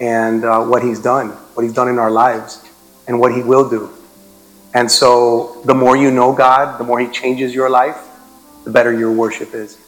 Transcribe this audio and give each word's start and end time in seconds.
and 0.00 0.44
uh, 0.44 0.64
what 0.64 0.82
He's 0.82 1.00
done, 1.00 1.30
what 1.54 1.62
He's 1.62 1.72
done 1.72 1.88
in 1.88 1.98
our 1.98 2.10
lives, 2.10 2.64
and 3.06 3.18
what 3.18 3.34
He 3.34 3.42
will 3.42 3.68
do. 3.68 3.90
And 4.74 4.90
so, 4.90 5.62
the 5.64 5.74
more 5.74 5.96
you 5.96 6.10
know 6.10 6.32
God, 6.32 6.78
the 6.78 6.84
more 6.84 7.00
He 7.00 7.08
changes 7.08 7.54
your 7.54 7.70
life, 7.70 7.96
the 8.64 8.70
better 8.70 8.92
your 8.92 9.12
worship 9.12 9.54
is. 9.54 9.78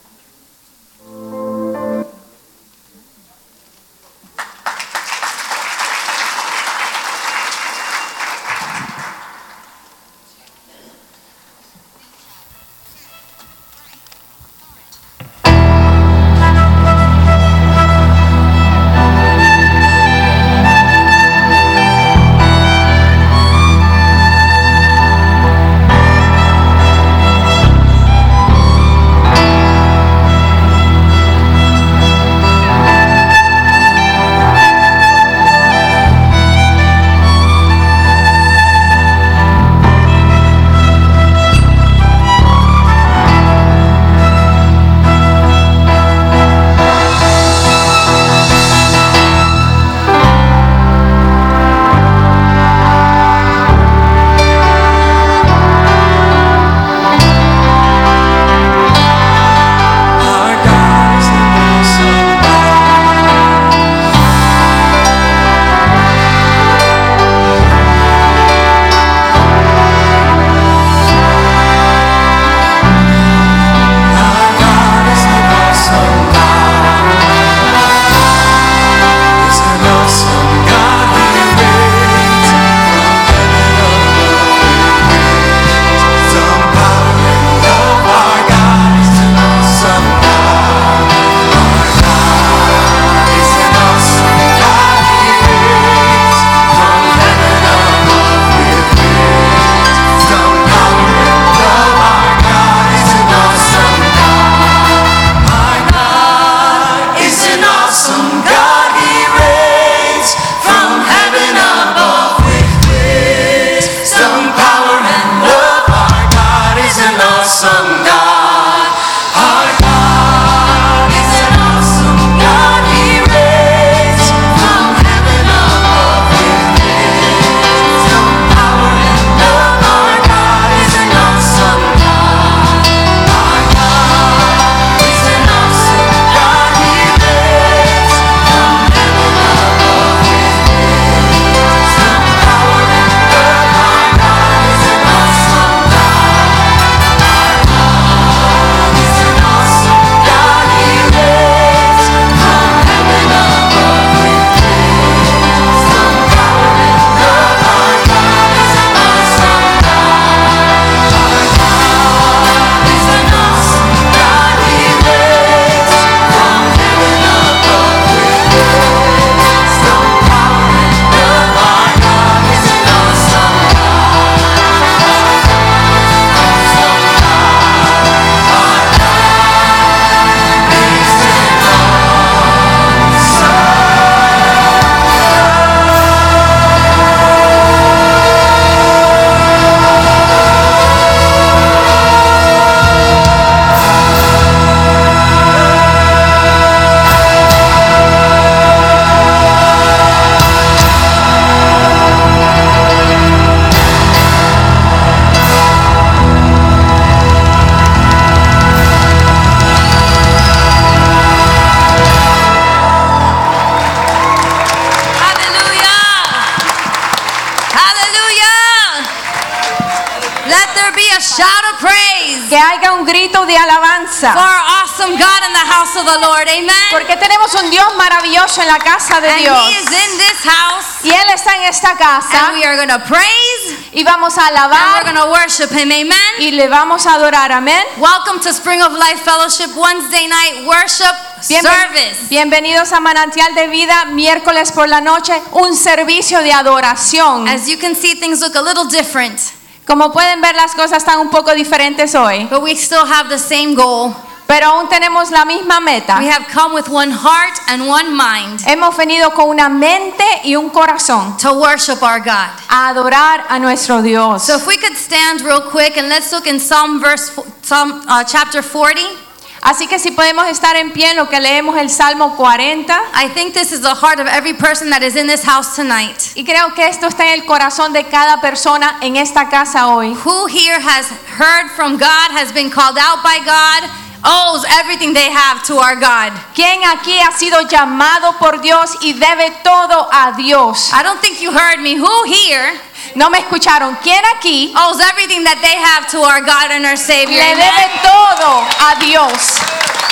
Going 232.80 232.88
to 232.88 233.04
praise 233.06 233.76
Y 233.92 234.02
vamos 234.04 234.38
a 234.38 234.46
and 234.46 234.54
we're 234.54 234.62
alabar. 234.62 235.02
going 235.04 235.16
to 235.16 235.30
worship 235.30 235.70
Him. 235.70 235.90
Amen. 235.92 236.32
Y 236.38 236.50
le 236.52 236.68
vamos 236.68 237.04
a 237.06 237.14
adorar. 237.14 237.50
Amén. 237.52 237.84
Welcome 237.98 238.40
to 238.40 238.52
Spring 238.54 238.80
of 238.82 238.92
Life 238.92 239.20
Fellowship 239.22 239.74
Wednesday 239.76 240.26
night 240.28 240.64
worship 240.66 241.14
Bienven- 241.48 241.62
service. 241.62 242.28
bienvenidos 242.30 242.92
a 242.92 243.00
Manantial 243.00 243.54
de 243.54 243.66
Vida, 243.68 244.06
miércoles 244.12 244.72
por 244.72 244.88
la 244.88 245.00
noche, 245.00 245.34
un 245.52 245.76
servicio 245.76 246.40
de 246.40 246.52
adoración. 246.52 247.48
As 247.48 247.66
you 247.68 247.76
can 247.78 247.94
see, 247.94 248.14
things 248.14 248.40
look 248.40 248.54
a 248.56 248.62
little 248.62 248.86
different, 248.88 249.38
Como 249.86 250.10
pueden 250.12 250.40
ver, 250.40 250.54
las 250.54 250.72
cosas 250.74 250.98
están 251.02 251.18
un 251.18 251.30
poco 251.30 251.52
diferentes 251.52 252.14
hoy, 252.14 252.46
but 252.48 252.62
we 252.62 252.74
still 252.76 253.04
have 253.04 253.28
the 253.28 253.38
same 253.38 253.74
goal. 253.74 254.14
pero 254.46 254.66
aún 254.66 254.88
tenemos 254.88 255.30
la 255.30 255.44
misma 255.44 255.80
meta. 255.80 256.18
We 256.18 256.26
have 256.28 256.46
come 256.52 256.74
with 256.74 256.88
one 256.88 257.12
heart 257.12 257.56
and 257.68 257.88
one 257.88 258.10
mind 258.10 258.60
Hemos 258.66 258.96
venido 258.96 259.32
con 259.32 259.48
una 259.48 259.68
mente 259.68 260.24
y 260.44 260.56
un 260.56 260.70
corazón 260.70 261.36
to 261.38 261.52
worship 261.54 262.02
our 262.02 262.20
God. 262.20 262.50
a 262.68 262.88
adorar 262.88 263.46
a 263.48 263.58
nuestro 263.58 264.02
Dios. 264.02 264.44
So 264.44 264.56
if 264.56 264.66
we 264.66 264.76
could 264.76 264.96
stand 264.96 265.40
real 265.42 265.60
quick 265.60 265.96
and 265.96 266.08
let's 266.08 266.32
look 266.32 266.46
in 266.46 266.58
Psalm 266.58 267.00
verse 267.00 267.30
Psalm 267.62 268.02
uh, 268.08 268.24
chapter 268.24 268.62
40. 268.62 269.30
Así 269.62 269.86
que 269.86 269.98
si 269.98 270.10
podemos 270.10 270.48
estar 270.48 270.74
en 270.76 270.90
pie 270.90 271.10
en 271.10 271.18
lo 271.18 271.28
que 271.28 271.38
leemos 271.38 271.76
el 271.76 271.90
Salmo 271.90 272.34
40. 272.36 272.98
I 273.14 273.28
think 273.28 273.52
this 273.52 273.72
is 273.72 273.82
the 273.82 273.94
heart 273.94 274.18
of 274.18 274.26
every 274.26 274.54
person 274.54 274.88
that 274.88 275.02
is 275.02 275.16
in 275.16 275.26
this 275.26 275.44
house 275.44 275.76
tonight. 275.76 276.16
Y 276.34 276.44
creo 276.44 276.74
que 276.74 276.86
esto 276.86 277.06
está 277.06 277.26
en 277.26 277.40
el 277.40 277.46
corazón 277.46 277.92
de 277.92 278.04
cada 278.04 278.40
persona 278.40 278.96
en 279.02 279.16
esta 279.16 279.50
casa 279.50 279.88
hoy. 279.88 280.14
Who 280.24 280.46
here 280.46 280.80
has 280.80 281.10
heard 281.38 281.70
from 281.76 281.98
God, 281.98 282.30
has 282.32 282.52
been 282.52 282.70
called 282.70 282.96
out 282.96 283.22
by 283.22 283.38
God, 283.44 283.90
owes 284.24 284.64
everything 284.68 285.12
they 285.12 285.30
have 285.30 285.64
to 285.66 285.74
our 285.76 285.96
God? 285.96 286.32
¿Quién 286.54 286.82
aquí 286.84 287.18
ha 287.20 287.32
sido 287.32 287.62
llamado 287.68 288.38
por 288.38 288.60
Dios 288.60 288.96
y 289.02 289.14
debe 289.14 289.50
todo 289.62 290.08
a 290.12 290.34
Dios? 290.36 290.92
I 290.92 291.02
don't 291.02 291.20
think 291.20 291.40
you 291.40 291.52
heard 291.52 291.80
me. 291.80 291.96
Who 291.96 292.24
here 292.24 292.80
No 293.14 293.30
me 293.30 293.38
escucharon. 293.38 293.96
¿Quién 294.02 294.22
aquí 294.36 294.72
owes 294.76 295.00
everything 295.00 295.42
that 295.44 295.58
they 295.62 295.74
have 295.74 296.06
to 296.12 296.22
our 296.22 296.40
God 296.40 296.70
and 296.70 296.86
our 296.86 296.96
Savior? 296.96 297.40
le 297.40 297.56
debe 297.56 297.86
todo 298.02 298.62
a 298.86 298.94
Dios? 299.00 299.58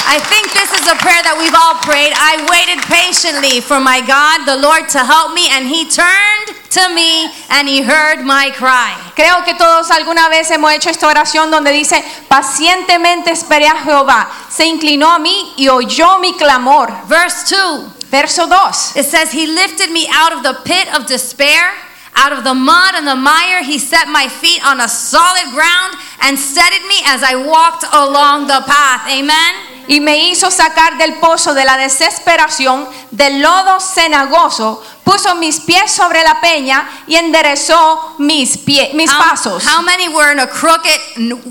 I 0.08 0.18
think 0.18 0.50
this 0.56 0.72
is 0.72 0.88
a 0.88 0.96
prayer 0.96 1.20
that 1.22 1.36
we've 1.36 1.54
all 1.54 1.76
prayed. 1.84 2.16
I 2.16 2.40
waited 2.48 2.80
patiently 2.88 3.60
for 3.60 3.78
my 3.78 4.00
God, 4.00 4.48
the 4.48 4.56
Lord, 4.56 4.88
to 4.96 5.04
help 5.04 5.36
me, 5.36 5.52
and 5.52 5.68
He 5.68 5.84
turned 5.84 6.56
to 6.72 6.88
me 6.96 7.28
and 7.50 7.68
He 7.68 7.82
heard 7.82 8.24
my 8.24 8.50
cry. 8.56 8.94
Creo 9.14 9.44
que 9.44 9.54
todos 9.54 9.90
alguna 9.90 10.28
vez 10.28 10.50
hemos 10.50 10.72
hecho 10.72 10.90
esta 10.90 11.08
oración 11.08 11.50
donde 11.50 11.72
dice, 11.72 12.02
pacientemente 12.28 13.30
esperé 13.30 13.66
a 13.66 13.76
Jehová, 13.76 14.28
se 14.48 14.66
inclinó 14.66 15.10
a 15.10 15.18
mí 15.18 15.54
y 15.56 15.68
oyó 15.68 16.18
mi 16.18 16.34
clamor. 16.34 16.92
Verse 17.08 17.54
2 17.54 17.98
Verso 18.10 18.46
2. 18.48 18.96
it 18.96 19.04
says, 19.04 19.32
He 19.32 19.46
lifted 19.46 19.90
me 19.90 20.08
out 20.10 20.32
of 20.32 20.42
the 20.42 20.60
pit 20.64 20.88
of 20.94 21.06
despair. 21.06 21.72
Out 22.16 22.32
of 22.32 22.42
the 22.42 22.54
mud 22.54 22.94
and 22.96 23.06
the 23.06 23.14
mire, 23.14 23.62
he 23.62 23.78
set 23.78 24.08
my 24.08 24.26
feet 24.26 24.64
on 24.66 24.80
a 24.80 24.88
solid 24.88 25.52
ground 25.52 25.94
and 26.22 26.36
steadied 26.36 26.82
me 26.88 26.96
as 27.04 27.22
I 27.22 27.36
walked 27.36 27.84
along 27.92 28.48
the 28.48 28.64
path. 28.66 29.06
Amen. 29.06 29.77
Y 29.88 30.00
me 30.00 30.18
hizo 30.18 30.50
sacar 30.50 30.98
del 30.98 31.14
pozo 31.14 31.54
de 31.54 31.64
la 31.64 31.76
desesperación, 31.76 32.86
del 33.10 33.40
lodo 33.40 33.80
cenagoso, 33.80 34.82
puso 35.02 35.34
mis 35.36 35.60
pies 35.60 35.90
sobre 35.90 36.22
la 36.22 36.40
peña 36.40 36.88
y 37.06 37.16
enderezó 37.16 38.14
mis, 38.18 38.58
pie, 38.58 38.90
mis 38.94 39.10
How, 39.10 39.18
pasos. 39.18 39.64
how 39.66 39.82
many 39.82 40.08
were 40.08 40.30
in 40.30 40.38
a 40.40 40.46
crooked 40.46 41.00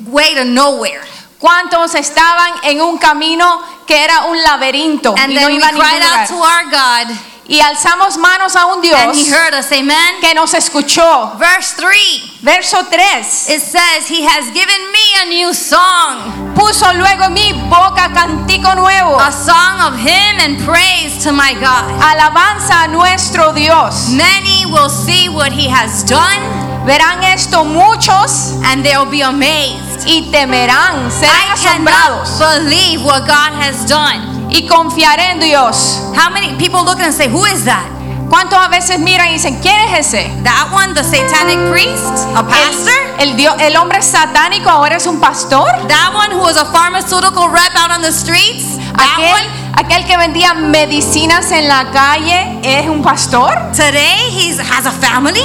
way 0.07 0.35
to 0.35 0.45
nowhere? 0.45 1.01
¿Cuántos 1.39 1.93
estaban 1.95 2.51
en 2.63 2.81
un 2.81 2.97
camino 2.97 3.61
que 3.85 4.03
era 4.03 4.25
un 4.25 4.41
laberinto 4.41 5.13
And 5.17 5.31
y 5.31 5.35
no 5.35 5.41
then 5.41 5.51
we 5.51 5.55
iba 5.57 5.67
a 5.67 5.71
ningún 5.71 5.81
cried 5.81 6.01
out 6.03 6.27
to 6.27 6.35
our 6.35 6.63
God, 6.69 7.15
Y 7.49 7.59
alzamos 7.61 8.17
manos 8.17 8.55
a 8.55 8.65
un 8.65 8.81
Dios 8.81 8.99
and 8.99 9.15
He 9.15 9.29
heard 9.31 9.53
us. 9.53 9.71
Amen. 9.71 10.19
que 10.19 10.33
nos 10.33 10.53
escuchó. 10.53 11.37
Verse 11.39 11.73
3 11.77 12.41
Verso 12.41 12.83
3. 12.83 13.49
it 13.49 13.61
says, 13.61 14.07
He 14.07 14.23
has 14.23 14.51
given 14.51 14.91
me 14.91 15.05
a 15.23 15.25
new 15.29 15.53
song, 15.53 16.53
Puso 16.55 16.91
luego 16.93 17.29
mi 17.29 17.53
boca 17.69 18.09
cantico 18.13 18.75
nuevo, 18.75 19.17
a 19.17 19.31
song 19.31 19.79
of 19.81 19.97
hymn 19.97 20.39
and 20.39 20.59
praise 20.65 21.23
to 21.23 21.31
my 21.31 21.53
God. 21.53 21.85
alabanza 22.01 22.83
a 22.83 22.87
nuestro 22.89 23.53
Dios. 23.53 24.09
Many 24.11 24.65
will 24.65 24.89
see 24.89 25.29
what 25.29 25.51
He 25.51 25.67
has 25.67 26.03
done, 26.03 26.41
Verán 26.87 27.21
esto 27.21 27.65
muchos 27.65 28.53
and 28.63 28.81
they'll 28.81 29.05
be 29.05 29.21
amazed. 29.21 30.05
y 30.07 30.31
temerán, 30.31 31.11
serán 31.11 31.35
I 31.35 31.51
asombrados 31.51 32.29
cannot 32.39 32.63
believe 32.63 33.03
what 33.03 33.27
God 33.27 33.51
has 33.61 33.85
done. 33.85 34.47
y 34.49 34.65
confiaré 34.67 35.31
en 35.31 35.39
Dios. 35.41 35.99
How 36.15 36.29
many 36.31 36.55
people 36.57 36.85
look 36.85 37.01
and 37.01 37.13
say, 37.13 37.27
Who 37.27 37.43
is 37.45 37.65
that? 37.65 37.91
¿Cuántos 38.29 38.57
a 38.59 38.67
veces 38.69 38.99
miran 38.99 39.27
y 39.29 39.33
dicen, 39.33 39.59
¿quién 39.61 39.75
es 39.89 40.07
ese? 40.07 40.29
That 40.43 40.69
one, 40.73 40.93
the 40.93 41.03
satanic 41.03 41.59
priest? 41.71 42.27
A 42.35 42.43
pastor? 42.43 42.93
El, 43.19 43.29
el, 43.31 43.37
Dios, 43.37 43.55
el 43.59 43.75
hombre 43.77 44.01
satánico 44.01 44.69
ahora 44.69 44.97
es 44.97 45.07
un 45.07 45.19
pastor. 45.19 45.65
That 45.87 46.13
one 46.13 46.31
who 46.35 46.41
was 46.41 46.57
a 46.57 46.65
pharmaceutical 46.65 47.47
rep 47.49 47.73
out 47.75 47.91
on 47.91 48.01
the 48.01 48.11
streets? 48.11 48.77
Aquel, 48.97 49.47
aquel 49.75 50.05
que 50.05 50.17
vendía 50.17 50.53
medicinas 50.53 51.51
en 51.51 51.67
la 51.67 51.91
calle 51.91 52.59
es 52.63 52.87
un 52.89 53.01
pastor. 53.01 53.53
Today 53.73 54.29
he 54.31 54.51
has 54.59 54.85
a 54.85 54.91
family? 54.91 55.43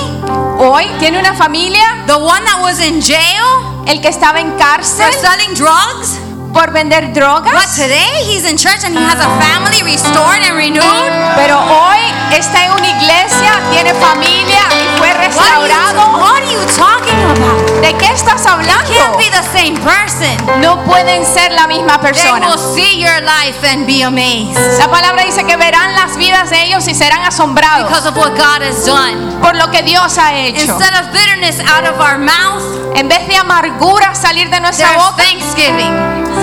Hoy 0.59 0.87
tiene 0.99 1.19
una 1.19 1.35
familia. 1.35 2.05
The 2.07 2.15
one 2.15 2.45
that 2.45 2.61
was 2.63 2.81
in 2.81 3.01
jail 3.01 3.85
El 3.87 4.01
que 4.01 4.09
estaba 4.09 4.41
en 4.41 4.53
cárcel. 4.53 5.05
for 5.05 5.13
selling 5.21 5.55
drugs? 5.55 6.32
Por 6.53 6.71
vender 6.71 7.13
But 7.13 7.69
today 7.75 8.13
he's 8.25 8.45
in 8.45 8.57
church 8.57 8.85
and 8.85 8.95
he 8.97 9.03
has 9.03 9.19
a 9.19 9.29
family 9.41 9.83
restored 9.83 10.43
and 10.45 10.57
renewed? 10.57 11.11
Pero 11.37 11.59
hoy 11.59 11.99
está 12.31 12.65
en 12.67 12.73
una 12.73 12.89
iglesia, 12.89 13.53
tiene 13.71 13.95
familia 13.95 14.61
y 14.71 14.99
fue 14.99 15.09
What 15.09 15.17
are 15.17 15.25
you, 15.25 15.39
restaurado. 15.39 16.19
what 16.21 16.43
are 16.43 16.53
you 16.53 16.61
talking 16.77 17.19
about? 17.25 17.81
¿De 17.81 17.95
qué 17.95 18.13
estás 18.13 18.45
hablando? 18.47 18.93
Can't 18.93 19.17
be 19.17 19.31
the 19.31 19.43
same 19.53 19.77
person. 19.81 20.61
No 20.61 20.83
pueden 20.85 21.25
ser 21.25 21.53
la 21.53 21.67
misma 21.67 21.99
persona. 22.01 22.41
They 22.41 22.49
will 22.49 22.75
see 22.75 23.01
your 23.01 23.21
life 23.23 23.65
and 23.67 23.87
be 23.87 24.03
amazed 24.03 24.79
La 24.79 24.89
palabra 24.89 25.25
dice 25.25 25.45
que 25.45 25.57
verán 25.57 25.95
las 25.95 26.17
vidas 26.17 26.51
de 26.51 26.63
ellos 26.65 26.87
y 26.89 26.95
serán 26.95 27.25
asombrados 27.25 27.89
because 27.89 28.07
of 28.09 28.17
what 28.17 28.33
God 28.37 28.63
has 28.63 28.85
done. 28.85 29.41
por 29.41 29.57
lo 29.57 29.71
que 29.71 29.83
Dios 29.83 30.19
ha 30.19 30.35
hecho. 30.35 30.61
Instead 30.73 30.95
of 31.01 31.13
bitterness 31.13 31.61
out 31.61 31.87
of 31.87 31.99
our 32.01 32.19
mouth, 32.19 32.63
En 32.95 33.09
vez 33.09 33.27
de 33.27 33.37
amargura 33.37 34.15
salir 34.15 34.51
de 34.51 34.61
nuestra 34.61 34.93
boca, 34.93 35.17
thanksgiving. 35.23 35.93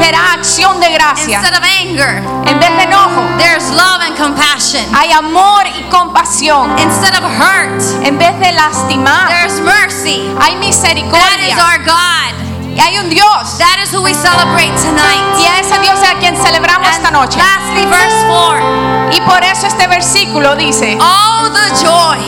Será 0.01 0.33
acción 0.33 0.79
de 0.79 0.89
gracia. 0.91 1.39
Instead 1.39 1.57
of 1.57 1.63
anger, 1.81 2.23
En 2.45 2.59
vez 2.59 2.69
de 2.77 2.83
enojo, 2.83 3.21
there's 3.37 3.69
love 3.71 4.01
and 4.01 4.15
compassion. 4.17 4.83
hay 4.95 5.11
amor 5.11 5.63
y 5.67 5.83
compasión. 5.89 6.77
Instead 6.79 7.13
of 7.15 7.23
hurt, 7.39 7.81
En 8.03 8.17
vez 8.17 8.37
de 8.39 8.51
lastimar, 8.53 9.27
there's 9.29 9.59
mercy. 9.61 10.31
hay 10.39 10.55
That 10.55 10.63
is 10.63 10.67
misericordia. 10.67 11.55
our 11.57 11.79
God. 11.83 12.33
Y 12.75 12.79
hay 12.79 12.97
un 12.97 13.09
Dios. 13.09 13.57
That 13.57 13.77
is 13.83 13.91
who 13.93 14.01
we 14.01 14.13
celebrate 14.13 14.71
Y 14.73 14.81
tonight. 14.81 15.47
a 15.47 15.59
ese 15.59 15.77
Dios 15.79 15.99
es 16.01 16.09
a 16.09 16.13
quien 16.19 16.35
celebramos 16.37 16.87
esta 16.89 17.07
And 17.09 17.17
noche. 17.17 17.37
lastly, 17.37 17.85
verse 17.85 18.25
4. 18.27 19.09
Y 19.11 19.21
por 19.21 19.43
eso 19.43 19.67
este 19.67 19.87
versículo 19.87 20.55
dice, 20.55 20.97
Oh, 21.01 21.49
the 21.51 21.75
joy. 21.83 22.19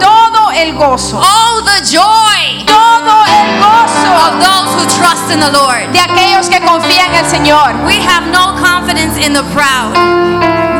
todo 0.00 0.50
el 0.52 0.74
gozo, 0.74 1.20
Oh, 1.20 1.60
the 1.62 1.84
joy 1.84 2.64
todo 2.64 3.24
el 3.58 4.18
of 4.18 4.40
those 4.40 4.68
who 4.74 4.84
trust 5.00 5.30
in 5.30 5.40
the 5.40 5.50
Lord. 5.50 5.90
de 5.92 6.00
aquellos 6.00 6.48
que 6.48 6.60
confían 6.60 7.14
en 7.14 7.24
el 7.24 7.30
Señor. 7.30 7.74
We 7.86 7.98
have 8.00 8.26
no 8.30 8.54
confidence 8.60 9.16
in 9.18 9.32
the 9.32 9.42
proud 9.54 9.92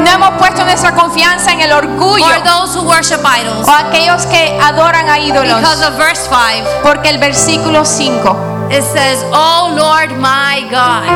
No 0.05 0.11
hemos 0.13 0.31
puesto 0.39 0.65
nuestra 0.65 0.93
confianza 0.95 1.53
en 1.53 1.61
el 1.61 1.73
orgullo 1.73 2.25
or 2.25 2.43
those 2.43 2.75
who 2.79 2.83
worship 2.85 3.21
idols. 3.25 3.67
o 3.69 3.73
aquellos 3.73 4.25
que 4.27 4.59
adoran 4.63 5.09
a 5.11 5.19
ídolos. 5.19 5.61
Because 5.61 5.85
of 5.85 5.97
verse 5.99 6.23
5, 6.29 6.67
Porque 6.83 7.11
el 7.11 7.19
versículo 7.19 7.85
5, 7.85 8.37
it 8.71 8.83
says, 8.83 9.23
Oh 9.33 9.73
Lord 9.77 10.13
my 10.21 10.67
God, 10.71 11.09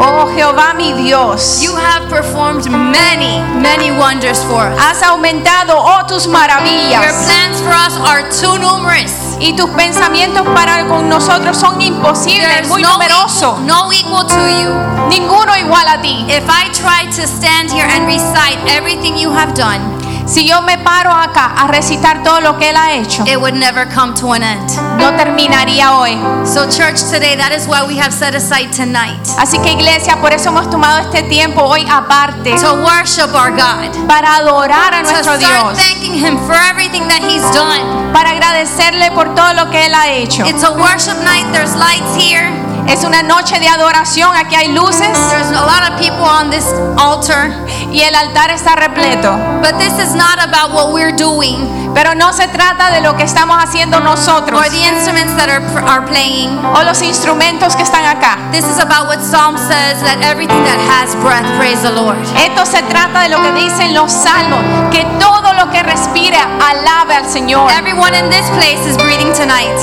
oh 0.00 0.32
Jehová 0.36 0.74
mi 0.76 0.92
Dios, 0.96 1.62
you 1.62 1.74
have 1.76 2.08
performed 2.08 2.64
many, 2.70 3.40
many 3.60 3.90
wonders 3.90 4.42
for 4.44 4.64
us. 4.72 4.78
has 4.78 5.02
aumentado 5.02 5.74
oh 5.76 6.04
tus 6.08 6.26
maravillas. 6.26 7.02
Your 7.04 7.16
plans 7.24 7.60
for 7.60 7.72
us 7.72 7.94
are 8.00 8.22
too 8.30 8.58
numerous. 8.58 9.36
y 9.38 9.52
tus 9.54 9.68
pensamientos 9.76 10.46
para 10.54 10.86
con 10.88 11.08
nosotros 11.08 11.56
son 11.58 11.80
imposibles, 11.80 12.48
There's 12.48 12.68
muy 12.68 12.82
no 12.82 12.92
numerosos, 12.94 13.60
equal, 13.60 13.66
no 13.66 13.92
equal 13.92 14.24
to 14.26 14.42
you. 14.60 14.70
ninguno 15.10 15.54
igual 15.56 15.86
a 15.88 16.00
ti. 16.00 16.24
If 16.28 16.48
I 16.48 16.70
try 16.72 17.04
to 17.16 17.26
stand 17.26 17.70
here 17.70 17.84
and 17.86 18.06
recite 18.06 18.58
everything 18.68 19.16
you 19.18 19.30
have 19.30 19.54
done, 19.54 19.80
Si 20.26 20.44
yo 20.46 20.60
me 20.62 20.76
paro 20.78 21.12
acá 21.12 21.54
a 21.56 21.68
recitar 21.68 22.22
todo 22.22 22.40
lo 22.40 22.58
que 22.58 22.70
Él 22.70 22.76
ha 22.76 22.92
hecho, 22.94 23.22
it 23.26 23.36
would 23.36 23.54
never 23.54 23.86
come 23.86 24.12
to 24.14 24.32
an 24.32 24.42
end. 24.42 24.68
no 24.98 25.12
terminaría 25.16 25.96
hoy. 25.96 26.18
So, 26.44 26.68
church, 26.68 27.00
today, 27.10 27.36
that 27.36 27.52
is 27.52 27.66
why 27.68 27.84
we 27.86 27.96
have 27.98 28.12
set 28.12 28.34
aside 28.34 28.72
tonight 28.72 29.20
Así 29.38 29.58
que 29.60 29.72
iglesia, 29.72 30.16
por 30.20 30.32
eso 30.32 30.50
hemos 30.50 30.68
tomado 30.68 30.98
este 30.98 31.22
tiempo 31.28 31.62
hoy 31.62 31.86
aparte 31.88 32.56
to 32.58 32.74
worship 32.82 33.32
our 33.34 33.50
God, 33.52 33.90
para 34.08 34.36
adorar 34.36 34.94
a 34.94 35.02
to 35.02 35.10
nuestro 35.10 35.36
start 35.36 35.74
Dios, 35.74 35.78
thanking 35.78 36.14
Him 36.14 36.36
for 36.46 36.54
everything 36.54 37.06
that 37.08 37.22
He's 37.22 37.42
done. 37.54 38.12
para 38.12 38.30
agradecerle 38.30 39.10
por 39.12 39.34
todo 39.34 39.54
lo 39.54 39.70
que 39.70 39.86
Él 39.86 39.94
ha 39.94 40.08
hecho. 40.08 40.44
It's 40.46 40.64
a 40.64 40.72
worship 40.72 41.16
night, 41.22 41.46
there's 41.52 41.74
lights 41.76 42.14
here, 42.16 42.50
Es 42.88 43.04
una 43.04 43.22
noche 43.22 43.58
de 43.58 43.68
adoración, 43.68 44.34
aquí 44.36 44.54
hay 44.54 44.72
luces 44.72 45.08
there's 45.30 45.50
a 45.50 45.66
lot 45.66 45.90
of 45.90 45.98
people 45.98 46.24
on 46.24 46.50
this 46.50 46.66
altar, 46.96 47.50
y 47.90 48.00
el 48.02 48.14
altar 48.14 48.50
está 48.50 48.76
repleto. 48.76 49.36
but 49.60 49.76
this 49.78 49.98
is 49.98 50.14
not 50.14 50.38
about 50.40 50.72
what 50.72 50.92
we're 50.92 51.14
doing 51.16 51.86
Pero 51.96 52.14
no 52.14 52.30
se 52.34 52.46
trata 52.48 52.90
de 52.90 53.00
lo 53.00 53.16
que 53.16 53.24
estamos 53.24 53.56
haciendo 53.56 54.00
nosotros 54.00 54.60
or 54.60 54.68
the 54.68 54.84
instruments 54.84 55.34
that 55.36 55.48
are, 55.48 55.64
are 55.88 56.04
playing. 56.06 56.58
o 56.58 56.82
los 56.84 57.00
instrumentos 57.00 57.74
que 57.74 57.82
están 57.82 58.04
acá. 58.04 58.36
This 58.52 58.66
is 58.66 58.78
about 58.78 59.08
what 59.08 59.20
Psalm 59.22 59.56
says 59.56 60.02
that 60.02 60.20
everything 60.20 60.62
that 60.64 60.76
has 60.76 61.16
breath, 61.16 61.46
praise 61.56 61.80
the 61.80 61.90
Lord. 61.92 62.18
Esto 62.36 62.66
se 62.66 62.82
trata 62.82 63.22
de 63.22 63.30
lo 63.30 63.40
que 63.40 63.52
dicen 63.52 63.94
los 63.94 64.12
salmos, 64.12 64.60
que 64.90 65.06
todo 65.18 65.45
lo 65.54 65.70
que 65.70 65.82
respire 65.82 66.16
Biblia 66.16 66.48
alabe 66.58 67.14
al 67.14 67.30
Señor. 67.30 67.70
Everyone 67.72 68.16
in 68.16 68.30
this 68.30 68.48
place 68.56 68.88
is 68.88 68.96
breathing 68.96 69.32
tonight. 69.34 69.76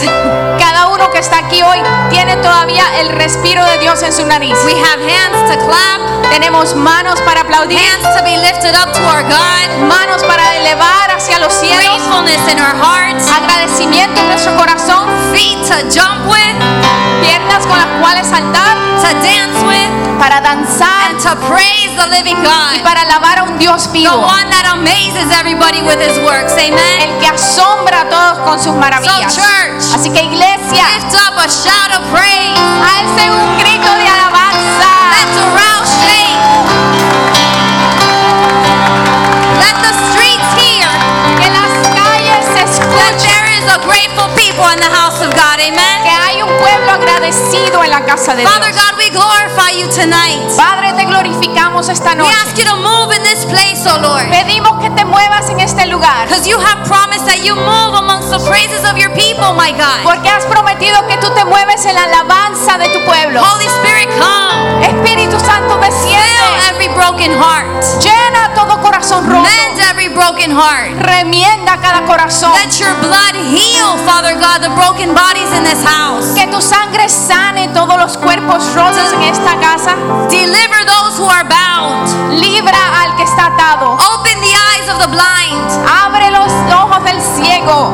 Cada 0.57 0.87
uno 0.87 1.09
que 1.11 1.19
está 1.19 1.37
aquí 1.37 1.61
hoy 1.61 1.77
tiene 2.09 2.35
todavía 2.37 2.83
el 2.99 3.09
respiro 3.09 3.63
de 3.65 3.77
Dios 3.77 4.01
en 4.01 4.11
su 4.11 4.25
nariz. 4.25 4.57
We 4.65 4.73
have 4.73 4.99
hands 4.99 5.51
to 5.51 5.57
clap, 5.63 6.01
Tenemos 6.31 6.73
manos 6.75 7.21
para 7.21 7.41
aplaudir, 7.41 7.77
hands 7.77 8.17
to 8.17 8.23
be 8.23 8.35
lifted 8.35 8.73
up 8.75 8.91
to 8.93 9.01
our 9.05 9.21
God, 9.23 9.87
manos 9.87 10.23
para 10.23 10.57
elevar 10.57 11.11
hacia 11.15 11.37
los 11.37 11.53
cielos, 11.53 11.77
gratefulness 11.85 12.51
in 12.51 12.59
our 12.59 12.75
hearts, 12.75 13.29
agradecimiento 13.31 14.19
en 14.19 14.29
nuestro 14.29 14.55
corazón, 14.57 15.07
feet 15.31 15.59
to 15.67 15.75
jump 15.93 16.25
with, 16.25 17.12
piernas 17.23 17.65
con 17.67 17.77
las 17.77 17.87
cuales 17.99 18.27
saltar, 18.27 18.75
to 19.01 19.09
dance 19.23 19.57
with, 19.65 20.19
para 20.19 20.41
danzar 20.41 21.09
and 21.09 21.19
to 21.21 21.31
praise 21.47 21.91
the 21.95 22.07
living 22.11 22.37
y 22.37 22.43
God. 22.43 22.83
para 22.83 23.01
alabar 23.01 23.39
a 23.39 23.43
un 23.43 23.57
Dios 23.57 23.87
The 23.91 24.07
one 24.09 24.49
that 24.51 24.65
amazes 24.73 25.31
everybody 25.31 25.81
with 25.81 25.99
his 25.99 26.17
works. 26.19 26.53
Amen. 26.53 26.99
El 27.01 27.19
que 27.19 27.27
asombra 27.27 28.01
a 28.01 28.09
todos 28.09 28.37
con 28.39 28.59
sus 28.59 28.75
maravillas 28.75 29.33
So, 29.33 29.41
church, 29.41 29.83
Así 29.95 30.09
que 30.09 30.23
iglesia, 30.23 30.83
lift 30.99 31.13
up 31.15 31.35
a 31.37 31.47
shout 31.47 31.91
of 31.95 32.03
praise. 32.11 32.57
alce 32.83 33.29
un 33.31 33.57
grito 33.59 33.89
de 33.95 34.07
alabanza. 34.07 34.91
Let 35.15 35.29
the 35.37 35.45
rouse 35.55 35.91
shake. 36.03 36.39
Let 39.63 39.75
the 39.85 39.93
streets 40.11 40.49
hear 40.59 40.89
Que 41.39 41.49
las 41.49 41.73
calles 41.95 42.43
se 42.55 42.63
that 42.99 43.15
there 43.23 43.47
is 43.57 43.65
a 43.71 43.79
grateful 43.87 44.27
people 44.35 44.65
in 44.73 44.79
the 44.79 44.91
house 44.91 45.21
of 45.21 45.31
God. 45.35 45.59
Amen. 45.59 46.12
Hay 47.03 47.19
un 47.19 47.23
pueblo 47.23 47.27
agradecido 47.27 47.83
en 47.83 47.91
la 47.91 48.05
casa 48.05 48.35
de 48.35 48.45
Father 48.45 48.71
Dios. 48.71 48.83
God, 48.83 48.97
we 48.97 49.09
glorify 49.09 49.71
you 49.71 49.87
tonight. 49.89 50.55
Padre, 50.55 50.93
te 50.93 51.05
glorificamos 51.05 51.89
esta 51.89 52.13
We 52.15 52.27
ask 52.27 52.57
you 52.57 52.65
to 52.65 52.75
move 52.75 53.11
in 53.15 53.23
this 53.23 53.45
place, 53.45 53.81
oh 53.87 53.99
Lord. 53.99 54.29
Pedimos 54.29 54.79
que 54.81 54.89
te 54.91 55.03
muevas 55.05 55.49
en 55.49 55.59
este 55.59 55.85
lugar. 55.87 56.27
Because 56.27 56.47
you 56.47 56.57
have 56.59 56.85
promised 56.87 57.25
that 57.25 57.43
you 57.43 57.55
move 57.55 57.95
amongst 57.95 58.29
the 58.29 58.39
praises 58.47 58.83
of 58.85 58.97
your 58.97 59.11
people, 59.11 59.53
my 59.55 59.71
God. 59.71 60.03
Porque 60.03 60.29
has 60.29 60.45
prometido 60.45 61.05
que 61.07 61.17
tú 61.17 61.29
te 61.33 61.43
mueves 61.45 61.85
en 61.85 61.95
la 61.95 62.03
alabanza 62.03 62.77
de 62.77 62.89
tu 62.89 63.03
pueblo. 63.05 63.41
Holy 63.41 63.67
Spirit, 63.67 64.09
come. 64.19 64.85
Espíritu 64.85 65.39
Santo, 65.39 65.73
Fill 65.83 66.55
every 66.69 66.87
broken 66.89 67.31
heart. 67.31 67.83
Llena 67.99 68.53
todo 68.53 68.79
corazón 68.81 69.25
roto. 69.25 69.43
Mend 69.43 69.79
every 69.89 70.07
broken 70.07 70.51
heart. 70.51 70.91
Remienda 70.99 71.77
cada 71.81 72.05
corazón. 72.05 72.51
Let 72.53 72.79
your 72.79 72.93
blood 73.01 73.35
heal, 73.51 73.97
Father 74.05 74.35
God, 74.35 74.61
the 74.61 74.69
broken 74.75 75.13
bodies 75.13 75.51
in 75.51 75.63
this 75.63 75.83
house. 75.83 76.33
Que 76.35 76.47
tu 76.47 76.61
sangre 76.61 76.92
sane 77.09 77.67
todos 77.69 77.97
los 77.97 78.17
cuerpos 78.17 78.63
rotos 78.73 79.13
en 79.13 79.23
esta 79.23 79.55
casa. 79.59 79.95
Deliver 80.29 80.85
those 80.85 81.17
who 81.19 81.29
are 81.29 81.43
bound. 81.43 82.39
Libra 82.39 83.01
al 83.01 83.15
que 83.15 83.23
está 83.23 83.47
atado. 83.47 83.97
Open 84.15 84.39
the 84.41 84.53
eyes 84.71 84.89
of 84.89 84.99
the 84.99 85.07
blind. 85.07 85.67
Abre 86.05 86.31
los 86.31 86.51
ojos 86.73 87.03
del 87.03 87.19
ciego. 87.35 87.91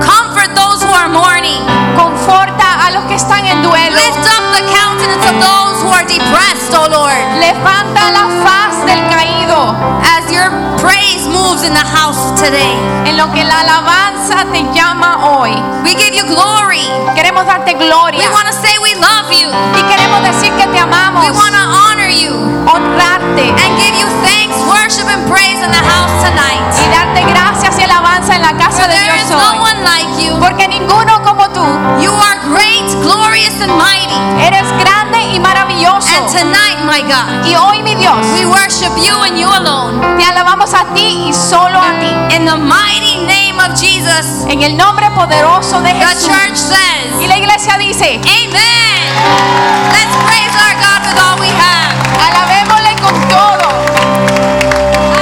Comfort 0.00 0.54
those 0.54 0.84
who 0.84 0.92
are 0.94 1.08
mourning. 1.08 1.62
Conforta 1.96 2.86
a 2.86 2.90
los 2.92 3.04
que 3.04 3.14
están 3.16 3.44
en 3.46 3.62
duelo. 3.62 3.96
Lift 3.96 4.18
up 4.18 4.44
the 4.54 4.64
countenance 4.72 5.26
of 5.28 5.40
those 5.40 5.82
who 5.82 5.90
are 5.90 6.04
depressed, 6.06 6.74
O 6.74 6.88
Lord, 6.88 7.40
Levanta 7.40 8.10
la 8.12 8.28
faz 8.44 8.86
del 8.86 9.00
caído. 9.08 9.74
as 10.16 10.30
your 10.32 10.48
praise 10.78 11.26
moves 11.42 11.62
in 11.66 11.72
the 11.74 11.86
house 11.98 12.30
today. 12.38 12.72
En 13.08 13.16
lo 13.16 13.26
que 13.34 13.44
la 13.44 13.60
alabanza 13.66 14.44
te 14.52 14.62
llama 14.72 15.18
hoy. 15.26 15.52
We 15.82 15.94
give 15.94 16.14
you 16.14 16.24
glory. 16.24 16.86
Queremos 17.14 17.44
darte 17.46 17.74
gloria. 17.74 18.18
We 18.18 18.28
want 18.32 18.46
to 18.46 18.54
say 18.54 18.78
we 18.78 18.94
love 18.94 19.28
you. 19.32 19.48
Y 19.50 19.82
queremos 19.90 20.22
decir 20.22 20.52
que 20.56 20.66
te 20.70 20.78
amamos. 20.78 21.24
We 21.24 21.30
want 21.32 21.54
to 21.54 21.64
honor 21.82 22.08
you 22.08 22.32
honrarte. 22.66 23.42
and 23.62 23.70
give 23.80 23.94
you 23.98 24.06
thanks, 24.22 24.54
worship, 24.70 25.06
and 25.10 25.22
praise 25.30 25.58
in 25.60 25.70
the 25.70 25.84
house 25.92 26.12
tonight. 26.22 26.62
Y 26.78 26.86
darte 26.94 27.22
gracias 27.32 27.78
y 27.78 27.82
alabanza 27.82 28.34
en 28.36 28.42
la 28.42 28.52
casa 28.56 28.82
For 28.82 28.88
de 28.88 28.94
there 28.94 29.16
is 29.16 29.28
Dios 29.28 29.40
no 29.42 29.52
hoy. 29.52 29.58
one 29.70 29.78
like 29.84 30.10
you. 30.22 30.38
And 36.12 36.28
tonight, 36.28 36.78
my 36.84 37.00
God, 37.02 37.46
Y 37.46 37.54
hoy, 37.54 37.82
mi 37.82 37.94
Dios, 37.94 38.16
we 38.34 38.44
worship 38.44 38.92
you 38.98 39.14
and 39.24 39.38
you 39.38 39.48
alone. 39.48 40.00
te 40.18 40.24
alabamos 40.24 40.72
a 40.74 40.84
ti 40.94 41.28
y 41.28 41.32
solo 41.32 41.78
a 41.80 41.92
ti. 42.00 42.36
In 42.36 42.44
the 42.44 42.56
mighty 42.56 43.24
name 43.26 43.58
of 43.58 43.74
Jesus, 43.78 44.44
En 44.48 44.62
el 44.62 44.76
nombre 44.76 45.10
poderoso 45.10 45.80
de 45.80 45.92
Jesús. 45.94 46.26
the 46.26 46.32
church 46.32 46.56
says, 46.56 47.20
Y 47.20 47.26
la 47.28 47.36
iglesia 47.38 47.78
dice, 47.78 48.20
Amen. 48.20 49.02
Let's 49.92 50.14
praise 50.26 50.54
our 50.64 50.74
God 50.84 51.00
with 51.06 51.18
all 51.18 51.38
we 51.40 51.48
have. 51.48 51.94
alabémosle 52.28 52.94
con 53.00 53.14
todo. 53.28 53.68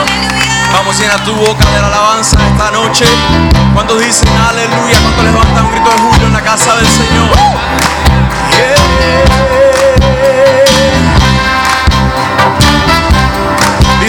Hallelujah. 0.06 0.72
Vamos, 0.72 0.98
llena 0.98 1.18
tu 1.24 1.34
boca 1.34 1.64
de 1.70 1.80
la 1.80 1.86
alabanza 1.88 2.36
esta 2.52 2.70
noche. 2.72 3.04
Cuando 3.74 3.96
dicen 3.98 4.28
aleluya, 4.48 4.98
cuando 5.02 5.22
levantan 5.22 5.64
un 5.66 5.70
grito 5.72 5.90
de 5.90 5.98
júbilo 5.98 6.26
en 6.26 6.32
la 6.32 6.42
casa 6.42 6.74
del 6.76 6.86
Señor. 6.88 7.30
Yeah. 8.56 9.69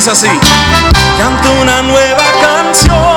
Dice 0.04 0.12
así: 0.14 0.28
Canto 1.16 1.52
una 1.62 1.84
nueva 1.84 2.24
canción, 2.42 3.11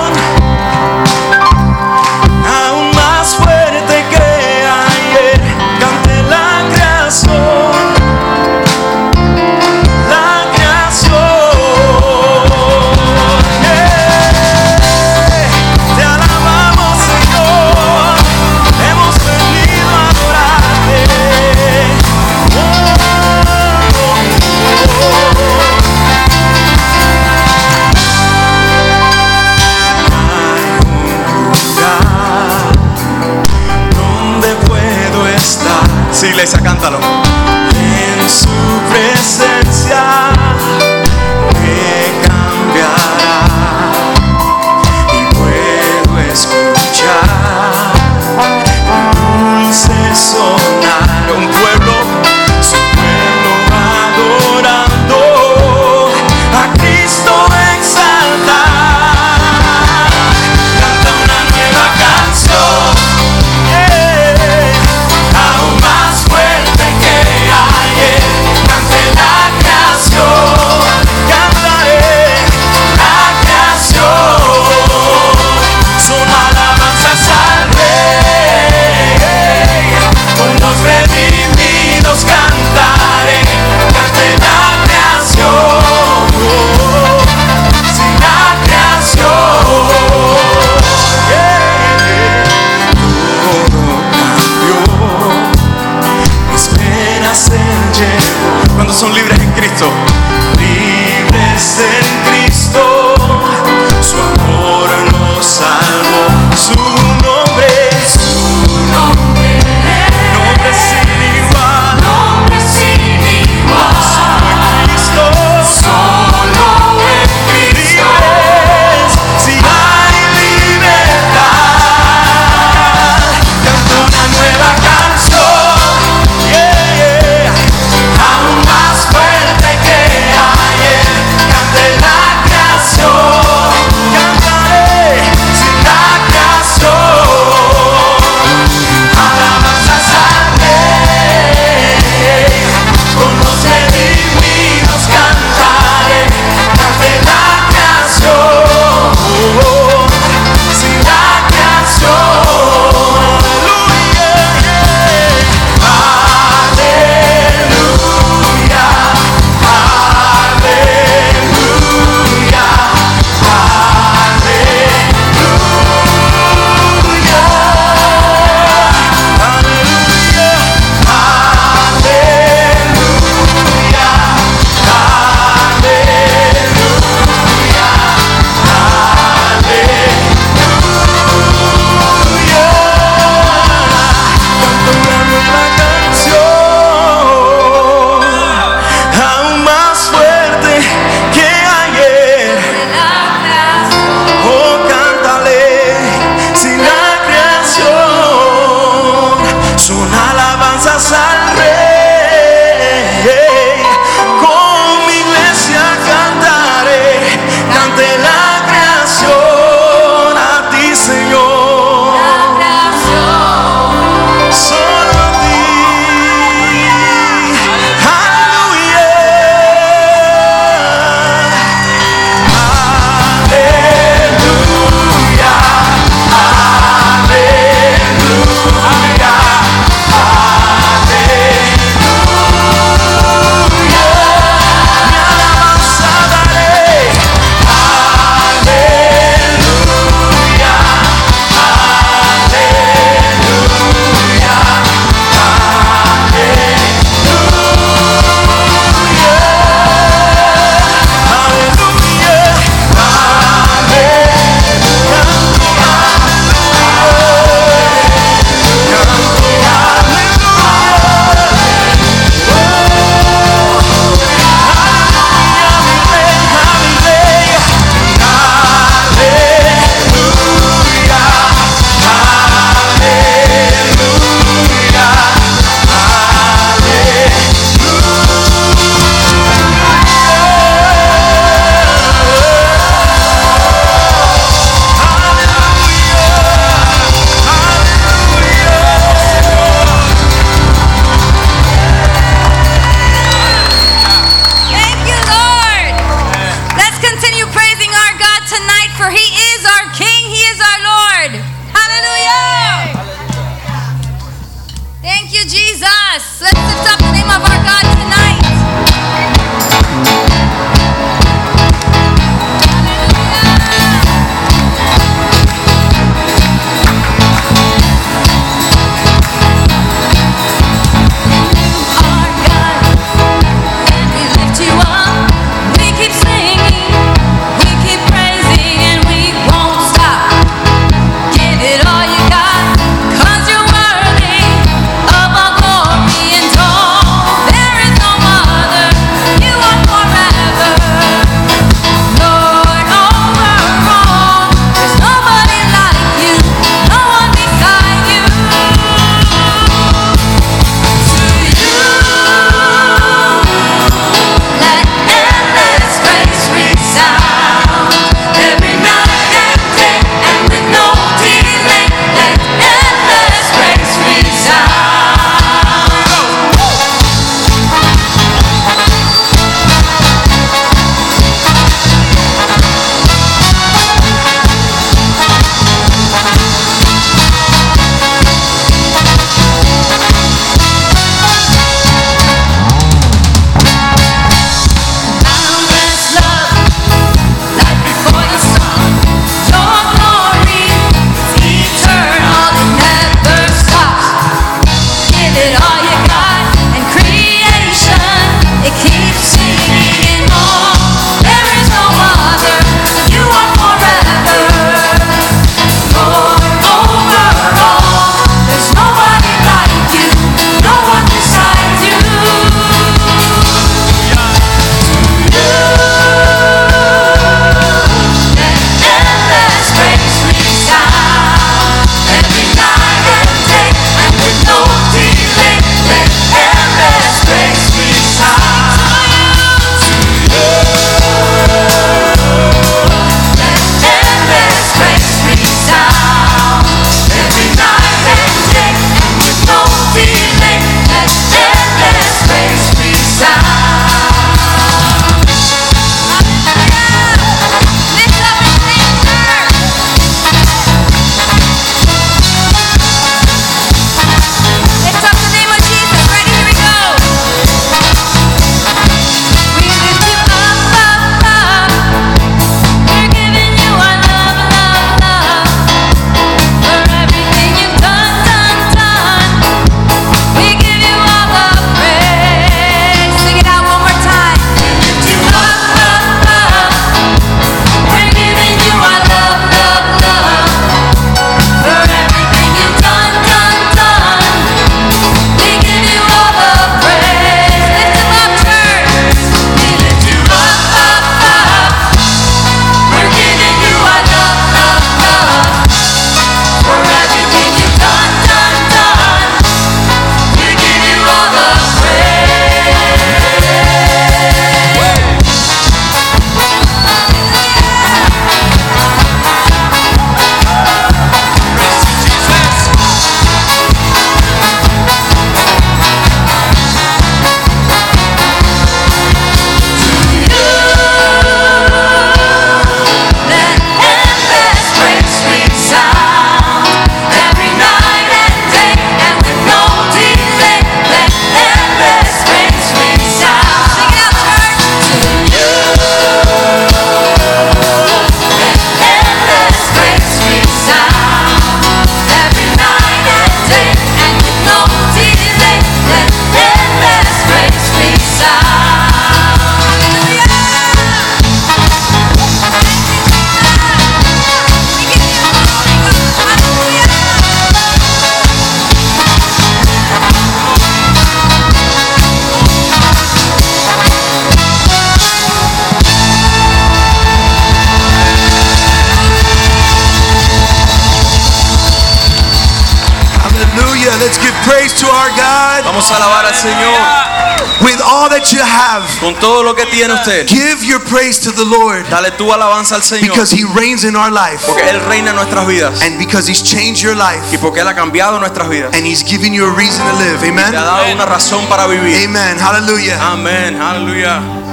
Con 579.04 579.14
todo 579.16 579.42
lo 579.42 579.54
que 579.54 579.66
tiene 579.66 579.92
usted. 579.92 580.26
Give 580.26 580.64
your 580.64 580.82
praise 580.82 581.20
to 581.20 581.30
the 581.30 581.44
Lord. 581.44 581.86
Dale 581.90 582.10
tu 582.12 582.32
alabanza 582.32 582.74
al 582.76 582.82
Señor. 582.82 583.10
Because 583.10 583.36
he 583.36 583.44
reigns 583.54 583.84
in 583.84 583.96
our 583.96 584.10
life. 584.10 584.42
Porque 584.46 584.66
él 584.66 584.80
reina 584.88 585.10
en 585.10 585.16
nuestras 585.16 585.46
vidas. 585.46 585.82
And 585.82 585.98
because 585.98 586.26
he's 586.26 586.42
changed 586.42 586.82
your 586.82 586.96
life. 586.96 587.20
Y 587.30 587.36
porque 587.36 587.60
él 587.60 587.68
ha 587.68 587.74
cambiado 587.74 588.18
nuestras 588.18 588.48
vidas. 588.48 588.74
And 588.74 588.86
he's 588.86 589.04
given 589.04 589.34
you 589.34 589.44
a 589.44 589.54
reason 589.54 589.86
to 589.86 589.96
live. 589.98 590.26
Amen. 590.26 590.46
Y 590.48 590.50
te 590.52 590.56
ha 590.56 590.64
dado 590.64 590.92
una 590.92 591.04
razón 591.04 591.44
para 591.48 591.66
vivir. 591.66 592.02
Amen. 592.02 592.38
Hallelujah. 592.38 592.98
Amen. 593.12 593.60
Hallelujah. 593.60 594.43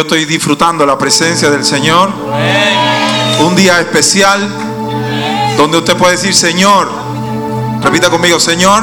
Yo 0.00 0.04
estoy 0.04 0.24
disfrutando 0.24 0.86
la 0.86 0.96
presencia 0.96 1.50
del 1.50 1.62
Señor. 1.62 2.10
Un 3.40 3.54
día 3.54 3.80
especial 3.80 4.40
donde 5.58 5.76
usted 5.76 5.94
puede 5.94 6.12
decir, 6.12 6.34
Señor, 6.34 6.90
repita 7.82 8.08
conmigo, 8.08 8.40
Señor, 8.40 8.82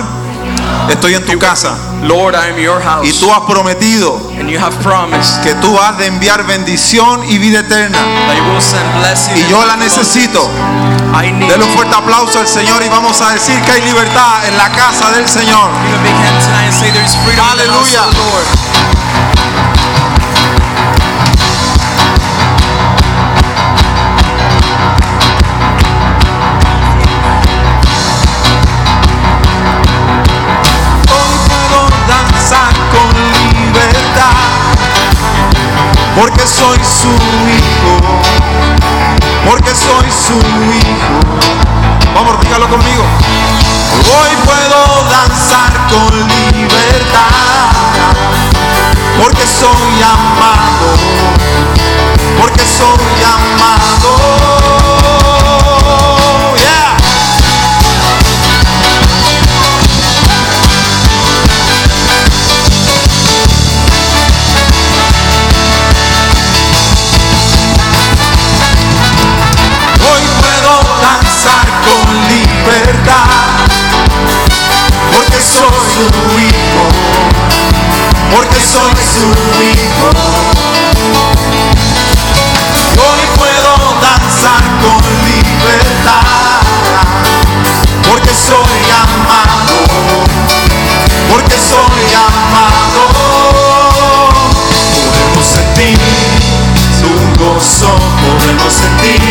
estoy 0.91 1.15
en 1.15 1.25
tu 1.25 1.39
casa 1.39 1.75
Lord, 2.03 2.35
I 2.35 2.51
am 2.51 2.59
your 2.59 2.79
house. 2.79 3.07
y 3.07 3.13
tú 3.13 3.33
has 3.33 3.41
prometido 3.49 4.21
and 4.39 4.47
you 4.47 4.59
have 4.59 4.75
promised 4.83 5.41
que 5.41 5.55
tú 5.55 5.75
has 5.79 5.97
de 5.97 6.05
enviar 6.05 6.45
bendición 6.45 7.23
y 7.27 7.39
vida 7.39 7.61
eterna. 7.61 7.97
that 7.97 8.37
you 8.37 8.43
will 8.53 8.61
send 8.61 8.85
blessing. 8.99 9.37
Y 9.37 9.49
yo 9.49 9.65
la 9.65 9.75
necesito. 9.75 10.47
Denle 11.17 11.65
un 11.65 11.73
fuerte 11.73 11.95
aplauso 11.95 12.39
al 12.39 12.47
Señor 12.47 12.83
y 12.85 12.89
vamos 12.89 13.19
a 13.21 13.31
decir 13.31 13.59
que 13.61 13.71
hay 13.71 13.81
libertad 13.81 14.47
en 14.47 14.55
la 14.55 14.69
casa 14.69 15.09
del 15.09 15.27
Señor. 15.27 15.71
Give 15.81 15.97
porque 36.19 36.47
soy 36.47 36.79
su 36.83 37.09
hijo, 37.09 37.93
porque 39.47 39.69
soy 39.75 40.09
su 40.11 40.33
hijo. 40.33 41.19
Vamos, 42.15 42.39
dígalo 42.41 42.67
conmigo. 42.67 43.03
Hoy 44.03 44.35
puedo 44.45 45.03
danzar 45.11 45.73
con 45.89 46.11
libertad, 46.53 47.69
porque 49.21 49.45
soy 49.45 50.01
amado, 50.01 50.56
con 71.87 72.13
libertad, 72.27 73.65
porque 75.13 75.41
soy 75.41 75.79
su 75.95 76.05
hijo, 76.39 76.83
porque 78.35 78.59
soy 78.59 78.95
su 79.15 79.29
hijo. 79.63 80.09
Hoy 82.99 83.21
puedo 83.37 83.71
danzar 84.01 84.63
con 84.83 85.01
libertad, 85.25 86.61
porque 88.09 88.33
soy 88.33 88.81
amado, 89.03 89.77
porque 91.31 91.57
soy 91.57 92.05
amado. 92.27 93.01
Podemos 94.93 95.45
sentir 95.45 95.99
su 96.99 97.11
gozo, 97.43 97.91
podemos 98.25 98.73
sentir 98.73 99.21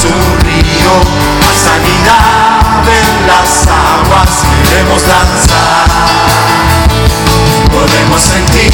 su 0.00 0.45
río, 0.86 1.00
hay 1.48 1.56
sanidad 1.56 2.84
en 2.86 3.26
las 3.26 3.66
aguas, 3.66 4.30
queremos 4.68 5.02
danzar. 5.06 5.86
Podemos 7.70 8.20
sentir 8.22 8.72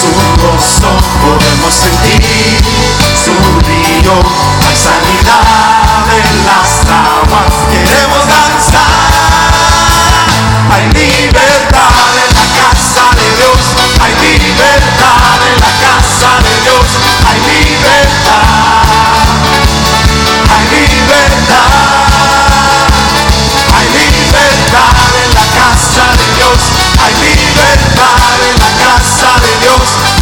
su 0.00 0.08
gozo, 0.40 0.90
podemos 1.22 1.74
sentir 1.74 2.60
su 3.24 3.32
río, 3.66 4.14
hay 4.66 4.76
sanidad 4.76 6.04
en 6.18 6.46
las 6.46 6.70
aguas, 6.88 7.52
queremos 7.70 8.26
danzar. 8.28 9.52
Hay 10.72 10.84
libertad 10.92 12.14
en 12.24 12.34
la 12.34 12.46
casa 12.58 13.04
de 13.16 13.26
Dios, 13.36 13.62
hay 14.00 14.12
libertad 14.38 15.36
en 15.48 15.56
la 15.60 15.72
casa 15.84 16.30
de 16.42 16.54
Dios, 16.62 16.88
hay 17.28 17.38
libertad, 17.52 18.51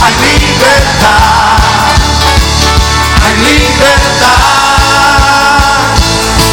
hay 0.03 0.15
libertad, 0.29 1.59
hay 3.25 3.37
libertad. 3.49 4.41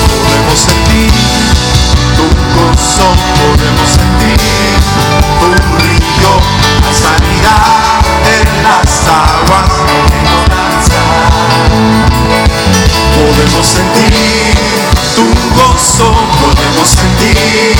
Podemos 0.08 0.60
sentir 0.60 1.12
tu 2.18 2.26
gozo, 2.56 3.08
podemos 3.40 3.90
sentir 3.90 4.38
tu 5.40 5.50
río, 5.78 6.32
hay 6.86 6.96
sanidad 6.96 8.02
en 8.42 8.50
las 8.64 8.92
aguas 9.08 9.70
podemos. 9.88 11.18
Podemos 13.18 13.66
sentir 13.68 14.56
tu 15.16 15.26
gozo, 15.56 16.14
podemos 16.42 16.88
sentir 16.88 17.76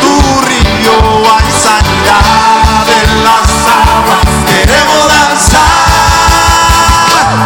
tu 0.00 0.12
río, 0.46 0.94
hay 1.34 1.48
sanidad 1.62 2.84
en 3.02 3.24
las 3.24 3.49
queremos 4.60 5.08
danzar. 5.08 5.60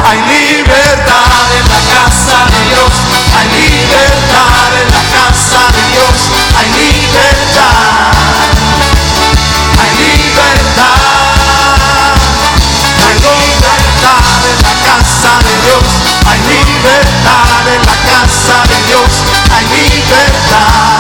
Hay 0.07 0.19
libertad 0.35 1.47
en 1.59 1.67
la 1.75 1.81
casa 1.95 2.39
de 2.51 2.61
Dios, 2.71 2.93
hay 3.37 3.47
libertad 3.63 4.71
en 4.83 4.89
la 4.97 5.05
casa 5.15 5.63
de 5.75 5.83
Dios, 5.95 6.17
hay 6.59 6.69
libertad, 6.83 8.11
hay 9.81 9.91
libertad, 10.03 10.99
hay 13.07 13.17
libertad 13.31 14.41
en 14.51 14.59
la 14.67 14.75
casa 14.89 15.33
de 15.47 15.55
Dios, 15.67 15.87
hay 16.27 16.41
libertad 16.55 17.63
en 17.75 17.83
la 17.91 17.97
casa 18.11 18.57
de 18.69 18.79
Dios, 18.89 19.11
hay 19.55 19.65
libertad. 19.67 20.94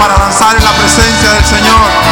Para 0.00 0.16
danzar 0.16 0.56
en 0.56 0.64
la 0.64 0.72
presencia 0.72 1.30
del 1.32 1.44
Señor. 1.44 2.09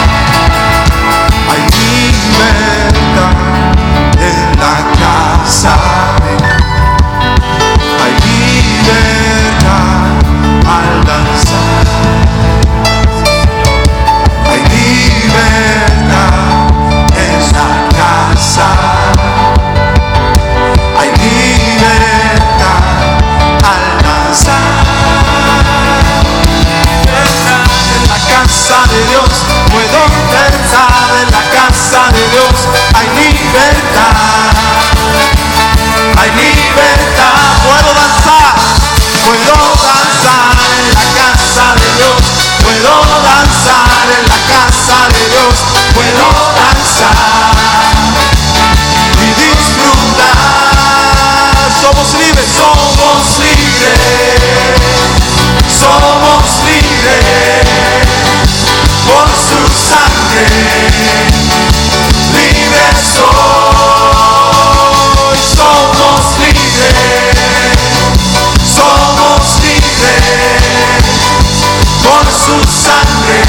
Su 72.49 72.57
sangre. 72.65 73.43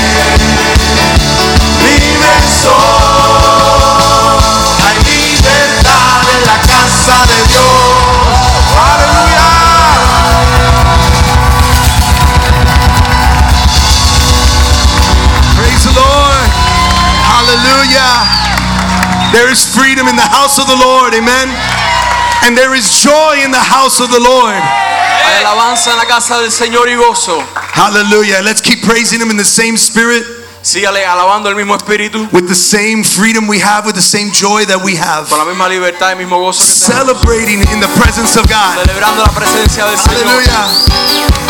Soy, 2.61 2.73
hay 4.83 4.97
libertad 5.05 6.21
en 6.35 6.41
la 6.45 6.57
casa 6.67 7.17
de 7.31 7.39
Dios. 7.47 7.63
Aleluya. 8.91 9.47
Praise 15.55 15.83
the 15.85 15.93
Lord. 15.95 16.49
Hallelujah. 17.31 18.27
There 19.31 19.49
is 19.49 19.63
freedom 19.63 20.07
in 20.07 20.15
the 20.17 20.27
house 20.27 20.59
of 20.59 20.67
the 20.67 20.75
Lord. 20.75 21.13
Amen. 21.13 21.88
And 22.41 22.57
there 22.57 22.73
is 22.75 23.01
joy 23.03 23.41
in 23.43 23.51
the 23.51 23.59
house 23.59 23.99
of 23.99 24.09
the 24.11 24.19
Lord. 24.19 24.55
Hay 24.55 25.43
alabanza 25.43 25.91
en 25.91 25.97
la 25.97 26.05
casa 26.05 26.39
del 26.39 26.51
Señor 26.51 26.87
y 26.87 26.95
gozo. 26.95 27.39
Hallelujah. 27.73 28.41
Let's 28.41 28.61
keep 28.61 28.81
praising 28.83 29.21
Him 29.21 29.29
in 29.29 29.37
the 29.37 29.43
same 29.43 29.77
spirit, 29.77 30.23
Sígale 30.61 31.05
alabando 31.05 31.49
el 31.49 31.55
mismo 31.55 31.75
espíritu, 31.75 32.27
with 32.31 32.47
the 32.47 32.55
same 32.55 33.03
freedom 33.03 33.47
we 33.47 33.59
have, 33.59 33.85
with 33.85 33.95
the 33.95 34.01
same 34.01 34.31
joy 34.31 34.65
that 34.65 34.81
we 34.83 34.95
have. 34.95 35.29
con 35.29 35.39
la 35.39 35.45
misma 35.45 35.67
libertad 35.69 36.11
y 36.11 36.15
mismo 36.15 36.39
gozo 36.39 36.65
que 36.65 36.73
tenemos. 36.73 37.21
Celebrating 37.21 37.59
in 37.71 37.79
the 37.79 37.87
presence 37.99 38.37
of 38.37 38.45
God. 38.47 38.77
Celebrando 38.85 39.23
la 39.23 39.31
presencia 39.31 39.85
del 39.85 39.97
Señor. 39.97 40.25
Hallelujah. 40.25 41.48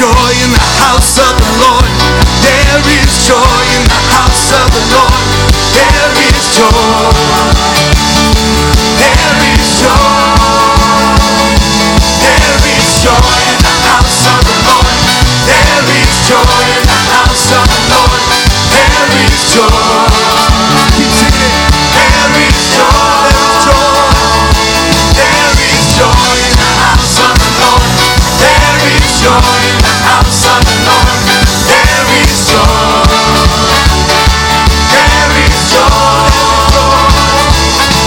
Joy 0.00 0.32
in 0.32 0.48
the 0.48 0.68
house 0.80 1.20
of 1.20 1.36
the 1.36 1.52
Lord. 1.60 1.84
There 2.40 2.80
is 2.88 3.12
joy 3.28 3.60
in 3.76 3.84
the 3.84 4.00
house 4.16 4.48
of 4.48 4.64
the 4.72 4.80
Lord. 4.96 5.28
There 5.76 6.16
is 6.24 6.40
joy. 6.56 7.12
There 8.96 9.40
is 9.44 9.66
joy. 9.76 10.40
There 12.16 12.64
is 12.64 12.88
joy 13.04 13.36
in 13.52 13.60
the 13.60 13.76
house 13.92 14.24
of 14.24 14.40
the 14.40 14.56
Lord. 14.72 14.96
There 15.44 15.84
is 15.92 16.12
joy 16.32 16.64
in 16.80 16.84
the 16.88 17.00
house 17.12 17.52
of 17.60 17.68
the 17.68 17.80
Lord. 17.92 18.24
There 18.72 19.04
is 19.20 19.36
joy. 19.52 19.68
There 21.92 22.32
is 22.40 22.56
joy. 22.72 23.36
There 25.12 25.52
is 25.60 25.84
joy 25.92 26.32
in 26.40 26.56
the 26.56 26.72
house 26.88 27.20
of 27.20 27.36
the 27.36 27.52
Lord. 27.60 27.84
There 28.40 28.80
is 28.96 29.04
joy 29.20 29.79
in 30.00 30.06
the 30.06 30.12
house 30.16 30.44
of 30.48 30.60
the 30.64 30.76
Lord. 30.88 31.20
There 31.68 32.08
is 32.24 32.48
joy. 32.48 33.04
There 34.88 35.32
is 35.44 35.56
joy. 35.68 36.30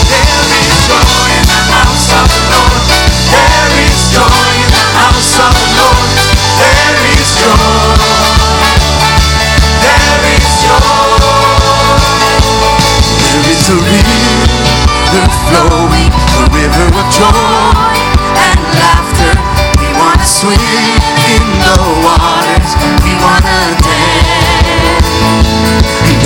There 0.10 0.42
is 0.58 0.74
joy 0.90 1.30
in 1.38 1.46
the 1.46 1.62
house 1.70 2.10
of 2.18 2.26
the 2.34 2.42
Lord. 2.50 2.82
There 3.30 3.74
is 3.86 4.00
joy 4.10 4.50
in 4.58 4.70
the 4.74 4.86
house 4.98 5.38
of 5.38 5.54
the 5.54 5.70
Lord. 5.78 6.10
There 6.58 6.98
is 7.14 7.30
joy. 7.38 7.62
There 9.86 10.24
is 10.34 10.50
joy. 10.66 10.82
There 13.22 13.46
is 13.54 13.70
a 13.70 13.78
river 13.78 15.26
flowing, 15.46 16.10
a 16.10 16.44
river 16.58 16.88
of 16.90 17.08
joy 17.14 17.93
swim 20.44 20.60
in 21.32 21.46
the 21.64 21.80
waters. 22.04 22.72
We 23.00 23.16
wanna 23.24 23.60
dance. 23.80 25.08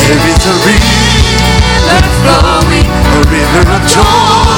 There 0.01 0.21
is 0.33 0.41
a 0.41 0.55
river 0.65 2.01
flowing, 2.25 2.89
a 2.89 3.21
river 3.29 3.65
of 3.77 3.83
joy 3.85 4.57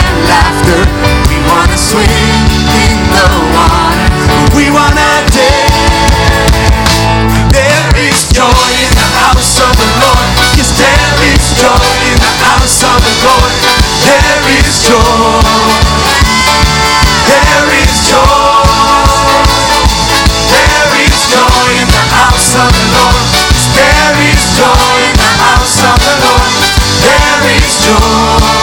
and 0.00 0.08
laughter. 0.32 0.80
We 1.28 1.36
wanna 1.44 1.76
swim 1.76 2.08
in 2.08 2.96
the 3.12 3.28
waters. 3.52 4.16
We 4.56 4.72
wanna 4.72 5.12
dance. 5.28 5.76
There 7.52 7.92
is 8.00 8.18
joy 8.32 8.68
in 8.80 8.92
the 8.96 9.08
house 9.20 9.60
of 9.60 9.72
the 9.76 9.90
Lord. 10.00 10.28
Yes, 10.56 10.72
there 10.80 11.16
is 11.36 11.44
joy 11.60 11.84
in 12.08 12.16
the 12.16 12.34
house 12.48 12.80
of 12.80 12.96
the 13.04 13.14
Lord. 13.28 13.52
There 14.08 14.44
is 14.56 14.72
joy. 14.88 15.35
Is 27.48 27.86
joy. 27.86 28.55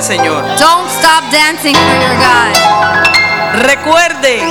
El 0.00 0.04
Señor. 0.04 0.42
Don't 0.58 0.88
stop 0.90 1.22
dancing 1.30 1.74
for 1.74 1.96
your 2.00 2.16
God. 2.16 3.62
Recuerde 3.64 4.42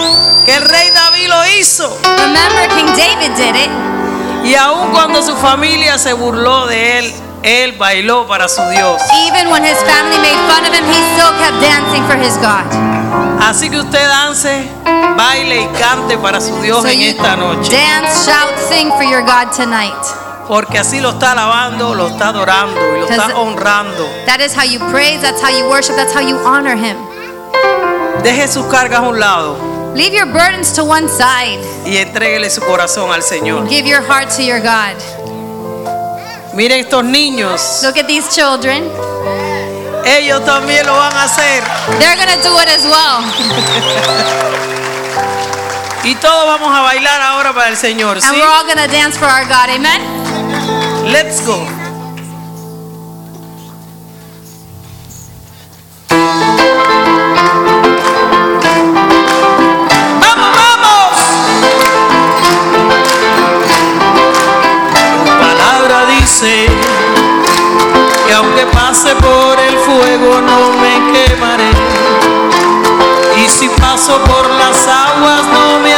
que 0.46 0.56
el 0.56 0.64
rey 0.64 0.90
David 0.92 1.28
lo 1.28 1.48
hizo. 1.58 1.98
Remember, 2.04 2.68
King 2.76 2.86
David 2.96 3.36
did 3.36 3.56
it. 3.56 3.70
Y 4.44 4.56
aun 4.56 4.92
cuando 4.92 5.22
su 5.24 5.36
familia 5.38 5.98
se 5.98 6.14
burló 6.14 6.68
de 6.68 7.00
él, 7.00 7.14
él 7.44 7.72
bailó 7.78 8.28
para 8.28 8.48
su 8.48 8.62
Dios. 8.70 9.02
Even 9.28 9.50
when 9.50 9.64
his 9.64 9.78
family 9.80 10.18
made 10.20 10.38
fun 10.48 10.66
of 10.66 10.74
him, 10.74 10.86
he 10.86 11.02
still 11.16 11.32
kept 11.40 11.60
dancing 11.62 12.04
for 12.06 12.16
his 12.16 12.38
God. 12.38 12.66
Así 13.42 13.70
que 13.70 13.80
usted 13.80 14.08
dance, 14.08 14.70
baile 15.18 15.62
y 15.64 15.68
cante 15.80 16.18
para 16.18 16.40
su 16.40 16.62
Dios 16.62 16.84
So 16.84 16.88
en 16.90 17.02
esta 17.02 17.36
noche. 17.36 17.72
dance, 17.72 18.26
shout, 18.26 18.54
sing 18.70 18.90
for 18.92 19.04
your 19.04 19.22
God 19.24 19.52
tonight. 19.52 19.96
Porque 20.50 20.80
así 20.80 21.00
lo 21.00 21.12
está 21.12 21.34
alabando, 21.34 21.94
lo 21.94 22.08
está 22.08 22.30
adorando 22.30 22.82
y 22.96 23.02
lo 23.02 23.08
está 23.08 23.38
honrando. 23.38 24.10
That 24.26 24.40
is 24.42 24.56
how 24.56 24.64
you 24.64 24.80
praise, 24.90 25.22
that's 25.22 25.40
how 25.44 25.50
you 25.56 25.70
worship, 25.70 25.96
that's 25.96 26.12
how 26.12 26.22
you 26.22 26.38
honor 26.38 26.76
him. 26.76 26.98
Deje 28.24 28.48
sus 28.48 28.66
cargas 28.66 29.00
a 29.00 29.04
un 29.04 29.20
lado 29.20 29.94
Leave 29.94 30.12
your 30.12 30.26
burdens 30.26 30.74
to 30.74 30.84
one 30.84 31.08
side. 31.08 31.60
y 31.86 31.98
entréguele 31.98 32.50
su 32.50 32.62
corazón 32.62 33.12
al 33.12 33.22
Señor. 33.22 33.70
Give 33.70 33.88
your 33.88 34.02
heart 34.02 34.36
to 34.38 34.42
your 34.42 34.60
God. 34.60 34.98
Miren 36.56 36.80
estos 36.80 37.04
niños, 37.06 37.82
Look 37.84 38.00
at 38.00 38.08
these 38.08 38.28
children. 38.34 38.90
ellos 40.04 40.44
también 40.46 40.84
lo 40.88 40.98
van 40.98 41.14
a 41.14 41.26
hacer. 41.26 41.64
They're 42.00 42.16
going 42.16 42.28
to 42.28 42.42
do 42.42 42.58
it 42.60 42.70
as 42.70 42.86
well. 42.86 43.24
Y 46.04 46.16
todos 46.16 46.46
vamos 46.48 46.76
a 46.76 46.82
bailar 46.82 47.22
ahora 47.22 47.54
para 47.54 47.68
el 47.70 47.78
Señor. 47.78 48.18
And 48.18 48.24
¿sí? 48.24 48.32
we're 48.32 48.48
all 48.48 48.64
going 48.64 48.84
to 48.84 48.92
dance 48.92 49.16
for 49.16 49.28
our 49.28 49.46
God. 49.46 49.70
Amen. 49.70 50.29
Let's 51.12 51.46
go. 51.46 51.58
¡Vamos, 60.22 60.52
vamos! 60.62 61.14
Tu 65.26 65.32
palabra 65.40 66.06
dice 66.20 66.68
que 68.28 68.34
aunque 68.34 68.66
pase 68.68 69.16
por 69.16 69.60
el 69.60 69.78
fuego 69.80 70.42
no 70.42 70.72
me 70.82 70.94
quemaré. 71.14 71.72
Y 73.38 73.48
si 73.50 73.70
paso 73.70 74.20
por 74.24 74.50
las 74.50 74.88
aguas 74.88 75.46
no 75.48 75.80
me 75.80 75.94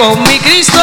con 0.00 0.22
mi 0.22 0.38
Cristo. 0.38 0.80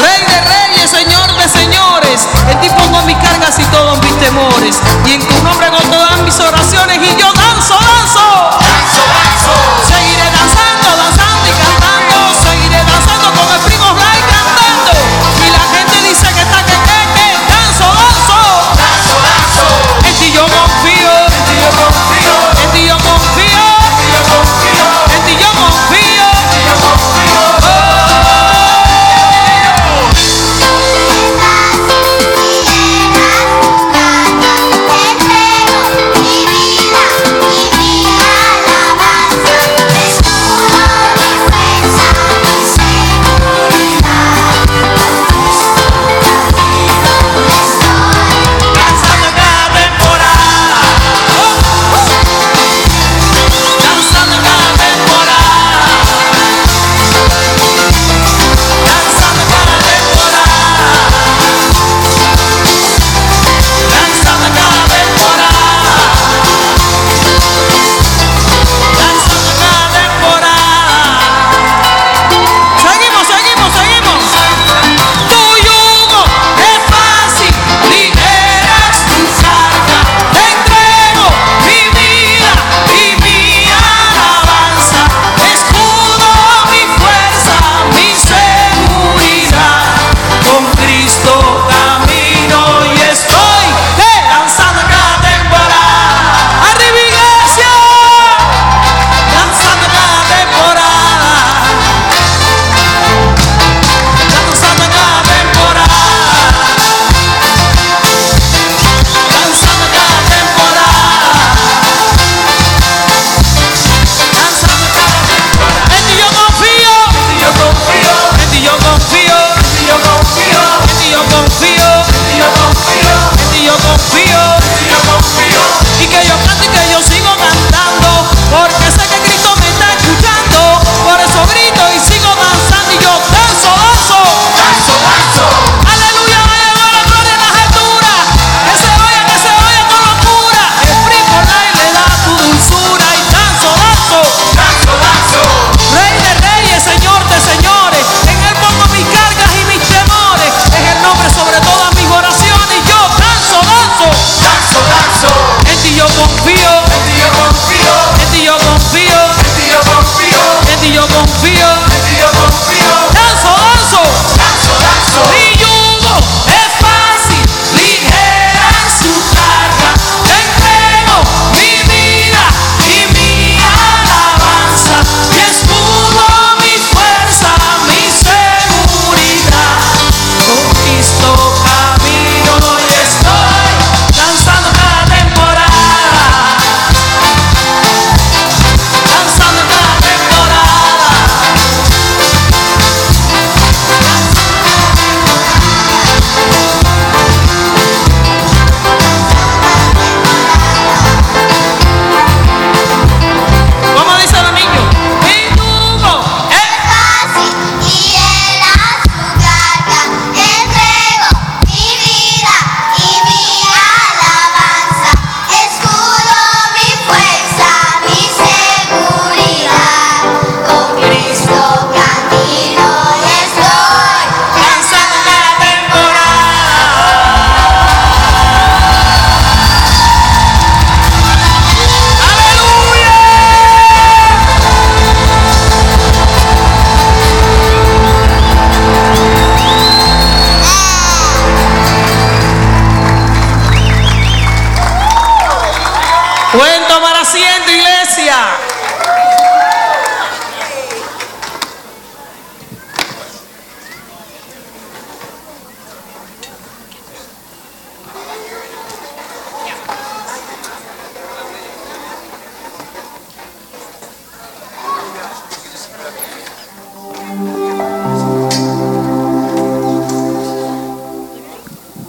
Rey 0.00 0.24
de 0.24 0.40
reyes, 0.40 0.90
Señor 0.90 1.36
de 1.36 1.48
señores. 1.48 2.26
En 2.48 2.58
ti 2.60 2.68
pongo 2.70 3.02
mis 3.02 3.16
cargas 3.18 3.58
y 3.58 3.64
todos 3.64 3.98
mis 4.02 4.18
temores. 4.20 4.80
Y 5.04 5.12
en 5.12 5.20
tu 5.28 5.42
nombre 5.42 5.66
hago 5.66 5.78
todas 5.90 6.22
mis 6.22 6.40
oraciones. 6.40 6.81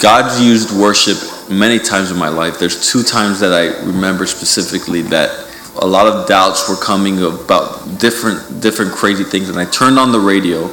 God's 0.03 0.43
used 0.43 0.77
worship 0.77 1.17
many 1.49 1.79
times 1.79 2.11
in 2.11 2.17
my 2.17 2.27
life. 2.27 2.59
There's 2.59 2.91
two 2.91 3.03
times 3.03 3.39
that 3.39 3.53
I 3.53 3.67
remember 3.85 4.25
specifically 4.25 5.01
that 5.03 5.47
a 5.79 5.87
lot 5.87 6.07
of 6.07 6.27
doubts 6.27 6.67
were 6.69 6.75
coming 6.75 7.23
about 7.23 7.99
different 7.99 8.61
different 8.61 8.91
crazy 8.91 9.23
things 9.23 9.47
and 9.47 9.57
I 9.57 9.63
turned 9.63 9.97
on 9.97 10.11
the 10.11 10.19
radio 10.19 10.69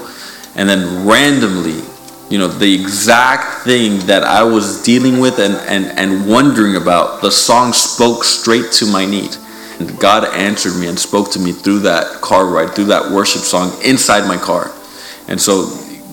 and 0.56 0.68
then 0.68 1.06
randomly, 1.06 1.80
you 2.28 2.38
know, 2.38 2.48
the 2.48 2.74
exact 2.74 3.62
thing 3.62 4.00
that 4.06 4.24
I 4.24 4.42
was 4.42 4.82
dealing 4.82 5.20
with 5.20 5.38
and, 5.38 5.54
and, 5.54 5.96
and 5.96 6.28
wondering 6.28 6.74
about, 6.74 7.22
the 7.22 7.30
song 7.30 7.72
spoke 7.72 8.24
straight 8.24 8.72
to 8.72 8.86
my 8.86 9.06
need. 9.06 9.36
And 9.78 9.96
God 10.00 10.24
answered 10.34 10.76
me 10.76 10.88
and 10.88 10.98
spoke 10.98 11.30
to 11.32 11.38
me 11.38 11.52
through 11.52 11.80
that 11.80 12.20
car 12.20 12.46
ride, 12.46 12.74
through 12.74 12.86
that 12.86 13.12
worship 13.12 13.42
song 13.42 13.70
inside 13.84 14.26
my 14.26 14.36
car. 14.36 14.72
And 15.28 15.40
so 15.40 15.70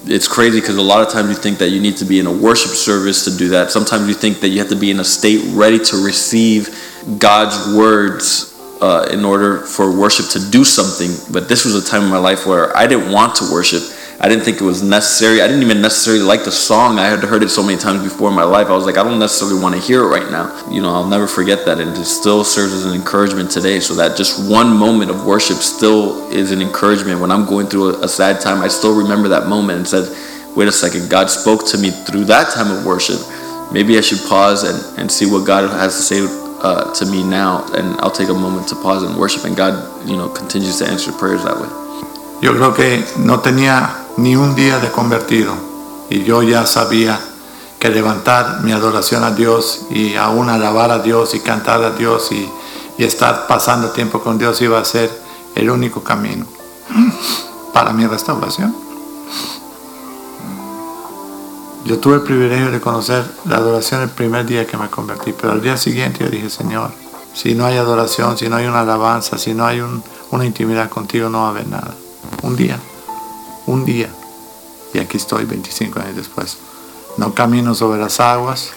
it's 0.09 0.27
crazy 0.27 0.59
because 0.59 0.77
a 0.77 0.81
lot 0.81 1.05
of 1.05 1.11
times 1.11 1.29
you 1.29 1.35
think 1.35 1.57
that 1.59 1.69
you 1.69 1.81
need 1.81 1.97
to 1.97 2.05
be 2.05 2.19
in 2.19 2.27
a 2.27 2.31
worship 2.31 2.71
service 2.71 3.25
to 3.25 3.37
do 3.37 3.49
that. 3.49 3.71
Sometimes 3.71 4.07
you 4.07 4.13
think 4.13 4.39
that 4.39 4.49
you 4.49 4.59
have 4.59 4.69
to 4.69 4.75
be 4.75 4.91
in 4.91 4.99
a 4.99 5.03
state 5.03 5.43
ready 5.53 5.79
to 5.79 6.03
receive 6.03 6.69
God's 7.19 7.75
words 7.75 8.53
uh, 8.81 9.09
in 9.11 9.25
order 9.25 9.59
for 9.59 9.97
worship 9.97 10.27
to 10.29 10.51
do 10.51 10.63
something. 10.63 11.11
But 11.31 11.49
this 11.49 11.65
was 11.65 11.75
a 11.75 11.85
time 11.85 12.03
in 12.03 12.09
my 12.09 12.17
life 12.17 12.45
where 12.45 12.75
I 12.75 12.87
didn't 12.87 13.11
want 13.11 13.35
to 13.35 13.51
worship. 13.51 13.83
I 14.27 14.29
didn't 14.29 14.43
think 14.43 14.59
it 14.59 14.65
was 14.65 14.83
necessary. 14.83 15.41
I 15.41 15.47
didn't 15.47 15.63
even 15.63 15.79
necessarily 15.81 16.21
like 16.21 16.43
the 16.43 16.51
song. 16.51 16.99
I 16.99 17.05
had 17.05 17.23
heard 17.23 17.43
it 17.43 17.49
so 17.49 17.63
many 17.63 17.77
times 17.77 18.03
before 18.03 18.27
in 18.27 18.35
my 18.35 18.43
life. 18.43 18.67
I 18.67 18.75
was 18.75 18.85
like, 18.85 18.97
I 18.97 19.03
don't 19.03 19.19
necessarily 19.19 19.57
want 19.57 19.73
to 19.75 19.79
hear 19.79 20.03
it 20.03 20.07
right 20.09 20.29
now. 20.29 20.51
You 20.69 20.81
know, 20.81 20.93
I'll 20.93 21.07
never 21.07 21.27
forget 21.27 21.63
that. 21.63 21.79
And 21.79 21.95
it 21.95 22.03
still 22.03 22.43
serves 22.43 22.73
as 22.73 22.83
an 22.83 22.93
encouragement 22.93 23.49
today. 23.49 23.79
So 23.79 23.95
that 23.95 24.17
just 24.17 24.51
one 24.51 24.75
moment 24.75 25.11
of 25.11 25.25
worship 25.25 25.59
still 25.59 26.29
is 26.29 26.51
an 26.51 26.61
encouragement. 26.61 27.21
When 27.21 27.31
I'm 27.31 27.45
going 27.45 27.67
through 27.67 28.03
a, 28.03 28.07
sad 28.09 28.41
time, 28.41 28.61
I 28.61 28.67
still 28.67 29.01
remember 29.01 29.29
that 29.29 29.47
moment 29.47 29.77
and 29.77 29.87
said, 29.87 30.13
wait 30.57 30.67
a 30.67 30.73
second, 30.73 31.09
God 31.09 31.29
spoke 31.29 31.65
to 31.67 31.77
me 31.77 31.91
through 31.91 32.25
that 32.25 32.53
time 32.53 32.69
of 32.69 32.85
worship. 32.85 33.21
Maybe 33.71 33.97
I 33.97 34.01
should 34.01 34.19
pause 34.27 34.65
and, 34.65 34.99
and 34.99 35.09
see 35.09 35.25
what 35.25 35.47
God 35.47 35.69
has 35.69 35.95
to 35.95 36.01
say 36.03 36.19
uh, 36.63 36.93
to 36.95 37.05
me 37.05 37.23
now. 37.23 37.65
And 37.75 37.97
I'll 38.01 38.11
take 38.11 38.27
a 38.27 38.33
moment 38.33 38.67
to 38.67 38.75
pause 38.75 39.03
and 39.03 39.15
worship. 39.15 39.45
And 39.45 39.55
God, 39.55 40.05
you 40.05 40.17
know, 40.17 40.27
continues 40.27 40.79
to 40.79 40.85
answer 40.85 41.13
prayers 41.13 41.45
that 41.45 41.55
way. 41.55 41.69
Yo 42.41 42.51
creo 42.51 42.75
que 42.75 43.05
no 43.23 43.37
tenía 43.37 44.06
ni 44.17 44.35
un 44.35 44.55
día 44.55 44.79
de 44.79 44.91
convertido 44.91 45.53
y 46.09 46.23
yo 46.23 46.41
ya 46.43 46.65
sabía 46.65 47.19
que 47.79 47.89
levantar 47.89 48.61
mi 48.61 48.71
adoración 48.71 49.23
a 49.23 49.31
Dios 49.31 49.81
y 49.91 50.15
aún 50.15 50.49
alabar 50.49 50.89
a 50.91 50.99
Dios 50.99 51.35
y 51.35 51.39
cantar 51.39 51.83
a 51.83 51.91
Dios 51.91 52.31
y, 52.31 52.49
estar 52.97 53.45
pasando 53.45 53.91
tiempo 53.91 54.21
con 54.21 54.39
Dios 54.39 54.59
iba 54.63 54.79
a 54.79 54.83
ser 54.83 55.11
el 55.53 55.69
único 55.69 56.03
camino 56.03 56.47
para 57.73 57.93
mi 57.93 58.07
restauración. 58.07 58.75
Yo 61.85 61.99
tuve 61.99 62.15
el 62.15 62.21
privilegio 62.21 62.71
de 62.71 62.81
conocer 62.81 63.23
la 63.45 63.57
adoración 63.57 64.01
el 64.01 64.09
primer 64.09 64.47
día 64.47 64.65
que 64.65 64.77
me 64.77 64.89
convertí, 64.89 65.31
pero 65.39 65.53
al 65.53 65.61
día 65.61 65.77
siguiente 65.77 66.23
yo 66.23 66.29
dije, 66.31 66.49
Señor, 66.49 66.89
si 67.35 67.53
no 67.53 67.65
hay 67.67 67.77
adoración, 67.77 68.35
si 68.35 68.49
no 68.49 68.55
hay 68.55 68.65
una 68.65 68.79
alabanza, 68.81 69.37
si 69.37 69.53
no 69.53 69.67
hay 69.67 69.79
un- 69.79 70.03
una 70.31 70.43
intimidad 70.45 70.89
contigo, 70.89 71.29
no 71.29 71.41
va 71.41 71.47
a 71.47 71.49
haber 71.51 71.67
nada. 71.67 71.93
Un 72.41 72.55
día, 72.55 72.79
un 73.67 73.85
día. 73.85 74.09
Y 74.93 74.99
aquí 74.99 75.17
estoy 75.17 75.45
25 75.45 75.99
años 75.99 76.15
después. 76.15 76.57
No 77.17 77.33
camino 77.33 77.75
sobre 77.75 77.99
las 77.99 78.19
aguas, 78.19 78.71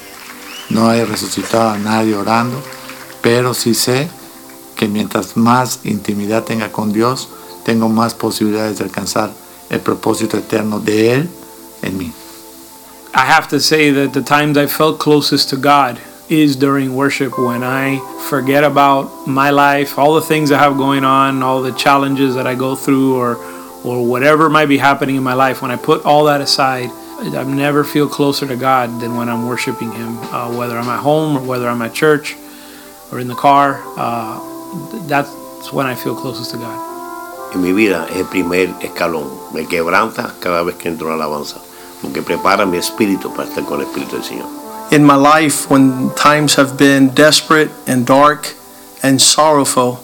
no 0.69 0.93
he 0.93 1.05
resucitado 1.05 1.71
a 1.71 1.79
nadie 1.79 2.15
orando, 2.15 2.61
pero 3.23 3.55
sí 3.55 3.75
sé 3.75 4.09
que 4.77 4.89
mientras 4.89 5.37
más 5.37 5.81
intimidad 5.85 6.45
tenga 6.45 6.71
con 6.73 6.93
Dios, 6.93 7.29
tengo 7.65 7.89
más 7.89 8.15
posibilidades 8.15 8.79
de 8.79 8.85
alcanzar 8.85 9.31
el 9.69 9.81
propósito 9.81 10.37
eterno 10.37 10.81
de 10.81 11.15
Él 11.15 11.31
en 11.83 11.99
mí. 11.99 12.13
I 13.13 13.23
have 13.23 13.49
to 13.49 13.59
say 13.59 13.91
that 13.93 14.13
the 14.13 14.23
times 14.23 14.57
I 14.57 14.67
felt 14.67 14.99
closest 14.99 15.51
to 15.51 15.57
God 15.57 15.99
is 16.29 16.57
during 16.57 16.95
worship 16.95 17.37
when 17.39 17.65
I 17.65 18.01
forget 18.29 18.63
about 18.63 19.27
my 19.27 19.51
life, 19.51 19.99
all 19.99 20.15
the 20.15 20.27
things 20.27 20.53
I 20.53 20.59
have 20.59 20.77
going 20.77 21.05
on, 21.05 21.43
all 21.43 21.61
the 21.61 21.73
challenges 21.73 22.37
that 22.37 22.47
I 22.47 22.55
go 22.55 22.77
through 22.77 23.17
or 23.17 23.37
or 23.85 24.07
whatever 24.07 24.49
might 24.49 24.67
be 24.67 24.79
happening 24.79 25.17
in 25.17 25.23
my 25.23 25.35
life. 25.35 25.63
When 25.63 25.71
I 25.71 25.77
put 25.77 26.05
all 26.05 26.25
that 26.25 26.41
aside, 26.41 26.91
I 27.21 27.45
never 27.45 27.85
feel 27.85 28.09
closer 28.09 28.47
to 28.47 28.57
God 28.57 29.01
than 29.01 29.17
when 29.17 29.29
I'm 29.29 29.47
worshiping 29.47 29.93
Him, 29.93 30.19
uh, 30.33 30.57
whether 30.57 30.77
I'm 30.79 30.89
at 30.89 31.01
home 31.01 31.37
or 31.37 31.43
whether 31.43 31.69
I'm 31.69 31.83
at 31.83 31.95
church 31.95 32.37
or 33.13 33.21
in 33.21 33.29
the 33.29 33.35
car. 33.35 33.83
Uh, 33.97 34.41
that's 35.07 35.73
when 35.73 35.87
I 35.87 35.95
feel 35.95 36.15
closest 36.15 36.53
to 36.53 36.57
God. 36.57 36.91
en 37.53 37.63
mi 37.63 37.73
vida 37.73 38.07
es 38.11 38.19
el 38.19 38.27
primer 38.27 38.75
escalón. 38.81 39.29
Me 39.53 39.67
quebranta 39.67 40.35
cada 40.41 40.63
vez 40.63 40.77
que 40.77 40.89
entro 40.89 41.11
en 41.11 41.19
la 41.19 41.25
alabanza, 41.25 41.57
porque 42.01 42.23
prepara 42.23 42.67
mi 42.67 42.79
espíritu 42.79 43.33
para 43.33 43.49
estar 43.49 43.65
con 43.65 43.81
el 43.81 43.87
Espíritu 43.87 44.17
del 44.17 44.25
Señor. 44.25 44.47
In 44.91 45.05
my 45.05 45.15
life, 45.15 45.71
when 45.71 46.11
times 46.15 46.57
have 46.57 46.77
been 46.77 47.11
desperate 47.15 47.71
and 47.87 48.07
dark 48.07 48.55
and 49.03 49.21
sorrowful, 49.21 50.01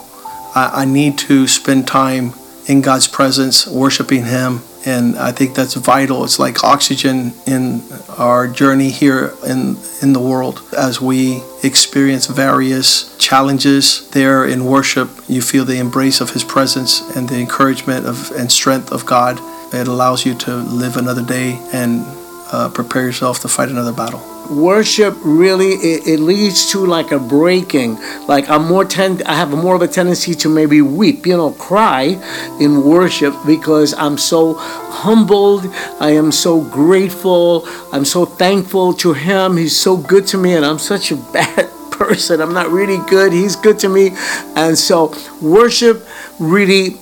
I, 0.55 0.83
I 0.83 0.85
need 0.85 1.17
to 1.27 1.45
spend 1.47 1.87
time 1.87 2.33
in 2.67 2.81
God's 2.81 3.07
presence, 3.07 3.65
worshiping 3.65 4.25
Him. 4.25 4.61
And 4.85 5.17
I 5.17 5.31
think 5.31 5.55
that's 5.55 5.73
vital. 5.73 6.23
It's 6.23 6.39
like 6.39 6.63
oxygen 6.63 7.33
in 7.45 7.81
our 8.17 8.47
journey 8.47 8.89
here 8.89 9.33
in, 9.45 9.77
in 10.01 10.13
the 10.13 10.19
world. 10.19 10.61
As 10.77 11.01
we 11.01 11.41
experience 11.63 12.27
various 12.27 13.17
challenges 13.17 14.09
there 14.11 14.45
in 14.45 14.65
worship, 14.65 15.09
you 15.27 15.41
feel 15.41 15.65
the 15.65 15.79
embrace 15.79 16.21
of 16.21 16.31
His 16.31 16.43
presence 16.43 17.01
and 17.15 17.27
the 17.27 17.39
encouragement 17.39 18.05
of, 18.05 18.31
and 18.31 18.51
strength 18.51 18.91
of 18.91 19.05
God. 19.05 19.39
It 19.73 19.87
allows 19.87 20.25
you 20.25 20.33
to 20.35 20.55
live 20.55 20.95
another 20.95 21.23
day 21.23 21.59
and 21.73 22.05
uh, 22.51 22.69
prepare 22.73 23.03
yourself 23.03 23.39
to 23.41 23.49
fight 23.49 23.69
another 23.69 23.93
battle. 23.93 24.36
Worship 24.49 25.15
really 25.23 25.71
it, 25.73 26.07
it 26.07 26.19
leads 26.19 26.71
to 26.71 26.85
like 26.85 27.11
a 27.11 27.19
breaking. 27.19 27.97
Like 28.27 28.49
i'm 28.49 28.65
more 28.65 28.85
tend 28.85 29.23
i 29.23 29.33
have 29.33 29.49
more 29.51 29.75
of 29.75 29.81
a 29.81 29.87
tendency 29.87 30.33
to 30.35 30.49
maybe 30.49 30.81
weep 30.81 31.25
you 31.25 31.37
know 31.37 31.51
cry 31.51 32.19
in 32.59 32.83
worship 32.83 33.33
because 33.45 33.93
i'm 33.93 34.17
so 34.17 34.55
humbled. 34.57 35.65
I 35.99 36.11
am 36.11 36.31
so 36.31 36.61
grateful. 36.61 37.67
I'm 37.93 38.05
so 38.05 38.25
thankful 38.25 38.93
to 38.95 39.13
him. 39.13 39.57
He's 39.57 39.79
so 39.79 39.95
good 39.97 40.25
to 40.27 40.37
me 40.37 40.53
and 40.53 40.65
i'm 40.65 40.79
such 40.79 41.11
a 41.11 41.15
bad 41.33 41.69
person. 41.91 42.41
I'm 42.41 42.53
not 42.53 42.69
really 42.69 42.99
good. 43.09 43.33
He's 43.33 43.55
good 43.55 43.79
to 43.79 43.89
me. 43.89 44.11
And 44.55 44.77
so 44.77 45.13
worship 45.41 46.05
really 46.39 46.97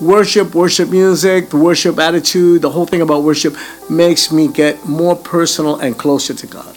worship, 0.00 0.54
worship 0.54 0.88
music, 0.88 1.50
the 1.50 1.56
worship 1.56 1.98
attitude, 1.98 2.62
the 2.62 2.70
whole 2.70 2.86
thing 2.86 3.02
about 3.02 3.22
worship 3.22 3.54
makes 3.88 4.32
me 4.32 4.48
get 4.48 4.86
more 4.86 5.14
personal 5.14 5.76
and 5.76 5.96
closer 5.98 6.34
to 6.34 6.46
God. 6.46 6.76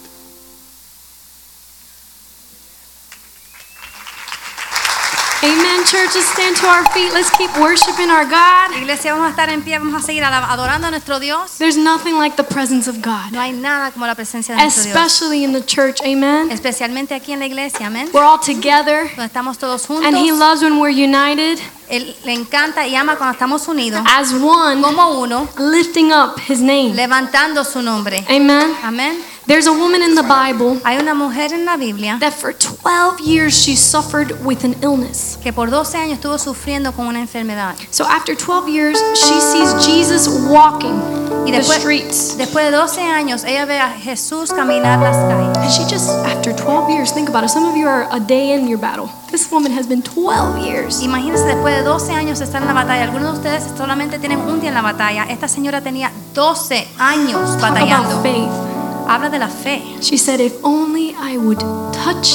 Amen, 5.44 5.84
church. 6.04 6.16
Let's 6.16 6.32
stand 6.32 6.56
to 6.58 6.68
our 6.68 6.84
feet. 6.94 7.12
Let's 7.14 7.30
keep 7.32 7.50
worshiping 7.58 8.10
our 8.10 8.26
God. 8.26 8.76
Iglesia, 8.78 9.14
vamos 9.14 9.28
a 9.28 9.30
estar 9.32 9.50
en 9.50 9.62
pie, 9.62 9.78
vamos 9.78 10.02
a 10.02 10.06
seguir 10.06 10.24
adorando 10.24 10.88
a 10.88 10.92
nuestro 10.92 11.20
Dios. 11.20 11.58
There's 11.58 11.78
nothing 11.78 12.16
like 12.18 12.36
the 12.36 12.44
presence 12.44 12.88
of 12.90 13.02
God, 13.02 13.32
No 13.32 13.40
hay 13.40 13.52
nada 13.52 13.92
como 13.92 14.06
la 14.06 14.16
presencia 14.16 14.56
de 14.56 14.62
nuestro 14.62 14.84
Dios. 14.84 14.96
especially 14.96 15.44
in 15.44 15.54
the 15.54 15.62
church. 15.66 16.02
Amen. 16.04 16.52
Especialmente 16.52 17.14
aquí 17.16 17.32
en 17.34 17.40
la 17.40 17.46
iglesia, 17.46 17.88
amén. 17.88 18.10
We're 18.14 18.24
all 18.26 18.40
together, 18.40 19.10
Donde 19.16 19.26
estamos 19.28 19.58
todos 19.58 19.86
juntos. 19.86 20.06
and 20.06 20.18
He 20.18 20.32
loves 20.32 20.62
when 20.62 20.80
we're 20.80 20.90
united 20.92 21.60
Él 21.90 22.16
le 22.24 22.34
encanta 22.34 22.88
y 22.88 22.96
ama 22.96 23.18
cuando 23.18 23.34
estamos 23.34 23.68
unidos. 23.68 24.02
as 24.08 24.34
one, 24.34 24.82
Como 24.82 25.20
uno, 25.22 25.48
lifting 25.60 26.12
up 26.12 26.40
His 26.48 26.60
name. 26.60 26.94
levantando 26.96 27.64
su 27.64 27.82
nombre. 27.82 28.26
Amen. 28.30 28.76
Amén. 28.84 29.22
There's 29.46 29.68
a 29.68 29.74
woman 29.74 30.02
in 30.02 30.16
the 30.16 30.24
Bible 30.24 30.80
Hay 30.86 30.98
una 31.00 31.14
mujer 31.14 31.52
en 31.54 31.66
la 31.66 31.76
Biblia 31.76 32.18
that 32.22 32.32
for 32.34 32.54
12 32.54 33.20
years 33.20 33.54
she 33.54 33.76
suffered 33.76 34.32
with 34.46 34.64
an 34.64 34.74
illness. 34.82 35.38
que 35.44 35.52
por 35.52 35.70
12 35.70 35.98
años 35.98 36.14
estuvo 36.20 36.38
sufriendo 36.38 36.94
con 36.94 37.08
una 37.08 37.20
enfermedad. 37.20 37.76
So 37.92 38.06
after 38.06 38.36
12 38.38 38.70
years, 38.70 38.98
she 39.16 39.40
sees 39.42 39.74
Jesus 39.86 40.30
walking 40.48 40.98
Y 41.46 41.52
the 41.52 41.58
después, 41.58 41.80
streets. 41.80 42.38
después 42.38 42.64
de 42.66 42.72
12 42.72 43.02
años, 43.02 43.44
ella 43.44 43.66
ve 43.66 43.80
a 43.80 43.90
Jesús 43.90 44.54
caminar 44.54 45.00
las 45.00 45.18
calles. 45.18 45.58
And 45.58 45.70
she 45.70 45.84
just, 45.94 46.08
after 46.26 46.54
12 46.56 46.90
years, 46.90 47.12
think 47.14 47.28
about 47.28 47.44
it. 47.44 47.50
Some 47.50 47.66
of 47.68 47.76
you 47.76 47.86
are 47.86 48.08
a 48.12 48.22
day 48.22 48.54
in 48.54 48.66
your 48.70 48.80
battle. 48.80 49.10
This 49.30 49.52
woman 49.52 49.74
has 49.78 49.86
been 49.88 50.02
12 50.04 50.60
years. 50.66 51.02
Imagínense 51.02 51.44
después 51.46 51.76
de 51.76 51.84
12 51.84 52.14
años 52.14 52.40
estar 52.40 52.62
en 52.62 52.68
la 52.70 52.74
batalla. 52.74 53.04
Algunos 53.04 53.34
de 53.34 53.50
ustedes 53.50 53.78
solamente 53.78 54.20
tienen 54.20 54.40
un 54.40 54.62
día 54.62 54.70
en 54.70 54.76
la 54.76 54.82
batalla. 54.82 55.26
Esta 55.26 55.50
señora 55.50 55.82
tenía 55.82 56.14
12 56.34 56.88
años 56.98 57.58
Talk 57.58 57.74
batallando. 57.74 58.10
about 58.12 58.24
faith. 58.24 58.73
Habla 59.14 59.30
de 59.30 59.38
la 59.38 59.48
fe. 59.48 59.80
She 60.02 60.18
said, 60.18 60.40
If 60.40 60.56
only 60.64 61.16
I 61.20 61.38
would 61.38 61.60
touch 61.94 62.34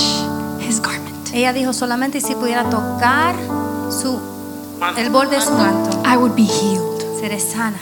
his 0.61 0.81
garment, 0.81 1.29
Ella 1.35 1.53
dijo 1.53 1.73
solamente 1.73 2.21
si 2.21 2.37
pudiera 2.37 2.71
tocar 2.71 3.35
su 3.91 4.21
el 4.97 5.11
borde 5.11 5.35
de 5.35 5.43
su 5.43 5.51
manto, 5.51 6.01
I 6.05 6.17
would 6.17 6.37
be 6.37 6.45
healed. 6.45 7.03
seré 7.19 7.41
sana. 7.41 7.81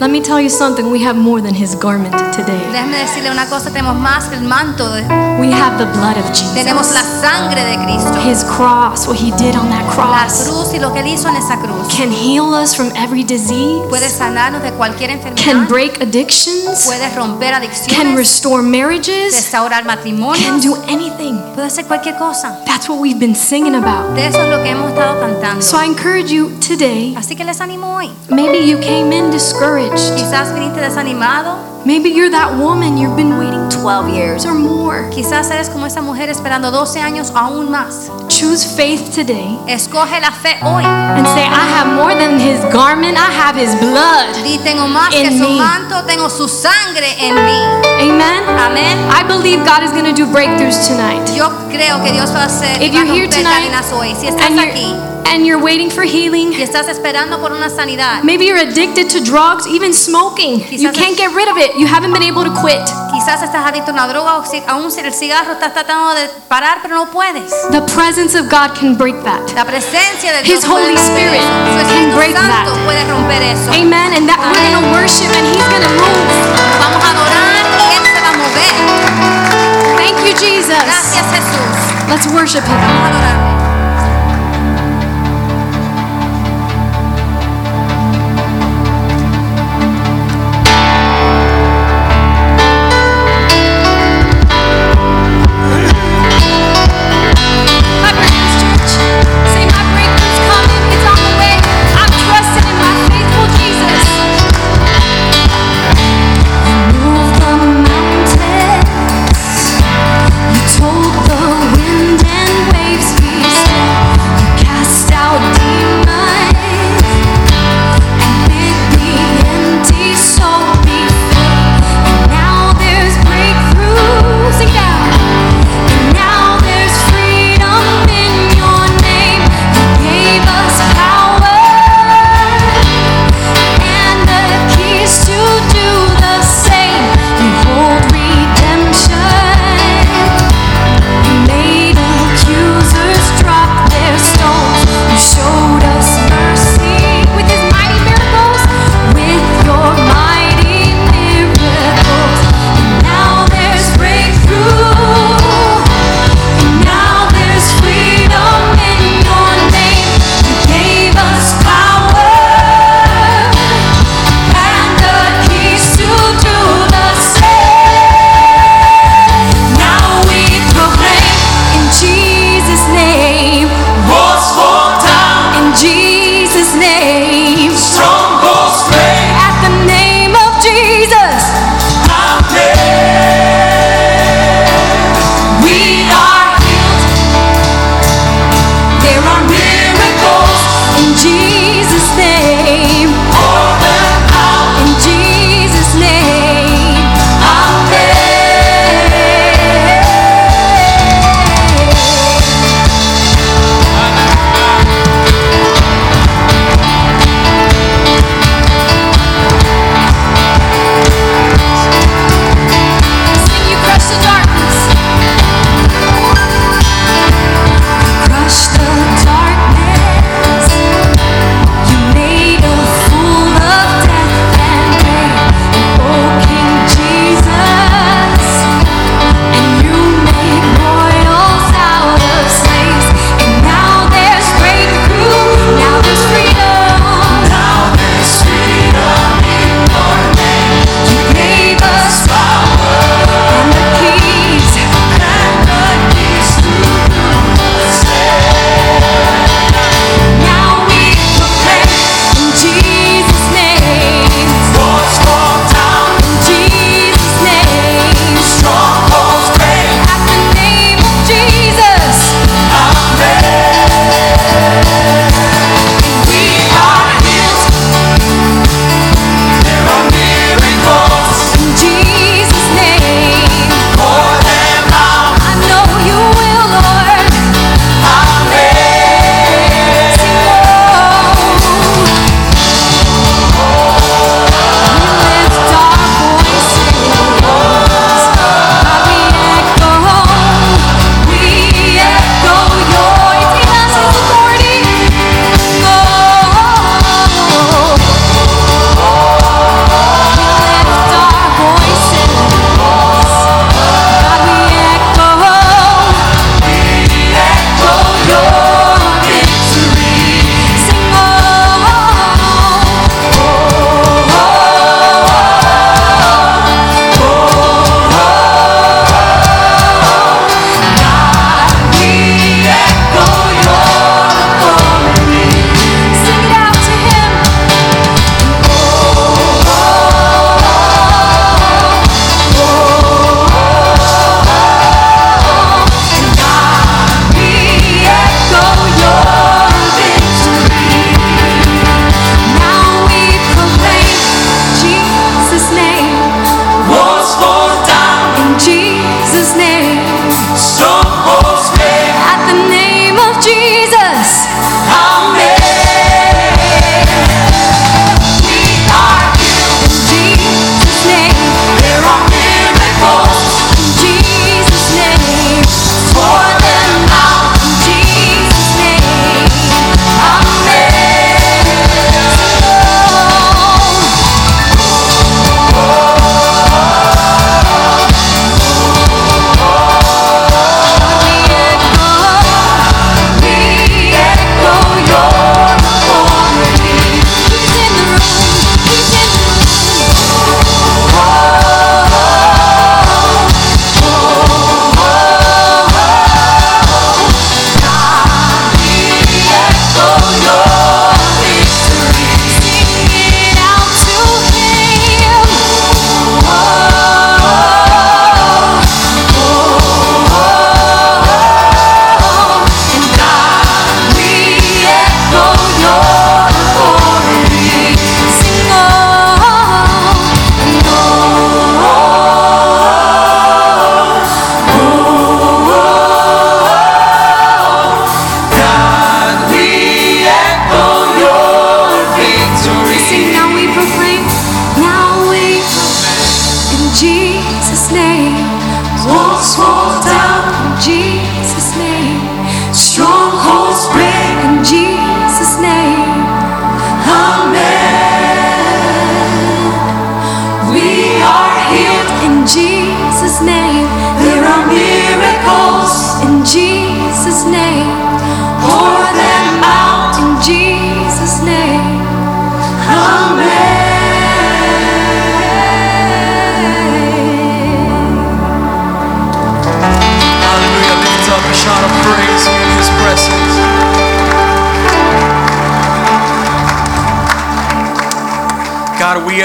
Let 0.00 0.10
me 0.10 0.20
tell 0.20 0.40
you 0.40 0.50
something. 0.50 0.90
We 0.90 1.04
have 1.04 1.16
more 1.16 1.40
than 1.40 1.54
his 1.54 1.76
garment 1.76 2.12
today. 2.34 2.58
Déjeme 2.72 2.98
decirle 2.98 3.30
una 3.30 3.46
cosa, 3.46 3.70
tenemos 3.70 3.94
más 3.94 4.24
que 4.28 4.34
el 4.36 4.42
manto, 4.42 4.90
de- 4.92 5.02
We 5.40 5.52
have 5.52 5.78
the 5.78 5.86
blood 5.98 6.16
of 6.18 6.26
Jesus. 6.30 6.52
tenemos 6.54 6.90
la 6.92 7.02
sangre 7.02 7.62
de 7.64 7.76
Cristo. 7.84 8.12
His 8.28 8.42
cross, 8.44 9.06
what 9.06 9.16
he 9.16 9.30
did 9.38 9.54
on 9.56 9.70
that 9.70 9.84
La 9.84 9.92
cross, 10.26 10.48
cruz 10.48 10.74
y 10.74 10.78
lo 10.80 10.92
que 10.92 11.00
él 11.00 11.06
hizo 11.06 11.28
en 11.28 11.36
esa 11.36 11.56
cruz. 11.58 11.86
can 11.96 12.10
heal 12.10 12.54
us 12.54 12.74
from 12.74 12.90
every 12.96 13.22
disease, 13.22 13.82
Puede 13.88 14.08
sanarnos 14.08 14.62
de 14.62 14.72
cualquier 14.72 15.10
can 15.36 15.66
break 15.68 16.00
addictions, 16.02 16.86
Puede 16.86 17.08
romper 17.14 17.52
can 17.88 18.16
restore 18.16 18.62
marriages, 18.62 19.34
Restaurar 19.36 19.84
can 19.84 20.60
do 20.60 20.76
anything. 20.88 21.38
Puede 21.54 21.66
hacer 21.68 21.86
cualquier 21.86 22.16
cosa. 22.16 22.58
That's 22.66 22.88
what 22.88 22.98
we've 22.98 23.18
been 23.20 23.36
singing 23.36 23.76
about. 23.76 24.14
De 24.16 24.26
eso 24.26 24.42
es 24.42 24.50
lo 24.50 24.62
que 24.62 24.70
hemos 24.70 24.90
estado 24.90 25.20
cantando. 25.20 25.62
So 25.62 25.78
I 25.80 25.86
encourage 25.86 26.32
you 26.32 26.50
today. 26.60 27.14
Así 27.16 27.36
que 27.36 27.44
les 27.44 27.60
animo 27.60 27.94
hoy. 27.96 28.10
Maybe 28.28 28.66
you 28.66 28.78
came 28.80 29.12
in 29.12 29.30
discouraged. 29.30 29.83
Quizás 29.92 30.52
viniste 30.54 30.80
desanimado. 30.80 31.56
Maybe 31.84 32.08
you're 32.08 32.30
that 32.30 32.56
woman 32.56 32.96
you've 32.96 33.14
been 33.14 33.36
waiting 33.38 33.68
12 33.68 34.08
years 34.08 34.46
or 34.46 34.54
more. 34.54 35.10
Quizás 35.10 35.50
eres 35.50 35.68
como 35.68 35.84
esa 35.86 36.00
mujer 36.00 36.30
esperando 36.30 36.70
12 36.70 36.98
años 37.00 37.30
aún 37.34 37.70
más. 37.70 38.10
Choose 38.28 38.64
faith 38.64 39.14
today 39.14 39.58
Escoge 39.68 40.18
la 40.20 40.30
fe 40.30 40.56
hoy. 40.62 40.82
and 40.82 41.26
say, 41.26 41.44
I 41.44 41.68
have 41.76 41.94
more 41.94 42.14
than 42.14 42.40
his 42.40 42.60
garment, 42.72 43.18
I 43.18 43.30
have 43.30 43.54
his 43.54 43.74
blood. 43.76 44.32
Di, 44.42 44.56
tengo 44.64 44.88
más 44.88 45.12
In 45.14 45.28
que 45.28 45.38
su 45.38 45.44
me. 45.50 45.58
manto, 45.58 46.02
tengo 46.06 46.30
su 46.30 46.48
sangre 46.48 47.06
en 47.20 47.34
mí. 47.34 47.60
Amen. 48.00 48.42
Amén. 48.58 48.98
I 49.10 49.22
believe 49.28 49.62
God 49.66 49.82
is 49.82 49.92
going 49.92 50.06
to 50.06 50.14
do 50.14 50.26
breakthroughs 50.26 50.88
tonight. 50.88 51.20
Yo 51.36 51.50
creo 51.68 52.02
que 52.02 52.12
Dios 52.12 52.32
va 52.32 52.44
a 52.44 52.46
hacer 52.46 52.80
If 52.82 52.94
you're 52.94 53.04
here 53.04 53.28
tonight 53.28 53.70
hoy. 53.92 54.14
Si 54.18 54.26
estás 54.28 54.46
and 54.46 54.56
you're, 54.56 54.70
aquí 54.70 55.13
and 55.26 55.46
you're 55.46 55.62
waiting 55.62 55.90
for 55.90 56.02
healing, 56.02 56.52
y 56.52 56.62
estás 56.62 56.88
esperando 56.88 57.40
por 57.40 57.52
una 57.52 57.70
sanidad, 57.70 58.22
maybe 58.22 58.46
you're 58.46 58.60
addicted 58.60 59.08
to 59.10 59.20
drugs, 59.20 59.66
even 59.66 59.92
smoking. 59.92 60.60
You 60.70 60.92
can't 60.92 61.16
get 61.16 61.34
rid 61.34 61.48
of 61.48 61.56
it. 61.58 61.76
You 61.76 61.86
haven't 61.86 62.12
been 62.12 62.22
able 62.22 62.44
to 62.44 62.54
quit. 62.60 62.84
quizás 63.24 63.42
estás 63.42 63.64
adicto 63.66 63.90
a 63.90 63.94
una 63.94 64.06
droga 64.06 64.36
o 64.36 64.44
aún 64.68 64.92
el 64.98 65.14
cigarro 65.14 65.52
estás 65.52 65.72
tratando 65.72 66.14
de 66.14 66.28
parar 66.48 66.78
pero 66.82 66.94
no 66.96 67.06
puedes. 67.10 67.50
The 67.70 67.80
presence 67.94 68.36
of 68.38 68.50
God 68.50 68.74
can 68.78 68.96
break 68.96 69.22
that. 69.24 69.40
La 69.54 69.64
presencia 69.64 70.32
de 70.32 70.42
His 70.42 70.64
puede 70.64 70.92
Holy 70.92 70.96
Spirit. 70.96 71.40
Can 71.40 72.14
break 72.14 72.34
that. 72.34 72.68
puede 72.84 73.04
romper 73.08 73.42
eso. 73.42 73.72
Amen. 73.72 74.12
And 74.12 74.28
that 74.28 74.38
we're 74.38 74.60
going 74.60 74.76
to 74.76 74.92
worship 74.92 75.30
and 75.32 75.46
He's 75.46 75.68
going 75.68 75.82
to 75.82 75.94
move. 75.96 76.28
Vamos 76.78 77.02
a 77.02 77.10
adorar 77.10 77.64
y 77.80 77.96
Él 77.96 78.04
se 78.04 78.20
va 78.20 78.30
a 78.30 78.36
mover. 78.36 78.74
Thank 79.96 80.18
you, 80.26 80.34
Jesus. 80.36 80.76
Gracias 80.84 81.24
Jesús. 81.32 82.08
Let's 82.08 82.26
worship 82.28 82.64
Him. 82.64 82.76
Vamos 82.76 83.04
a 83.04 83.08
adorarle. 83.08 83.43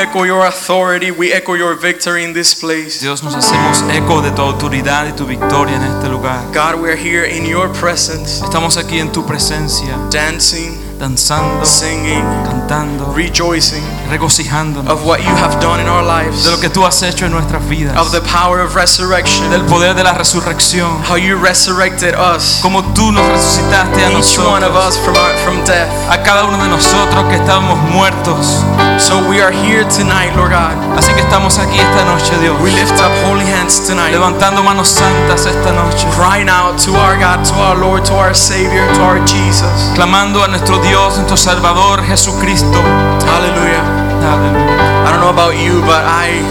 Echo 0.09 0.23
your 0.23 0.45
authority, 0.45 1.11
we 1.11 1.31
echo 1.31 1.53
your 1.53 1.75
victory 1.75 2.23
in 2.23 2.33
this 2.33 2.55
place. 2.55 2.99
Dios, 2.99 3.21
nos 3.21 3.35
hacemos 3.35 3.83
eco 3.93 4.21
de 4.21 4.31
tu 4.31 4.41
autoridad 4.41 5.07
y 5.07 5.11
tu 5.11 5.25
victoria 5.25 5.75
en 5.75 5.83
este 5.83 6.09
lugar. 6.09 6.51
God, 6.51 6.81
we 6.81 6.89
are 6.89 6.95
here 6.95 7.25
in 7.25 7.45
your 7.45 7.69
presence, 7.69 8.41
Estamos 8.41 8.77
aquí 8.77 8.99
en 8.99 9.11
tu 9.11 9.23
presencia, 9.23 9.95
dancing, 10.09 10.97
danzando, 10.97 11.63
singing, 11.63 12.23
cantando, 12.43 13.13
rejoicing 13.13 13.83
regocijándonos 14.09 14.91
of 14.91 15.05
what 15.05 15.19
you 15.19 15.29
have 15.35 15.61
done 15.61 15.79
in 15.79 15.87
our 15.87 16.03
lives, 16.03 16.43
de 16.43 16.49
lo 16.49 16.57
que 16.59 16.69
tú 16.69 16.85
has 16.85 17.03
hecho 17.03 17.25
en 17.25 17.31
nuestras 17.31 17.63
vidas, 17.69 17.95
of 17.95 18.11
the 18.11 18.21
power 18.21 18.61
of 18.61 18.75
resurrection, 18.75 19.51
del 19.51 19.61
poder 19.65 19.93
de 19.93 20.03
la 20.03 20.13
resurrección, 20.13 21.03
how 21.07 21.15
you 21.17 21.37
resurrected 21.37 22.15
us, 22.15 22.59
como 22.63 22.81
tú 22.95 23.11
nos 23.11 23.27
resucitaste 23.27 24.03
a 24.03 24.11
each 24.17 24.39
one 24.39 24.63
of 24.65 24.73
nosotros, 24.73 24.87
us 24.87 24.97
from, 24.97 25.15
our, 25.15 25.37
from 25.45 25.63
death. 25.65 25.89
a 26.09 26.23
cada 26.23 26.45
uno 26.45 26.57
de 26.57 26.67
nosotros 26.67 27.25
que 27.29 27.35
estábamos 27.35 27.77
muertos. 27.91 28.65
So 28.99 29.17
we 29.29 29.39
are 29.39 29.51
here 29.51 29.87
tonight, 29.87 30.35
Lord 30.35 30.51
God. 30.51 30.75
Así 30.97 31.13
que 31.13 31.21
estamos 31.21 31.57
aquí 31.57 31.79
esta 31.79 32.03
noche, 32.05 32.37
Dios, 32.41 32.59
We 32.61 32.71
lift 32.71 32.99
up 32.99 33.11
holy 33.25 33.45
hands 33.45 33.87
tonight, 33.87 34.11
levantando 34.11 34.61
manos 34.61 34.89
santas 34.89 35.45
esta 35.45 35.71
noche, 35.71 36.05
crying 36.15 36.49
out 36.49 36.77
to 36.83 36.91
our 36.95 37.17
God, 37.17 37.43
to 37.45 37.53
our 37.55 37.77
Lord, 37.77 38.03
to 38.05 38.13
our 38.13 38.35
Savior, 38.35 38.85
to 38.95 39.01
our 39.01 39.19
Jesus. 39.25 39.91
clamando 39.95 40.43
a 40.43 40.47
nuestro 40.49 40.79
Dios, 40.81 41.15
nuestro 41.15 41.37
Salvador 41.37 42.03
Jesucristo. 42.03 42.81
Hallelujah. 43.25 43.81
Aleluya. 44.21 45.07
I 45.07 45.11
don't 45.11 45.21
know 45.21 45.31
about 45.31 45.55
you, 45.55 45.79
but 45.87 46.03
I 46.05 46.43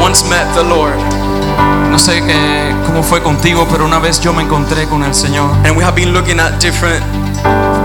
once 0.00 0.22
met 0.30 0.46
the 0.54 0.62
Lord. 0.62 0.96
No 1.90 1.98
sé 1.98 2.22
eh, 2.26 2.74
cómo 2.86 3.02
fue 3.02 3.20
contigo, 3.22 3.66
pero 3.70 3.84
una 3.84 3.98
vez 3.98 4.20
yo 4.20 4.32
me 4.32 4.42
encontré 4.42 4.86
con 4.88 5.02
el 5.04 5.14
Señor 5.14 5.50
And 5.66 5.76
we 5.76 5.84
have 5.84 5.94
been 5.94 6.14
looking 6.14 6.40
at 6.40 6.58
different 6.58 7.04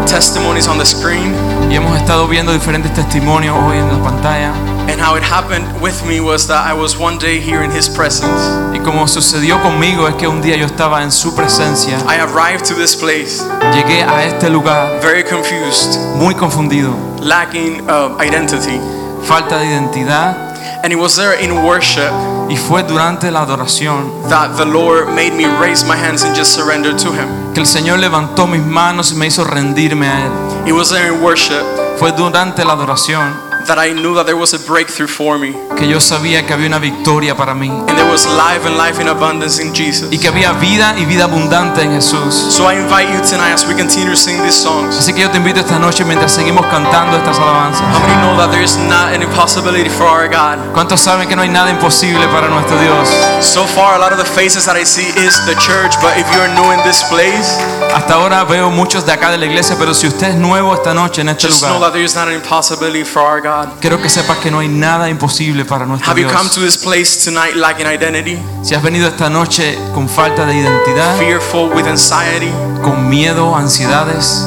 testimonies 0.07 0.67
on 0.67 0.77
the 0.77 0.85
screen. 0.85 1.33
Y 1.69 1.75
hemos 1.75 1.97
estado 1.97 2.27
viendo 2.27 2.53
diferentes 2.53 2.93
testimonios 2.93 3.55
hoy 3.65 3.77
en 3.77 3.87
la 3.87 4.03
pantalla. 4.03 4.53
And 4.89 5.01
how 5.01 5.17
it 5.17 5.23
happened 5.23 5.65
with 5.81 6.03
me 6.05 6.21
was 6.21 6.47
that 6.47 6.65
I 6.65 6.73
was 6.73 6.97
one 6.97 7.17
day 7.17 7.41
here 7.41 7.63
in 7.63 7.71
His 7.71 7.89
presence. 7.89 8.41
Y 8.73 8.79
como 8.79 9.07
sucedió 9.07 9.61
conmigo 9.61 10.07
es 10.07 10.15
que 10.15 10.27
un 10.27 10.41
día 10.41 10.55
yo 10.55 10.65
estaba 10.65 11.03
en 11.03 11.11
su 11.11 11.35
presencia, 11.35 11.97
I 12.07 12.19
arrived 12.19 12.65
to 12.67 12.75
this 12.75 12.95
place 12.95 13.43
llegué 13.73 14.03
a 14.03 14.23
este 14.25 14.49
lugar 14.49 14.99
very 15.01 15.23
confused, 15.23 15.99
muy 16.15 16.33
confundido, 16.35 16.95
lacking 17.21 17.81
uh, 17.89 18.17
identity. 18.21 18.79
falta 19.23 19.57
de 19.57 19.65
identidad 19.65 20.46
And 20.83 20.93
it 20.93 20.97
was 20.99 21.15
there 21.15 21.33
in 21.41 21.51
worship 21.65 22.11
y 22.49 22.55
fue 22.55 22.83
durante 22.83 23.29
la 23.31 23.41
adoración 23.41 24.11
that 24.29 24.55
the 24.57 24.65
Lord 24.65 25.09
made 25.09 25.31
me 25.31 25.45
raise 25.59 25.85
my 25.85 25.95
hands 25.97 26.23
and 26.23 26.35
just 26.35 26.53
surrender 26.53 26.95
to 26.95 27.11
Him. 27.11 27.53
que 27.53 27.61
el 27.61 27.67
Señor 27.67 27.99
levantó 27.99 28.47
mis 28.47 28.61
manos 28.61 29.11
y 29.11 29.15
me 29.15 29.27
hizo 29.27 29.43
rendirme 29.43 30.07
a 30.07 30.25
Él. 30.25 30.31
It 30.67 30.73
was 30.73 30.89
there 30.89 31.07
in 31.07 31.21
worship 31.21 31.63
Fue 31.97 32.11
durante 32.11 32.63
la 32.63 32.73
adoración 32.73 33.46
that 33.67 33.77
I 33.77 33.93
knew 33.93 34.15
that 34.15 34.25
there 34.25 34.35
was 34.37 34.53
a 34.53 34.59
breakthrough 34.59 35.07
for 35.07 35.37
me. 35.37 35.53
que 35.75 35.87
yo 35.87 35.99
sabía 35.99 36.45
que 36.45 36.53
había 36.53 36.67
una 36.67 36.79
victoria 36.79 37.35
para 37.35 37.53
mí 37.53 37.69
And 37.69 37.95
there 37.97 38.09
was 38.09 38.25
life 38.25 38.65
and 38.65 38.77
life 38.77 38.99
in 39.01 39.07
abundance 39.07 39.61
in 39.61 39.73
Jesus. 39.73 40.07
y 40.11 40.17
que 40.17 40.27
había 40.27 40.53
vida 40.53 40.95
y 40.97 41.05
vida 41.05 41.25
abundante 41.25 41.81
en 41.83 41.91
Jesús. 41.93 42.33
So 42.33 42.69
I 42.69 42.75
invite 42.75 43.09
you 43.13 43.19
tonight 43.21 43.53
as 43.53 43.65
we 43.67 43.75
continue 43.75 44.09
to 44.09 44.17
sing 44.17 44.41
these 44.43 44.55
songs. 44.55 44.97
Así 44.97 45.13
que 45.13 45.21
yo 45.21 45.29
te 45.29 45.37
invito 45.37 45.59
esta 45.59 45.77
noche 45.79 46.03
mientras 46.05 46.31
seguimos 46.31 46.65
cantando 46.67 47.17
estas 47.17 47.37
alabanzas. 47.39 47.81
How 47.93 47.99
many 48.01 48.13
know 48.21 48.37
that 48.37 48.51
there 48.51 48.63
is 48.63 48.77
not 48.77 49.13
an 49.13 49.21
impossibility 49.21 49.89
for 49.89 50.07
our 50.07 50.27
God? 50.27 50.57
¿Cuántos 50.73 50.99
saben 51.01 51.27
que 51.27 51.35
no 51.35 51.41
hay 51.41 51.49
nada 51.49 51.69
imposible 51.69 52.25
para 52.27 52.47
nuestro 52.49 52.77
Dios? 52.79 53.09
So 53.41 53.65
far, 53.65 53.95
a 53.95 53.99
lot 53.99 54.11
of 54.11 54.17
the 54.17 54.25
faces 54.25 54.65
that 54.65 54.75
I 54.75 54.83
see 54.85 55.07
is 55.19 55.39
the 55.45 55.55
church, 55.55 55.95
but 56.01 56.17
if 56.17 56.25
you're 56.33 56.47
new 56.55 56.71
in 56.71 56.79
this 56.83 57.03
place, 57.03 57.57
Hasta 57.93 58.13
ahora 58.15 58.43
veo 58.43 58.69
muchos 58.69 59.05
de 59.05 59.11
acá 59.11 59.31
de 59.31 59.37
la 59.37 59.45
iglesia, 59.45 59.75
pero 59.79 59.93
si 59.93 60.07
usted 60.07 60.29
es 60.29 60.35
nuevo 60.35 60.73
esta 60.73 60.93
noche 60.93 61.21
en 61.21 61.29
este 61.29 61.47
just 61.47 61.63
know 61.63 61.79
that 61.79 61.91
there 61.93 62.03
is 62.03 62.15
not 62.15 62.27
an 62.27 62.35
impossibility 62.35 63.03
for 63.03 63.21
our 63.21 63.41
God. 63.41 63.56
Quiero 63.79 64.01
que 64.01 64.09
sepas 64.09 64.37
que 64.37 64.51
no 64.51 64.59
hay 64.59 64.67
nada 64.67 65.09
imposible 65.09 65.65
para 65.65 65.85
nuestro 65.85 66.11
Have 66.11 66.21
you 66.21 66.27
come 66.29 66.49
to 66.49 66.61
this 66.61 66.77
place 66.77 67.23
tonight 67.23 67.55
lacking 67.55 67.85
identity, 67.87 68.37
Si 68.63 68.75
has 68.75 68.81
venido 68.83 69.07
esta 69.07 69.29
noche 69.29 69.77
con 69.93 70.07
falta 70.09 70.45
de 70.45 70.55
identidad, 70.55 71.17
fearful 71.17 71.69
with 71.73 71.85
anxiety? 71.87 72.51
con 72.83 73.07
miedo, 73.09 73.55
ansiedades, 73.55 74.45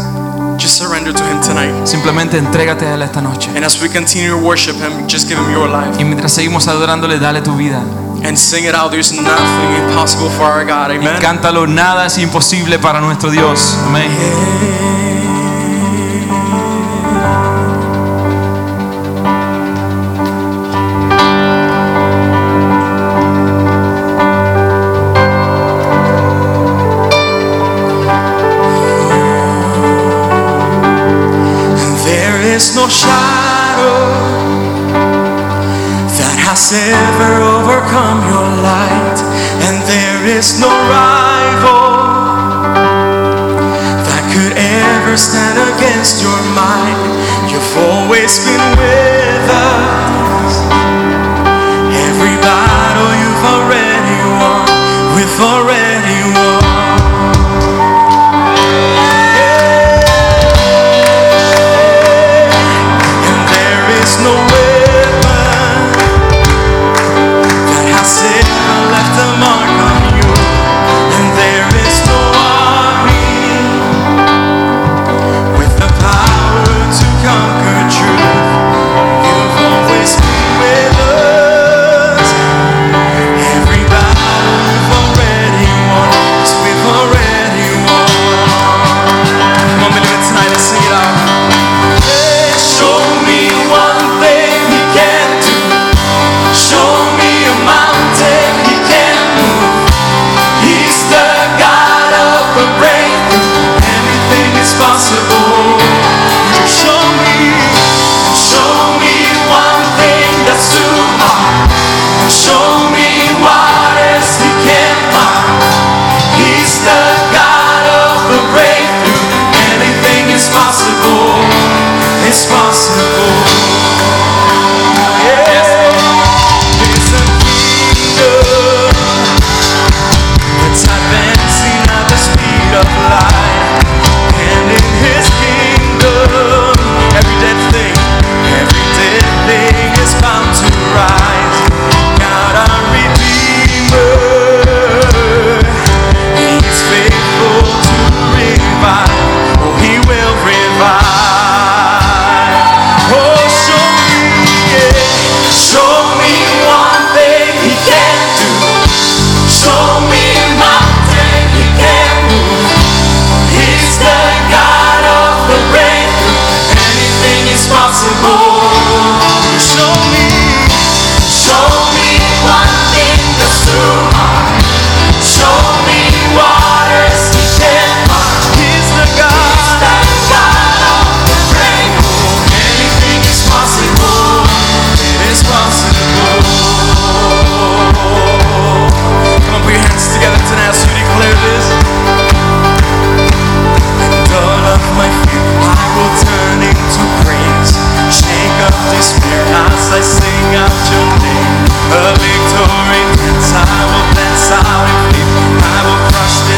Just 0.59 0.77
surrender 0.77 1.15
to 1.15 1.23
Him 1.25 1.41
tonight. 1.41 1.87
simplemente 1.87 2.37
entrégate 2.37 2.87
a 2.87 2.95
Él 2.95 3.03
esta 3.03 3.23
noche. 3.23 3.49
And 3.57 3.65
as 3.65 3.81
we 3.81 3.89
continue 3.89 4.31
to 4.31 4.37
worship 4.37 4.77
Him, 4.77 5.07
just 5.07 5.27
give 5.29 5.39
Him 5.41 5.51
your 5.53 5.69
life 5.69 5.99
Y 5.99 6.05
mientras 6.05 6.33
seguimos 6.33 6.69
adorándole, 6.69 7.19
dale 7.19 7.41
tu 7.41 7.57
vida. 7.57 7.81
and 8.23 8.37
sing 8.37 8.67
it 8.67 8.75
out. 8.75 8.91
There's 8.91 9.13
nothing 9.13 9.89
impossible 9.89 10.29
for 10.29 10.45
our 10.45 10.65
God. 10.67 10.91
Y 10.91 10.97
Amen. 11.07 11.17
cántalo, 11.23 11.67
nada 11.67 12.05
es 12.05 12.19
imposible 12.19 12.79
para 12.79 13.01
nuestro 13.01 13.31
Dios. 13.31 13.75
Amén. 13.87 14.11
There 14.11 15.10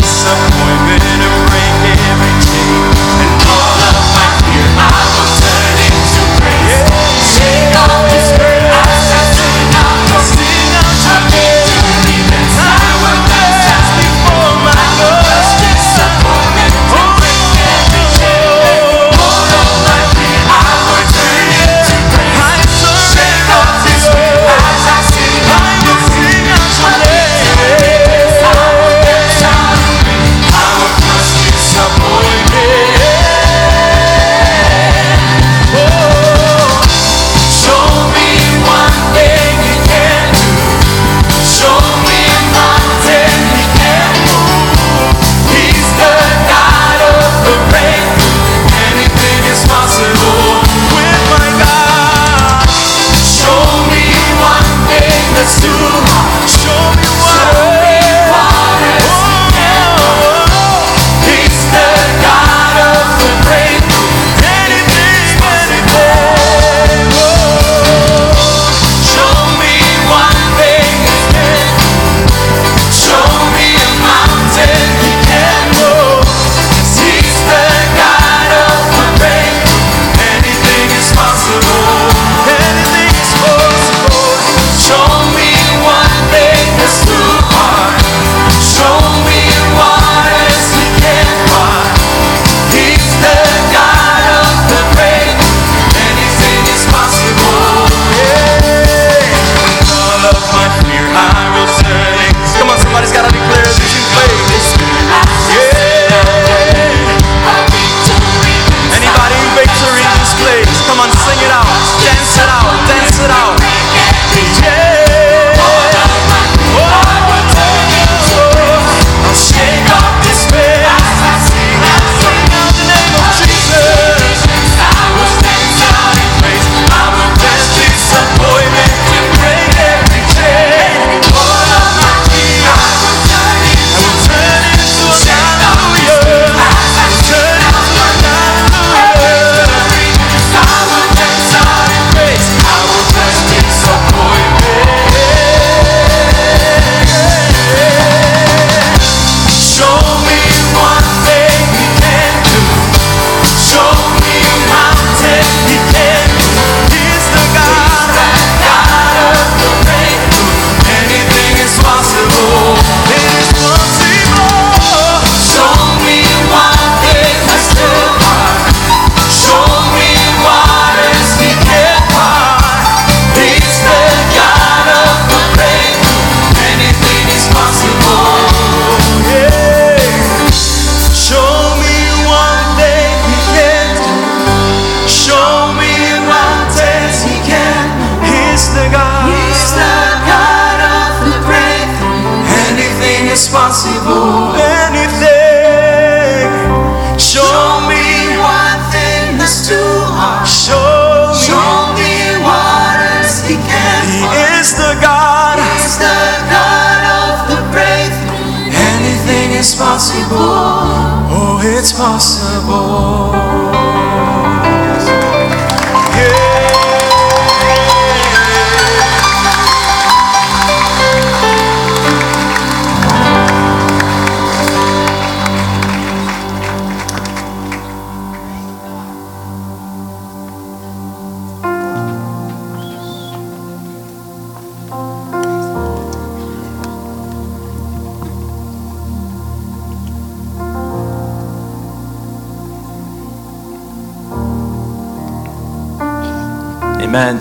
disappointment 0.03 1.52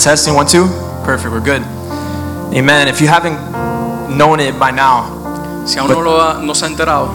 Testing 0.01 0.33
one, 0.33 0.47
two. 0.47 0.65
Perfect. 1.05 1.31
We're 1.31 1.39
good. 1.41 1.61
Amen. 2.53 2.87
If 2.87 3.01
you 3.01 3.07
haven't 3.07 3.37
known 4.17 4.39
it 4.39 4.57
by 4.59 4.71
now, 4.71 5.05
Si 5.65 5.77
aún 5.77 5.89
no, 5.89 5.99
lo 6.01 6.19
ha, 6.19 6.41
no 6.41 6.53
se 6.53 6.65
ha 6.65 6.69
enterado, 6.69 7.07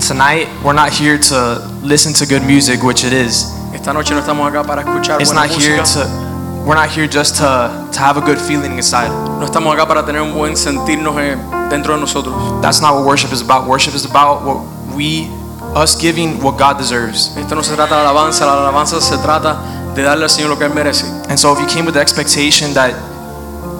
tonight 0.00 0.48
we're 0.64 0.72
not 0.72 0.90
here 0.90 1.18
to 1.18 1.58
listen 1.82 2.14
to 2.14 2.24
good 2.26 2.42
music, 2.42 2.82
which 2.82 3.04
it 3.04 3.12
is. 3.12 3.52
esta 3.74 3.92
noche 3.92 4.14
no 4.14 4.20
estamos 4.20 4.48
acá 4.48 4.64
para 4.66 4.82
escuchar 4.82 5.20
It's 5.20 5.30
buena 5.30 5.46
not 5.46 5.50
here 5.60 5.76
música. 5.76 6.04
to. 6.04 6.64
We're 6.66 6.74
not 6.74 6.88
here 6.88 7.06
just 7.06 7.36
to 7.36 7.70
to 7.92 7.98
have 8.00 8.16
a 8.16 8.22
good 8.22 8.38
feeling 8.40 8.78
inside. 8.78 9.10
No 9.38 9.44
estamos 9.44 9.74
acá 9.74 9.86
para 9.86 10.02
tener 10.04 10.22
un 10.22 10.32
buen 10.32 10.56
sentirnos 10.56 11.16
eh, 11.18 11.36
dentro 11.68 11.94
de 11.94 12.00
nosotros. 12.00 12.34
That's 12.62 12.80
not 12.80 12.94
what 12.94 13.04
worship 13.04 13.30
is 13.30 13.42
about. 13.42 13.68
Worship 13.68 13.94
is 13.94 14.06
about 14.06 14.42
what 14.42 14.64
we, 14.96 15.28
us 15.76 15.94
giving 16.00 16.40
what 16.42 16.56
God 16.56 16.78
deserves. 16.78 17.36
Esto 17.36 17.54
no 17.54 17.62
se 17.62 17.74
trata 17.76 17.94
de 17.96 18.00
alabanza, 18.00 18.46
la 18.46 18.54
alabanza 18.54 19.00
se 19.02 19.18
trata 19.18 19.58
de 19.94 20.02
darle 20.02 20.24
al 20.24 20.30
Señor 20.30 20.48
lo 20.48 20.58
que 20.58 20.64
Él 20.64 20.74
merece. 20.74 21.04
And 21.36 21.40
so 21.42 21.52
if 21.52 21.60
you 21.60 21.66
came 21.66 21.84
with 21.84 21.92
the 21.92 22.00
expectation 22.00 22.72
that 22.72 22.94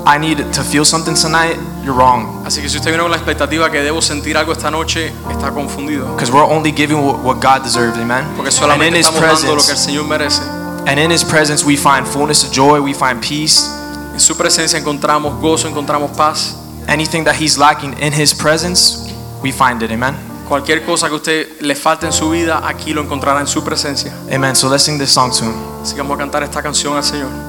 I 0.07 0.19
need 0.19 0.37
to 0.37 0.63
feel 0.63 0.85
something 0.85 1.15
tonight, 1.15 1.57
you're 1.83 1.97
wrong. 1.97 2.45
Así 2.45 2.61
que 2.61 2.69
si 2.69 2.77
usted 2.77 2.91
vino 2.91 3.05
con 3.05 3.11
la 3.11 3.17
expectativa 3.17 3.71
que 3.71 3.81
debo 3.81 4.03
sentir 4.03 4.37
algo 4.37 4.53
esta 4.53 4.71
noche, 4.71 5.11
está 5.31 5.51
confundido. 5.55 6.15
Because 6.15 6.31
we're 6.31 6.45
only 6.45 6.71
giving 6.71 7.03
what, 7.03 7.21
what 7.21 7.41
God 7.41 7.63
deserves, 7.63 7.97
amen? 7.97 8.27
Porque 8.37 8.51
And 8.51 8.53
in 8.53 8.53
solamente 8.53 8.99
His 8.99 9.07
estamos 9.07 9.23
dando 9.23 9.33
lo 9.33 9.41
que 9.41 9.53
el 9.53 9.57
presence, 9.57 9.91
Señor 9.91 10.07
merece. 10.07 10.43
and 10.87 11.01
in 11.01 11.11
His 11.11 11.25
presence, 11.25 11.65
we 11.65 11.79
find 11.79 12.07
fullness 12.07 12.45
of 12.45 12.53
joy, 12.53 12.79
we 12.79 12.93
find 12.93 13.23
peace. 13.23 13.65
En 14.13 14.21
su 14.21 14.37
presencia 14.37 14.79
encontramos 14.79 15.41
gozo, 15.41 15.67
encontramos 15.67 16.15
paz. 16.15 16.57
Anything 16.89 17.25
that 17.25 17.37
He's 17.37 17.57
lacking 17.57 17.95
in 18.03 18.13
His 18.13 18.35
presence, 18.35 19.11
we 19.43 19.51
find 19.51 19.83
it, 19.83 19.91
amen? 19.91 20.15
Cualquier 20.47 20.85
cosa 20.85 21.09
que 21.09 21.15
usted 21.15 21.61
le 21.63 21.75
falte 21.75 22.05
en 22.05 22.13
su 22.13 22.29
vida, 22.29 22.61
aquí 22.69 22.93
lo 22.93 23.01
encontrará 23.01 23.41
en 23.41 23.47
su 23.47 23.65
presencia. 23.65 24.13
Amen. 24.31 24.55
So 24.55 24.69
let's 24.69 24.85
sing 24.85 24.99
this 24.99 25.11
song 25.11 25.33
to 25.33 25.47
Him. 25.47 25.55
Así 25.83 25.95
que 25.95 26.03
vamos 26.03 26.17
a 26.17 26.19
cantar 26.19 26.43
esta 26.43 26.63
canción 26.63 26.95
al 26.97 27.03
Señor. 27.03 27.46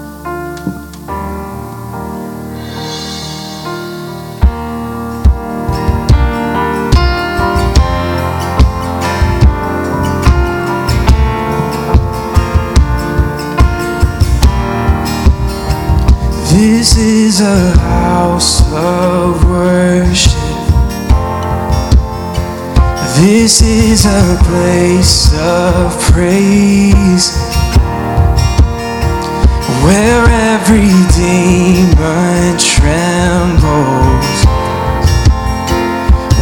This 23.47 23.61
is 23.61 24.05
a 24.05 24.37
place 24.43 25.31
of 25.39 25.97
praise 26.11 27.31
where 29.85 30.25
every 30.51 30.91
demon 31.15 32.59
trembles, 32.59 34.37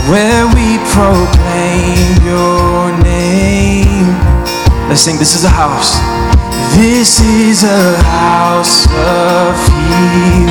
where 0.09 0.47
we 0.57 0.81
proclaim 0.89 2.25
your 2.25 2.97
name. 3.03 4.09
Let's 4.89 5.01
sing 5.01 5.19
This 5.19 5.35
is 5.35 5.43
a 5.43 5.49
house. 5.49 5.99
This 6.75 7.19
is 7.19 7.63
a 7.65 8.01
house 8.01 8.87
of 8.87 9.53
healing. 9.69 10.49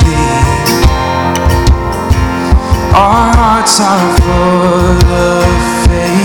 Our 2.95 3.35
hearts 3.35 3.81
are 3.81 4.17
full 4.21 5.11
of 5.11 5.89
faith. 5.89 6.24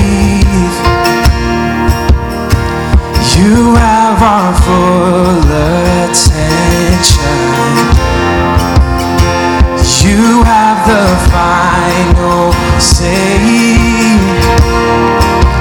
You 3.38 3.74
have 3.74 4.22
our 4.22 4.54
full 4.64 5.44
attention. 6.08 7.20
You 10.02 10.42
have 10.42 10.78
the 10.86 11.06
final 11.30 12.52
say. 12.80 14.18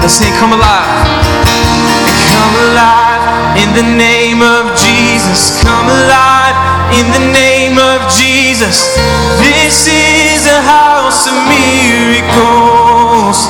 Let's 0.02 0.14
sing 0.14 0.34
Come 0.40 0.54
Alive. 0.54 1.08
Come 2.34 2.56
alive 2.72 3.58
in 3.62 3.74
the 3.76 3.84
name 3.98 4.42
of 4.42 4.76
Jesus. 4.78 5.62
Come 5.62 5.88
alive 5.88 6.39
in 6.98 7.06
the 7.14 7.22
name 7.32 7.78
of 7.78 8.10
Jesus. 8.10 8.98
This 9.38 9.86
is 9.88 10.48
a 10.48 10.62
house 10.66 11.28
of 11.28 11.34
miracles. 11.46 13.48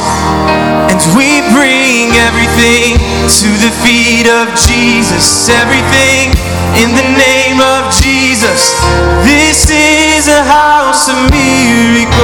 And 0.91 0.99
we 1.15 1.39
bring 1.55 2.11
everything 2.27 2.99
to 2.99 3.47
the 3.63 3.71
feet 3.79 4.27
of 4.27 4.51
Jesus. 4.55 5.47
Everything 5.47 6.35
in 6.83 6.91
the 6.95 7.07
name 7.15 7.61
of 7.61 7.93
Jesus. 7.95 8.75
This 9.23 9.69
is 9.71 10.27
a 10.27 10.43
house 10.43 11.07
of 11.07 11.15
miracles. 11.31 12.19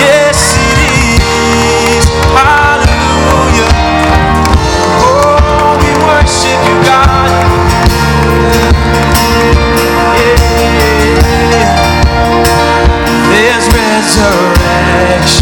Yes, 0.00 0.56
it 0.56 0.78
is. 0.88 2.08
Hallelujah. 2.32 3.68
Oh, 5.04 5.76
we 5.76 5.92
worship 6.08 6.56
you, 6.64 6.80
God. 6.84 7.51
Resurrection 14.14 15.41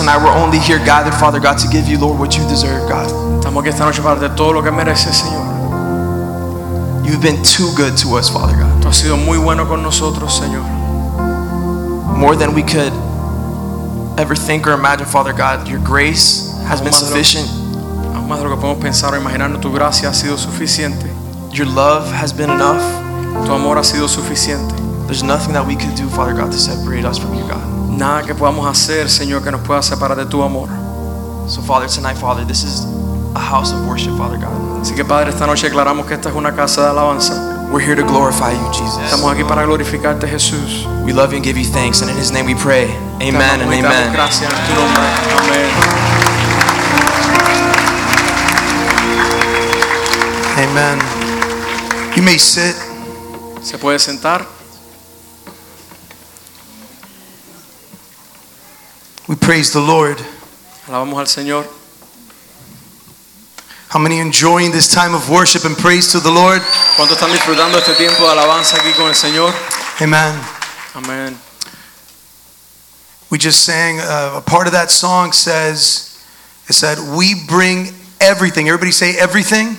tonight 0.00 0.16
we're 0.24 0.32
only 0.32 0.58
here 0.58 0.78
gathered, 0.78 1.12
Father 1.20 1.38
God, 1.38 1.58
to 1.58 1.68
give 1.68 1.86
you, 1.86 1.98
Lord, 1.98 2.18
what 2.18 2.34
you 2.36 2.42
deserve, 2.48 2.88
God. 2.88 3.06
Estamos 3.38 3.62
aquí 3.62 3.68
esta 3.68 3.84
noche 3.84 4.00
para 4.02 4.16
darte 4.18 4.34
todo 4.34 4.52
lo 4.52 4.62
que 4.62 4.70
mereces, 4.70 5.20
Señor. 5.20 7.04
You've 7.04 7.20
been 7.20 7.42
too 7.42 7.70
good 7.76 7.98
to 7.98 8.16
us, 8.16 8.30
Father 8.30 8.56
God. 8.56 8.80
Tú 8.82 8.88
has 8.88 8.96
sido 8.96 9.16
muy 9.18 9.36
bueno 9.36 9.66
con 9.68 9.82
nosotros, 9.82 10.32
Señor. 10.40 10.64
More 12.16 12.34
than 12.34 12.54
we 12.54 12.62
could 12.62 12.92
ever 14.18 14.34
think 14.34 14.66
or 14.66 14.72
imagine, 14.72 15.06
Father 15.06 15.34
God. 15.34 15.68
Your 15.68 15.80
grace 15.80 16.50
has 16.66 16.80
been 16.80 16.92
Aún 16.92 17.00
más 17.00 17.00
de 17.00 17.10
lo- 17.10 17.16
sufficient. 17.16 17.48
Aún 18.14 18.28
más 18.28 18.38
de 18.38 18.44
lo 18.44 18.50
que 18.56 18.60
podemos 18.60 18.80
pensar 18.82 19.12
o 19.12 19.16
imaginar, 19.18 19.60
tu 19.60 19.70
gracia 19.70 20.08
ha 20.08 20.14
sido 20.14 20.38
suficiente. 20.38 21.06
Your 21.52 21.66
love 21.66 22.10
has 22.10 22.32
been 22.32 22.48
enough. 22.50 22.80
Tu 23.44 23.52
amor 23.52 23.76
ha 23.76 23.84
sido 23.84 24.08
suficiente. 24.08 24.74
There's 25.06 25.22
nothing 25.22 25.52
that 25.52 25.66
we 25.66 25.76
could 25.76 25.94
do, 25.94 26.08
Father 26.08 26.32
God, 26.32 26.52
to 26.52 26.58
separate 26.58 27.04
us 27.04 27.18
from 27.18 27.34
you, 27.34 27.44
God. 27.46 27.59
Nada 28.00 28.22
que 28.22 28.34
podamos 28.34 28.66
hacer, 28.66 29.10
Señor, 29.10 29.44
que 29.44 29.50
nos 29.50 29.60
pueda 29.60 29.82
separar 29.82 30.16
de 30.16 30.24
tu 30.24 30.42
amor. 30.42 30.70
So, 31.46 31.60
Father, 31.60 31.86
tonight, 31.86 32.16
Father, 32.16 32.46
this 32.46 32.64
is 32.64 32.86
a 33.34 33.38
house 33.38 33.74
of 33.74 33.86
worship, 33.86 34.16
Father 34.16 34.38
God. 34.38 34.80
Así 34.80 34.94
que, 34.94 35.04
Padre, 35.04 35.28
esta 35.28 35.46
noche 35.46 35.68
declaramos 35.68 36.06
que 36.06 36.14
esta 36.14 36.30
es 36.30 36.34
una 36.34 36.54
casa 36.54 36.80
de 36.80 36.88
alabanza. 36.88 37.68
We're 37.70 37.84
here 37.84 37.94
to 37.94 38.02
glorify 38.02 38.52
you, 38.52 38.72
Jesus. 38.72 39.02
Estamos 39.04 39.30
aquí 39.30 39.44
para 39.44 39.64
glorificarte, 39.66 40.26
Jesús. 40.26 40.86
We 41.04 41.12
love 41.12 41.32
you 41.32 41.36
and 41.36 41.44
give 41.44 41.60
you 41.60 41.70
thanks, 41.70 42.00
and 42.00 42.10
in 42.10 42.16
His 42.16 42.32
name 42.32 42.46
we 42.46 42.54
pray. 42.54 42.86
Amen 43.20 43.60
and 43.60 43.62
amamos 43.64 43.74
y 43.74 43.82
te 43.82 43.82
damos 43.82 43.98
amen. 43.98 44.12
Gracias 44.14 44.50
en 44.50 44.66
tu 44.66 44.74
nombre. 44.80 45.02
Amén. 50.56 50.70
Amen. 50.70 50.98
You 52.16 52.22
may 52.22 52.38
sit. 52.38 52.76
Se 53.60 53.76
puede 53.76 53.98
sentar. 53.98 54.59
Praise 59.40 59.72
the 59.72 59.80
Lord. 59.80 60.18
Alabamos 60.86 61.18
al 61.18 61.26
Señor. 61.26 61.66
How 63.88 63.98
many 63.98 64.18
enjoying 64.20 64.70
this 64.70 64.86
time 64.88 65.14
of 65.14 65.28
worship 65.28 65.64
and 65.64 65.76
praise 65.76 66.12
to 66.12 66.20
the 66.20 66.30
Lord? 66.30 66.60
¿Cuántos 66.96 67.16
están 67.18 67.32
disfrutando 67.32 67.78
este 67.78 67.94
tiempo 67.96 68.22
de 68.24 68.30
alabanza 68.30 68.76
aquí 68.76 68.92
con 68.96 69.08
el 69.08 69.14
Señor? 69.14 69.52
Amen. 70.00 70.38
Amén. 70.94 71.36
We 73.30 73.38
just 73.38 73.64
sang 73.64 74.00
uh, 74.00 74.34
a 74.36 74.40
part 74.40 74.66
of 74.66 74.72
that 74.72 74.90
song 74.90 75.32
says 75.32 76.18
it 76.68 76.74
said 76.74 76.98
we 77.16 77.34
bring 77.48 77.92
everything. 78.20 78.68
Everybody 78.68 78.92
say 78.92 79.16
everything 79.18 79.76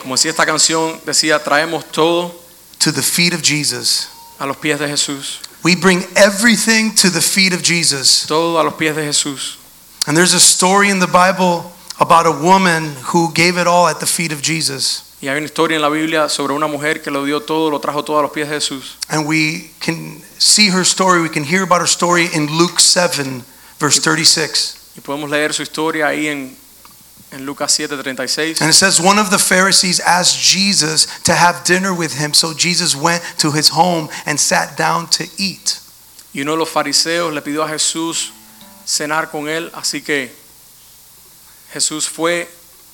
Como 0.00 0.14
decía 0.14 0.30
esta 0.30 0.46
canción, 0.46 1.00
decía, 1.04 1.42
traemos 1.42 1.84
todo 1.90 2.32
to 2.78 2.92
the 2.92 3.02
feet 3.02 3.32
of 3.34 3.42
Jesus. 3.42 4.08
a 4.38 4.46
los 4.46 4.56
pies 4.58 4.78
de 4.78 4.86
Jesús. 4.88 5.40
We 5.66 5.74
bring 5.74 6.04
everything 6.14 6.94
to 7.02 7.10
the 7.10 7.20
feet 7.20 7.52
of 7.52 7.60
Jesus. 7.60 8.24
Todo 8.24 8.60
a 8.60 8.62
los 8.62 8.74
pies 8.74 8.94
de 8.94 9.02
Jesús. 9.02 9.56
And 10.06 10.16
there's 10.16 10.32
a 10.32 10.38
story 10.38 10.90
in 10.90 11.00
the 11.00 11.08
Bible 11.08 11.72
about 11.98 12.24
a 12.24 12.30
woman 12.30 12.94
who 13.06 13.32
gave 13.32 13.58
it 13.58 13.66
all 13.66 13.88
at 13.88 13.98
the 13.98 14.06
feet 14.06 14.30
of 14.30 14.40
Jesus. 14.42 15.02
Y 15.20 15.26
hay 15.26 15.38
una 15.38 15.46
historia 15.46 15.74
en 15.74 15.82
la 15.82 15.88
Biblia 15.88 16.28
sobre 16.28 16.54
una 16.54 16.68
mujer 16.68 17.02
que 17.02 17.10
lo 17.10 17.24
dio 17.24 17.40
todo, 17.40 17.68
lo 17.68 17.80
trajo 17.80 18.04
todo 18.04 18.20
a 18.20 18.22
los 18.22 18.30
pies 18.30 18.48
de 18.48 18.60
Jesús. 18.60 18.94
And 19.08 19.26
we 19.26 19.72
can 19.80 20.22
see 20.38 20.68
her 20.68 20.84
story, 20.84 21.20
we 21.20 21.28
can 21.28 21.42
hear 21.42 21.64
about 21.64 21.80
her 21.80 21.88
story 21.88 22.28
in 22.32 22.46
Luke 22.46 22.78
7, 22.78 23.42
verse 23.80 23.98
36. 23.98 24.92
Y 24.96 25.00
podemos 25.00 25.28
leer 25.28 25.52
su 25.52 25.64
historia 25.64 26.06
ahí 26.06 26.28
en, 26.28 26.56
en 27.36 27.44
Lucas 27.44 27.78
7:36. 27.78 28.60
And 28.60 28.70
it 28.70 28.74
says, 28.74 29.00
One 29.00 29.18
of 29.18 29.30
the 29.30 29.38
Pharisees 29.38 30.00
asked 30.00 30.40
Jesus 30.40 31.06
to 31.24 31.34
have 31.34 31.64
dinner 31.64 31.94
with 31.94 32.14
him. 32.18 32.34
So 32.34 32.54
Jesus 32.54 32.96
went 32.96 33.22
to 33.38 33.52
his 33.52 33.68
home 33.68 34.08
and 34.24 34.40
sat 34.40 34.76
down 34.76 35.08
to 35.10 35.24
eat. 35.38 35.78
Y 36.32 36.40
uno 36.40 36.52
de 36.52 36.58
los 36.58 36.70
fariseos 36.70 37.32
le 37.32 37.40
pidió 37.42 37.64
a 37.64 37.68
Jesús 37.68 38.32
cenar 38.84 39.30
con 39.30 39.48
él, 39.48 39.70
así 39.74 40.02
que 40.02 40.30
Jesús 41.72 42.08
fue 42.08 42.48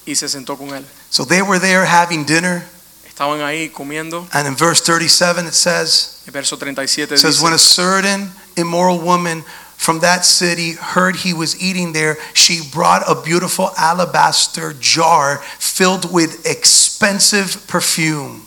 y 0.07 0.15
se 0.15 0.29
sentó 0.29 0.57
con 0.57 0.75
él. 0.75 0.85
So 1.11 1.25
they 1.25 1.43
were 1.43 1.59
there 1.59 1.85
having 1.85 2.25
dinner. 2.25 2.65
Estaban 3.07 3.41
ahí 3.43 3.71
comiendo. 3.71 4.27
And 4.33 4.47
in 4.47 4.57
verse 4.57 4.81
37, 4.81 5.47
it 5.47 5.55
says, 5.55 6.23
verso 6.27 6.57
37 6.57 7.15
It 7.15 7.19
says, 7.19 7.37
dice, 7.37 7.43
When 7.43 7.53
a 7.53 7.59
certain 7.59 8.31
immoral 8.57 8.99
woman 8.99 9.45
from 9.83 9.99
that 9.99 10.25
city 10.25 10.75
heard 10.75 11.17
he 11.17 11.35
was 11.35 11.61
eating 11.61 11.93
there, 11.93 12.17
she 12.35 12.61
brought 12.73 13.03
a 13.09 13.21
beautiful 13.21 13.73
alabaster 13.77 14.73
jar 14.79 15.39
filled 15.59 16.13
with 16.13 16.47
expensive 16.47 17.67
perfume. 17.67 18.47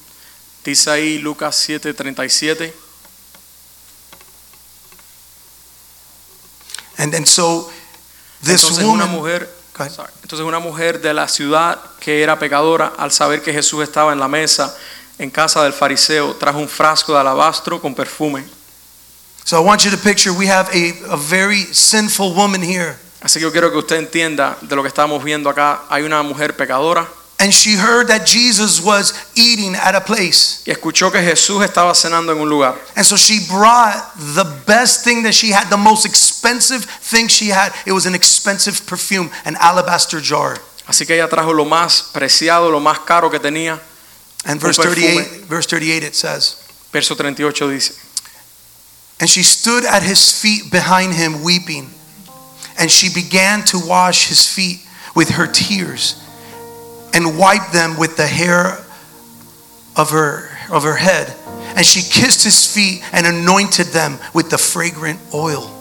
dice 0.63 0.87
ahí 0.89 1.19
Lucas 1.21 1.57
7:37, 1.57 2.71
And 6.97 7.13
and 7.13 7.27
so 7.27 7.69
this 8.41 8.63
Entonces 8.63 8.85
woman 8.85 9.01
una 9.01 9.05
mujer, 9.05 9.49
sorry. 9.93 10.11
entonces 10.23 10.47
una 10.47 10.59
mujer 10.59 11.01
de 11.01 11.13
la 11.13 11.27
ciudad 11.27 11.81
que 11.99 12.23
era 12.23 12.39
pecadora, 12.39 12.93
al 12.97 13.11
saber 13.11 13.41
que 13.41 13.51
Jesús 13.51 13.83
estaba 13.83 14.13
en 14.13 14.19
la 14.19 14.29
mesa 14.29 14.73
en 15.17 15.29
casa 15.29 15.61
del 15.63 15.73
fariseo, 15.73 16.35
trajo 16.35 16.59
un 16.59 16.69
frasco 16.69 17.11
de 17.13 17.19
alabastro 17.19 17.81
con 17.81 17.93
perfume. 17.93 18.45
So 19.45 19.57
I 19.57 19.63
want 19.63 19.85
you 19.85 19.91
to 19.91 19.97
picture 19.97 20.33
we 20.33 20.47
have 20.47 20.67
a, 20.73 20.93
a 21.07 21.17
very 21.17 21.61
sinful 21.71 22.33
woman 22.33 22.61
here. 22.63 22.97
Así 23.21 23.35
que 23.35 23.41
yo 23.41 23.51
quiero 23.51 23.69
que 23.69 23.77
usted 23.77 23.97
entienda 23.97 24.57
de 24.61 24.75
lo 24.75 24.81
que 24.81 24.89
estamos 24.89 25.23
viendo 25.23 25.49
acá. 25.49 25.81
Hay 25.89 26.03
una 26.03 26.23
mujer 26.23 26.53
pecadora 26.57 27.07
And 27.37 27.53
she 27.53 27.75
heard 27.75 28.07
that 28.07 28.25
Jesus 28.25 28.81
was 28.81 29.13
eating 29.35 29.75
at 29.75 29.93
a 29.93 30.01
place. 30.01 30.63
y 30.65 30.71
escuchó 30.71 31.11
que 31.11 31.21
Jesús 31.21 31.63
estaba 31.63 31.93
cenando 31.93 32.31
en 32.31 32.39
un 32.39 32.49
lugar. 32.49 32.75
And 32.95 33.05
so 33.05 33.17
she 33.17 33.45
brought 33.47 33.93
the 34.33 34.45
best 34.65 35.03
thing 35.03 35.21
that 35.23 35.33
she 35.33 35.51
had, 35.51 35.69
the 35.69 35.77
most 35.77 36.05
expensive 36.05 36.85
thing 36.85 37.27
she 37.27 37.49
had. 37.49 37.71
It 37.85 37.91
was 37.91 38.07
an 38.07 38.15
expensive 38.15 38.87
perfume, 38.87 39.29
an 39.43 39.57
alabaster 39.59 40.21
jar. 40.21 40.57
Así 40.87 41.05
que 41.05 41.13
ella 41.15 41.27
trajo 41.27 41.53
lo 41.53 41.65
más 41.65 42.09
preciado, 42.13 42.71
lo 42.71 42.79
más 42.79 42.99
caro 43.05 43.29
que 43.29 43.39
tenía. 43.39 43.79
And 44.45 44.59
verse 44.59 44.81
perfume. 44.81 45.23
38, 45.23 45.45
verse 45.47 45.67
38 45.67 46.03
it 46.03 46.15
says, 46.15 46.55
Verso 46.93 47.15
38 47.15 47.69
dice, 47.69 47.93
And 49.19 49.29
she 49.29 49.43
stood 49.43 49.85
at 49.85 50.03
his 50.03 50.41
feet 50.41 50.71
behind 50.71 51.13
him 51.13 51.43
weeping. 51.43 51.89
And 52.77 52.91
she 52.91 53.13
began 53.13 53.63
to 53.65 53.79
wash 53.79 54.27
his 54.27 54.45
feet 54.45 54.81
with 55.15 55.29
her 55.29 55.47
tears 55.47 56.21
and 57.13 57.37
wiped 57.37 57.71
them 57.71 57.97
with 57.97 58.17
the 58.17 58.27
hair 58.27 58.83
of 59.95 60.11
her 60.11 60.49
of 60.69 60.83
her 60.83 60.95
head. 60.95 61.33
And 61.75 61.85
she 61.85 62.01
kissed 62.01 62.43
his 62.43 62.65
feet 62.65 63.01
and 63.13 63.25
anointed 63.25 63.87
them 63.87 64.17
with 64.33 64.49
the 64.49 64.57
fragrant 64.57 65.19
oil. 65.33 65.71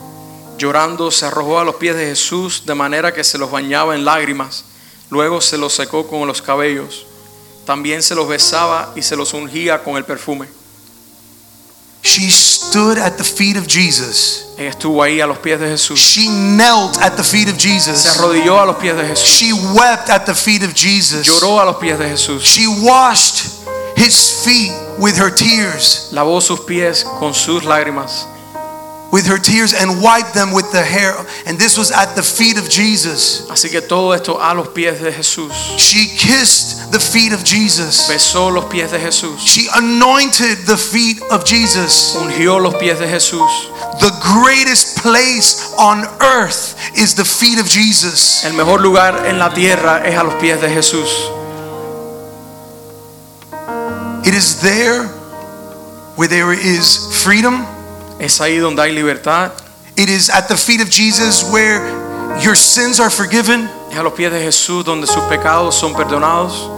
Llorando 0.58 1.10
se 1.10 1.26
arrojó 1.26 1.60
a 1.60 1.64
los 1.64 1.76
pies 1.76 1.96
de 1.96 2.06
Jesús 2.06 2.64
de 2.64 2.74
manera 2.74 3.12
que 3.12 3.24
se 3.24 3.38
los 3.38 3.50
bañaba 3.50 3.94
en 3.94 4.04
lágrimas. 4.04 4.64
Luego 5.10 5.40
se 5.40 5.58
los 5.58 5.74
secó 5.74 6.06
con 6.06 6.26
los 6.26 6.40
cabellos. 6.40 7.06
También 7.66 8.02
se 8.02 8.14
los 8.14 8.28
besaba 8.28 8.92
y 8.94 9.02
se 9.02 9.16
los 9.16 9.34
ungía 9.34 9.82
con 9.82 9.96
el 9.96 10.04
perfume. 10.04 10.48
She 12.04 12.30
stood 12.30 12.98
at 12.98 13.16
the 13.16 13.24
feet 13.24 13.56
of 13.56 13.66
Jesus. 13.66 14.44
Ella 14.58 14.68
estuvo 14.68 15.02
ahí 15.02 15.22
a 15.22 15.26
los 15.26 15.38
pies 15.38 15.58
de 15.58 15.70
Jesús. 15.70 15.98
She 15.98 16.28
knelt 16.28 16.98
at 17.00 17.16
the 17.16 17.24
feet 17.24 17.48
of 17.48 17.56
Jesus. 17.56 18.02
Se 18.02 18.08
arrodilló 18.10 18.60
a 18.60 18.66
los 18.66 18.76
pies 18.76 18.94
de 18.94 19.06
Jesús. 19.06 19.26
She 19.26 19.52
wept 19.54 20.10
at 20.10 20.26
the 20.26 20.34
feet 20.34 20.62
of 20.62 20.74
Jesus. 20.74 21.26
Lloró 21.26 21.60
a 21.60 21.64
los 21.64 21.76
pies 21.76 21.98
de 21.98 22.10
Jesús. 22.10 22.42
She 22.42 22.66
washed 22.66 23.46
his 23.96 24.44
feet 24.44 24.72
with 24.98 25.16
her 25.16 25.30
tears, 25.30 26.10
Lavó 26.12 26.42
sus 26.42 26.60
pies 26.60 27.04
con 27.04 27.32
sus 27.32 27.64
lágrimas. 27.64 28.26
With 29.14 29.28
her 29.28 29.38
tears 29.38 29.72
and 29.72 30.02
wiped 30.02 30.34
them 30.34 30.50
with 30.50 30.72
the 30.72 30.82
hair. 30.82 31.14
And 31.46 31.56
this 31.56 31.78
was 31.78 31.92
at 31.92 32.16
the 32.16 32.22
feet 32.22 32.58
of 32.58 32.68
Jesus. 32.68 33.46
Así 33.48 33.70
que 33.70 33.80
todo 33.80 34.10
esto 34.10 34.40
a 34.40 34.52
los 34.52 34.66
pies 34.74 35.00
de 35.00 35.12
Jesús. 35.12 35.52
She 35.78 36.08
kissed 36.18 36.90
the 36.90 36.98
feet 36.98 37.32
of 37.32 37.44
Jesus. 37.44 38.10
Besó 38.10 38.52
los 38.52 38.64
pies 38.64 38.90
de 38.90 38.98
Jesús. 38.98 39.38
She 39.38 39.68
anointed 39.76 40.66
the 40.66 40.76
feet 40.76 41.22
of 41.30 41.44
Jesus. 41.44 42.16
Ungió 42.16 42.60
los 42.60 42.74
pies 42.74 42.98
de 42.98 43.06
Jesús. 43.06 43.48
The 44.00 44.10
greatest 44.20 44.98
place 44.98 45.72
on 45.78 46.04
earth 46.20 46.74
is 46.98 47.14
the 47.14 47.24
feet 47.24 47.60
of 47.60 47.68
Jesus. 47.68 48.44
El 48.44 48.54
mejor 48.54 48.80
lugar 48.80 49.26
en 49.26 49.38
la 49.38 49.54
tierra 49.54 50.02
es 50.04 50.18
a 50.18 50.24
los 50.24 50.34
pies 50.42 50.60
de 50.60 50.68
Jesús. 50.70 51.08
It 54.26 54.34
is 54.34 54.60
there 54.60 55.04
where 56.16 56.26
there 56.26 56.52
is 56.52 57.22
freedom. 57.22 57.73
Es 58.24 58.40
ahí 58.40 58.56
donde 58.56 58.80
hay 58.80 58.92
libertad. 58.92 59.52
It 59.96 60.08
is 60.08 60.30
at 60.30 60.48
the 60.48 60.56
feet 60.56 60.80
of 60.80 60.88
Jesus 60.88 61.44
where 61.52 61.84
your 62.40 62.56
sins 62.56 62.98
are 62.98 63.10
forgiven. 63.10 63.68
Es 63.90 63.98
a 63.98 64.02
los 64.02 64.14
pies 64.14 64.32
de 64.32 64.40
Jesús 64.40 64.82
donde 64.82 65.06
sus 65.06 65.22
pecados 65.24 65.74
son 65.74 65.92
perdonados. 65.92 66.70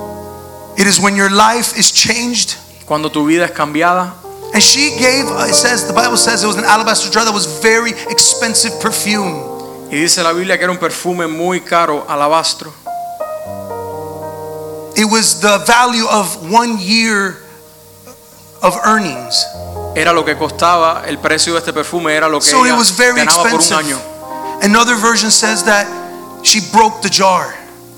It 0.77 0.89
is 0.89 0.99
when 0.99 1.15
your 1.15 1.31
life 1.31 1.79
is 1.79 1.93
changed. 1.93 2.57
Cuando 2.85 3.11
tu 3.11 3.25
vida 3.25 3.45
es 3.45 3.53
cambiada. 3.53 4.13
And 4.55 4.61
she 4.61 4.91
gave, 4.99 5.27
it 5.49 5.55
says, 5.55 5.87
the 5.87 5.93
Bible 5.93 6.17
says 6.17 6.43
it 6.43 6.49
was 6.49 6.57
an 6.57 6.65
alabaster 6.65 7.13
jar 7.13 7.25
that 7.25 7.33
was 7.33 7.47
very 7.63 7.93
expensive 8.11 8.73
perfume. 8.81 9.89
Y 9.89 9.99
dice 9.99 10.25
la 10.25 10.33
Biblia 10.33 10.57
que 10.57 10.65
era 10.65 10.73
un 10.73 10.79
perfume 10.79 11.29
muy 11.29 11.61
caro, 11.61 12.05
alabastro. 12.09 12.73
It 14.97 15.05
was 15.05 15.41
the 15.41 15.63
value 15.65 16.09
of 16.11 16.51
one 16.51 16.79
year 16.81 17.39
of 18.63 18.75
earnings. 18.85 19.45
Era 19.97 20.13
lo 20.13 20.27
que 20.27 20.37
costaba, 20.37 21.05
el 21.07 21.19
precio 21.19 21.55
de 21.55 21.61
este 21.61 21.73
perfume 21.73 22.15
era 22.15 22.29
lo 22.29 22.39
que 22.39 22.45
So 22.45 22.67
it 22.67 22.67
ella 22.67 22.77
was 22.77 22.95
very 22.95 23.17
ganaba 23.17 23.45
por 23.45 23.61
un 23.61 23.73
año. 23.73 23.99
Another 24.63 24.95
version 24.95 25.31
says 25.31 25.65
that 25.65 25.87
she 26.43 26.61
broke 26.71 27.01
the 27.01 27.09
jar. 27.11 27.55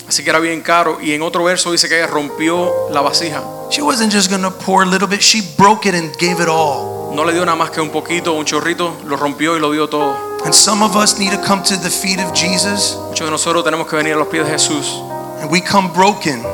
Así 0.09 0.23
que 0.23 0.31
era 0.31 0.39
bien 0.39 0.63
caro. 0.63 0.99
Y 1.01 1.13
en 1.13 1.23
otro 1.23 1.43
verso 1.43 1.73
dice 1.73 1.89
que 1.89 1.99
ella 1.99 2.07
rompió 2.07 2.73
la 2.91 3.01
vasija. 3.01 3.43
She 3.71 3.83
wasn't 3.83 4.13
just 4.13 4.31
to 4.31 4.51
pour 4.65 4.83
a 4.83 4.87
little 4.87 5.09
bit, 5.09 5.21
she 5.21 5.43
broke 5.59 5.89
it 5.89 5.95
and 5.95 6.17
gave 6.19 6.41
it 6.41 6.49
all. 6.49 7.13
No 7.15 7.25
le 7.25 7.33
dio 7.33 7.45
nada 7.45 7.57
más 7.57 7.71
que 7.71 7.81
un 7.81 7.91
poquito, 7.91 8.33
un 8.33 8.45
chorrito, 8.45 8.95
lo 9.05 9.17
rompió 9.17 9.57
y 9.57 9.61
lo 9.61 9.73
dio 9.73 9.89
todo. 9.89 10.15
And 10.45 10.55
some 10.55 10.85
of 10.85 10.95
us 10.95 11.19
need 11.19 11.33
to 11.33 11.43
come 11.45 11.65
to 11.65 11.77
the 11.77 11.91
feet 11.91 12.21
of 12.21 12.33
Jesus 12.33 12.97
Muchos 13.09 13.27
de 13.27 13.31
nosotros 13.33 13.65
tenemos 13.65 13.89
que 13.89 13.97
venir 13.97 14.15
a 14.15 14.17
los 14.17 14.29
pies 14.29 14.47
de 14.47 14.53
Jesús 14.53 15.03
and 15.41 15.51
we 15.51 15.61
come 15.61 15.89
broken. 15.93 16.45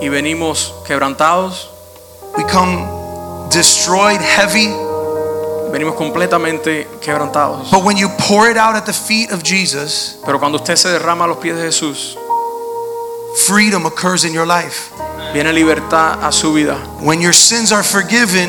y 0.00 0.08
venimos 0.08 0.72
quebrantados, 0.86 1.68
We 2.36 2.44
come 2.44 2.86
destroyed, 3.50 4.20
heavy. 4.20 4.72
Venimos 5.74 5.96
completamente 5.96 6.86
quebrantados. 7.00 7.70
But 7.72 7.82
when 7.82 7.96
you 7.96 8.08
pour 8.28 8.48
it 8.48 8.56
out 8.56 8.76
at 8.76 8.86
the 8.86 8.92
feet 8.92 9.32
of 9.32 9.42
Jesus, 9.42 10.16
Pero 10.24 10.38
cuando 10.38 10.58
usted 10.58 10.76
se 10.76 10.88
derrama 10.88 11.24
a 11.24 11.28
los 11.28 11.38
pies 11.38 11.56
de 11.56 11.62
Jesús, 11.62 12.16
freedom 13.46 13.84
occurs 13.86 14.24
in 14.24 14.32
your 14.32 14.46
life. 14.46 14.92
viene 15.32 15.52
libertad 15.52 16.22
a 16.22 16.30
su 16.30 16.52
vida. 16.54 16.76
When 17.00 17.20
your 17.20 17.34
sins 17.34 17.72
are 17.72 17.82
forgiven, 17.82 18.48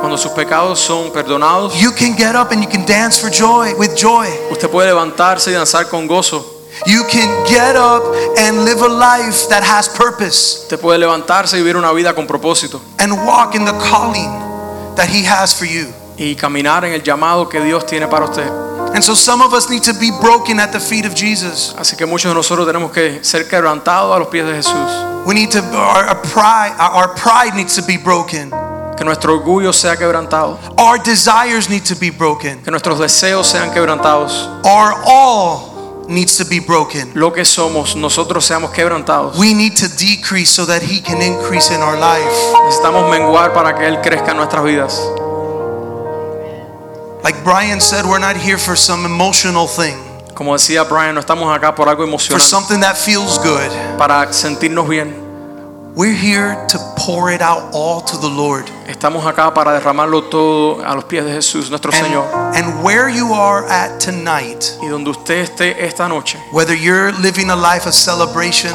Cuando 0.00 0.16
sus 0.16 0.32
pecados 0.32 0.78
son 0.78 1.10
perdonados, 1.12 1.74
you 1.78 1.92
can 1.92 2.14
get 2.16 2.34
up 2.34 2.52
and 2.52 2.62
you 2.62 2.68
can 2.68 2.86
dance 2.86 3.18
for 3.18 3.30
joy, 3.30 3.74
with 3.78 3.94
joy. 3.96 4.26
usted 4.50 4.70
puede 4.70 4.86
levantarse 4.88 5.50
y 5.50 5.54
danzar 5.54 5.88
con 5.88 6.06
gozo. 6.06 6.44
You 6.86 7.04
can 7.10 7.28
get 7.46 7.76
up 7.76 8.02
and 8.38 8.64
live 8.64 8.80
a 8.82 8.88
life 8.88 9.48
that 9.50 9.62
has 9.62 9.86
purpose 9.88 10.60
Usted 10.62 10.80
puede 10.80 10.98
levantarse 10.98 11.58
y 11.58 11.62
vivir 11.62 11.76
una 11.76 11.92
vida 11.92 12.14
con 12.14 12.26
propósito 12.26 12.80
and 12.98 13.12
walk 13.26 13.54
in 13.54 13.64
the 13.66 13.72
calling 13.90 14.30
that 14.96 15.08
He 15.08 15.22
has 15.24 15.52
for 15.54 15.66
you. 15.66 15.92
Y 16.20 16.36
caminar 16.36 16.84
en 16.84 16.92
el 16.92 17.02
llamado 17.02 17.48
que 17.48 17.60
Dios 17.60 17.86
tiene 17.86 18.06
para 18.06 18.26
usted. 18.26 18.46
And 18.92 19.02
so 19.02 19.14
some 19.14 19.40
of 19.40 19.54
us 19.54 19.70
need 19.70 19.82
to 19.84 19.94
be 19.94 20.10
broken 20.20 20.60
at 20.60 20.70
the 20.72 20.80
feet 20.80 21.06
of 21.06 21.14
Jesus. 21.14 21.74
Así 21.78 21.96
que 21.96 22.06
muchos 22.06 22.30
de 22.30 22.34
nosotros 22.34 22.66
tenemos 22.66 22.92
que 22.92 23.24
ser 23.24 23.48
quebrantados 23.48 24.14
a 24.14 24.18
los 24.18 24.28
pies 24.28 24.44
de 24.44 24.54
Jesús. 24.54 25.24
We 25.24 25.34
need 25.34 25.50
to 25.52 25.60
our, 25.72 26.08
our 26.08 26.20
pride 26.22 26.74
our 26.78 26.90
our 26.90 27.14
pride 27.14 27.54
needs 27.54 27.74
to 27.76 27.82
be 27.82 27.96
broken. 27.96 28.50
Que 28.98 29.04
nuestro 29.04 29.32
orgullo 29.32 29.72
sea 29.72 29.96
quebrantado. 29.96 30.58
Our 30.76 30.98
desires 30.98 31.70
need 31.70 31.84
to 31.84 31.94
be 31.94 32.10
broken. 32.10 32.60
Que 32.62 32.70
nuestros 32.70 32.98
deseos 32.98 33.46
sean 33.46 33.70
quebrantados. 33.72 34.46
Our 34.66 34.92
all 35.06 36.04
needs 36.06 36.36
to 36.36 36.44
be 36.44 36.60
broken. 36.60 37.12
Lo 37.14 37.32
que 37.32 37.46
somos, 37.46 37.96
nosotros 37.96 38.44
seamos 38.44 38.72
quebrantados. 38.72 39.38
We 39.38 39.54
need 39.54 39.76
to 39.76 39.88
decrease 39.88 40.50
so 40.50 40.66
that 40.66 40.82
he 40.82 41.00
can 41.00 41.22
increase 41.22 41.70
in 41.70 41.80
our 41.80 41.96
life. 41.96 42.28
Necesitamos 42.66 43.08
menguar 43.08 43.54
para 43.54 43.74
que 43.74 43.86
Él 43.86 44.02
crezca 44.02 44.32
en 44.32 44.36
nuestras 44.36 44.64
vidas. 44.64 45.00
Like 47.22 47.42
Brian 47.44 47.80
said, 47.80 48.04
we're 48.06 48.18
not 48.18 48.36
here 48.36 48.58
for 48.58 48.76
some 48.76 49.04
emotional 49.04 49.66
thing, 49.66 49.96
Como 50.34 50.54
decía 50.54 50.84
Brian, 50.88 51.14
no 51.14 51.20
estamos 51.20 51.54
acá 51.54 51.74
por 51.74 51.88
algo 51.88 52.02
emocional. 52.04 52.38
for 52.38 52.40
something 52.40 52.80
that 52.80 52.96
feels 52.96 53.38
good. 53.38 53.70
para 53.98 54.32
sentirnos 54.32 54.88
bien. 54.88 55.14
We're 55.96 56.14
here 56.14 56.56
to 56.68 56.78
pour 56.96 57.30
it 57.32 57.42
out 57.42 57.72
all 57.74 58.00
to 58.00 58.16
the 58.16 58.28
Lord. 58.28 58.64
Estamos 58.86 59.26
acá 59.26 59.52
para 59.52 59.72
derramarlo 59.72 60.22
todo 60.30 60.82
a 60.86 60.94
los 60.94 61.04
pies 61.04 61.24
de 61.24 61.32
Jesús, 61.32 61.68
nuestro 61.68 61.90
Señor. 61.90 62.24
And 62.54 62.82
where 62.84 63.08
you 63.10 63.34
are 63.34 63.66
at 63.68 63.98
tonight, 63.98 64.64
Y 64.80 64.86
donde 64.88 65.10
usted 65.10 65.42
esté 65.42 65.84
esta 65.84 66.08
noche, 66.08 66.38
whether 66.52 66.74
you're 66.74 67.12
living 67.20 67.50
a 67.50 67.56
life 67.56 67.86
of 67.88 67.94
celebration 67.94 68.70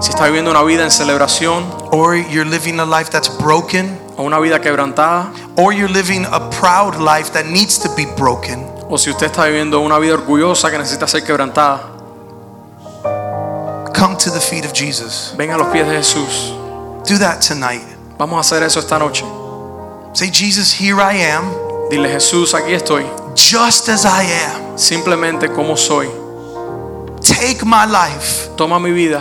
si 0.00 0.10
está 0.10 0.26
viviendo 0.26 0.50
una 0.50 0.62
vida 0.62 0.84
en 0.84 0.90
celebración 0.90 1.64
or 1.90 2.14
you're 2.14 2.44
living 2.48 2.78
a 2.80 2.84
life 2.84 3.10
that's 3.10 3.30
broken, 3.38 3.98
o 4.18 4.24
una 4.24 4.38
vida 4.38 4.60
quebrantada, 4.60 5.32
or 5.56 5.72
you're 5.72 5.88
living 5.90 6.26
a 6.26 6.50
proud 6.50 6.96
life 6.96 7.32
that 7.32 7.46
needs 7.46 7.78
to 7.78 7.88
be 7.96 8.04
broken, 8.16 8.66
o 8.90 8.98
si 8.98 9.10
usted 9.10 9.28
está 9.28 9.46
viviendo 9.46 9.80
una 9.80 9.98
vida 9.98 10.14
orgullosa 10.14 10.70
que 10.70 10.76
necesita 10.76 11.06
ser 11.06 11.22
quebrantada, 11.22 11.80
come 13.94 14.16
to 14.16 14.30
the 14.30 14.40
feet 14.40 14.64
of 14.64 14.72
Jesus. 14.72 15.32
ven 15.36 15.50
a 15.50 15.56
los 15.56 15.68
pies 15.68 15.86
de 15.86 15.96
Jesús. 15.96 16.52
Do 17.06 17.18
that 17.18 17.40
tonight. 17.40 17.82
Vamos 18.18 18.36
a 18.36 18.40
hacer 18.40 18.62
eso 18.62 18.80
esta 18.80 18.98
noche. 18.98 19.24
Say, 20.12 20.30
Jesus, 20.30 20.72
here 20.72 21.00
I 21.00 21.14
am, 21.30 21.44
Dile, 21.90 22.08
Jesús, 22.08 22.52
aquí 22.54 22.74
estoy, 22.74 23.06
just 23.34 23.88
as 23.88 24.04
I 24.04 24.24
am. 24.44 24.76
simplemente 24.76 25.48
como 25.48 25.76
soy. 25.76 26.08
Take 27.22 27.64
my 27.64 27.84
life, 27.86 28.48
Toma 28.56 28.78
mi 28.80 28.90
vida, 28.90 29.20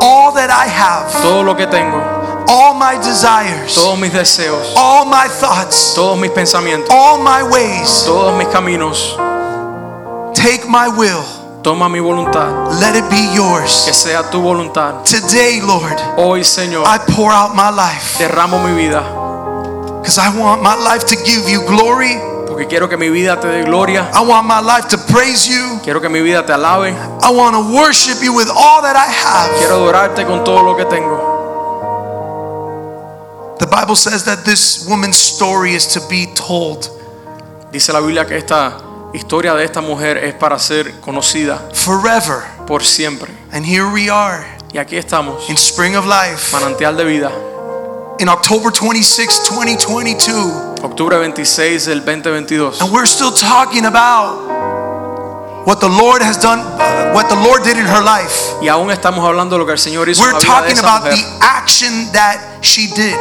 all 0.00 0.32
that 0.34 0.50
I 0.50 0.68
have, 0.68 1.10
todo 1.22 1.42
lo 1.42 1.54
que 1.56 1.66
tengo, 1.66 2.15
all 2.48 2.74
my 2.74 2.96
desires, 3.02 3.74
todos 3.74 3.98
mis 3.98 4.12
deseos, 4.12 4.72
all 4.76 5.04
my 5.06 5.28
thoughts, 5.28 5.94
todos 5.94 6.18
mis 6.18 6.30
pensamientos, 6.30 6.88
all 6.90 7.18
my 7.18 7.42
ways. 7.42 8.04
todos 8.04 8.34
mis 8.36 8.48
caminos. 8.48 9.16
Take 10.34 10.64
my 10.68 10.88
will. 10.88 11.24
Toma 11.62 11.88
mi 11.88 11.98
voluntad. 11.98 12.78
Let 12.80 12.94
it 12.94 13.08
be 13.10 13.34
yours. 13.34 13.82
Que 13.86 13.92
sea 13.92 14.22
tu 14.30 14.40
voluntad. 14.40 15.02
Today, 15.04 15.60
Lord, 15.60 15.98
Hoy, 16.16 16.44
Señor, 16.44 16.84
I 16.86 16.98
pour 17.12 17.32
out 17.32 17.54
my 17.56 17.70
life 17.70 18.18
derramo 18.18 18.62
mi 18.62 18.72
vida. 18.74 19.02
because 20.00 20.18
I 20.18 20.28
want 20.38 20.62
my 20.62 20.76
life 20.76 21.04
to 21.06 21.16
give 21.24 21.48
you 21.48 21.62
glory. 21.66 22.16
Porque 22.46 22.68
quiero 22.68 22.88
que 22.88 22.96
mi 22.96 23.08
vida 23.08 23.40
te 23.40 23.48
dé 23.48 23.64
gloria. 23.64 24.08
I 24.14 24.20
want 24.22 24.46
my 24.46 24.60
life 24.60 24.86
to 24.90 24.98
praise 25.12 25.48
you. 25.48 25.80
Quiero 25.82 26.00
que 26.00 26.08
mi 26.08 26.20
vida 26.22 26.46
te 26.46 26.52
alabe. 26.52 26.94
I 27.20 27.30
want 27.32 27.56
to 27.56 27.74
worship 27.74 28.22
you 28.22 28.32
with 28.32 28.48
all 28.48 28.82
that 28.82 28.94
I 28.94 29.10
have. 29.10 29.50
Quiero 29.58 29.74
adorarte 29.76 30.24
con 30.24 30.44
todo 30.44 30.62
lo 30.62 30.76
que 30.76 30.84
tengo. 30.84 31.35
The 33.58 33.66
Bible 33.66 33.96
says 33.96 34.24
that 34.24 34.44
this 34.44 34.86
woman's 34.88 35.16
story 35.16 35.74
is 35.74 35.86
to 35.94 36.00
be 36.08 36.26
told 36.34 36.90
Dice 37.72 37.92
la 37.92 38.00
Biblia 38.00 38.24
que 38.26 38.36
esta 38.36 38.78
historia 39.14 39.54
de 39.54 39.64
esta 39.64 39.80
mujer 39.80 40.18
es 40.18 40.34
para 40.34 40.58
ser 40.58 41.00
conocida 41.00 41.58
forever. 41.74 42.42
por 42.66 42.82
siempre. 42.84 43.32
And 43.52 43.64
here 43.64 43.86
we 43.90 44.08
are 44.10 44.44
Y 44.72 44.78
aquí 44.78 44.96
estamos, 44.96 45.48
in 45.48 45.56
Spring 45.56 45.96
of 45.96 46.04
Life 46.06 46.52
manantial 46.52 46.96
de 46.96 47.04
vida. 47.04 47.30
in 48.18 48.28
October 48.28 48.70
26, 48.70 49.44
2022. 49.48 50.74
Octubre 50.82 51.16
26 51.18 51.86
del 51.86 52.00
2022. 52.04 52.80
And 52.82 52.92
we're 52.92 53.06
still 53.06 53.32
talking 53.32 53.86
about 53.86 54.36
what 55.66 55.80
the 55.80 55.88
Lord 55.88 56.22
has 56.22 56.36
done, 56.40 56.60
what 57.14 57.28
the 57.28 57.36
Lord 57.36 57.62
did 57.64 57.76
in 57.78 57.86
her 57.86 58.02
life. 58.02 58.54
Y 58.62 58.68
aún 58.68 58.90
estamos 58.90 59.24
hablando 59.24 59.56
de 59.56 59.58
lo 59.58 59.66
que 59.66 59.72
el 59.72 59.78
Señor 59.78 60.08
hizo 60.08 60.22
We're 60.22 60.32
la 60.32 60.38
vida 60.40 60.62
de 60.62 60.74
talking 60.74 60.78
esa 60.78 60.86
about 60.96 61.10
mujer. 61.10 61.16
the 61.16 61.44
action 61.44 62.12
that 62.12 62.58
she 62.62 62.86
did. 62.94 63.16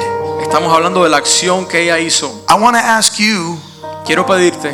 Estamos 0.56 0.74
hablando 0.74 1.04
de 1.04 1.10
la 1.10 1.18
acción 1.18 1.66
que 1.66 1.82
ella 1.82 2.00
hizo. 2.00 2.28
I 2.48 2.54
want 2.54 2.78
to 2.78 2.82
ask 2.82 3.20
you, 3.20 3.60
Quiero 4.06 4.26
pedirte, 4.26 4.74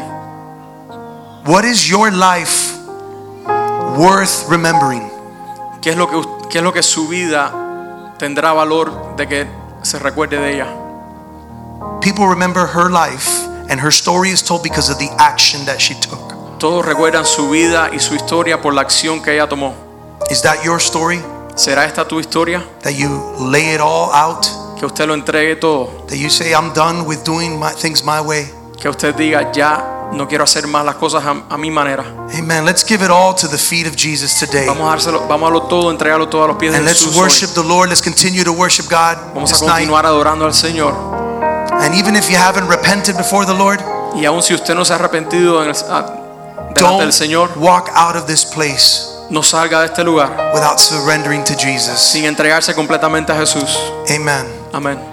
what 1.47 1.65
is 1.65 1.87
your 1.87 2.11
life 2.11 2.77
worth 3.97 4.47
remembering? 4.47 5.09
¿qué 5.81 5.89
es 5.89 5.97
lo 5.97 6.07
que, 6.07 6.21
qué 6.51 6.59
es 6.59 6.63
lo 6.63 6.71
que 6.71 6.83
su 6.83 7.07
vida 7.07 8.13
tendrá 8.19 8.53
valor 8.53 9.15
de 9.15 9.27
que 9.27 9.47
se 9.81 9.97
recuerde 9.97 10.37
de 10.37 10.53
ella? 10.53 10.67
People 11.99 12.27
remember 12.27 12.67
her 12.67 12.91
life, 12.91 13.27
and 13.67 13.81
her 13.81 13.91
story 13.91 14.29
is 14.29 14.43
told 14.43 14.61
because 14.61 14.91
of 14.91 14.99
the 14.99 15.09
action 15.17 15.65
that 15.65 15.79
she 15.79 15.95
took. 15.95 16.59
Todos 16.59 16.85
recuerdan 16.85 17.25
su 17.25 17.49
vida 17.49 17.89
y 17.91 17.97
su 17.97 18.13
historia 18.13 18.61
por 18.61 18.75
la 18.75 18.81
acción 18.81 19.19
que 19.19 19.33
ella 19.33 19.49
tomó. 19.49 19.73
Is 20.29 20.43
that 20.43 20.63
your 20.63 20.79
story? 20.79 21.23
¿Será 21.55 21.85
esta 21.85 22.07
tu 22.07 22.19
historia? 22.19 22.63
That 22.83 22.93
you 22.93 23.09
lay 23.51 23.73
it 23.75 23.81
all 23.81 24.11
out? 24.13 24.45
Que 24.79 24.85
usted 24.85 25.05
lo 25.07 25.13
entregue 25.13 25.55
todo. 25.57 26.05
That 26.07 26.17
you 26.17 26.29
say, 26.29 26.53
I'm 26.53 26.73
done 26.73 27.03
with 27.05 27.23
doing 27.23 27.59
my 27.59 27.71
things 27.71 28.03
my 28.03 28.19
way? 28.21 28.49
Que 28.79 28.89
usted 28.89 29.13
diga, 29.15 29.51
ya 29.51 30.09
no 30.13 30.27
quiero 30.27 30.43
hacer 30.43 30.65
más 30.67 30.83
las 30.83 30.95
cosas 30.95 31.23
a, 31.23 31.43
a 31.53 31.57
mi 31.57 31.69
manera. 31.69 32.03
Amen. 32.37 32.65
Let's 32.65 32.83
give 32.85 33.03
it 33.03 33.11
all 33.11 33.35
to 33.35 33.47
the 33.47 33.57
feet 33.57 33.85
of 33.85 33.95
Jesus 33.95 34.39
today. 34.39 34.65
Vamos 34.65 34.87
a 34.87 34.89
dárselo, 34.95 35.27
vamos 35.27 35.47
a 35.49 35.51
darlo 35.53 35.67
todo, 35.67 35.91
entregarlo 35.91 36.27
todo 36.29 36.45
a 36.45 36.47
los 36.47 36.57
pies 36.57 36.71
de 36.71 36.77
And 36.79 36.85
let's 36.87 36.99
Jesús. 37.03 37.15
hoy. 37.15 37.21
worship 37.23 37.49
the 37.53 37.63
Lord. 37.63 37.89
Let's 37.89 38.01
continue 38.01 38.43
to 38.43 38.51
worship 38.53 38.89
God 38.89 39.17
Vamos 39.35 39.51
a 39.51 39.53
this 39.53 39.61
night. 39.61 39.71
continuar 39.87 40.05
adorando 40.05 40.45
al 40.45 40.53
Señor. 40.53 40.93
And 41.73 41.93
even 41.95 42.15
if 42.15 42.29
you 42.29 42.37
haven't 42.37 42.67
repented 42.67 43.15
before 43.17 43.45
the 43.45 43.53
Lord, 43.53 43.79
Y 44.15 44.25
aun 44.25 44.41
si 44.41 44.53
usted 44.53 44.73
no 44.75 44.83
se 44.83 44.93
ha 44.93 44.95
arrepentido 44.97 45.63
en 45.63 45.69
el- 45.69 46.73
delante 46.73 47.03
del 47.03 47.13
Señor, 47.13 47.51
walk 47.57 47.89
out 47.95 48.15
of 48.15 48.25
this 48.25 48.43
place 48.45 49.07
no 49.31 49.41
salga 49.41 49.79
de 49.79 49.85
este 49.87 50.03
lugar 50.03 50.51
without 50.53 50.77
surrendering 50.77 51.43
to 51.43 51.53
Jesus. 51.53 51.97
sin 51.97 52.25
entregarse 52.25 52.75
completamente 52.75 53.31
a 53.31 53.35
Jesús. 53.35 53.79
Amen. 54.09 54.45
Amén. 54.73 55.10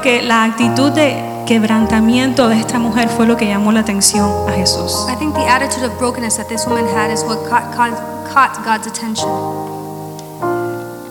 Creo 0.00 0.20
que 0.20 0.22
la 0.22 0.44
actitud 0.44 0.92
de 0.92 1.44
quebrantamiento 1.46 2.48
de 2.48 2.58
esta 2.58 2.78
mujer 2.78 3.08
fue 3.08 3.26
lo 3.26 3.36
que 3.36 3.46
llamó 3.46 3.72
la 3.72 3.80
atención 3.80 4.30
a 4.48 4.52
Jesús. 4.52 5.06
I 5.08 5.16
think 5.16 5.34
the 5.34 5.46
attitude 5.46 5.84
of 5.84 5.98
brokenness 5.98 6.36
that 6.36 6.48
this 6.48 6.66
woman 6.66 6.86
had 6.86 7.10
is 7.12 7.22
what 7.24 7.38
caught, 7.48 7.74
caught, 7.74 7.94
caught 8.32 8.56
God's 8.64 8.86
attention. 8.86 9.28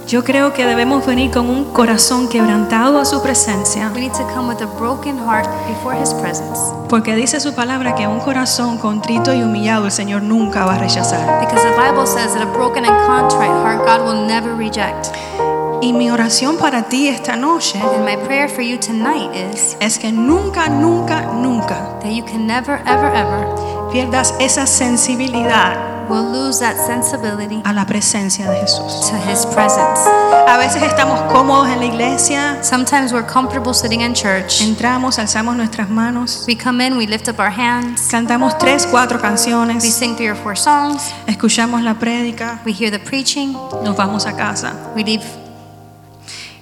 Yo 0.07 0.23
creo 0.23 0.53
que 0.53 0.65
debemos 0.65 1.05
venir 1.05 1.29
con 1.29 1.51
un 1.51 1.65
corazón 1.65 2.29
quebrantado 2.29 2.99
a 2.99 3.05
su 3.05 3.21
presencia. 3.21 3.91
We 3.93 4.01
need 4.01 4.13
to 4.13 4.25
come 4.33 4.47
with 4.47 4.61
a 4.63 4.79
broken 4.79 5.19
heart 5.19 5.47
before 5.67 5.95
His 5.95 6.15
presence. 6.15 6.59
Porque 6.89 7.13
dice 7.15 7.39
su 7.39 7.53
palabra 7.53 7.93
que 7.93 8.07
un 8.07 8.19
corazón 8.19 8.79
contrito 8.79 9.35
y 9.35 9.43
humillado 9.43 9.85
el 9.85 9.91
Señor 9.91 10.23
nunca 10.23 10.65
va 10.65 10.75
a 10.75 10.79
rechazar. 10.79 11.39
Because 11.41 11.61
the 11.61 11.75
Bible 11.75 12.07
says 12.07 12.33
that 12.33 12.41
a 12.41 12.51
broken 12.51 12.85
and 12.85 12.97
contrite 13.05 13.51
heart 13.51 13.85
God 13.85 14.03
will 14.03 14.25
never 14.25 14.55
reject. 14.55 15.11
Y 15.81 15.93
mi 15.93 16.11
oración 16.11 16.57
para 16.57 16.83
ti 16.83 17.07
esta 17.07 17.35
noche 17.35 17.79
And 17.79 18.03
my 18.03 18.17
prayer 18.25 18.49
for 18.49 18.61
you 18.61 18.77
tonight 18.77 19.33
is 19.33 19.77
es 19.79 19.97
que 19.97 20.11
nunca, 20.11 20.67
nunca, 20.67 21.21
nunca 21.33 21.97
that 22.01 22.11
you 22.11 22.23
can 22.25 22.45
never, 22.45 22.81
ever, 22.85 23.13
ever 23.15 23.47
pierdas 23.91 24.33
esa 24.39 24.67
sensibilidad 24.67 25.77
will 26.09 26.23
lose 26.23 26.59
that 26.59 26.75
sensibility 26.75 27.61
a 27.65 27.71
la 27.71 27.85
presencia 27.85 28.49
de 28.49 28.59
Jesús. 28.61 29.09
to 29.09 29.15
His 29.29 29.45
presence. 29.45 30.01
A 30.47 30.57
veces 30.57 30.81
estamos 30.81 31.21
cómodos 31.31 31.69
en 31.69 31.79
la 31.79 31.85
iglesia, 31.85 32.57
Sometimes 32.63 33.13
we're 33.13 33.25
comfortable 33.25 33.73
sitting 33.73 34.01
in 34.01 34.13
church. 34.13 34.61
entramos, 34.61 35.19
alzamos 35.19 35.55
nuestras 35.55 35.89
manos, 35.89 36.45
We 36.47 36.55
come 36.55 36.81
in, 36.85 36.97
we 36.97 37.05
lift 37.05 37.29
up 37.29 37.39
our 37.39 37.51
hands, 37.51 38.09
cantamos 38.09 38.57
tres, 38.57 38.87
cuatro 38.87 39.17
we 39.17 39.21
canciones, 39.21 39.83
sing 39.83 40.15
three 40.15 40.29
or 40.29 40.35
four 40.35 40.57
songs, 40.57 41.13
escuchamos 41.27 41.83
la 41.83 41.93
prédica, 41.93 42.59
we 42.65 42.73
hear 42.73 42.89
the 42.89 42.99
preaching, 42.99 43.53
nos 43.83 43.95
vamos 43.95 44.25
a 44.25 44.33
casa 44.35 44.73
we 44.95 45.03
leave, 45.03 45.23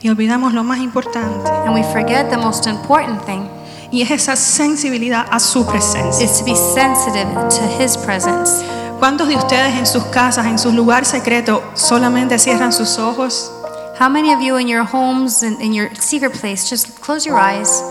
y 0.01 0.09
olvidamos 0.09 0.53
lo 0.53 0.63
más 0.63 0.79
importante. 0.79 1.49
and 1.65 1.73
we 1.73 1.83
forget 1.91 2.29
the 2.29 2.37
most 2.37 2.67
important 2.67 3.21
thing 3.25 3.43
Y 3.89 4.01
es 4.01 4.11
esa 4.11 4.35
sensibilidad 4.35 5.25
a 5.31 5.39
su 5.39 5.65
presencia. 5.65 6.23
is 6.25 6.37
to 6.39 6.43
be 6.45 6.55
sensitive 6.55 7.25
to 7.49 7.81
His 7.81 7.95
presence. 7.97 8.63
¿Cuántos 8.99 9.27
de 9.29 9.35
ustedes 9.37 9.75
en 9.77 9.85
sus 9.85 10.03
casas, 10.05 10.45
en 10.47 10.57
su 10.59 10.71
lugar 10.73 11.05
secreto, 11.05 11.61
solamente 11.75 12.37
cierran 12.39 12.73
sus 12.73 12.97
ojos 12.99 13.51
How 13.99 14.09
many 14.09 14.33
of 14.33 14.41
you 14.41 14.57
in 14.59 14.67
your 14.67 14.83
homes 14.83 15.41
and 15.41 15.59
in 15.61 15.73
your 15.73 15.89
secret 15.99 16.33
place 16.33 16.69
just 16.69 16.99
close 16.99 17.25
your 17.27 17.39
eyes 17.39 17.81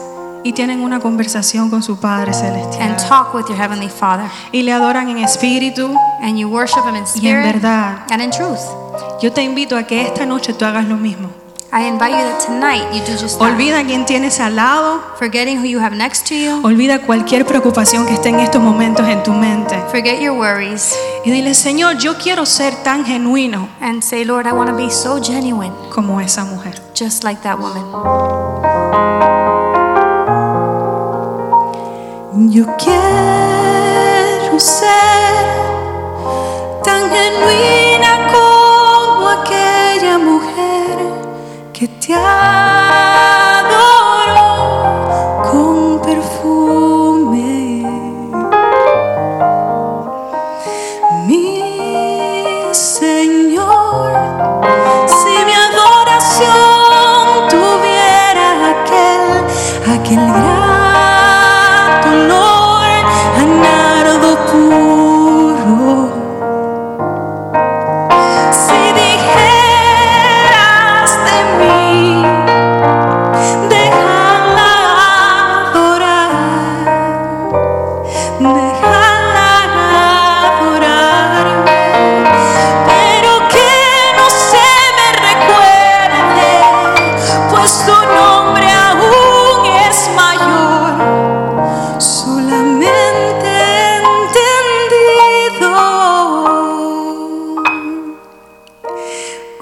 y 0.44 0.52
tienen 0.52 0.80
una 0.80 1.00
conversación 1.00 1.70
con 1.70 1.82
su 1.82 1.96
Padre 1.98 2.32
celestial 2.32 2.82
and 2.90 2.96
talk 3.08 3.34
with 3.34 3.46
your 3.48 3.56
heavenly 3.56 3.88
Father. 3.88 4.26
y 4.52 4.62
le 4.62 4.72
adoran 4.72 5.08
en 5.08 5.18
espíritu 5.18 5.92
And 6.22 6.36
you 6.38 6.48
worship 6.48 6.84
him 6.84 6.94
in 6.94 6.96
y 6.96 6.98
en 6.98 7.04
spirit 7.06 7.44
verdad. 7.54 7.98
and 8.10 8.20
in 8.22 8.30
truth. 8.30 8.60
Yo 9.22 9.32
te 9.32 9.42
invito 9.42 9.76
a 9.76 9.84
que 9.84 10.02
esta 10.02 10.24
noche 10.26 10.52
tú 10.52 10.64
hagas 10.64 10.84
lo 10.84 10.96
mismo. 10.96 11.30
I 11.72 11.88
invite 11.88 12.12
you 12.12 12.18
that 12.24 12.40
tonight 12.46 12.84
you 12.94 13.00
do 13.04 13.12
just 13.20 13.38
that. 13.38 13.50
Olvida 13.52 13.80
a 13.80 13.84
quien 13.84 14.06
tienes 14.06 14.40
al 14.40 14.54
lado, 14.56 15.00
Forgetting 15.18 15.58
who 15.58 15.64
you 15.66 15.78
have 15.80 15.94
next 15.96 16.26
to 16.28 16.34
you. 16.34 16.60
olvida 16.64 17.00
cualquier 17.02 17.44
preocupación 17.44 18.06
que 18.06 18.14
esté 18.14 18.28
en 18.30 18.40
estos 18.40 18.62
momentos 18.62 19.06
en 19.08 19.22
tu 19.22 19.32
mente 19.32 19.76
Forget 19.90 20.20
your 20.20 20.38
worries. 20.38 20.94
y 21.24 21.30
dile, 21.30 21.54
Señor, 21.54 21.98
yo 21.98 22.16
quiero 22.18 22.46
ser 22.46 22.74
tan 22.82 23.04
genuino 23.04 23.68
And 23.80 24.02
say, 24.02 24.24
Lord, 24.24 24.46
I 24.46 24.52
want 24.52 24.70
to 24.70 24.76
be 24.76 24.90
so 24.90 25.20
genuine, 25.22 25.72
como 25.92 26.20
esa 26.20 26.44
mujer. 26.44 26.74
just 26.94 27.24
like 27.24 27.42
that 27.42 27.58
woman. 27.58 27.84
Yo 32.50 32.64
quiero 32.76 34.58
ser 34.60 35.55
que 42.06 42.85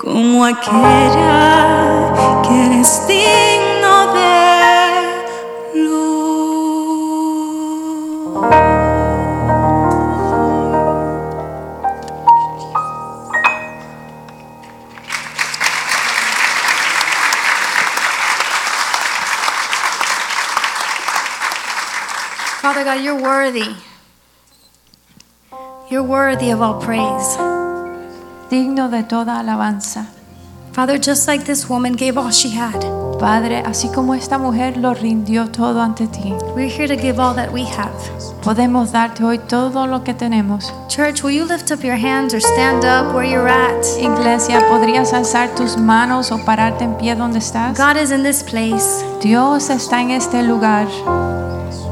como 0.04 0.44
aquella 0.44 2.12
que 2.42 2.66
eres 2.66 3.06
digno 3.06 4.12
de 4.12 4.34
Father 22.60 22.84
God, 22.84 23.02
you're 23.02 23.20
worthy. 23.20 23.74
You're 25.90 26.02
worthy 26.02 26.50
of 26.50 26.60
all 26.60 26.80
praise. 26.80 27.53
Digno 28.54 28.88
de 28.88 29.02
toda 29.02 29.40
alabanza. 29.40 30.06
Father, 30.72 30.96
just 30.96 31.26
like 31.26 31.44
this 31.44 31.68
woman 31.68 31.94
gave 31.94 32.16
all 32.16 32.30
she 32.30 32.50
had, 32.50 32.80
Padre, 33.18 33.62
así 33.66 33.88
como 33.88 34.14
esta 34.14 34.38
mujer 34.38 34.76
lo 34.76 34.94
rindió 34.94 35.50
todo 35.50 35.80
ante 35.80 36.06
ti, 36.06 36.32
we're 36.54 36.68
here 36.68 36.86
to 36.86 36.94
give 36.94 37.18
all 37.18 37.34
that 37.34 37.52
we 37.52 37.64
have. 37.64 37.92
podemos 38.44 38.92
darte 38.92 39.24
hoy 39.24 39.38
todo 39.38 39.88
lo 39.88 40.04
que 40.04 40.14
tenemos. 40.14 40.72
Church, 40.88 41.24
will 41.24 41.32
you 41.32 41.44
lift 41.44 41.72
up 41.72 41.82
your 41.82 41.96
hands 41.96 42.32
or 42.32 42.40
stand 42.40 42.84
up 42.84 43.12
where 43.12 43.28
you're 43.28 43.48
at? 43.48 43.84
Iglesia, 43.98 44.64
¿podrías 44.68 45.12
alzar 45.12 45.52
tus 45.56 45.76
manos 45.76 46.30
o 46.30 46.38
pararte 46.44 46.84
en 46.84 46.94
pie 46.96 47.16
donde 47.16 47.38
estás? 47.38 47.76
God 47.76 47.96
is 48.00 48.12
in 48.12 48.22
this 48.22 48.44
place. 48.44 49.04
Dios 49.20 49.68
está 49.68 50.00
en 50.00 50.12
este 50.12 50.44
lugar. 50.44 50.86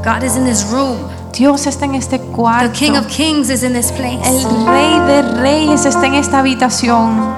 God 0.05 0.23
is 0.23 0.37
in 0.37 0.45
this 0.45 0.63
room. 0.71 1.22
Dios 1.33 1.65
está 1.65 1.85
en 1.85 1.95
este 1.95 2.19
The. 2.19 2.71
King 2.73 2.91
of 2.91 3.07
Kings 3.07 3.49
is 3.49 3.63
in 3.63 3.73
this 3.73 3.91
place. 3.91 4.19
El 4.23 4.67
Rey 4.67 4.99
de 5.07 5.21
Reyes 5.41 5.83
está 5.83 6.05
en 6.05 6.13
esta 6.13 6.39
habitación. 6.39 7.33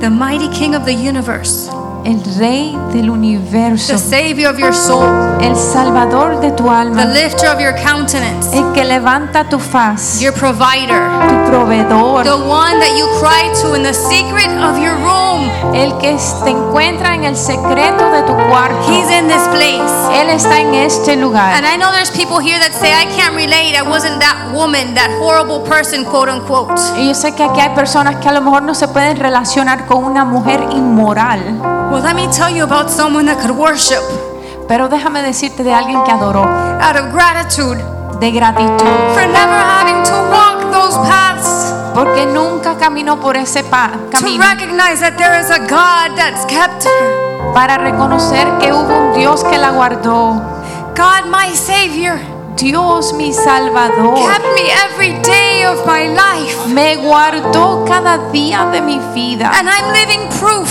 The 0.00 0.10
mighty 0.10 0.48
King 0.48 0.74
of 0.74 0.84
the 0.84 0.92
universe. 0.92 1.70
El 2.06 2.22
Rey 2.38 2.78
del 2.92 3.10
universo. 3.10 3.94
The 3.94 3.98
Savior 3.98 4.48
of 4.52 4.60
your 4.60 4.72
soul. 4.72 5.02
El 5.40 5.56
Salvador 5.56 6.38
de 6.40 6.52
tu 6.52 6.62
The 6.62 6.70
alma. 6.70 7.04
lifter 7.06 7.48
of 7.48 7.58
your 7.58 7.74
countenance. 7.74 8.56
El 8.56 8.72
que 8.72 8.84
levanta 8.84 9.48
tu 9.48 9.58
faz. 9.58 10.20
Your 10.20 10.32
provider. 10.32 11.02
Tu 11.26 11.50
proveedor. 11.50 12.22
The 12.22 12.30
one 12.30 12.78
that 12.78 12.96
you 12.96 13.08
cry 13.18 13.50
to 13.60 13.74
in 13.74 13.82
the 13.82 13.92
secret 13.92 14.46
of 14.62 14.78
your 14.78 14.94
room. 14.98 15.50
El 15.74 15.98
que 15.98 16.16
te 16.44 16.50
encuentra 16.50 17.12
en 17.16 17.24
el 17.24 17.36
secreto 17.36 18.08
de 18.12 18.22
tu 18.22 18.34
cuarto. 18.48 18.88
He's 18.88 19.10
in 19.10 19.26
this 19.26 19.42
place. 19.48 19.92
Él 20.14 20.30
está 20.30 20.60
en 20.60 20.74
este 20.74 21.16
lugar. 21.16 21.54
And 21.56 21.66
I 21.66 21.76
know 21.76 21.90
there's 21.90 22.12
people 22.12 22.38
here 22.38 22.60
that 22.60 22.72
say, 22.72 22.92
I 22.92 23.06
can't 23.16 23.34
relate. 23.34 23.76
I 23.76 23.82
wasn't 23.82 24.20
that 24.20 24.52
woman, 24.54 24.94
that 24.94 25.10
horrible 25.20 25.58
person, 25.68 26.04
quote 26.04 26.30
unquote. 26.30 26.80
Y 26.96 27.08
yo 27.08 27.14
sé 27.14 27.34
que 27.34 27.42
aquí 27.42 27.60
hay 27.60 27.74
personas 27.74 28.14
que 28.22 28.28
a 28.28 28.32
lo 28.32 28.42
mejor 28.42 28.62
no 28.62 28.76
se 28.76 28.86
pueden 28.86 29.16
relacionar 29.16 29.86
con 29.86 30.04
una 30.04 30.24
mujer 30.24 30.64
inmoral. 30.70 31.75
Well, 31.96 32.04
let 32.04 32.14
me 32.14 32.26
tell 32.30 32.50
you 32.54 32.64
about 32.64 32.90
someone 32.90 33.24
that 33.24 33.38
could 33.40 33.56
worship 33.56 34.02
Pero 34.68 34.86
déjame 34.90 35.22
decirte 35.22 35.62
de 35.64 35.72
alguien 35.72 36.04
que 36.04 36.12
adoró 36.12 36.42
out 36.44 36.94
of 36.96 37.10
gratitude 37.10 37.82
de 38.20 38.30
gratitud. 38.32 39.14
for 39.14 39.24
never 39.26 39.56
having 39.56 40.02
to 40.04 40.12
walk 40.30 40.60
those 40.72 40.94
paths. 41.08 41.72
Porque 41.94 42.26
nunca 42.26 42.76
caminó 42.76 43.18
por 43.18 43.36
ese 43.38 43.62
pa- 43.64 43.92
To 44.20 44.26
recognize 44.38 45.00
that 45.00 45.16
there 45.16 45.40
is 45.40 45.48
a 45.50 45.58
God 45.60 46.16
that's 46.16 46.44
kept 46.44 46.84
her. 46.84 47.52
Para 47.54 47.78
reconocer 47.78 48.46
que 48.60 48.72
hubo 48.74 48.94
un 48.94 49.14
Dios 49.14 49.42
que 49.44 49.56
la 49.56 49.70
guardó. 49.70 50.34
God, 50.94 51.30
my 51.30 51.54
Savior, 51.56 52.18
Dios 52.56 53.14
mi 53.14 53.32
Salvador. 53.32 54.16
kept 54.16 54.44
me 54.54 54.68
every 54.84 55.14
day 55.22 55.64
of 55.64 55.86
my 55.86 56.08
life. 56.08 56.66
Me 56.68 56.96
guardó 56.96 57.86
cada 57.86 58.18
día 58.32 58.66
de 58.70 58.82
mi 58.82 58.98
vida. 59.14 59.50
And 59.58 59.66
I'm 59.66 59.92
living 59.94 60.28
proof 60.38 60.68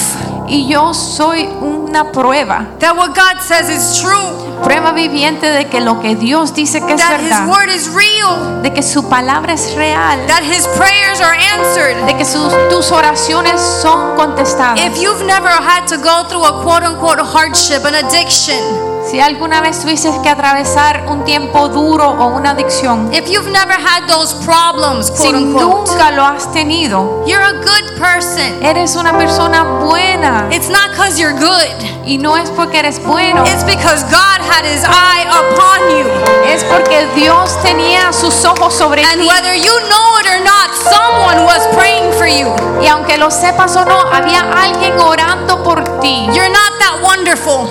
Y 0.47 0.67
yo 0.67 0.93
soy 0.93 1.47
una 1.61 2.11
prueba. 2.11 2.67
that 2.79 2.95
what 2.95 3.15
God 3.15 3.41
says 3.41 3.69
is 3.69 3.99
true, 4.01 4.43
Prueba 4.63 4.91
viviente 4.93 5.49
de 5.49 5.65
que 5.69 5.81
lo 5.81 5.99
que 6.01 6.15
Dios 6.15 6.53
dice 6.53 6.79
que 6.85 6.93
es 6.93 7.01
that 7.01 7.19
His 7.19 7.29
verdad. 7.29 7.49
word 7.49 7.69
is 7.69 7.89
real, 7.89 8.61
De 8.61 8.71
que 8.71 8.81
su 8.83 9.03
palabra 9.09 9.53
es 9.53 9.73
real. 9.75 10.17
that 10.27 10.43
His 10.43 10.65
prayers 10.77 11.19
are 11.19 11.35
answered. 11.35 11.95
De 12.05 12.13
que 12.15 12.25
sus, 12.25 12.53
tus 12.69 12.91
oraciones 12.91 13.59
son 13.59 14.15
contestadas. 14.15 14.79
If 14.79 14.97
you've 15.01 15.25
never 15.25 15.49
had 15.49 15.87
to 15.87 15.97
go 15.97 16.23
through 16.29 16.45
a 16.45 16.63
quote 16.63 16.83
unquote 16.83 17.19
hardship, 17.19 17.83
an 17.85 17.95
addiction, 17.95 18.61
Si 19.09 19.19
alguna 19.21 19.61
vez 19.61 19.79
tuvieses 19.79 20.15
que 20.23 20.29
atravesar 20.29 21.05
un 21.07 21.23
tiempo 21.25 21.69
duro 21.69 22.09
o 22.09 22.25
una 22.27 22.51
adicción, 22.51 23.13
if 23.13 23.27
you've 23.29 23.51
never 23.51 23.73
had 23.75 24.07
those 24.07 24.33
problems, 24.43 25.07
si 25.15 25.29
quote 25.31 25.35
unquote, 25.37 25.91
nunca 25.91 26.11
lo 26.11 26.23
has 26.25 26.51
tenido, 26.51 27.23
you're 27.25 27.43
a 27.43 27.53
good 27.53 27.99
person. 27.99 28.61
eres 28.63 28.95
una 28.95 29.13
persona 29.17 29.63
buena. 29.85 30.47
It's 30.51 30.69
not 30.69 30.89
because 30.91 31.19
you're 31.19 31.37
good, 31.37 31.69
Y 32.05 32.17
no 32.17 32.35
es 32.35 32.49
porque 32.49 32.79
eres 32.79 32.99
bueno, 32.99 33.43
it's 33.45 33.63
because 33.63 34.03
God 34.05 34.41
had 34.41 34.65
His 34.65 34.83
eye 34.83 35.25
upon 35.29 35.79
you. 35.91 36.05
es 36.51 36.63
porque 36.63 37.05
Dios 37.15 37.55
tenía 37.61 38.11
sus 38.11 38.43
ojos 38.43 38.73
sobre 38.73 39.03
And 39.03 39.21
ti. 39.21 39.27
whether 39.27 39.53
you 39.55 39.71
know 39.87 40.17
it 40.19 40.27
or 40.27 40.43
not, 40.43 40.73
someone 40.83 41.45
was 41.45 41.65
praying 41.75 42.11
for 42.13 42.27
you. 42.27 42.51
Y 42.81 42.87
aunque 42.87 43.17
lo 43.17 43.29
sepas 43.29 43.75
o 43.75 43.85
no, 43.85 43.97
había 44.11 44.41
alguien 44.51 44.99
orando 44.99 45.63
por 45.63 45.83
ti. 46.01 46.25
You're 46.33 46.49
not 46.49 46.73
that 46.79 47.01
wonderful. 47.03 47.69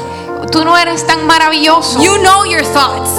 Tú 0.55 0.65
no 0.65 0.77
eres 0.79 1.05
tan 1.05 1.27
maravilloso. 1.27 2.01
You 2.01 2.17
know 2.23 2.45
your 2.45 2.63
thoughts. 2.65 3.11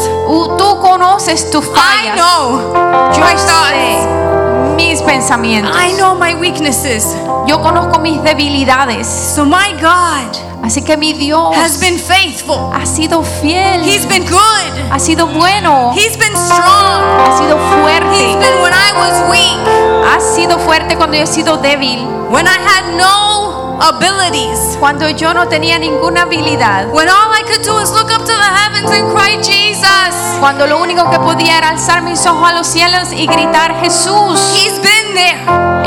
Tú 0.58 0.80
conoces 0.82 1.52
tus 1.52 1.66
I 1.66 1.70
fallas. 1.70 2.16
know 2.16 2.74
Yo 3.14 3.20
my 3.20 3.36
thoughts. 3.36 4.76
mis 4.78 5.02
pensamientos. 5.02 5.76
I 5.76 5.92
know 5.98 6.16
my 6.16 6.34
weaknesses. 6.36 7.06
Yo 7.46 7.62
conozco 7.62 8.00
mis 8.00 8.24
debilidades. 8.24 9.06
So 9.08 9.44
my 9.46 9.74
God 9.82 10.32
Así 10.64 10.82
que 10.82 10.96
mi 10.98 11.12
Dios 11.14 11.54
has 11.58 11.78
been 11.78 12.00
faithful. 12.00 12.72
ha 12.74 12.86
sido 12.86 13.22
fiel. 13.22 13.84
He's 13.84 14.06
been 14.08 14.26
good. 14.26 14.90
ha 14.90 14.98
sido 14.98 15.28
bueno. 15.28 15.92
He's 15.94 16.18
been 16.18 16.36
strong. 16.38 17.04
ha 17.20 17.38
sido 17.38 17.58
He's 17.58 17.82
fuerte. 17.82 18.38
been 18.40 18.62
when 18.62 18.74
I 18.74 18.94
was 18.96 19.30
weak, 19.30 19.60
Ha 20.08 20.20
sido 20.22 20.58
fuerte 20.60 20.96
cuando 20.96 21.18
yo 21.18 21.24
he 21.24 21.28
sido 21.28 21.58
débil. 21.58 22.08
when 22.32 22.48
I 22.48 22.58
had 22.58 22.96
no 22.98 23.65
abilities, 23.82 24.78
Cuando 24.80 25.10
yo 25.10 25.34
no 25.34 25.48
tenía 25.48 25.78
ninguna 25.80 26.24
habilidad. 26.24 26.88
when 26.92 27.08
all 27.10 27.32
I 27.34 27.44
could 27.44 27.64
do 27.64 27.80
is 27.80 27.92
look 27.92 28.12
up 28.12 28.20
to 28.26 28.34
the 28.34 28.52
heavens 28.60 28.92
and 28.92 29.12
cry, 29.14 29.38
Jesus. 29.42 30.16
Cuando 30.40 30.68
lo 30.68 30.80
único 30.80 31.10
que 31.10 31.20
podía 31.20 31.58
era 31.58 31.70
alzar 31.70 32.02
mis 32.02 32.26
ojos 32.26 32.50
a 32.50 32.54
los 32.54 32.68
cielos 32.68 33.12
y 33.12 33.26
gritar 33.28 33.76
Jesús. 33.82 34.40
He's 34.56 34.74
been 34.82 35.14
there 35.16 35.40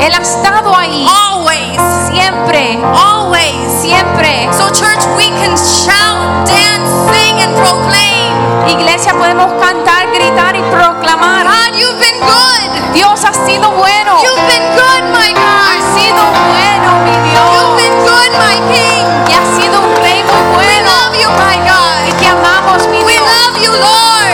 Él 0.05 0.13
ha 0.13 0.21
estado 0.21 0.75
ahí. 0.75 1.05
always. 1.07 1.79
Siempre. 2.11 2.79
Always. 2.95 3.55
Siempre. 3.81 4.49
So, 4.57 4.69
church, 4.71 5.05
we 5.17 5.27
can 5.39 5.55
shout, 5.57 6.47
dance, 6.47 6.89
sing, 7.11 7.39
and 7.41 7.53
proclaim. 7.55 8.69
Iglesia 8.79 9.13
podemos 9.13 9.51
cantar, 9.61 10.07
gritar 10.11 10.55
y 10.55 10.61
proclamar. 10.71 11.45
God, 11.45 11.75
you've 11.77 11.99
been 11.99 12.19
good. 12.19 12.93
Dios 12.93 13.23
ha 13.23 13.33
sido 13.45 13.71
bueno. 13.71 14.19
You've 14.23 14.47
been 14.47 14.63
good, 14.75 15.03
my 15.13 15.33
God. 15.33 15.48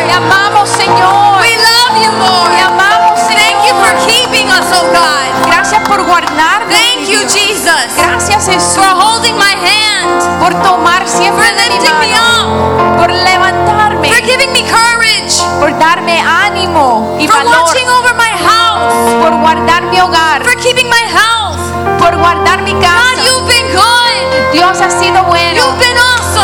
Te 0.07 0.13
amamos, 0.13 0.69
Señor. 0.69 1.41
We 1.41 1.55
love 1.57 1.95
you, 2.03 2.11
Lord. 2.19 2.51
Te 2.55 2.61
amamos, 2.61 3.19
Señor. 3.19 3.41
Thank 3.41 3.67
you 3.67 3.75
for 3.75 3.93
keeping 4.07 4.47
us, 4.49 4.65
oh 4.73 4.85
God. 4.91 5.47
Gracias 5.51 5.81
por 5.87 6.03
guardarnos. 6.03 6.69
Thank 6.69 7.07
you. 7.09 7.19
Jesus, 7.27 7.89
Gracias, 7.97 8.45
Jesús, 8.47 8.75
for 8.75 8.93
holding 8.95 9.35
my 9.37 9.53
hand, 9.55 10.39
por 10.39 10.53
tomar 10.63 11.01
for 11.07 11.17
siempre 11.17 11.45
de 11.53 11.69
mi 11.69 11.75
lifting 11.75 11.99
me 11.99 12.07
mano, 12.11 12.93
up, 12.93 12.97
por 12.99 13.09
levantarme, 13.11 14.07
for 14.09 14.21
giving 14.25 14.51
me 14.53 14.61
courage, 14.63 15.35
por 15.59 15.77
darme 15.79 16.19
ánimo 16.21 17.17
y 17.19 17.27
for 17.27 17.37
valor, 17.37 17.61
watching 17.63 17.87
over 17.89 18.13
my 18.15 18.31
house, 18.45 19.13
por 19.21 19.31
guardar 19.41 19.83
mi 19.83 19.99
hogar, 19.99 20.43
for 20.43 20.55
keeping 20.57 20.87
my 20.89 21.05
health. 21.09 21.59
por 21.99 22.15
guardar 22.17 22.61
mi 22.61 22.73
God, 22.73 22.81
casa. 22.81 23.23
you've 23.25 23.47
been 23.47 23.67
good. 23.73 24.53
Dios 24.53 24.79
ha 24.81 24.89
sido 24.89 25.23
bueno. 25.23 25.55
You've 25.55 25.79
been 25.79 25.94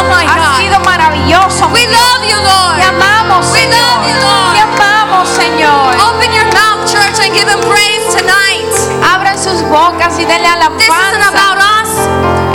awesome, 0.02 0.10
my 0.10 0.26
Ha 0.26 0.36
God. 0.38 0.58
sido 0.58 0.80
maravilloso. 0.82 1.68
We 1.74 1.86
love 1.88 2.24
you, 2.26 2.38
Te 2.38 2.44
Lord. 2.44 2.82
amamos, 2.82 3.52
We 3.52 3.60
Señor. 3.60 3.78
love 3.78 4.08
you, 4.10 4.16
Lord. 4.22 4.54
Te 4.54 4.62
amamos, 4.62 5.30
Señor. 5.30 5.90
Open 6.10 6.32
your 6.34 6.46
mouth, 6.54 6.86
church, 6.90 7.20
and 7.22 7.34
give 7.34 7.48
him 7.48 7.60
praise 7.62 8.06
tonight. 8.16 8.72
Abran 9.04 9.38
sus 9.38 9.62
bocas 9.64 10.18
y 10.20 10.26
denle 10.26 10.50
This 10.78 10.90
isn't 10.90 11.24
about 11.28 11.58
us, 11.58 11.90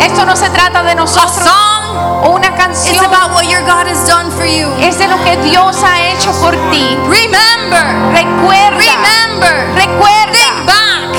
Esto 0.03 0.25
no 0.25 0.35
se 0.37 0.49
trata 0.51 0.83
de 0.83 0.93
a 0.93 0.95
nosotros 0.95 1.33
song. 1.45 2.25
o 2.25 2.31
una 2.35 2.49
It's 2.49 3.01
about 3.03 3.33
what 3.33 3.47
your 3.49 3.63
God 3.63 3.87
has 3.87 4.07
done 4.09 4.31
for 4.31 4.45
you. 4.47 4.69
Es 4.81 4.99
de 4.99 5.07
lo 5.09 5.17
que 5.25 5.37
Dios 5.39 5.83
ha 5.83 6.01
hecho 6.03 6.33
por 6.41 6.53
ti. 6.71 6.97
Remember, 7.09 7.85
Recuerda. 8.13 8.79
remember, 8.79 9.75
Recuerda. 9.75 10.33
think 10.33 10.67
back 10.67 11.13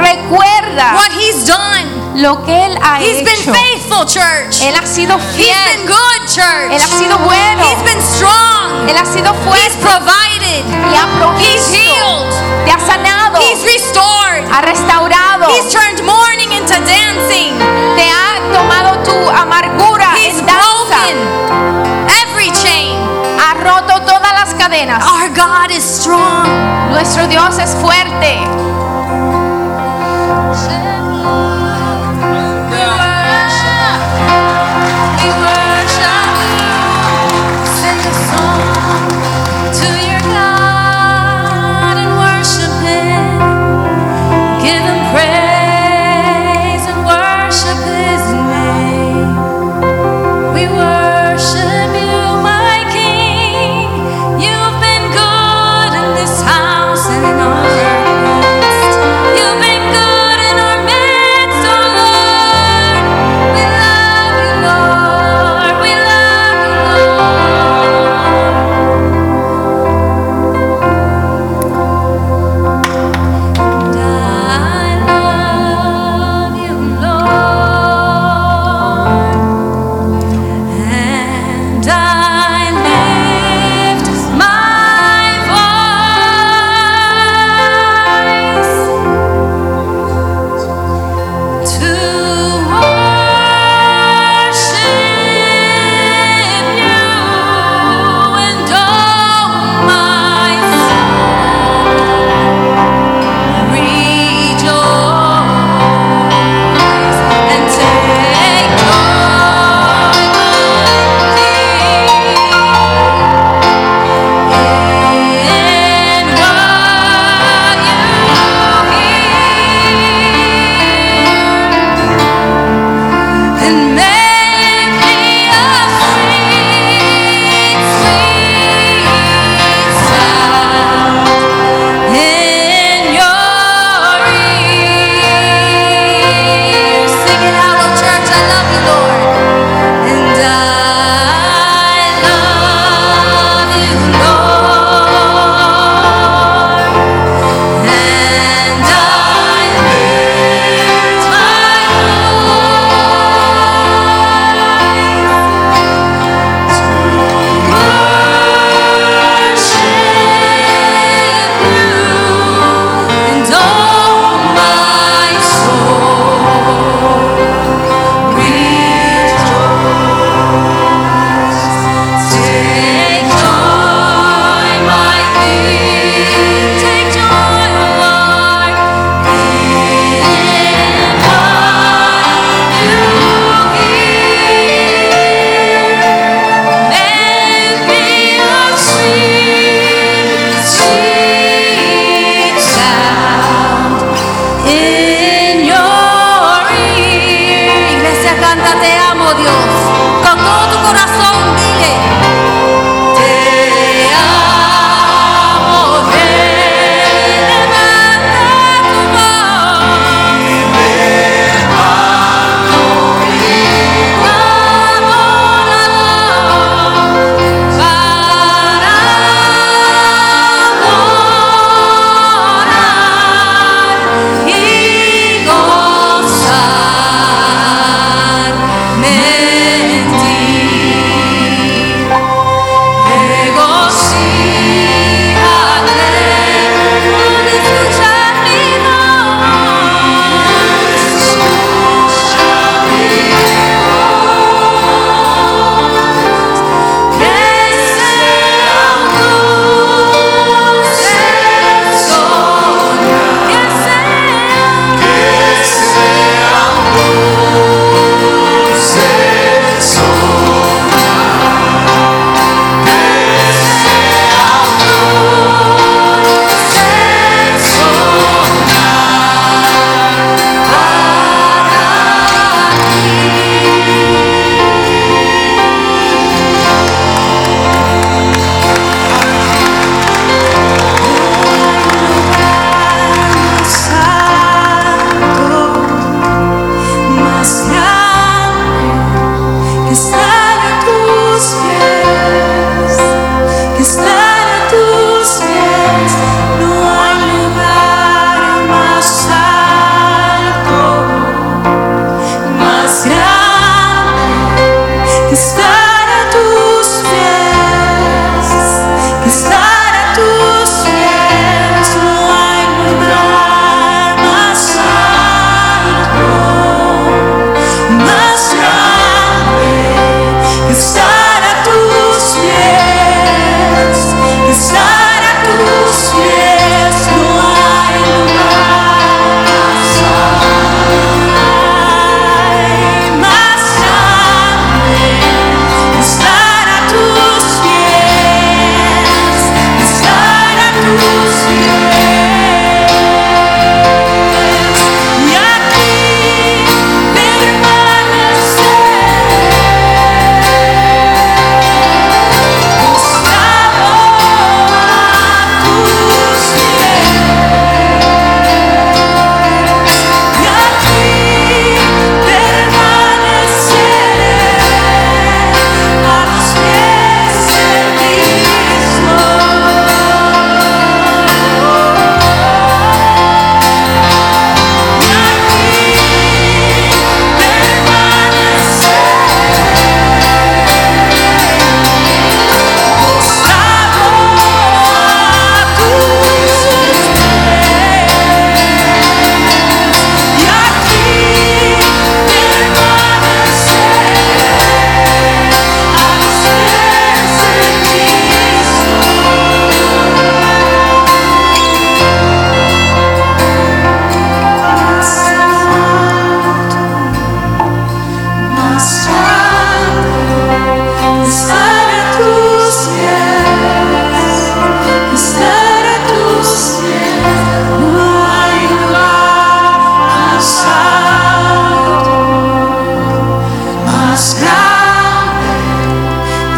Recuerda 0.00 0.94
what 0.94 1.12
He's 1.12 1.46
done. 1.46 1.97
Lo 2.18 2.42
que 2.44 2.66
Él 2.66 2.78
ha 2.82 2.98
He's 3.00 3.22
been 3.22 3.40
hecho. 3.40 3.52
faithful, 3.54 4.04
church. 4.06 4.60
Él 4.62 4.74
ha 4.76 4.86
sido 4.86 5.16
He's 5.18 5.46
fiel. 5.46 5.54
been 5.76 5.86
good, 5.86 6.20
church. 6.26 6.72
Él 6.72 6.82
ha 6.82 6.98
sido 6.98 7.18
bueno. 7.18 7.62
He's 7.62 7.82
been 7.84 8.02
strong. 8.02 8.88
Él 8.88 8.96
ha 8.96 9.04
sido 9.06 9.32
He's 9.32 9.44
fuerte. 9.44 9.78
provided. 9.80 10.64
Y 10.92 10.96
ha 10.96 11.06
He's 11.38 11.66
healed. 11.72 12.28
Te 12.64 12.72
ha 12.72 12.78
sanado. 12.80 13.38
He's 13.40 13.62
restored. 13.64 14.44
Ha 14.50 14.62
restaurado. 14.62 15.46
He's 15.48 15.72
turned 15.72 16.02
mourning 16.04 16.52
into 16.52 16.74
dancing. 16.84 17.56
Te 17.96 18.08
ha 18.10 18.40
tomado 18.52 18.98
tu 19.04 19.14
amargura 19.30 20.14
He's 20.16 20.38
en 20.38 20.46
danza. 20.46 20.58
broken 20.58 22.08
every 22.26 22.50
chain. 22.52 22.96
Ha 23.38 23.54
roto 23.54 24.00
todas 24.02 24.32
las 24.32 24.54
cadenas. 24.54 25.04
Our 25.06 25.28
God 25.30 25.70
is 25.70 25.84
strong. 25.84 26.48
Nuestro 26.90 27.26
Dios 27.28 27.58
es 27.58 27.74
fuerte. 27.76 28.38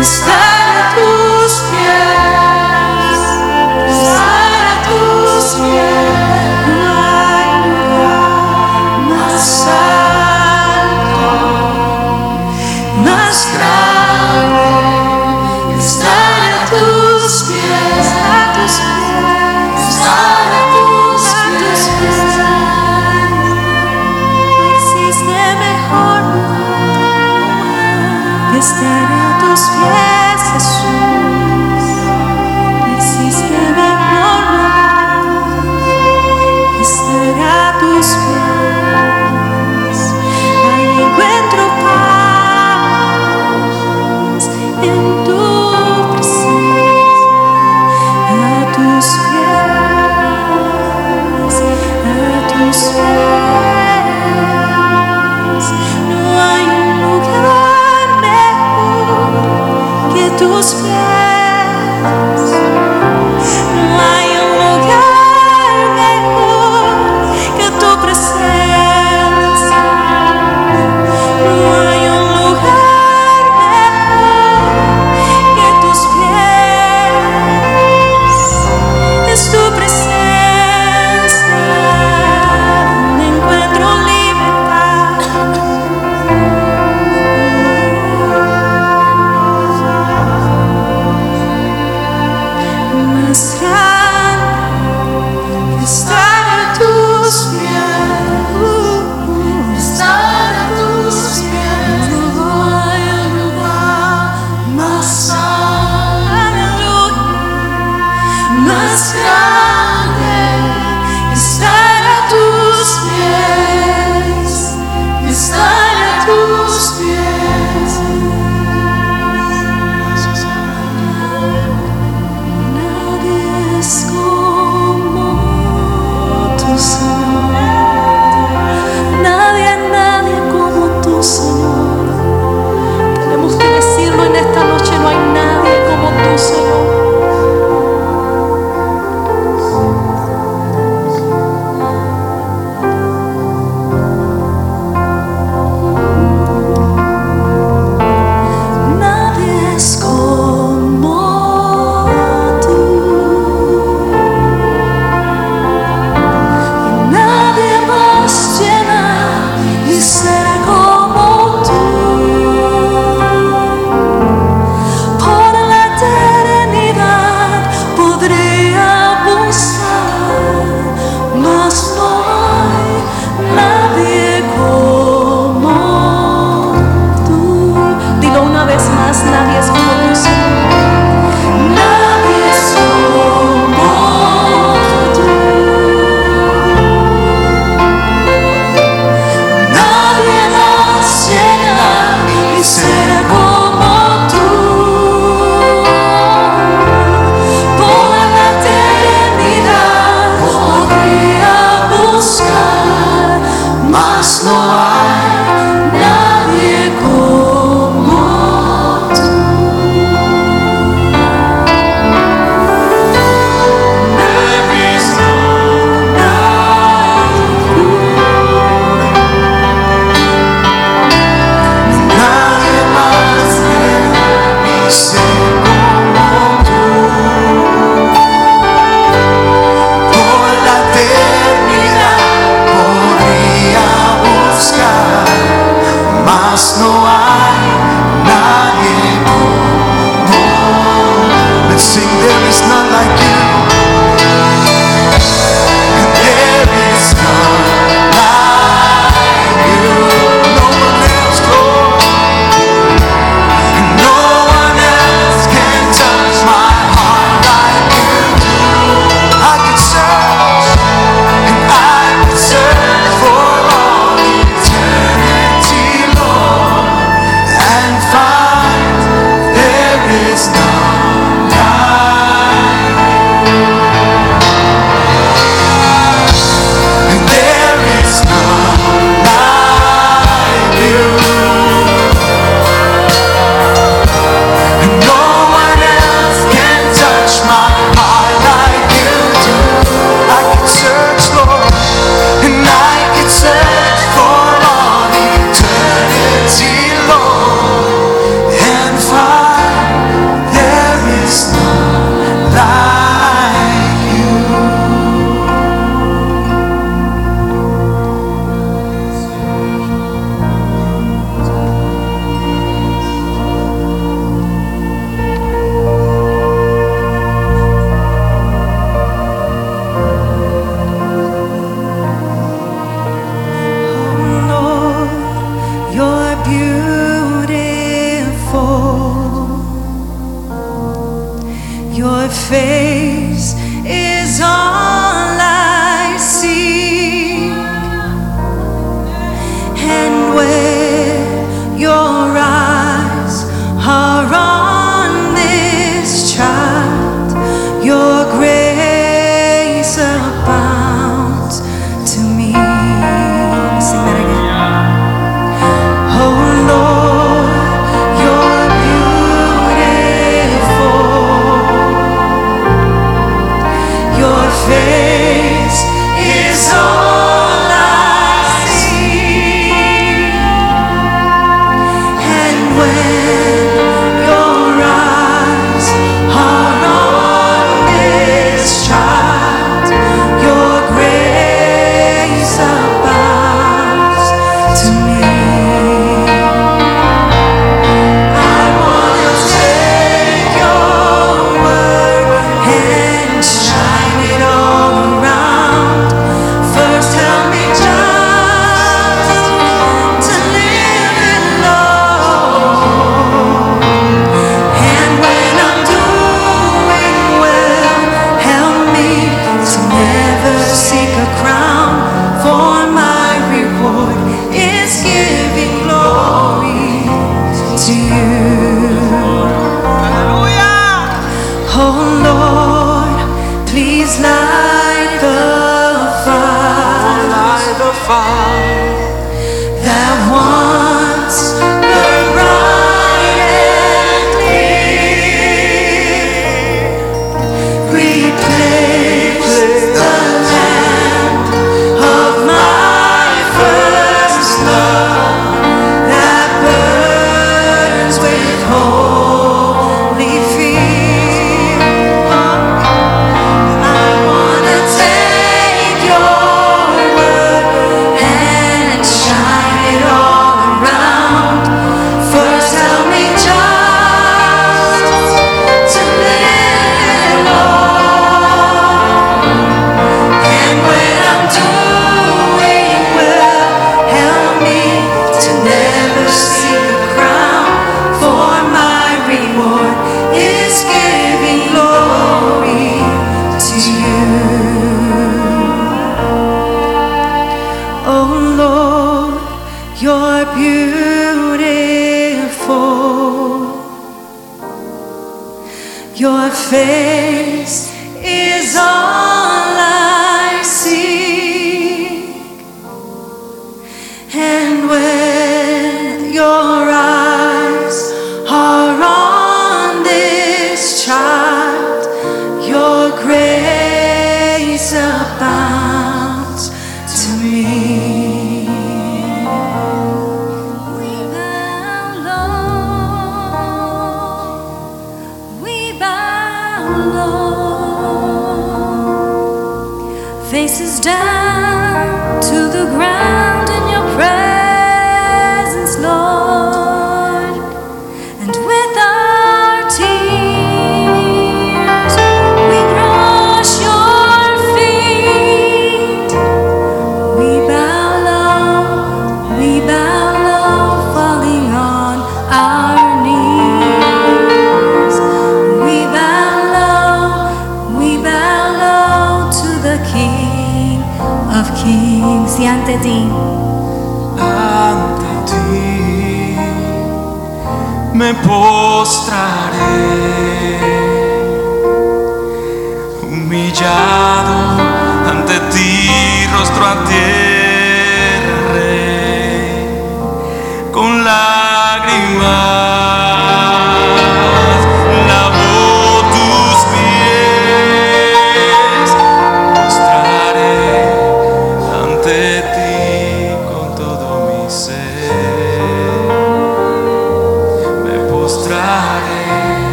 Estar 0.00 0.32
a 0.32 0.49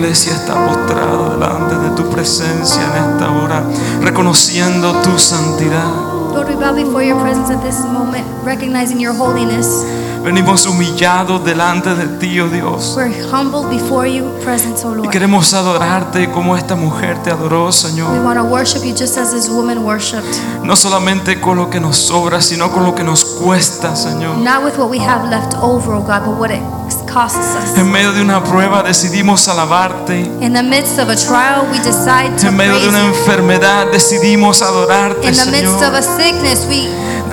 iglesia 0.00 0.32
está 0.32 0.54
postrada 0.66 1.30
delante 1.30 1.74
de 1.76 1.90
tu 1.94 2.08
presencia 2.10 2.80
en 2.82 3.12
esta 3.12 3.30
hora, 3.30 3.62
reconociendo 4.00 4.92
tu 5.02 5.18
santidad. 5.18 5.84
Lord, 6.32 6.48
we 6.48 6.54
bow 6.56 6.74
before 6.74 7.04
your 7.04 7.20
presence 7.20 7.50
at 7.52 7.60
this 7.62 7.80
moment, 7.84 8.24
recognizing 8.44 8.98
your 8.98 9.12
holiness. 9.14 9.84
Venimos 10.24 10.66
humillados 10.66 11.44
delante 11.44 11.94
de 11.94 12.06
ti, 12.18 12.40
oh 12.40 12.48
Dios. 12.48 12.94
We're 12.96 13.10
humbled 13.30 13.68
before 13.70 14.06
you, 14.06 14.24
presence, 14.42 14.84
O 14.86 14.92
Y 14.92 14.96
Lord. 14.96 15.10
queremos 15.10 15.52
adorarte 15.54 16.30
como 16.30 16.56
esta 16.56 16.76
mujer 16.76 17.18
te 17.22 17.30
adoró, 17.30 17.66
We 17.66 17.72
Señor. 17.72 18.24
want 18.24 18.38
to 18.38 18.44
worship 18.44 18.82
you 18.84 18.94
just 18.94 19.16
as 19.18 19.32
this 19.32 19.48
woman 19.50 19.78
worshipped. 19.84 20.38
No 20.62 20.76
solamente 20.76 21.40
con 21.40 21.56
lo 21.56 21.68
que 21.70 21.80
nos 21.80 21.96
sobra, 21.96 22.40
sino 22.40 22.70
con 22.70 22.84
lo 22.84 22.94
que 22.94 23.02
nos 23.04 23.24
cuesta, 23.24 23.94
Señor. 23.96 24.36
Not 24.38 24.62
with 24.64 24.78
what 24.78 24.88
we 24.90 24.98
have 24.98 25.28
left 25.28 25.54
over, 25.60 25.92
oh 25.94 26.00
God, 26.02 26.24
but 26.26 26.38
what 26.38 26.50
it 26.50 26.62
costs 27.12 27.54
us. 27.56 27.76
En 27.78 27.90
medio 27.90 28.12
de 28.12 28.22
una 28.22 28.42
prueba 28.42 28.82
decidimos 28.82 29.48
alabarte. 29.48 30.20
In 30.40 30.52
the 30.52 30.62
midst 30.62 30.98
of 30.98 31.08
a 31.08 31.16
trial, 31.16 31.66
we 31.70 31.78
decide 31.78 32.36
to 32.40 32.48
En 32.48 32.56
medio 32.56 32.72
praise 32.74 32.82
de 32.84 32.88
una 32.88 33.00
you. 33.06 33.14
enfermedad 33.14 33.86
decidimos 33.92 34.62
adorarte, 34.62 35.26
In 35.28 35.34
the 35.36 35.46
midst 35.50 35.82
of 35.82 35.94
a 35.94 36.02
sickness, 36.02 36.66
we 36.68 36.88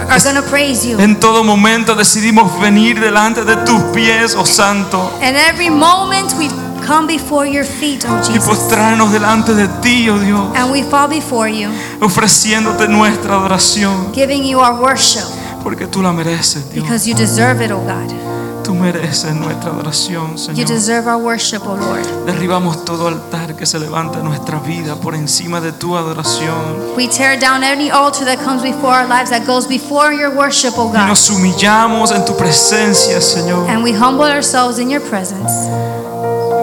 are 0.09 0.19
going 0.23 0.35
to 0.35 0.43
praise 0.49 0.87
you. 0.87 0.99
En 0.99 1.19
todo 1.19 1.43
momento 1.43 1.95
decidimos 1.95 2.59
venir 2.59 2.99
delante 2.99 3.43
de 3.43 3.55
tus 3.57 3.81
pies, 3.93 4.35
oh 4.35 4.45
Santo, 4.45 5.11
In 5.21 5.35
every 5.35 5.69
moment, 5.69 6.33
we 6.37 6.49
come 6.85 7.07
before 7.07 7.45
your 7.49 7.65
feet, 7.65 8.05
oh 8.09 8.19
y 8.23 8.33
Jesus. 8.33 8.45
postrarnos 8.45 9.11
delante 9.11 9.53
de 9.53 9.67
ti, 9.81 10.09
oh 10.09 10.17
Dios, 10.19 10.55
And 10.55 10.71
we 10.71 10.83
fall 10.83 11.07
before 11.09 11.49
you, 11.49 11.69
ofreciéndote 12.01 12.87
nuestra 12.87 13.35
adoración, 13.35 14.11
giving 14.13 14.43
you 14.43 14.59
our 14.59 14.79
worship 14.81 15.23
porque 15.63 15.85
tú 15.87 16.01
la 16.01 16.13
mereces, 16.13 16.69
Dios. 16.71 16.85
because 16.85 17.07
you 17.09 17.13
deserve 17.15 17.61
it, 17.63 17.71
oh 17.71 17.81
God. 17.81 18.26
Tú 18.67 18.75
mereces 18.75 19.33
nuestra 19.33 19.71
adoración, 19.71 20.31
You 20.31 20.37
Señor. 20.37 20.67
deserve 20.67 21.07
our 21.09 21.15
worship, 21.23 21.61
oh 21.65 21.77
Lord. 21.77 22.05
Derribamos 22.25 22.83
todo 22.83 23.07
altar 23.07 23.55
que 23.55 23.65
se 23.65 23.79
levanta 23.79 24.19
en 24.19 24.25
nuestra 24.25 24.59
vida 24.59 24.95
por 24.95 25.15
encima 25.15 25.61
de 25.61 25.71
tu 25.71 25.95
adoración. 25.95 26.93
We 26.97 27.07
tear 27.07 27.39
down 27.39 27.63
any 27.63 27.89
altar 27.89 28.25
that 28.25 28.43
comes 28.43 28.61
before 28.61 28.91
our 28.93 29.07
lives 29.07 29.29
that 29.29 29.45
goes 29.47 29.65
before 29.69 30.11
your 30.13 30.31
worship, 30.35 30.73
oh 30.75 30.89
Y 30.93 30.97
God. 30.97 31.07
nos 31.07 31.29
humillamos 31.29 32.11
en 32.11 32.25
tu 32.25 32.35
presencia, 32.35 33.21
Señor. 33.21 33.69
And 33.69 33.83
we 33.85 33.93
humble 33.93 34.29
ourselves 34.29 34.79
in 34.79 34.89
your 34.89 35.01
presence, 35.01 35.49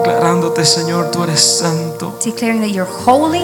Declarándote, 0.03 0.63
Señor, 0.63 1.09
tú 1.09 1.23
eres 1.23 1.41
santo. 1.41 2.19
declaring 2.23 2.61
that 2.61 2.69
you're 2.69 2.85
holy. 3.05 3.41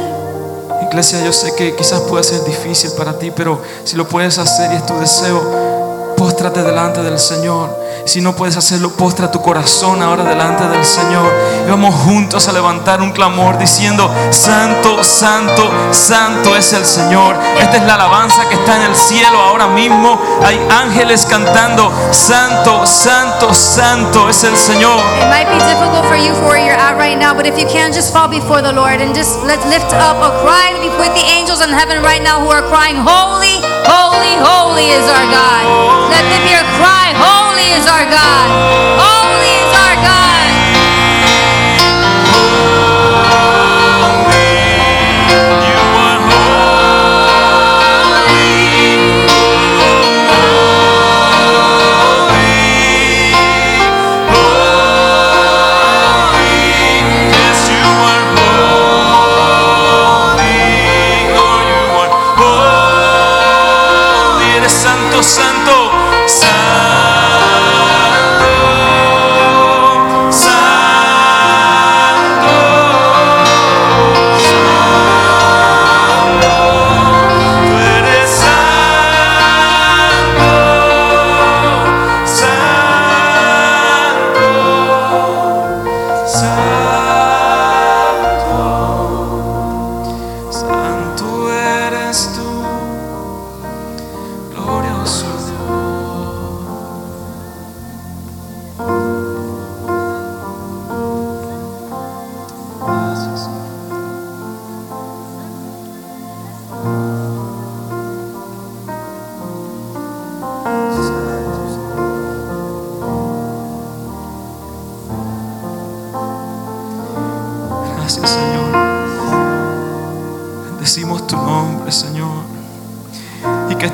Iglesia, 0.87 1.23
yo 1.25 1.33
sé 1.33 1.55
que 1.55 1.75
quizás 1.75 2.01
puede 2.01 2.23
ser 2.23 2.43
difícil 2.43 2.91
para 2.95 3.17
ti, 3.17 3.31
pero 3.35 3.59
si 3.85 3.95
lo 3.95 4.07
puedes 4.07 4.37
hacer 4.37 4.71
y 4.71 4.75
es 4.75 4.85
tu 4.85 4.93
deseo, 4.99 6.13
póstrate 6.15 6.61
delante 6.61 7.01
del 7.01 7.17
Señor. 7.17 7.81
Si 8.05 8.19
no 8.19 8.35
puedes 8.35 8.57
hacerlo, 8.57 8.91
postra 8.91 9.31
tu 9.31 9.41
corazón 9.41 10.01
ahora 10.01 10.23
delante 10.23 10.67
del 10.67 10.83
Señor. 10.83 11.31
Y 11.65 11.69
vamos 11.69 11.93
juntos 11.95 12.47
a 12.47 12.51
levantar 12.51 13.01
un 13.01 13.11
clamor 13.11 13.57
diciendo, 13.57 14.09
Santo, 14.31 15.03
Santo, 15.03 15.69
Santo 15.91 16.55
es 16.55 16.73
el 16.73 16.85
Señor. 16.85 17.35
Esta 17.59 17.77
es 17.77 17.83
la 17.83 17.95
alabanza 17.95 18.47
que 18.49 18.55
está 18.55 18.77
en 18.77 18.83
el 18.83 18.95
cielo 18.95 19.39
ahora 19.39 19.67
mismo. 19.67 20.19
Hay 20.43 20.59
ángeles 20.69 21.25
cantando, 21.25 21.91
Santo, 22.11 22.85
Santo, 22.85 23.53
Santo 23.53 24.29
es 24.29 24.43
el 24.43 24.57
Señor. 24.57 24.99
It 25.21 25.29
might 25.29 25.47
be 25.47 25.59
difficult 25.65 26.05
for 26.07 26.17
you 26.17 26.33
for 26.35 26.49
where 26.49 26.65
you're 26.65 26.79
at 26.79 26.97
right 26.97 27.17
now, 27.17 27.33
but 27.33 27.45
if 27.45 27.57
you 27.57 27.67
can, 27.67 27.93
just 27.93 28.11
fall 28.11 28.27
before 28.27 28.61
the 28.61 28.73
Lord 28.73 28.99
and 28.99 29.13
just 29.15 29.43
let's 29.45 29.65
lift 29.67 29.93
up 29.93 30.17
a 30.17 30.31
cry 30.41 30.73
before 30.81 31.07
the 31.13 31.23
angels 31.37 31.61
in 31.61 31.69
heaven 31.69 32.01
right 32.03 32.21
now 32.21 32.41
who 32.41 32.49
are 32.49 32.63
crying, 32.63 32.97
Holy, 32.97 33.61
holy, 33.85 34.35
holy 34.41 34.89
is 34.89 35.05
our 35.05 35.27
God. 35.29 36.09
Let 36.09 36.23
them 36.27 36.43
hear 36.49 36.63
cry, 36.81 37.13
Holy 37.15 37.50
is 37.59 37.87
our 37.87 38.05
God. 38.07 38.47
Holy 39.01 39.50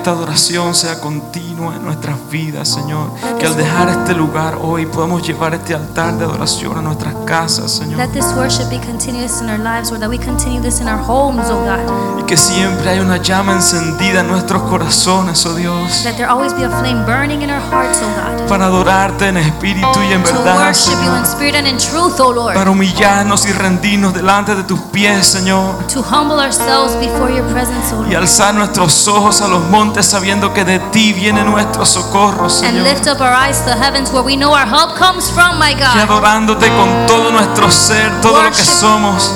esta 0.08 0.20
adoración 0.20 0.74
sea 0.74 1.02
continua 1.02 1.76
en 1.76 1.84
nuestras 2.28 2.30
vidas, 2.30 2.68
Señor. 2.68 3.10
Que 3.40 3.46
al 3.48 3.56
dejar 3.56 3.90
este 3.90 4.14
lugar 4.14 4.58
hoy 4.62 4.86
podamos 4.86 5.22
llevar 5.26 5.54
este 5.54 5.74
altar 5.74 6.18
de 6.18 6.26
adoración 6.26 6.78
a 6.78 6.82
nuestras 6.82 7.14
casas, 7.26 7.72
Señor. 7.72 7.98
Let 7.98 8.10
this 8.10 8.26
worship 8.36 8.70
be 8.70 8.80
continuous 8.80 9.42
in 9.42 9.50
our 9.50 9.60
lives, 9.60 9.92
or 9.92 10.00
that 10.00 10.10
we 10.10 10.18
continue 10.18 10.62
this 10.62 10.80
in 10.82 10.88
our 10.88 11.00
homes, 11.00 11.46
oh 11.50 11.64
God. 11.64 12.20
Y 12.20 12.24
que 12.26 12.38
siempre 12.38 12.90
haya 12.90 13.02
una 13.02 13.18
llama 13.18 13.54
encendida 13.54 14.22
en 14.22 14.28
nuestros 14.28 14.62
corazones, 14.64 15.46
oh 15.46 15.56
Dios. 15.56 16.04
That 16.04 16.16
there 16.16 16.28
always 16.30 16.54
be 16.54 16.64
a 16.66 16.70
flame 16.80 17.06
burning 17.06 17.42
in 17.42 17.50
our 17.50 17.62
hearts, 17.72 18.00
oh 18.02 18.22
God. 18.22 18.48
Para 18.48 18.66
adorarte 18.66 19.28
en 19.28 19.38
espíritu 19.38 20.00
y 20.10 20.14
en 20.14 20.24
To 20.24 20.34
verdad, 20.34 20.58
worship 20.68 20.92
you 21.04 21.16
in 21.16 21.26
Señor. 21.26 21.26
spirit 21.26 21.56
and 21.56 21.68
in 21.68 21.78
truth, 21.78 22.20
oh 22.20 22.32
Lord. 22.34 22.54
Para 22.56 22.72
humillarnos 22.72 23.46
y 23.46 23.52
rendirnos 23.52 24.14
delante 24.14 24.56
de 24.56 24.64
tus 24.64 24.80
pies, 24.92 25.26
Señor. 25.28 25.76
To 25.94 26.02
humble 26.02 26.40
ourselves 26.40 26.96
before 27.00 27.32
your 27.34 27.46
presence, 27.52 27.94
oh 27.94 28.04
Y 28.06 28.12
Lord. 28.14 28.24
alzar 28.24 28.54
nuestros 28.56 29.08
ojos 29.08 29.42
a 29.42 29.48
los 29.48 29.62
montes 29.70 30.06
sabiendo 30.06 30.54
que 30.54 30.64
de 30.66 30.80
ti 30.92 31.14
viene 31.14 31.44
nuestro 31.44 31.86
socorro, 31.86 32.17
And 32.18 32.50
Señor. 32.50 32.84
lift 32.84 33.08
up 33.08 33.22
our 33.22 33.32
eyes 33.34 33.64
to 33.66 33.76
heavens 33.76 34.12
where 34.12 34.24
we 34.24 34.36
know 34.36 34.52
our 34.54 34.66
help 34.68 34.98
comes 34.98 35.30
from, 35.30 35.60
my 35.60 35.72
Y 35.72 35.76
God. 35.76 35.98
adorándote 36.10 36.68
con 36.70 37.06
todo 37.06 37.32
nuestro 37.32 37.70
ser, 37.70 38.12
todo 38.22 38.42
lo 38.42 38.50
que 38.50 38.64
somos, 38.66 39.32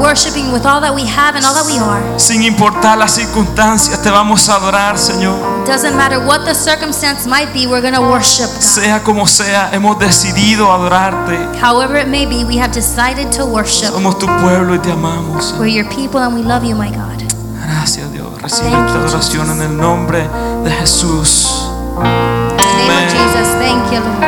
Worshiping 0.00 0.52
with 0.52 0.66
all 0.66 0.80
that 0.80 0.92
we 0.94 1.04
have 1.06 1.36
and 1.36 1.44
all 1.44 1.54
that 1.54 1.64
we 1.66 1.78
are. 1.78 2.18
sin 2.18 2.42
importar 2.42 2.98
las 2.98 3.12
circunstancias, 3.12 4.02
te 4.02 4.10
vamos 4.10 4.48
a 4.48 4.56
adorar, 4.56 4.98
Señor. 4.98 5.34
Doesn't 5.66 5.96
matter 5.96 6.18
what 6.18 6.44
the 6.44 6.54
circumstance 6.54 7.26
might 7.28 7.52
be, 7.52 7.66
we're 7.66 7.80
going 7.80 7.94
to 7.94 8.00
worship 8.00 8.46
God. 8.46 8.60
Sea 8.62 9.00
como 9.04 9.26
sea, 9.26 9.70
hemos 9.72 9.98
decidido 9.98 10.72
adorarte. 10.72 11.38
However 11.60 11.96
it 11.96 12.08
may 12.08 12.26
be, 12.26 12.44
we 12.44 12.58
have 12.58 12.72
decided 12.72 13.30
to 13.32 13.44
worship. 13.46 13.90
Somos 13.92 14.18
tu 14.18 14.26
pueblo 14.26 14.74
y 14.74 14.78
te 14.78 14.90
amamos. 14.92 15.54
We're 15.58 15.68
your 15.68 15.88
people 15.88 16.20
and 16.20 16.34
we 16.34 16.42
love 16.42 16.64
you, 16.64 16.74
my 16.76 16.90
God. 16.90 17.22
Gracias, 17.64 18.10
Dios. 18.12 18.26
Recibe 18.42 18.68
esta 18.70 18.94
adoración 18.98 19.50
en 19.52 19.62
el 19.62 19.76
nombre 19.76 20.28
de 20.64 20.70
Jesús. 20.72 21.68
In 21.94 21.98
the 21.98 22.74
name 22.78 23.04
of 23.04 23.10
Jesus, 23.12 23.48
thank 23.60 23.92
you, 23.92 24.00
Lord. 24.00 24.22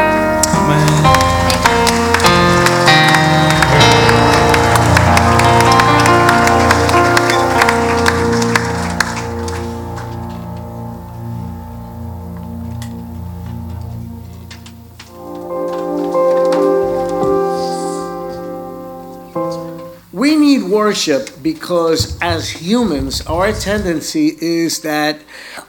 We 20.13 20.37
need 20.37 20.65
worship 20.65 21.31
because 21.43 22.19
as 22.21 22.51
humans, 22.51 23.23
our 23.27 23.53
tendency 23.53 24.37
is 24.41 24.81
that 24.83 25.21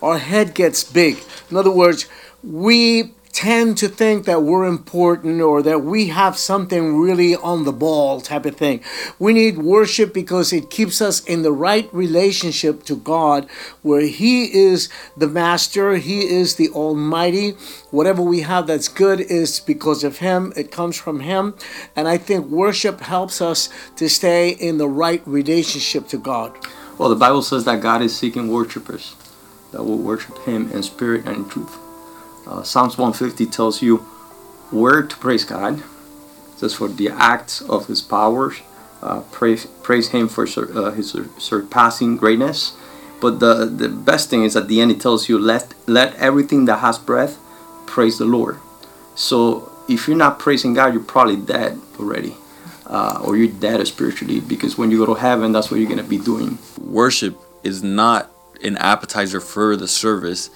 our 0.01 0.17
head 0.17 0.53
gets 0.53 0.83
big. 0.83 1.24
In 1.49 1.57
other 1.57 1.71
words, 1.71 2.07
we 2.43 3.11
tend 3.35 3.77
to 3.77 3.89
think 3.89 4.25
that 4.25 4.43
we're 4.43 4.65
important 4.65 5.41
or 5.41 5.61
that 5.61 5.81
we 5.81 6.07
have 6.07 6.37
something 6.37 6.95
really 6.95 7.35
on 7.35 7.65
the 7.65 7.73
ball 7.73 8.21
type 8.21 8.45
of 8.45 8.55
thing. 8.55 8.81
We 9.19 9.33
need 9.33 9.57
worship 9.57 10.13
because 10.13 10.53
it 10.53 10.69
keeps 10.69 11.01
us 11.01 11.21
in 11.25 11.41
the 11.41 11.51
right 11.51 11.93
relationship 11.93 12.83
to 12.83 12.95
God, 12.95 13.45
where 13.81 14.07
He 14.07 14.55
is 14.55 14.87
the 15.17 15.27
master, 15.27 15.97
He 15.97 16.21
is 16.21 16.55
the 16.55 16.69
Almighty. 16.69 17.51
Whatever 17.91 18.21
we 18.21 18.39
have 18.41 18.67
that's 18.67 18.87
good 18.87 19.19
is 19.19 19.59
because 19.59 20.05
of 20.05 20.19
Him, 20.19 20.53
it 20.55 20.71
comes 20.71 20.95
from 20.95 21.19
Him. 21.19 21.55
And 21.93 22.07
I 22.07 22.17
think 22.17 22.45
worship 22.45 23.01
helps 23.01 23.41
us 23.41 23.67
to 23.97 24.07
stay 24.07 24.51
in 24.51 24.77
the 24.77 24.87
right 24.87 25.21
relationship 25.25 26.07
to 26.07 26.17
God. 26.17 26.57
Well, 26.97 27.09
the 27.09 27.17
Bible 27.17 27.41
says 27.41 27.65
that 27.65 27.81
God 27.81 28.01
is 28.01 28.15
seeking 28.15 28.47
worshipers 28.47 29.13
that 29.75 29.83
will 29.83 29.97
worship 29.97 30.37
Him 30.45 30.71
in 30.71 30.81
spirit 30.83 31.25
and 31.25 31.35
in 31.35 31.49
truth. 31.49 31.77
Uh, 32.47 32.63
Psalms 32.63 32.97
150 32.97 33.45
tells 33.47 33.81
you 33.81 33.97
where 34.71 35.03
to 35.03 35.15
praise 35.17 35.43
God. 35.43 35.79
It 35.79 36.59
says 36.59 36.73
for 36.73 36.87
the 36.87 37.09
acts 37.09 37.61
of 37.61 37.87
His 37.87 38.01
powers, 38.01 38.61
uh, 39.01 39.21
praise 39.31 39.65
praise 39.83 40.09
Him 40.09 40.29
for 40.29 40.47
sur- 40.47 40.71
uh, 40.73 40.91
His 40.91 41.11
sur- 41.11 41.29
surpassing 41.37 42.15
greatness. 42.15 42.73
But 43.19 43.39
the 43.39 43.65
the 43.65 43.89
best 43.89 44.29
thing 44.29 44.43
is 44.43 44.55
at 44.55 44.69
the 44.69 44.79
end 44.79 44.91
it 44.91 45.01
tells 45.01 45.27
you 45.27 45.37
let 45.37 45.73
let 45.87 46.15
everything 46.15 46.65
that 46.65 46.79
has 46.79 46.97
breath 46.97 47.37
praise 47.85 48.17
the 48.17 48.25
Lord. 48.25 48.57
So 49.15 49.71
if 49.89 50.07
you're 50.07 50.17
not 50.17 50.39
praising 50.39 50.73
God, 50.73 50.93
you're 50.93 51.03
probably 51.03 51.37
dead 51.37 51.79
already. 51.99 52.35
Uh, 52.87 53.19
or 53.25 53.35
you're 53.35 53.51
dead 53.51 53.85
spiritually 53.87 54.39
because 54.39 54.77
when 54.77 54.91
you 54.91 54.99
go 55.03 55.07
to 55.07 55.19
heaven, 55.19 55.51
that's 55.51 55.71
what 55.71 55.79
you're 55.79 55.89
going 55.89 55.97
to 55.97 56.07
be 56.07 56.19
doing. 56.19 56.59
Worship 56.79 57.35
is 57.63 57.81
not 57.81 58.29
an 58.65 58.77
appetizer 58.77 59.39
for 59.39 59.75
the 59.75 59.87
service. 59.87 60.49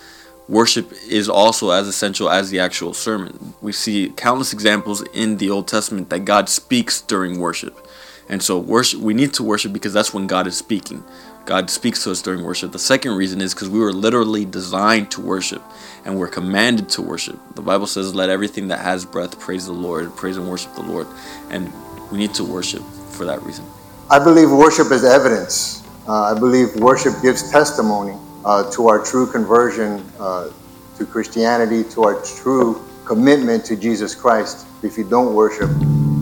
Worship 0.48 0.92
is 1.08 1.30
also 1.30 1.70
as 1.70 1.88
essential 1.88 2.30
as 2.30 2.50
the 2.50 2.60
actual 2.60 2.94
sermon. 2.94 3.54
We 3.62 3.72
see 3.72 4.10
countless 4.16 4.52
examples 4.52 5.02
in 5.14 5.38
the 5.38 5.50
Old 5.50 5.68
Testament 5.68 6.10
that 6.10 6.26
God 6.26 6.50
speaks 6.50 7.02
during 7.02 7.40
worship. 7.40 7.88
And 8.28 8.42
so 8.44 8.60
worship 8.60 9.00
we 9.00 9.14
need 9.14 9.34
to 9.36 9.44
worship 9.44 9.74
because 9.74 9.94
that's 9.94 10.14
when 10.14 10.28
God 10.28 10.48
is 10.48 10.58
speaking. 10.58 11.04
God 11.46 11.70
speaks 11.72 12.04
to 12.04 12.12
us 12.12 12.22
during 12.22 12.44
worship. 12.44 12.72
The 12.72 12.80
second 12.80 13.14
reason 13.16 13.42
is 13.42 13.56
because 13.56 13.70
we 13.70 13.80
were 13.80 13.92
literally 13.92 14.46
designed 14.46 15.10
to 15.12 15.22
worship 15.22 15.64
and 16.06 16.20
we're 16.20 16.28
commanded 16.28 16.90
to 16.90 17.02
worship. 17.02 17.40
The 17.56 17.64
Bible 17.64 17.88
says, 17.88 18.14
Let 18.14 18.30
everything 18.30 18.68
that 18.68 18.80
has 18.80 19.04
breath 19.04 19.40
praise 19.40 19.66
the 19.66 19.74
Lord, 19.74 20.16
praise 20.16 20.38
and 20.38 20.48
worship 20.48 20.76
the 20.76 20.84
Lord. 20.84 21.08
And 21.50 21.72
we 22.12 22.20
need 22.20 22.36
to 22.36 22.44
worship 22.44 22.84
for 23.12 23.26
that 23.26 23.42
reason. 23.44 23.66
I 24.12 24.20
believe 24.20 24.52
worship 24.52 24.92
is 24.92 25.04
evidence. 25.04 25.79
Uh, 26.10 26.34
I 26.36 26.40
believe 26.40 26.76
worship 26.78 27.14
gives 27.22 27.52
testimony 27.52 28.18
uh, 28.44 28.72
to 28.72 28.88
our 28.88 28.98
true 28.98 29.32
conversion 29.32 30.04
uh, 30.20 30.50
to 30.98 31.06
Christianity, 31.06 31.84
to 31.92 32.02
our 32.02 32.20
true 32.24 32.84
commitment 33.06 33.64
to 33.66 33.76
Jesus 33.76 34.16
Christ. 34.16 34.66
If 34.82 34.98
you 34.98 35.04
don't 35.08 35.36
worship, 35.36 35.70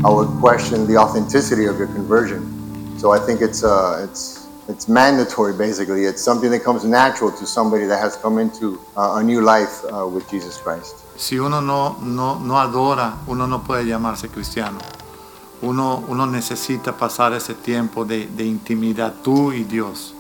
I 0.04 0.12
would 0.12 0.28
question 0.42 0.86
the 0.88 0.98
authenticity 0.98 1.68
of 1.68 1.78
your 1.78 1.88
conversion. 1.88 3.00
So 3.00 3.14
I 3.14 3.20
think 3.20 3.40
it's 3.40 3.64
uh, 3.64 4.06
it's 4.10 4.50
it's 4.68 4.90
mandatory. 4.90 5.54
Basically, 5.54 6.04
it's 6.04 6.22
something 6.22 6.52
that 6.52 6.66
comes 6.66 6.84
natural 6.84 7.32
to 7.32 7.46
somebody 7.46 7.86
that 7.86 8.02
has 8.02 8.18
come 8.18 8.40
into 8.40 8.82
uh, 8.98 9.16
a 9.20 9.24
new 9.24 9.40
life 9.40 9.86
uh, 9.86 10.06
with 10.06 10.30
Jesus 10.30 10.58
Christ. 10.58 10.98
Si 11.16 11.38
uno 11.38 11.62
no, 11.62 11.96
no, 12.02 12.38
no 12.40 12.56
adora, 12.56 13.20
uno 13.28 13.46
no 13.46 13.60
puede 13.60 13.86
llamarse 13.86 14.28
cristiano. 14.28 14.80
Uno, 15.62 16.04
uno 16.08 16.26
necesita 16.26 16.98
pasar 16.98 17.34
ese 17.34 17.54
tiempo 17.54 18.06
de, 18.06 18.28
de 18.28 18.46
intimidad, 18.46 19.14
tú 19.24 19.52
y 19.52 19.64
Dios. 19.64 20.14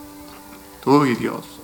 Tú 0.84 1.06
y 1.06 1.16
Dios. 1.16 1.58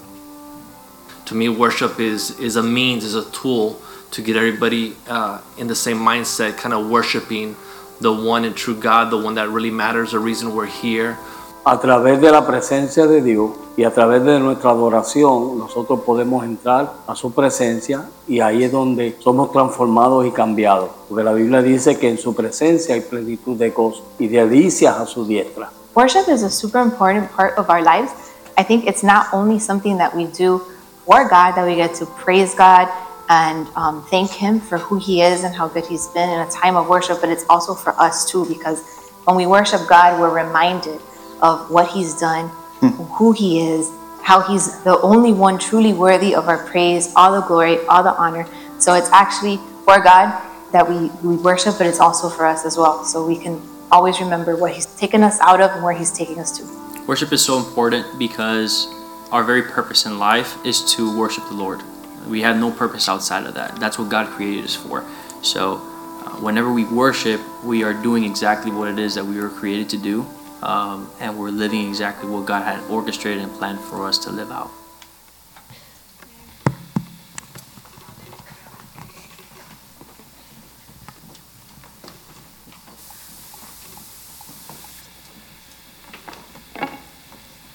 to 1.25 1.35
me 1.35 1.49
worship 1.49 1.99
is 1.99 2.37
is 2.39 2.55
a 2.55 2.63
means 2.63 3.03
is 3.03 3.15
a 3.15 3.29
tool 3.31 3.81
to 4.11 4.21
get 4.21 4.35
everybody 4.35 4.95
uh, 5.07 5.41
in 5.57 5.67
the 5.67 5.75
same 5.75 5.97
mindset 5.97 6.57
kind 6.57 6.73
of 6.73 6.89
worshiping 6.89 7.55
the 8.01 8.11
one 8.11 8.43
and 8.45 8.55
true 8.55 8.75
god 8.75 9.09
the 9.09 9.17
one 9.17 9.35
that 9.35 9.49
really 9.49 9.71
matters 9.71 10.11
the 10.11 10.19
reason 10.19 10.53
we're 10.53 10.65
here 10.65 11.17
A 11.65 11.79
través 11.79 12.19
de 12.19 12.29
la 12.29 12.45
presencia 12.45 13.07
de 13.07 13.21
Dios 13.21 13.51
y 13.77 13.85
a 13.85 13.93
través 13.93 14.21
de 14.25 14.37
nuestra 14.37 14.71
adoración, 14.71 15.57
nosotros 15.57 16.01
podemos 16.01 16.43
entrar 16.43 16.91
a 17.07 17.15
su 17.15 17.31
presencia 17.31 18.03
y 18.27 18.41
ahí 18.41 18.65
es 18.65 18.71
donde 18.73 19.17
somos 19.23 19.49
transformados 19.53 20.25
y 20.25 20.31
cambiados. 20.31 20.89
Porque 21.07 21.23
la 21.23 21.31
Biblia 21.31 21.61
dice 21.61 21.97
que 21.97 22.09
en 22.09 22.17
su 22.17 22.35
presencia 22.35 22.95
hay 22.95 22.99
plenitud 23.01 23.55
de 23.55 23.69
gozo 23.69 24.03
y 24.19 24.27
delicias 24.27 24.99
a 24.99 25.05
su 25.05 25.25
diestra. 25.25 25.71
Worship 25.95 26.27
is 26.27 26.43
a 26.43 26.49
super 26.49 26.81
important 26.81 27.31
part 27.31 27.57
of 27.57 27.69
our 27.69 27.81
lives. 27.81 28.11
I 28.57 28.65
think 28.65 28.85
it's 28.85 29.01
not 29.01 29.27
only 29.31 29.57
something 29.57 29.97
that 29.99 30.13
we 30.13 30.25
do 30.25 30.61
for 31.05 31.23
God, 31.29 31.55
that 31.55 31.65
we 31.65 31.75
get 31.75 31.95
to 31.99 32.05
praise 32.25 32.53
God 32.53 32.89
and 33.29 33.69
um, 33.77 34.05
thank 34.11 34.29
Him 34.31 34.59
for 34.59 34.79
who 34.79 34.99
He 34.99 35.21
is 35.21 35.45
and 35.45 35.55
how 35.55 35.69
good 35.69 35.85
He's 35.85 36.07
been 36.07 36.29
in 36.29 36.39
a 36.39 36.51
time 36.51 36.75
of 36.75 36.89
worship, 36.89 37.21
but 37.21 37.29
it's 37.29 37.45
also 37.47 37.73
for 37.73 37.97
us 37.97 38.29
too, 38.29 38.45
because 38.47 38.83
when 39.23 39.37
we 39.37 39.47
worship 39.47 39.87
God, 39.87 40.19
we're 40.19 40.29
reminded 40.29 40.99
of 41.43 41.69
what 41.69 41.91
He's 41.91 42.17
done, 42.19 42.49
who 42.79 43.33
He 43.33 43.59
is, 43.59 43.91
how 44.23 44.41
He's 44.41 44.81
the 44.83 44.99
only 45.01 45.33
one 45.33 45.59
truly 45.59 45.93
worthy 45.93 46.33
of 46.33 46.47
our 46.47 46.65
praise, 46.65 47.13
all 47.15 47.39
the 47.39 47.45
glory, 47.45 47.85
all 47.87 48.01
the 48.01 48.15
honor. 48.15 48.47
So 48.79 48.95
it's 48.95 49.09
actually 49.11 49.57
for 49.85 50.01
God 50.01 50.41
that 50.71 50.89
we, 50.89 51.11
we 51.21 51.35
worship, 51.35 51.75
but 51.77 51.85
it's 51.85 51.99
also 51.99 52.29
for 52.29 52.47
us 52.47 52.65
as 52.65 52.77
well. 52.77 53.03
So 53.03 53.27
we 53.27 53.37
can 53.37 53.61
always 53.91 54.19
remember 54.19 54.55
what 54.55 54.73
He's 54.73 54.87
taken 54.95 55.21
us 55.21 55.39
out 55.41 55.61
of 55.61 55.69
and 55.71 55.83
where 55.83 55.93
He's 55.93 56.11
taking 56.11 56.39
us 56.39 56.57
to. 56.57 57.05
Worship 57.05 57.31
is 57.33 57.43
so 57.43 57.57
important 57.59 58.17
because 58.17 58.87
our 59.31 59.43
very 59.43 59.61
purpose 59.61 60.05
in 60.05 60.19
life 60.19 60.57
is 60.65 60.81
to 60.95 61.17
worship 61.17 61.43
the 61.49 61.55
Lord. 61.55 61.81
We 62.27 62.41
have 62.41 62.57
no 62.57 62.71
purpose 62.71 63.09
outside 63.09 63.45
of 63.45 63.55
that. 63.55 63.75
That's 63.79 63.99
what 63.99 64.09
God 64.09 64.27
created 64.29 64.63
us 64.63 64.75
for. 64.75 65.03
So, 65.41 65.75
uh, 65.75 66.29
whenever 66.39 66.71
we 66.71 66.85
worship, 66.85 67.41
we 67.63 67.83
are 67.83 67.93
doing 67.93 68.23
exactly 68.23 68.71
what 68.71 68.87
it 68.87 68.97
is 68.97 69.15
that 69.15 69.25
we 69.25 69.37
were 69.41 69.49
created 69.49 69.89
to 69.89 69.97
do, 69.97 70.25
um, 70.63 71.09
and 71.19 71.37
we're 71.37 71.51
living 71.51 71.87
exactly 71.87 72.29
what 72.29 72.45
God 72.45 72.63
had 72.63 72.79
orchestrated 72.89 73.43
and 73.43 73.51
planned 73.53 73.79
for 73.79 74.07
us 74.07 74.17
to 74.19 74.31
live 74.31 74.49
out. 74.49 74.71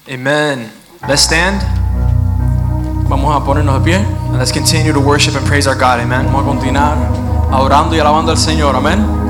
Amen. 0.09 0.73
Let's 1.06 1.23
stand. 1.23 1.60
Vamos 3.09 3.36
a 3.36 3.44
ponernos 3.44 3.85
de 3.85 3.93
pie. 3.93 3.97
And 3.97 4.39
let's 4.39 4.52
continue 4.52 4.93
to 4.94 5.01
worship 5.01 5.35
and 5.35 5.47
praise 5.47 5.66
our 5.66 5.74
God. 5.77 6.01
Amen. 6.01 6.24
Vamos 6.24 6.44
a 6.44 6.48
continuar 6.48 6.97
adorando 7.52 7.94
y 7.94 8.01
alabando 8.01 8.32
al 8.32 8.39
Señor. 8.39 8.74
Amén. 8.74 9.27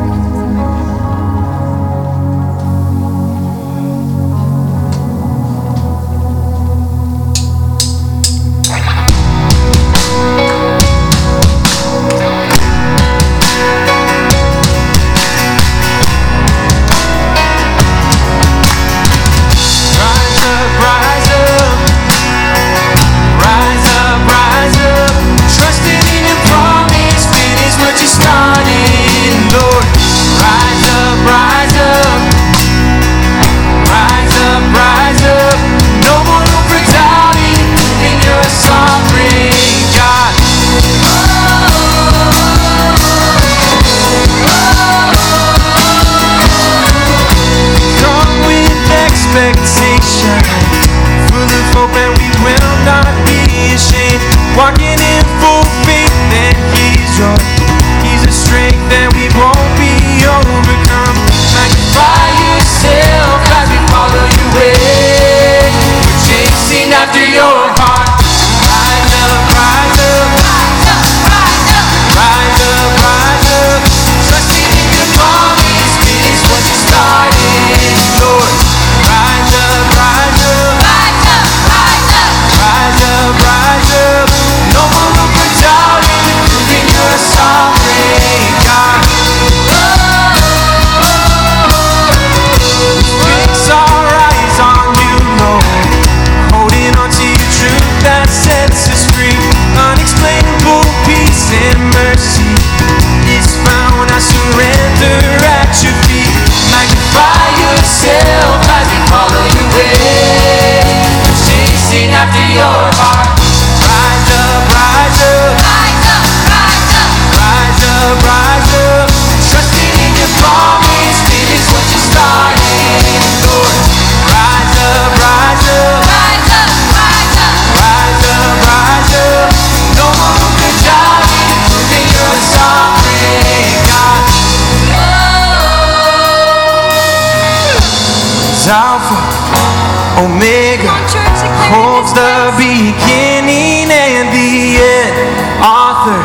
beginning 142.58 143.86
and 143.86 144.26
the 144.34 144.82
end, 144.82 145.14
author, 145.62 146.18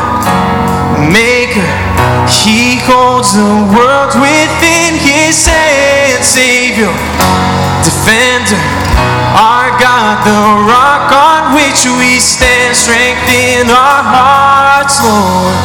maker, 1.14 1.70
he 2.26 2.82
holds 2.82 3.38
the 3.38 3.54
world 3.70 4.12
within 4.18 4.98
his 4.98 5.46
hand, 5.46 6.26
Savior, 6.26 6.92
defender, 7.86 8.58
our 9.38 9.70
God, 9.78 10.26
the 10.26 10.42
rock 10.66 11.14
on 11.14 11.54
which 11.54 11.86
we 12.02 12.18
stand, 12.18 12.76
strength 12.76 13.30
in 13.30 13.70
our 13.70 14.02
hearts, 14.02 14.98
Lord, 15.06 15.58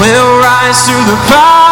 will 0.00 0.40
rise 0.40 0.80
through 0.88 1.04
the 1.04 1.20
power. 1.28 1.69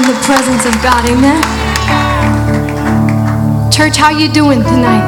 In 0.00 0.06
the 0.08 0.20
presence 0.24 0.64
of 0.64 0.72
God. 0.80 1.04
Amen. 1.04 1.40
Church, 3.70 3.96
how 3.96 4.08
you 4.08 4.32
doing 4.32 4.62
tonight? 4.62 5.04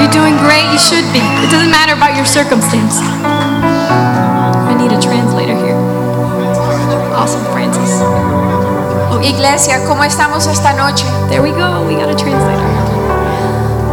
You're 0.00 0.12
doing 0.12 0.36
great. 0.40 0.64
You 0.72 0.78
should 0.78 1.04
be. 1.12 1.20
It 1.44 1.50
doesn't 1.52 1.70
matter 1.70 1.92
about 1.92 2.16
your 2.16 2.24
circumstance. 2.24 2.96
I 2.96 4.72
need 4.80 4.92
a 4.92 5.00
translator 5.00 5.54
here. 5.54 5.76
Awesome, 7.12 7.44
Francis. 7.52 8.00
Oh, 9.12 9.20
Iglesia, 9.22 9.84
¿cómo 9.86 10.04
estamos 10.04 10.46
esta 10.46 10.72
noche? 10.72 11.04
There 11.28 11.42
we 11.42 11.50
go. 11.50 11.84
We 11.86 11.94
got 11.94 12.08
a 12.08 12.16
translator. 12.16 12.68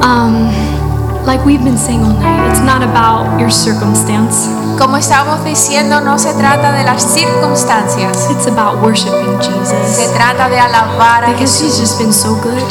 Um, 0.02 0.48
like 1.28 1.44
we've 1.44 1.64
been 1.64 1.78
saying 1.78 2.02
all 2.02 2.16
night, 2.16 2.50
it's 2.50 2.64
not 2.64 2.82
about 2.82 3.38
your 3.38 3.52
circumstance. 3.52 4.48
Como 4.80 4.96
estamos 4.96 5.44
diciendo, 5.44 6.00
no 6.00 6.18
se 6.18 6.34
trata 6.34 6.72
de 6.72 6.86
las 6.86 7.04
circunstancias. 7.04 8.30
It's 8.32 8.48
about 8.48 8.82
worshiping 8.82 9.38
Jesus. 9.42 9.98
Se 9.98 10.08
trata 10.16 10.48
de 10.50 10.58
alabar 10.58 11.26
a 11.26 11.34
Because 11.34 11.60
he's 11.60 11.78
just 11.78 12.00
been 12.00 12.14
so 12.14 12.34
good. 12.42 12.64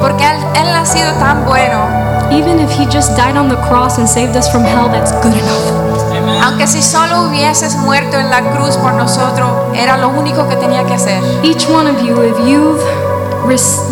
Porque 0.00 0.24
él, 0.24 0.36
él 0.56 0.74
ha 0.74 0.84
sido 0.84 1.12
tan 1.20 1.46
bueno. 1.46 1.86
Even 2.32 2.58
if 2.58 2.70
he 2.72 2.84
just 2.86 3.16
died 3.16 3.36
on 3.36 3.48
the 3.48 3.56
cross 3.68 3.98
and 3.98 4.08
saved 4.08 4.36
us 4.36 4.50
from 4.50 4.64
hell, 4.64 4.88
that's 4.90 5.12
good 5.22 5.34
enough. 5.34 6.42
Aunque 6.42 6.66
si 6.66 6.82
solo 6.82 7.28
hubieses 7.28 7.76
muerto 7.76 8.18
en 8.18 8.28
la 8.28 8.40
cruz 8.50 8.76
por 8.76 8.94
nosotros, 8.94 9.48
era 9.74 9.96
lo 9.98 10.08
único 10.08 10.48
que 10.48 10.56
tenía 10.56 10.84
que 10.84 10.94
hacer. 10.94 11.22
Each 11.44 11.68
one 11.68 11.86
of 11.86 12.02
you, 12.02 12.20
if 12.22 12.38
you've 12.40 12.82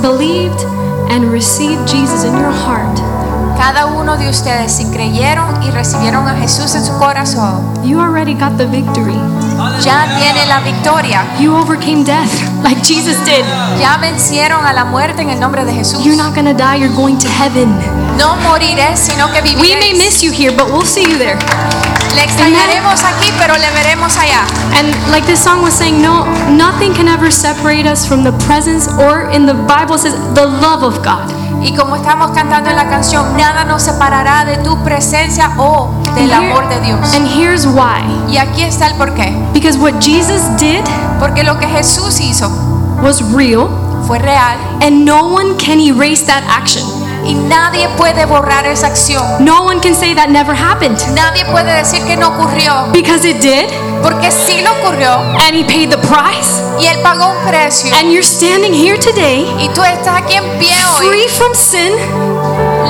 believed 0.02 0.64
and 1.10 1.30
received 1.30 1.86
Jesus 1.86 2.24
in 2.24 2.32
your 2.36 2.50
heart, 2.50 2.98
Cada 3.58 3.86
uno 3.86 4.16
de 4.16 4.30
ustedes, 4.30 4.70
si 4.70 4.86
creyeron 4.86 5.62
y 5.64 5.70
recibieron 5.70 6.28
a 6.28 6.36
Jesús 6.36 6.76
en 6.76 6.84
su 6.84 6.96
corazón, 6.96 7.74
you 7.84 8.00
already 8.00 8.32
got 8.32 8.56
the 8.56 8.66
victory. 8.66 9.18
ya 9.82 10.06
tiene 10.16 10.46
la 10.46 10.60
victoria. 10.60 11.24
You 11.40 11.56
overcame 11.56 12.04
death 12.04 12.30
like 12.62 12.80
Jesus 12.82 13.16
did. 13.24 13.44
Ya 13.80 13.98
vencieron 14.00 14.64
a 14.64 14.72
la 14.72 14.84
muerte 14.84 15.22
en 15.22 15.30
el 15.30 15.40
nombre 15.40 15.64
de 15.64 15.72
Jesús. 15.72 16.04
You're 16.04 16.16
not 16.16 16.34
gonna 16.34 16.54
die, 16.54 16.76
you're 16.76 16.94
going 16.94 17.18
to 17.18 17.28
heaven. 17.28 17.68
No 18.16 18.36
moriré, 18.36 18.96
sino 18.96 19.26
que 19.32 19.42
We 19.42 19.76
may 19.76 19.92
miss 19.92 20.22
you 20.22 20.30
here, 20.30 20.52
but 20.56 20.70
we'll 20.70 20.86
see 20.86 21.02
you 21.02 21.18
there. 21.18 21.36
Le 22.14 22.22
extrañaremos 22.22 23.02
aquí, 23.02 23.32
pero 23.38 23.54
le 23.54 23.70
veremos 23.72 24.16
allá. 24.16 24.44
And 24.78 24.94
like 25.10 25.26
this 25.26 25.42
song 25.42 25.62
was 25.62 25.74
saying, 25.74 26.00
no, 26.00 26.24
nothing 26.48 26.94
can 26.94 27.08
ever 27.08 27.30
separate 27.30 27.86
us 27.86 28.06
from 28.06 28.22
the 28.22 28.32
presence, 28.46 28.88
or 28.98 29.28
in 29.30 29.46
the 29.46 29.54
Bible 29.54 29.96
it 29.96 30.00
says, 30.00 30.14
the 30.34 30.46
love 30.46 30.82
of 30.82 31.02
God. 31.02 31.47
Y 31.62 31.74
como 31.74 31.96
estamos 31.96 32.30
cantando 32.30 32.70
en 32.70 32.76
la 32.76 32.88
canción, 32.88 33.36
nada 33.36 33.64
nos 33.64 33.82
separará 33.82 34.44
de 34.44 34.58
tu 34.58 34.76
presencia 34.84 35.50
o 35.56 35.90
del 36.14 36.30
And 36.32 36.42
here- 36.42 36.52
amor 36.52 36.68
de 36.68 36.80
Dios. 36.80 37.14
And 37.14 37.26
here's 37.26 37.66
why. 37.66 38.02
Y 38.28 38.36
aquí 38.38 38.62
está 38.62 38.86
el 38.86 38.94
porqué. 38.94 39.34
Because 39.52 39.76
what 39.78 39.94
Jesus 40.00 40.42
did 40.58 40.84
Porque 41.18 41.42
lo 41.42 41.58
que 41.58 41.66
Jesús 41.66 42.20
hizo 42.20 42.48
was 43.02 43.20
real, 43.32 43.68
fue 44.06 44.18
real 44.20 44.56
and 44.80 45.04
no 45.04 45.24
one 45.26 45.56
can 45.56 45.80
erase 45.80 46.24
that 46.26 46.42
action. 46.48 46.84
y 47.26 47.34
nadie 47.34 47.88
puede 47.98 48.24
borrar 48.24 48.64
esa 48.64 48.86
acción. 48.86 49.22
No 49.44 49.62
one 49.64 49.80
can 49.80 49.94
say 49.94 50.14
that 50.14 50.28
never 50.30 50.54
happened. 50.54 50.96
Nadie 51.14 51.44
puede 51.44 51.74
decir 51.74 52.02
que 52.04 52.16
no 52.16 52.28
ocurrió. 52.28 52.86
Because 52.92 53.28
it 53.28 53.40
did, 53.42 53.66
Porque 54.02 54.30
sí 54.30 54.60
lo 54.62 54.70
ocurrió 54.80 55.12
and 55.12 55.54
He 55.54 55.64
paid 55.64 55.90
the 55.90 55.98
price, 55.98 56.62
y 56.80 56.86
Él 56.86 57.00
pagó 57.02 57.28
un 57.30 57.46
precio. 57.48 57.92
and 57.96 58.10
you're 58.12 58.22
standing 58.22 58.72
here 58.72 58.98
today, 58.98 59.46
Y 59.58 59.68
tú 59.70 59.82
estás 59.82 60.22
aquí 60.22 60.34
en 60.34 60.44
pie 60.58 60.70
hoy, 60.98 61.08
free 61.08 61.28
from 61.28 61.54
sin. 61.54 61.92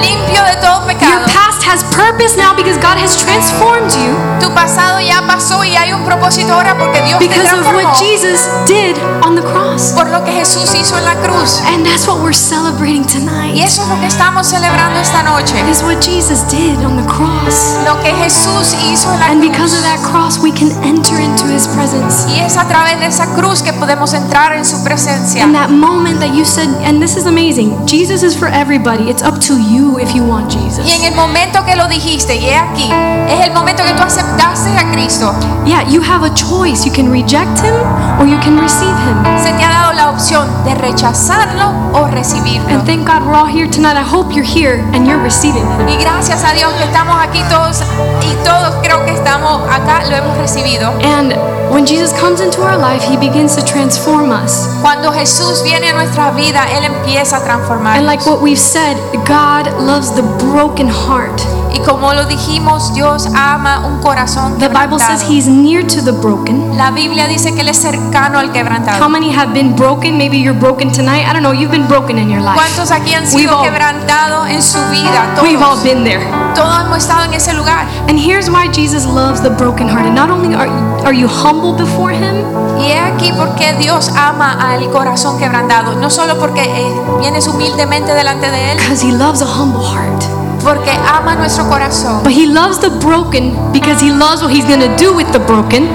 limpio 0.00 0.42
de 0.44 0.56
todo 0.60 0.86
pecado. 0.86 1.24
Has 1.68 1.84
purpose 1.94 2.36
now 2.36 2.56
because 2.56 2.78
God 2.78 2.96
has 2.96 3.12
transformed 3.22 3.92
you 3.92 4.16
Tu 4.40 4.48
pasado 4.54 5.00
ya 5.00 5.20
pasó 5.26 5.62
y 5.64 5.76
hay 5.76 5.92
un 5.92 6.02
propósito 6.04 6.54
ahora 6.54 6.76
porque 6.78 7.02
Dios 7.02 7.18
te 7.18 7.28
because 7.28 7.52
of 7.52 7.66
what 7.74 7.94
Jesus 7.98 8.48
did 8.66 8.96
on 9.22 9.34
the 9.34 9.42
cross. 9.42 9.92
por 9.94 10.08
lo 10.08 10.24
que 10.24 10.32
Jesús 10.32 10.74
hizo 10.74 10.96
en 10.96 11.04
la 11.04 11.14
cruz. 11.16 11.60
And 11.66 11.84
that's 11.84 12.06
what 12.06 12.20
we're 12.22 12.32
celebrating 12.32 13.02
Y 13.04 13.06
tonight. 13.18 13.56
eso 13.64 13.82
es 13.82 13.88
lo 13.88 14.00
que 14.00 14.06
estamos 14.06 14.46
celebrando 14.46 14.98
esta 15.00 15.22
noche. 15.22 15.54
Is 15.70 15.82
what 15.82 16.00
Jesus 16.00 16.42
did 16.48 16.78
on 16.84 16.96
the 16.96 17.06
cross. 17.06 17.76
Lo 17.84 18.00
que 18.02 18.12
Jesús 18.14 18.74
hizo 18.90 19.12
en 19.12 19.20
la 19.20 19.26
And 19.26 19.40
because 19.42 19.74
of 19.76 19.82
that 19.82 20.00
cross, 20.02 20.38
we 20.38 20.50
can 20.52 20.70
enter 20.82 21.18
into 21.20 21.44
His 21.46 21.66
presence. 21.68 22.26
Y 22.28 22.40
es 22.40 22.56
a 22.56 22.64
través 22.66 22.98
de 23.00 23.06
esa 23.06 23.26
cruz 23.34 23.62
que 23.62 23.72
podemos 23.72 24.14
entrar 24.14 24.52
en 24.54 24.64
su 24.64 24.82
presencia. 24.84 25.44
In 25.44 25.52
that 25.52 25.68
moment 25.70 26.20
that 26.20 26.32
you 26.34 26.44
said, 26.44 26.68
and 26.84 27.00
this 27.02 27.16
is 27.16 27.26
amazing, 27.26 27.74
Jesus 27.86 28.22
is 28.22 28.34
for 28.36 28.48
everybody. 28.48 29.10
It's 29.10 29.22
up 29.22 29.38
to 29.48 29.54
you 29.58 29.98
if 29.98 30.14
you 30.14 30.22
want 30.24 30.50
Jesus. 30.50 30.86
Y 30.86 30.92
en 30.92 31.04
el 31.04 31.14
momento 31.14 31.57
que 31.64 31.76
lo 31.76 31.88
dijiste, 31.88 32.36
y 32.36 32.48
es 32.48 32.60
aquí, 32.60 32.90
es 33.28 33.46
el 33.46 33.52
momento 33.52 33.82
que 33.84 33.92
tú 33.92 34.02
aceptaste 34.02 34.70
a 34.76 34.90
Cristo. 34.92 35.34
Yeah, 35.64 35.82
you 35.88 36.00
have 36.00 36.24
a 36.24 36.32
choice. 36.34 36.84
You 36.84 36.92
can 36.92 37.10
reject 37.10 37.60
Him 37.60 37.74
or 38.18 38.26
you 38.26 38.38
can 38.40 38.58
receive 38.58 38.96
Him. 39.04 39.22
Se 39.42 39.52
te 39.52 39.64
ha 39.64 39.68
dado 39.68 39.92
la 39.92 40.10
opción 40.10 40.48
de 40.64 40.74
rechazarlo 40.74 41.72
o 41.92 42.06
recibirlo. 42.06 42.68
And 42.68 42.86
thank 42.86 43.06
God 43.06 43.26
we're 43.26 43.36
all 43.36 43.46
here 43.46 43.68
tonight. 43.68 43.96
I 43.96 44.02
hope 44.02 44.34
you're 44.34 44.46
here 44.46 44.80
and 44.94 45.06
you're 45.06 45.22
receiving 45.22 45.66
Him. 45.66 45.88
Y 45.88 45.96
gracias 45.96 46.42
a 46.44 46.52
Dios 46.54 46.72
que 46.74 46.84
estamos 46.84 47.16
aquí 47.20 47.42
todos 47.50 47.82
y 48.22 48.34
todos 48.44 48.76
creo 48.82 49.04
que 49.04 49.12
estamos 49.12 49.62
acá, 49.70 50.04
lo 50.08 50.16
hemos 50.16 50.36
recibido. 50.38 50.92
And 51.02 51.34
when 51.70 51.84
Jesus 51.84 52.12
comes 52.18 52.40
into 52.40 52.62
our 52.62 52.78
life, 52.78 53.02
He 53.02 53.16
begins 53.16 53.54
to 53.56 53.62
transform 53.62 54.30
us. 54.30 54.68
Cuando 54.80 55.12
Jesús 55.12 55.62
viene 55.62 55.90
a 55.90 55.92
nuestra 55.92 56.30
vida, 56.30 56.64
Él 56.72 56.84
empieza 56.84 57.36
a 57.36 57.44
transformarnos. 57.44 57.98
And 57.98 58.06
like 58.06 58.24
what 58.24 58.40
we've 58.40 58.58
said, 58.58 58.96
God 59.26 59.66
loves 59.78 60.14
the 60.14 60.22
broken 60.38 60.88
heart. 60.88 61.40
Y 61.72 61.80
como 61.80 62.12
lo 62.14 62.24
dijimos, 62.26 62.92
Dios 62.94 63.28
ama 63.36 63.80
un 63.86 64.00
corazón 64.00 64.58
The 64.58 64.68
Bible 64.68 64.98
says. 64.98 65.22
He's 65.28 65.46
near 65.46 65.86
to 65.86 66.02
the 66.02 66.12
broken. 66.12 66.76
La 66.76 66.90
Biblia 66.90 67.26
dice 67.28 67.54
que 67.54 67.60
Él 67.60 67.68
es 67.68 67.78
cercano 67.78 68.38
al 68.38 68.50
quebrantado. 68.52 69.02
How 69.04 69.08
many 69.08 69.30
have 69.34 69.52
been 69.52 69.74
broken? 69.76 70.16
Maybe 70.16 70.38
you're 70.38 70.58
broken 70.58 70.90
tonight. 70.90 71.24
I 71.28 71.32
don't 71.32 71.42
know. 71.42 71.52
You've 71.52 71.70
been 71.70 71.86
broken 71.86 72.18
in 72.18 72.30
your 72.30 72.40
life. 72.40 72.54
¿Cuántos 72.56 72.90
aquí 72.90 73.12
han 73.14 73.26
sido 73.26 73.58
all- 73.58 73.64
quebrantados 73.64 74.48
en 74.48 74.62
su 74.62 74.78
vida? 74.90 75.34
Todos. 75.36 75.48
We've 75.48 75.62
all 75.62 75.78
been 75.82 76.04
there. 76.04 76.26
Todos 76.54 76.84
hemos 76.84 76.98
estado 76.98 77.24
en 77.24 77.34
ese 77.34 77.52
lugar. 77.54 77.86
And 78.08 78.18
here's 78.18 78.48
why 78.48 78.68
Jesus 78.72 79.04
loves 79.04 79.40
the 79.42 79.50
brokenhearted. 79.50 80.12
Not 80.12 80.30
only 80.30 80.54
are, 80.54 80.68
are 81.04 81.14
you 81.14 81.28
humble 81.28 81.74
before 81.74 82.12
Him, 82.12 82.44
Y 82.80 82.92
es 82.92 83.00
aquí 83.12 83.32
porque 83.36 83.74
Dios 83.74 84.08
ama 84.16 84.52
al 84.60 84.88
corazón 84.90 85.38
quebrantado. 85.38 85.94
No 85.96 86.10
solo 86.10 86.38
porque 86.38 86.62
eh, 86.62 86.92
vienes 87.20 87.46
humildemente 87.46 88.14
delante 88.14 88.50
de 88.50 88.72
Él, 88.72 88.78
because 88.78 89.04
He 89.06 89.12
loves 89.12 89.42
a 89.42 89.46
humble 89.46 89.82
heart. 89.84 90.24
Porque 90.62 90.90
ama 90.90 91.34
nuestro 91.36 91.68
corazón. 91.68 92.22
But 92.22 92.32
He 92.32 92.46
loves 92.46 92.78
the 92.80 92.90
broken 92.90 93.72
because 93.72 94.00
He 94.02 94.10
loves 94.12 94.42
what 94.42 94.52
He's 94.52 94.64
going 94.64 94.80
to 94.80 94.94
do 94.96 95.12
with 95.14 95.30
the 95.32 95.38
broken. 95.38 95.88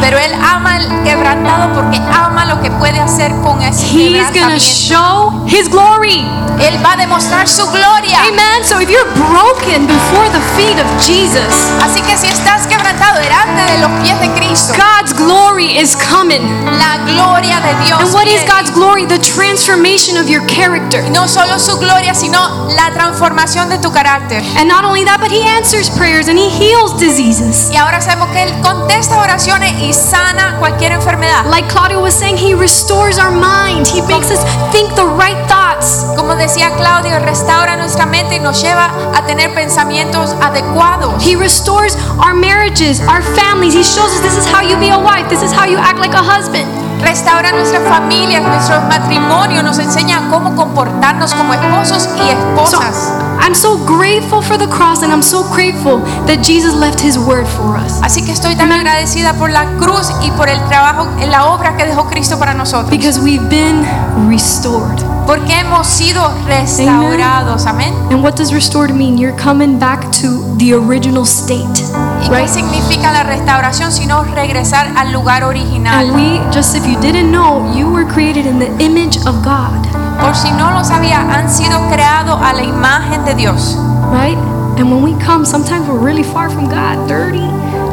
Pero 0.00 0.18
Él 0.18 0.32
ama 0.34 0.76
al 0.76 1.02
quebrantado 1.04 1.74
porque 1.74 1.98
ama 1.98 2.46
lo 2.46 2.60
que 2.62 2.70
puede 2.70 2.98
hacer 3.00 3.32
con 3.42 3.60
ese 3.60 3.84
He's 3.86 4.30
going 4.32 4.54
to 4.54 4.58
show 4.58 5.44
His 5.46 5.68
glory. 5.68 6.24
Él 6.58 6.78
va 6.84 6.92
a 6.92 6.96
demostrar 6.96 7.48
su 7.48 7.66
gloria. 7.66 8.18
Amen. 8.28 8.64
So 8.64 8.80
if 8.80 8.88
you're 8.90 9.10
broken 9.14 9.86
before 9.86 10.28
the 10.30 10.40
feet 10.56 10.78
of 10.78 10.88
Jesus, 11.04 11.52
Así 11.82 12.00
que 12.02 12.16
si 12.16 12.26
estás 12.26 12.66
quebrantado 12.66 13.18
delante 13.20 13.72
de 13.72 13.78
los 13.78 13.90
pies 14.02 14.18
de 14.20 14.28
Cristo, 14.34 14.74
God's 14.76 15.12
glory 15.14 15.78
is 15.78 15.96
coming. 15.96 16.40
la 16.78 16.98
gloria 17.04 17.60
de 17.60 17.84
Dios. 17.84 18.00
And 18.00 18.12
what 18.12 18.26
is 18.26 18.42
viene. 18.42 18.48
God's 18.48 18.70
glory? 18.70 19.06
The 19.06 19.18
transformation 19.18 20.16
of 20.16 20.28
your 20.28 20.44
character. 20.46 21.02
No 21.10 21.26
solo 21.26 21.58
su 21.58 21.78
gloria, 21.78 22.14
sino 22.14 22.68
la 22.76 22.90
transformación 22.92 23.68
de 23.68 23.78
tu 23.78 23.90
carácter. 23.90 24.09
And 24.10 24.68
not 24.68 24.84
only 24.84 25.04
that, 25.04 25.20
but 25.20 25.30
He 25.30 25.42
answers 25.46 25.88
prayers 25.88 26.26
and 26.26 26.36
He 26.36 26.50
heals 26.50 26.98
diseases. 26.98 27.70
Y 27.70 27.76
ahora 27.76 28.00
sabemos 28.00 28.28
que 28.30 28.42
Él 28.42 28.52
contesta 28.60 29.20
oraciones 29.20 29.72
y 29.80 29.92
sana 29.92 30.56
cualquier 30.58 30.92
enfermedad. 30.92 31.46
Like 31.46 31.68
Claudio 31.68 32.00
was 32.00 32.14
saying, 32.14 32.36
He 32.36 32.54
restores 32.54 33.18
our 33.18 33.30
mind. 33.30 33.86
He 33.86 34.02
makes 34.02 34.30
us 34.30 34.42
think 34.72 34.94
the 34.96 35.06
right 35.06 35.38
thoughts. 35.46 36.04
Como 36.16 36.34
decía 36.34 36.70
Claudio, 36.76 37.20
restaura 37.20 37.76
nuestra 37.76 38.04
mente 38.06 38.36
y 38.36 38.40
nos 38.40 38.60
lleva 38.60 38.90
a 39.14 39.24
tener 39.26 39.54
pensamientos 39.54 40.34
adecuados. 40.40 41.22
He 41.24 41.36
restores 41.36 41.96
our 42.18 42.34
marriages, 42.34 43.00
our 43.02 43.22
families. 43.22 43.74
He 43.74 43.84
shows 43.84 44.10
us 44.10 44.20
this 44.22 44.36
is 44.36 44.46
how 44.46 44.60
you 44.60 44.76
be 44.78 44.88
a 44.88 44.98
wife, 44.98 45.28
this 45.28 45.42
is 45.42 45.52
how 45.52 45.66
you 45.66 45.78
act 45.78 46.00
like 46.00 46.14
a 46.14 46.22
husband. 46.22 46.89
Restaura 47.02 47.52
nuestras 47.52 47.88
familias, 47.88 48.42
nuestros 48.42 48.82
matrimonios, 48.84 49.64
nos 49.64 49.78
enseña 49.78 50.28
cómo 50.30 50.54
comportarnos 50.54 51.34
como 51.34 51.54
esposos 51.54 52.08
y 52.16 52.20
So 52.66 52.80
esposas. 52.80 53.12
I'm 53.40 53.54
so 53.54 53.78
grateful 53.86 54.42
for 54.42 54.58
the 54.58 54.68
cross 54.68 55.02
and 55.02 55.12
I'm 55.12 55.22
so 55.22 55.42
grateful 55.54 56.00
that 56.26 56.42
Jesus 56.42 56.74
left 56.74 57.00
His 57.00 57.18
word 57.18 57.46
for 57.46 57.76
us. 57.76 58.00
Así 58.02 58.22
que 58.22 58.32
estoy 58.32 58.54
tan 58.54 58.70
agradecida 58.70 59.32
por 59.34 59.50
la 59.50 59.64
cruz 59.78 60.12
y 60.22 60.30
por 60.32 60.48
el 60.48 60.58
trabajo, 60.68 61.08
en 61.20 61.30
la 61.30 61.46
obra 61.46 61.76
que 61.76 61.86
dejó 61.86 62.06
Cristo 62.06 62.38
para 62.38 62.54
nosotros. 62.54 62.90
Because 62.90 63.18
we've 63.18 63.48
been 63.48 63.84
restored. 64.28 64.98
Porque 65.26 65.58
hemos 65.58 65.86
sido 65.86 66.22
restaurados. 66.46 67.66
Amén. 67.66 67.94
And 68.10 68.22
what 68.22 68.34
does 68.34 68.52
restored 68.52 68.94
mean? 68.94 69.16
You're 69.16 69.36
coming 69.36 69.78
back 69.78 70.10
to 70.20 70.49
the 70.60 70.74
original 70.74 71.24
state. 71.24 71.82
¿Y 72.22 72.28
qué 72.28 72.46
significa 72.46 73.10
la 73.12 73.22
restauración 73.24 73.90
sino 73.90 74.22
regresar 74.22 74.92
al 74.96 75.10
lugar 75.12 75.42
original? 75.42 75.98
And 75.98 76.14
we, 76.14 76.38
just 76.52 76.74
if 76.76 76.86
you 76.86 76.98
didn't 77.00 77.30
know, 77.32 77.72
you 77.74 77.90
were 77.90 78.04
created 78.06 78.46
in 78.46 78.58
the 78.58 78.68
image 78.78 79.16
of 79.26 79.42
God, 79.42 79.80
Por 80.20 80.34
si 80.34 80.50
no 80.52 80.70
lo 80.70 80.84
sabía, 80.84 81.20
han 81.20 81.48
sido 81.48 81.80
creados 81.90 82.38
a 82.42 82.52
la 82.52 82.62
imagen 82.62 83.24
de 83.24 83.34
Dios. 83.34 83.74
right? 84.12 84.36
And 84.78 84.90
when 84.90 85.02
we 85.02 85.14
come, 85.24 85.44
sometimes 85.44 85.88
we're 85.88 85.98
really 85.98 86.22
far 86.22 86.48
from 86.50 86.68
God, 86.68 87.08
dirty, 87.08 87.40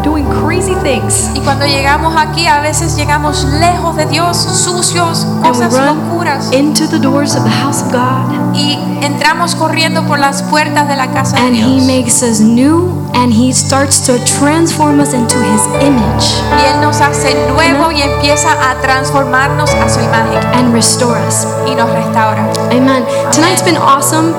doing 0.03 0.25
crazy 0.45 0.75
things. 0.83 1.29
Y 1.35 1.39
cuando 1.41 1.65
llegamos 1.65 2.15
aquí, 2.17 2.47
a 2.47 2.59
veces 2.61 2.95
llegamos 2.97 3.45
lejos 3.59 3.95
de 3.95 4.05
Dios, 4.07 4.37
sucios, 4.37 5.25
cosas 5.41 5.73
locuras. 5.73 6.51
into 6.51 6.85
the 6.87 6.99
doors 6.99 7.35
of 7.35 7.43
the 7.43 7.49
house 7.49 7.81
of 7.81 7.91
God. 7.91 8.46
Y 8.57 8.77
entramos 9.01 9.53
corriendo 9.55 10.03
por 10.07 10.17
las 10.19 10.41
puertas 10.43 10.87
de 10.87 10.95
la 10.95 11.07
casa 11.11 11.35
de 11.37 11.41
And 11.43 11.55
He 11.55 11.79
makes 11.85 12.23
us 12.23 12.39
new 12.39 13.07
and 13.13 13.31
He 13.31 13.53
starts 13.53 14.01
to 14.07 14.13
transform 14.39 14.99
us 14.99 15.13
into 15.13 15.37
His 15.37 15.61
image 15.81 16.41
Y 16.59 16.65
Él 16.73 16.81
nos 16.81 16.99
hace 17.01 17.35
nuevo 17.53 17.91
y 17.91 18.01
empieza 18.01 18.49
a 18.69 18.75
transformarnos 18.81 19.69
a 19.75 19.87
su 19.89 19.99
imagen 20.01 20.43
and 20.53 20.73
restore 20.73 21.19
us. 21.27 21.45
y 21.67 21.75
nos 21.75 21.89
restaura. 21.91 22.45
Amen. 22.71 23.05
Tonight's 23.31 23.63
been 23.63 23.77
awesome. 23.77 24.33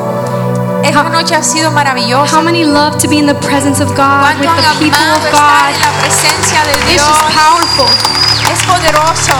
Esta 0.82 1.02
noche 1.04 1.34
ha 1.34 1.42
sido 1.42 1.70
maravillosa. 1.70 2.36
How 2.36 2.42
many 2.42 2.64
love 2.64 2.96
to 2.98 3.08
be 3.08 3.18
in 3.18 3.26
the 3.26 3.34
presence 3.34 3.80
of 3.82 3.88
God 3.90 4.20
¿Cuánto 4.22 4.40
with 4.40 4.48
han 4.48 4.62
the 4.78 4.84
people 4.84 4.98
amado 4.98 5.18
of 5.18 5.24
estar 5.26 5.70
God? 5.70 5.74
en 5.74 5.80
la 5.80 6.00
presencia 6.00 6.64
de 6.64 6.72
It's 6.72 6.86
Dios? 6.92 7.06
just 7.06 7.36
powerful. 7.36 8.17
Es 8.52 8.62
poderoso. 8.64 9.32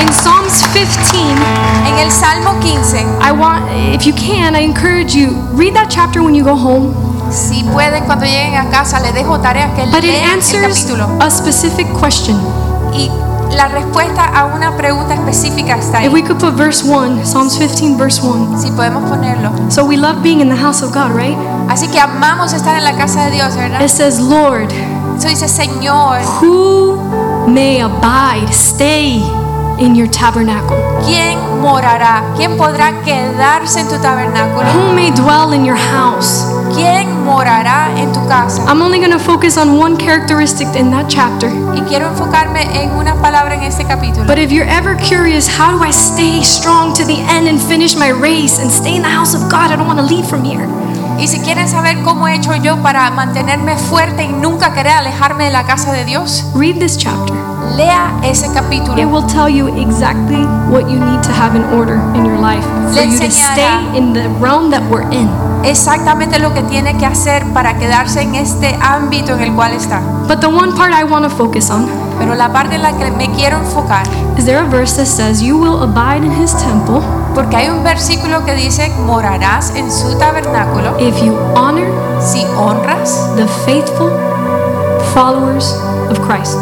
In 0.00 0.08
Psalms 0.12 0.64
15, 0.72 1.18
En 1.86 1.98
el 1.98 2.10
Salmo 2.10 2.54
15, 2.60 3.06
I 3.20 3.30
want, 3.32 3.64
if 3.94 4.04
you 4.06 4.12
can, 4.14 4.54
I 4.54 4.60
encourage 4.64 5.14
you, 5.14 5.30
read 5.52 5.74
that 5.74 5.88
chapter 5.90 6.22
when 6.22 6.34
you 6.34 6.44
go 6.44 6.54
home. 6.56 6.94
si 7.30 7.62
pueden 7.64 8.04
cuando 8.04 8.24
lleguen 8.24 8.54
a 8.56 8.70
casa, 8.70 9.00
les 9.00 9.12
dejo 9.12 9.38
tarea 9.40 9.68
que 9.74 9.84
But 9.86 10.02
it 10.04 10.12
lean 10.12 10.24
el 10.24 10.30
answers 10.38 10.78
capítulo. 10.84 11.08
a 11.20 11.30
specific 11.30 11.86
question. 11.98 12.38
Y 12.94 13.10
la 13.54 13.68
respuesta 13.68 14.24
a 14.24 14.46
una 14.46 14.74
pregunta 14.76 15.14
específica 15.14 15.76
está 15.76 16.02
If 16.02 16.08
ahí. 16.08 16.14
we 16.14 16.22
could 16.22 16.38
put 16.40 16.54
verse 16.54 16.82
1, 16.84 17.24
Psalms 17.26 17.58
15, 17.58 17.96
verse 17.98 18.20
1. 18.22 18.60
Si 18.62 18.70
podemos 18.70 19.02
ponerlo. 19.10 19.50
So 19.70 19.84
we 19.84 19.96
love 19.98 20.22
being 20.22 20.40
in 20.40 20.48
the 20.48 20.56
house 20.56 20.82
of 20.82 20.92
God, 20.94 21.12
right? 21.14 21.36
Así 21.68 21.88
que 21.88 22.00
amamos 22.00 22.52
estar 22.54 22.76
en 22.78 22.84
la 22.84 22.96
casa 22.96 23.24
de 23.26 23.32
Dios, 23.32 23.54
¿verdad? 23.56 23.82
It 23.82 23.90
says, 23.90 24.18
Lord, 24.20 24.68
Eso 25.18 25.28
dice, 25.28 25.48
Señor, 25.48 26.20
who 26.40 26.96
may 27.48 27.80
abide, 27.80 28.52
stay 28.52 29.20
in 29.80 29.94
your 29.94 30.08
tabernacle? 30.08 30.76
¿quién 31.04 31.38
morará? 31.60 32.22
¿Quién 32.36 32.56
podrá 32.56 33.02
quedarse 33.02 33.80
en 33.80 33.88
tu 33.88 33.98
tabernáculo? 33.98 34.66
Who 34.74 34.92
may 34.92 35.10
dwell 35.10 35.52
in 35.52 35.64
your 35.64 35.76
house? 35.76 36.44
¿Quién 36.74 37.24
morará 37.24 37.90
en 37.96 38.12
tu 38.12 38.20
casa? 38.28 38.62
I'm 38.66 38.82
only 38.82 38.98
going 38.98 39.12
to 39.12 39.18
focus 39.18 39.56
on 39.56 39.78
one 39.78 39.96
characteristic 39.96 40.68
in 40.76 40.90
that 40.90 41.08
chapter. 41.08 41.48
Y 41.74 41.80
quiero 41.88 42.08
enfocarme 42.08 42.62
en 42.74 42.90
una 42.92 43.14
palabra 43.14 43.54
en 43.54 43.62
este 43.62 43.84
capítulo. 43.84 44.26
But 44.26 44.38
if 44.38 44.52
you're 44.52 44.68
ever 44.68 44.96
curious, 44.96 45.48
how 45.48 45.76
do 45.76 45.82
I 45.82 45.90
stay 45.90 46.42
strong 46.42 46.94
to 46.94 47.04
the 47.04 47.20
end 47.28 47.48
and 47.48 47.60
finish 47.60 47.96
my 47.96 48.10
race 48.10 48.58
and 48.58 48.70
stay 48.70 48.96
in 48.96 49.02
the 49.02 49.08
house 49.08 49.34
of 49.34 49.48
God? 49.50 49.70
I 49.70 49.76
don't 49.76 49.86
want 49.86 49.98
to 49.98 50.06
leave 50.06 50.26
from 50.26 50.44
here. 50.44 50.66
Y 51.18 51.26
si 51.26 51.40
quieren 51.40 51.68
saber 51.68 52.02
cómo 52.02 52.28
he 52.28 52.36
hecho 52.36 52.54
yo 52.54 52.80
para 52.82 53.10
mantenerme 53.10 53.76
fuerte 53.76 54.24
y 54.24 54.28
nunca 54.28 54.72
querer 54.72 54.92
alejarme 54.92 55.44
de 55.44 55.50
la 55.50 55.64
casa 55.64 55.92
de 55.92 56.04
Dios, 56.04 56.44
Read 56.54 56.78
this 56.78 56.96
chapter. 56.96 57.34
lea 57.76 58.12
ese 58.22 58.48
capítulo. 58.52 58.96
It 58.96 59.06
will 59.06 59.26
tell 59.26 59.48
you 59.48 59.66
exactly 59.78 60.44
what 60.70 60.88
you 60.88 60.98
need 60.98 61.22
to 61.22 61.32
have 61.32 61.56
in 61.56 61.64
order 61.76 61.96
in 62.14 62.24
your 62.24 62.38
life 62.38 62.64
for 62.94 63.02
you 63.02 63.18
to 63.18 63.30
stay 63.30 63.96
in 63.96 64.12
the 64.12 64.28
realm 64.40 64.70
that 64.70 64.82
we're 64.88 65.08
in. 65.10 65.28
Exactamente 65.64 66.38
lo 66.38 66.54
que 66.54 66.62
tiene 66.62 66.96
que 66.96 67.06
hacer 67.06 67.44
para 67.52 67.76
quedarse 67.78 68.22
en 68.22 68.36
este 68.36 68.78
ámbito 68.80 69.34
en 69.34 69.40
el 69.40 69.52
cual 69.54 69.72
está. 69.72 70.00
But 70.28 70.40
the 70.40 70.46
one 70.46 70.72
part 70.76 70.92
I 70.94 71.04
want 71.04 71.24
to 71.24 71.30
focus 71.30 71.68
on 71.70 71.88
Pero 72.18 72.34
la 72.34 72.52
parte 72.52 72.74
en 72.74 72.82
la 72.82 72.96
que 72.96 73.10
me 73.12 73.30
quiero 73.30 73.58
enfocar, 73.58 74.02
is 74.36 74.44
there 74.44 74.58
a 74.58 74.68
verse 74.68 74.96
that 74.96 75.06
says, 75.06 75.40
You 75.40 75.56
will 75.56 75.82
abide 75.82 76.24
in 76.24 76.32
his 76.32 76.52
temple 76.52 77.00
porque 77.38 77.54
hay 77.54 77.68
un 77.68 77.84
versículo 77.84 78.44
que 78.44 78.52
dice, 78.54 78.90
morarás 79.06 79.72
en 79.76 79.92
su 79.92 80.18
tabernáculo 80.18 80.98
if 80.98 81.22
you 81.22 81.36
honor 81.54 81.86
si 82.20 82.44
honras 82.56 83.30
the 83.36 83.46
faithful 83.64 84.10
followers 85.14 85.72
of 86.10 86.18
Christ. 86.26 86.58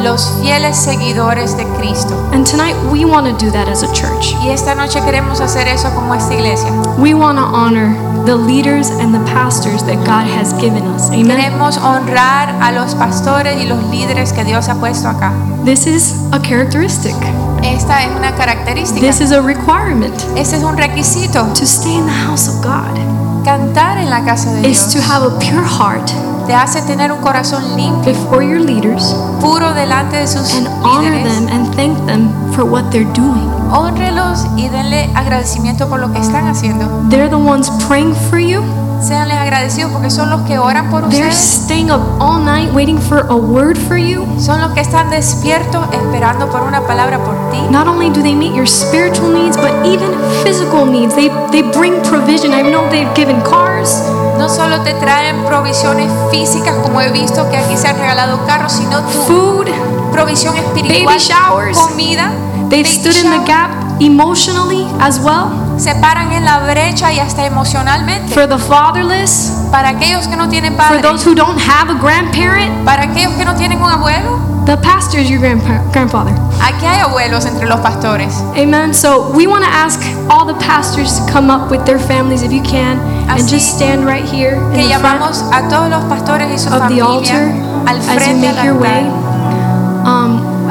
los 0.00 0.30
fieles 0.40 0.76
seguidores 0.76 1.56
de 1.56 1.64
Cristo. 1.76 2.14
And 2.32 2.46
tonight 2.46 2.76
we 2.92 3.04
want 3.04 3.26
to 3.26 3.44
do 3.44 3.50
that 3.50 3.68
as 3.68 3.82
a 3.82 3.92
church. 3.92 4.34
Y 4.44 4.50
esta 4.50 4.76
noche 4.76 5.00
queremos 5.00 5.40
hacer 5.40 5.66
eso 5.66 5.90
como 5.90 6.14
esta 6.14 6.34
iglesia. 6.34 6.70
We 6.98 7.14
want 7.14 7.38
to 7.38 7.44
honor 7.44 7.92
the 8.24 8.36
leaders 8.36 8.90
and 8.90 9.12
the 9.12 9.24
pastors 9.32 9.82
that 9.84 9.96
God 10.04 10.28
has 10.28 10.52
given 10.60 10.84
us. 10.86 11.10
Amen. 11.10 11.26
Queremos 11.26 11.78
honrar 11.78 12.48
a 12.60 12.70
los 12.70 12.94
pastores 12.94 13.60
y 13.60 13.66
los 13.66 13.82
líderes 13.90 14.32
que 14.32 14.44
Dios 14.44 14.68
ha 14.68 14.76
puesto 14.76 15.08
acá. 15.08 15.32
This 15.64 15.86
is 15.88 16.14
a 16.32 16.38
characteristic. 16.38 17.16
Esta 17.62 18.04
es 18.04 18.10
una 18.16 18.34
característica. 18.34 19.00
This 19.06 19.20
is 19.20 19.32
a 19.32 19.40
requirement 19.40 20.14
Este 20.36 20.56
es 20.56 20.62
un 20.64 20.76
requisito. 20.76 21.44
to 21.54 21.64
stay 21.64 21.94
in 21.94 22.06
the 22.06 22.12
house 22.12 22.48
of 22.48 22.62
God. 22.62 22.96
Cantar 23.44 23.98
en 23.98 24.10
la 24.10 24.24
casa 24.24 24.52
de 24.52 24.62
Dios. 24.62 24.86
Is 24.86 24.94
to 24.94 25.00
have 25.00 25.24
a 25.26 25.38
pure 25.38 25.62
heart 25.64 26.10
te 26.46 26.54
hace 26.54 26.82
tener 26.82 27.12
un 27.12 27.20
corazón 27.20 27.76
limpio, 27.76 28.12
before 28.12 28.42
your 28.44 28.58
leaders 28.60 29.14
puro 29.40 29.72
delante 29.74 30.16
de 30.16 30.26
sus 30.26 30.52
and 30.54 30.66
honor 30.82 31.12
them 31.22 31.48
and 31.48 31.74
thank 31.76 31.96
them 32.06 32.30
for 32.52 32.64
what 32.64 32.90
they're 32.90 33.10
doing. 33.12 33.48
Honrelos 33.70 34.44
y 34.56 34.68
denle 34.68 35.10
agradecimiento 35.14 35.88
por 35.88 36.00
lo 36.00 36.12
que 36.12 36.18
están 36.18 36.46
haciendo. 36.48 36.86
They're 37.08 37.28
the 37.28 37.36
ones 37.36 37.70
praying 37.88 38.14
for 38.28 38.38
you. 38.38 38.62
Seanles 39.02 39.36
agradecidos 39.36 39.90
porque 39.92 40.10
son 40.10 40.30
los 40.30 40.42
que 40.42 40.58
oran 40.58 40.88
por 40.90 41.08
They're 41.08 41.28
ustedes. 41.28 41.64
staying 41.64 41.90
up 41.90 42.00
all 42.20 42.38
night 42.38 42.72
waiting 42.72 42.98
for 43.00 43.26
a 43.28 43.34
word 43.36 43.76
for 43.76 43.96
you. 43.96 44.24
Son 44.38 44.60
los 44.60 44.70
que 44.72 44.80
están 44.80 45.10
despiertos 45.10 45.84
esperando 45.92 46.48
por 46.48 46.62
una 46.62 46.80
palabra 46.82 47.18
por 47.18 47.34
ti. 47.50 47.58
Not 47.70 47.88
only 47.88 48.10
do 48.10 48.22
they 48.22 48.34
meet 48.34 48.54
your 48.54 48.66
spiritual 48.66 49.28
needs, 49.32 49.56
but 49.56 49.72
even 49.84 50.12
physical 50.44 50.86
needs. 50.86 51.14
They 51.16 51.30
they 51.50 51.62
bring 51.62 52.00
provision. 52.02 52.52
I 52.52 52.62
know 52.62 52.88
they've 52.90 53.12
given 53.16 53.40
cars. 53.42 54.02
No 54.38 54.48
solo 54.48 54.80
te 54.82 54.94
traen 54.94 55.44
provisiones 55.46 56.08
físicas 56.30 56.74
como 56.82 57.00
he 57.00 57.10
visto 57.10 57.48
que 57.50 57.56
aquí 57.56 57.76
se 57.76 57.88
han 57.88 57.98
regalado 57.98 58.38
carros, 58.46 58.72
sino 58.72 59.00
tu 59.02 59.18
Food, 59.26 59.66
provisión 60.12 60.56
espiritual, 60.56 61.06
Baby 61.06 61.18
showers. 61.18 61.76
comida. 61.78 62.30
They've 62.68 62.86
stood 62.88 63.16
in 63.16 63.30
the 63.30 63.44
gap 63.46 63.70
emotionally 64.06 64.86
as 65.00 65.18
well 65.20 65.50
Se 65.78 65.94
paran 65.96 66.30
en 66.32 66.44
la 66.44 66.60
brecha 66.60 67.12
y 67.12 67.18
hasta 67.18 67.44
emocionalmente. 67.46 68.32
for 68.34 68.46
the 68.46 68.58
fatherless, 68.58 69.52
Para 69.70 69.88
aquellos 69.90 70.26
que 70.28 70.36
no 70.36 70.48
tienen 70.48 70.76
padre. 70.76 71.00
for 71.00 71.02
those 71.02 71.24
who 71.24 71.34
don't 71.34 71.58
have 71.58 71.90
a 71.90 71.94
grandparent. 71.94 72.84
Para 72.84 73.04
aquellos 73.04 73.32
que 73.34 73.44
no 73.44 73.54
tienen 73.54 73.80
un 73.82 73.90
abuelo. 73.90 74.38
The 74.66 74.76
pastor 74.76 75.18
is 75.18 75.28
your 75.28 75.40
grandpa- 75.40 75.82
grandfather. 75.92 76.32
Aquí 76.62 76.86
hay 76.86 77.00
abuelos 77.00 77.46
entre 77.46 77.66
los 77.66 77.80
pastores. 77.80 78.32
Amen. 78.56 78.94
So 78.94 79.32
we 79.34 79.46
want 79.48 79.64
to 79.64 79.70
ask 79.70 80.00
all 80.30 80.46
the 80.46 80.54
pastors 80.64 81.14
to 81.18 81.32
come 81.32 81.50
up 81.50 81.68
with 81.70 81.84
their 81.84 81.98
families 81.98 82.42
if 82.42 82.52
you 82.52 82.62
can 82.62 83.00
and 83.28 83.38
just 83.48 83.74
stand 83.74 84.04
right 84.06 84.24
here 84.24 84.54
in 84.74 84.88
the 84.88 84.98
front 85.00 85.20
a 85.52 85.68
todos 85.68 85.90
los 85.90 86.04
pastores 86.04 86.48
y 86.52 86.58
su 86.58 86.68
of 86.72 86.86
the 86.88 87.00
altar 87.00 87.50
al 87.86 87.96
as 87.96 88.28
you 88.28 88.36
make 88.36 88.62
your 88.62 88.74
way. 88.78 89.04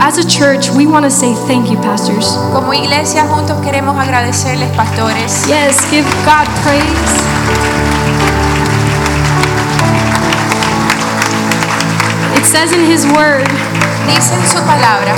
As 0.02 0.18
a 0.18 0.28
church, 0.28 0.70
we 0.72 0.86
want 0.88 1.06
to 1.06 1.12
say 1.12 1.34
thank 1.48 1.70
you, 1.70 1.78
pastors. 1.78 2.36
Como 2.52 2.74
iglesia 2.74 3.24
juntos 3.28 3.62
queremos 3.62 3.96
agradecerles 3.96 4.70
pastores. 4.76 5.48
Yes, 5.48 5.80
give 5.90 6.06
God 6.26 6.48
praise. 6.66 7.14
It 12.38 12.46
says 12.46 12.74
in 12.74 12.84
His 12.86 13.06
Word 13.14 13.48
Dice 14.08 14.34
en 14.34 14.46
su 14.48 14.58
palabra 14.66 15.14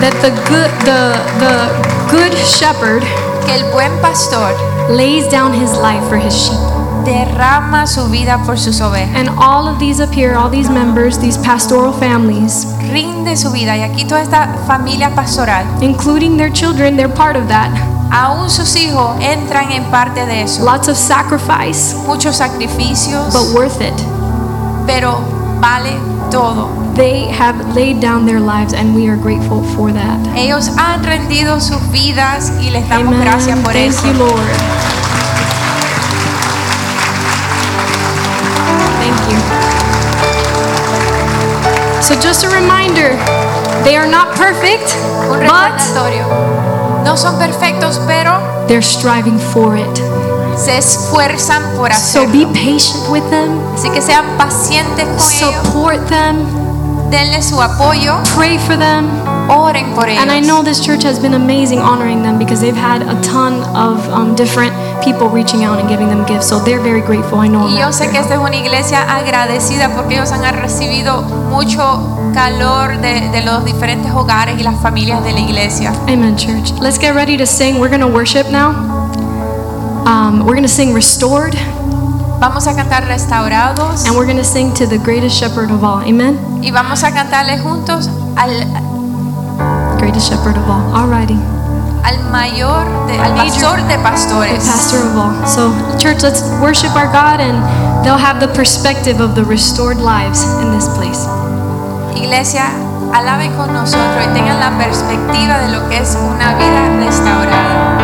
that 0.00 0.12
the 0.20 0.30
good, 0.46 0.70
the 0.84 1.16
the 1.40 1.56
good 2.10 2.36
shepherd 2.36 3.02
que 3.46 3.54
el 3.54 3.64
buen 3.72 3.90
pastor 4.00 4.54
lays 4.90 5.26
down 5.28 5.52
his 5.52 5.72
life 5.72 6.06
for 6.08 6.18
his 6.18 6.34
sheep. 6.34 6.75
Derrama 7.06 7.86
su 7.86 8.08
vida 8.08 8.38
por 8.44 8.58
sus 8.58 8.80
ovejas. 8.80 9.14
And 9.16 9.30
all 9.38 9.66
of 9.68 9.78
these 9.78 10.00
up 10.02 10.12
here, 10.12 10.34
all 10.36 10.50
these 10.50 10.68
members, 10.68 11.18
these 11.18 11.38
pastoral 11.38 11.92
families, 11.92 12.66
Rinde 12.90 13.36
su 13.36 13.50
vida 13.52 13.76
y 13.76 13.82
aquí 13.82 14.04
toda 14.04 14.22
esta 14.22 14.48
familia 14.66 15.14
pastoral, 15.14 15.64
including 15.80 16.36
their 16.36 16.52
children, 16.52 16.96
they're 16.96 17.08
part 17.12 17.36
of 17.36 17.46
that. 17.48 17.70
aún 18.10 18.48
sus 18.50 18.76
hijos 18.76 19.16
entran 19.20 19.70
en 19.72 19.84
parte 19.90 20.24
de 20.26 20.42
eso. 20.42 20.64
Lots 20.64 20.88
of 20.88 20.96
sacrifice, 20.96 21.94
Muchos 22.06 22.36
sacrificios, 22.36 23.32
but 23.32 23.54
worth 23.54 23.80
it. 23.80 23.94
pero 24.86 25.18
vale 25.60 25.96
todo. 26.30 26.68
They 26.94 27.28
have 27.30 27.74
laid 27.74 28.00
down 28.00 28.24
their 28.24 28.40
lives, 28.40 28.72
and 28.72 28.94
we 28.94 29.06
are 29.08 29.16
grateful 29.16 29.62
for 29.76 29.92
that. 29.92 30.18
Ellos 30.36 30.70
han 30.78 31.02
rendido 31.04 31.60
sus 31.60 31.80
vidas 31.90 32.50
y 32.62 32.70
les 32.70 32.88
damos 32.88 33.14
Amen. 33.14 33.20
gracias 33.20 33.58
por 33.58 33.72
Thank 33.74 33.90
eso. 33.90 34.06
you, 34.06 34.12
Lord. 34.14 34.75
So, 42.06 42.14
just 42.20 42.44
a 42.44 42.48
reminder 42.50 43.16
they 43.82 43.96
are 43.96 44.06
not 44.06 44.36
perfect, 44.36 44.94
Un 45.28 45.40
but 45.40 45.72
recordatorio. 45.74 47.02
No 47.04 47.16
son 47.16 47.36
perfectos, 47.38 47.98
pero 48.06 48.38
they're 48.68 48.82
striving 48.82 49.38
for 49.38 49.76
it. 49.76 49.96
se 50.56 50.78
esfuerzan 50.78 51.62
por 51.76 51.92
So, 51.92 52.22
hacerlo. 52.22 52.32
be 52.32 52.46
patient 52.54 53.08
with 53.10 53.28
them, 53.30 53.58
Así 53.74 53.90
que 53.90 54.00
sean 54.00 54.24
pacientes 54.38 55.04
con 55.04 55.32
ellos, 55.32 55.54
support 55.64 56.08
them, 56.08 56.46
denle 57.10 57.42
su 57.42 57.60
apoyo, 57.60 58.22
pray 58.36 58.56
for 58.58 58.76
them. 58.78 59.06
Oren 59.48 59.94
por 59.94 60.08
ellos. 60.08 60.22
And 60.22 60.30
I 60.30 60.40
know 60.40 60.62
this 60.62 60.80
church 60.80 61.04
has 61.04 61.18
been 61.18 61.34
amazing 61.34 61.80
honoring 61.80 62.22
them 62.22 62.38
because 62.38 62.60
they've 62.60 62.76
had 62.76 63.02
a 63.02 63.20
ton 63.22 63.62
of 63.74 64.08
um, 64.10 64.34
different 64.34 64.72
people 65.02 65.28
reaching 65.28 65.64
out 65.64 65.78
and 65.78 65.88
giving 65.88 66.08
them 66.08 66.24
gifts. 66.26 66.48
So 66.48 66.58
they're 66.60 66.80
very 66.80 67.00
grateful. 67.00 67.38
I 67.38 67.48
know 67.48 67.68
Y 67.68 67.78
yo 67.78 67.92
sé 67.92 68.10
que 68.10 68.18
esta 68.18 68.34
es 68.34 68.40
una 68.40 68.56
iglesia 68.56 69.02
agradecida 69.02 69.94
porque 69.94 70.14
ellos 70.14 70.32
han 70.32 70.42
recibido 70.54 71.22
mucho 71.50 72.30
calor 72.34 73.00
de, 73.00 73.28
de 73.30 73.42
los 73.42 73.64
diferentes 73.64 74.12
hogares 74.12 74.58
y 74.58 74.62
las 74.62 74.80
familias 74.80 75.22
de 75.24 75.32
la 75.32 75.40
iglesia. 75.40 75.92
Amen, 76.08 76.36
church. 76.36 76.72
Let's 76.80 76.98
get 76.98 77.14
ready 77.14 77.36
to 77.36 77.46
sing. 77.46 77.78
We're 77.78 77.90
going 77.90 78.00
to 78.00 78.08
worship 78.08 78.50
now. 78.50 78.70
Um, 80.06 80.46
we're 80.46 80.54
going 80.54 80.62
to 80.62 80.68
sing 80.68 80.94
Restored, 80.94 81.56
Vamos 82.38 82.66
a 82.66 82.74
cantar 82.74 83.06
restaurados 83.08 84.04
and 84.04 84.14
we're 84.14 84.26
going 84.26 84.36
to 84.36 84.44
sing 84.44 84.72
to 84.74 84.86
the 84.86 84.98
greatest 84.98 85.36
shepherd 85.38 85.70
of 85.70 85.82
all. 85.82 86.02
Amen? 86.02 86.38
y 86.62 86.70
vamos 86.70 87.02
a 87.02 87.12
cantarle 87.12 87.58
juntos 87.58 88.10
al, 88.36 88.66
Greatest 90.06 90.30
shepherd 90.30 90.56
of 90.56 90.70
all. 90.70 90.86
Alrighty. 90.94 91.34
al 92.06 92.30
mayor, 92.30 92.86
de, 93.08 93.18
al 93.18 93.34
pastor 93.34 93.74
de 93.74 93.98
The 93.98 94.62
pastor 94.62 95.02
of 95.02 95.16
all. 95.18 95.34
So, 95.48 95.74
church, 95.98 96.22
let's 96.22 96.42
worship 96.62 96.94
our 96.94 97.10
God, 97.10 97.40
and 97.40 97.58
they'll 98.04 98.16
have 98.16 98.38
the 98.38 98.46
perspective 98.54 99.18
of 99.18 99.34
the 99.34 99.42
restored 99.42 99.98
lives 99.98 100.44
in 100.62 100.70
this 100.70 100.86
place. 100.94 101.26
Iglesia, 102.14 102.70
alaben 103.12 103.50
con 103.56 103.72
nosotros 103.72 104.22
y 104.22 104.32
tengan 104.32 104.60
la 104.60 104.78
perspectiva 104.78 105.58
de 105.58 105.72
lo 105.74 105.88
que 105.88 105.98
es 105.98 106.14
una 106.14 106.54
vida 106.54 106.86
restaurada. 107.04 107.95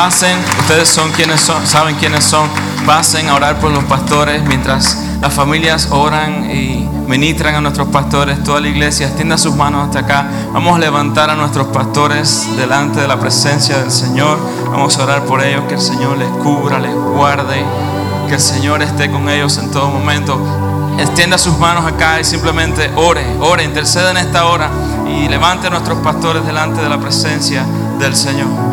Pasen, 0.00 0.38
ustedes 0.60 0.88
son 0.88 1.12
quienes 1.12 1.42
son, 1.42 1.66
saben 1.66 1.94
quiénes 1.96 2.24
son, 2.24 2.48
pasen 2.86 3.28
a 3.28 3.34
orar 3.34 3.60
por 3.60 3.70
los 3.70 3.84
pastores 3.84 4.42
mientras 4.44 4.96
las 5.20 5.30
familias 5.30 5.88
oran 5.90 6.50
y 6.50 6.88
ministran 7.06 7.54
a 7.56 7.60
nuestros 7.60 7.88
pastores, 7.88 8.42
toda 8.42 8.62
la 8.62 8.68
iglesia 8.68 9.08
extienda 9.08 9.36
sus 9.36 9.54
manos 9.54 9.84
hasta 9.84 9.98
acá. 9.98 10.26
Vamos 10.54 10.74
a 10.74 10.78
levantar 10.78 11.28
a 11.28 11.34
nuestros 11.34 11.66
pastores 11.66 12.48
delante 12.56 12.98
de 12.98 13.08
la 13.08 13.20
presencia 13.20 13.76
del 13.76 13.90
Señor. 13.90 14.38
Vamos 14.70 14.96
a 14.96 15.02
orar 15.02 15.26
por 15.26 15.42
ellos, 15.42 15.64
que 15.68 15.74
el 15.74 15.82
Señor 15.82 16.16
les 16.16 16.30
cubra, 16.30 16.78
les 16.78 16.94
guarde, 16.94 17.62
que 18.26 18.36
el 18.36 18.40
Señor 18.40 18.80
esté 18.80 19.10
con 19.10 19.28
ellos 19.28 19.58
en 19.58 19.70
todo 19.70 19.90
momento. 19.90 20.40
Extienda 20.98 21.36
sus 21.36 21.58
manos 21.58 21.84
acá 21.84 22.18
y 22.18 22.24
simplemente 22.24 22.90
ore, 22.96 23.26
ore, 23.40 23.64
interceda 23.64 24.12
en 24.12 24.16
esta 24.16 24.46
hora 24.46 24.70
y 25.06 25.28
levante 25.28 25.66
a 25.66 25.70
nuestros 25.70 25.98
pastores 25.98 26.46
delante 26.46 26.80
de 26.80 26.88
la 26.88 26.98
presencia 26.98 27.66
del 27.98 28.16
Señor. 28.16 28.69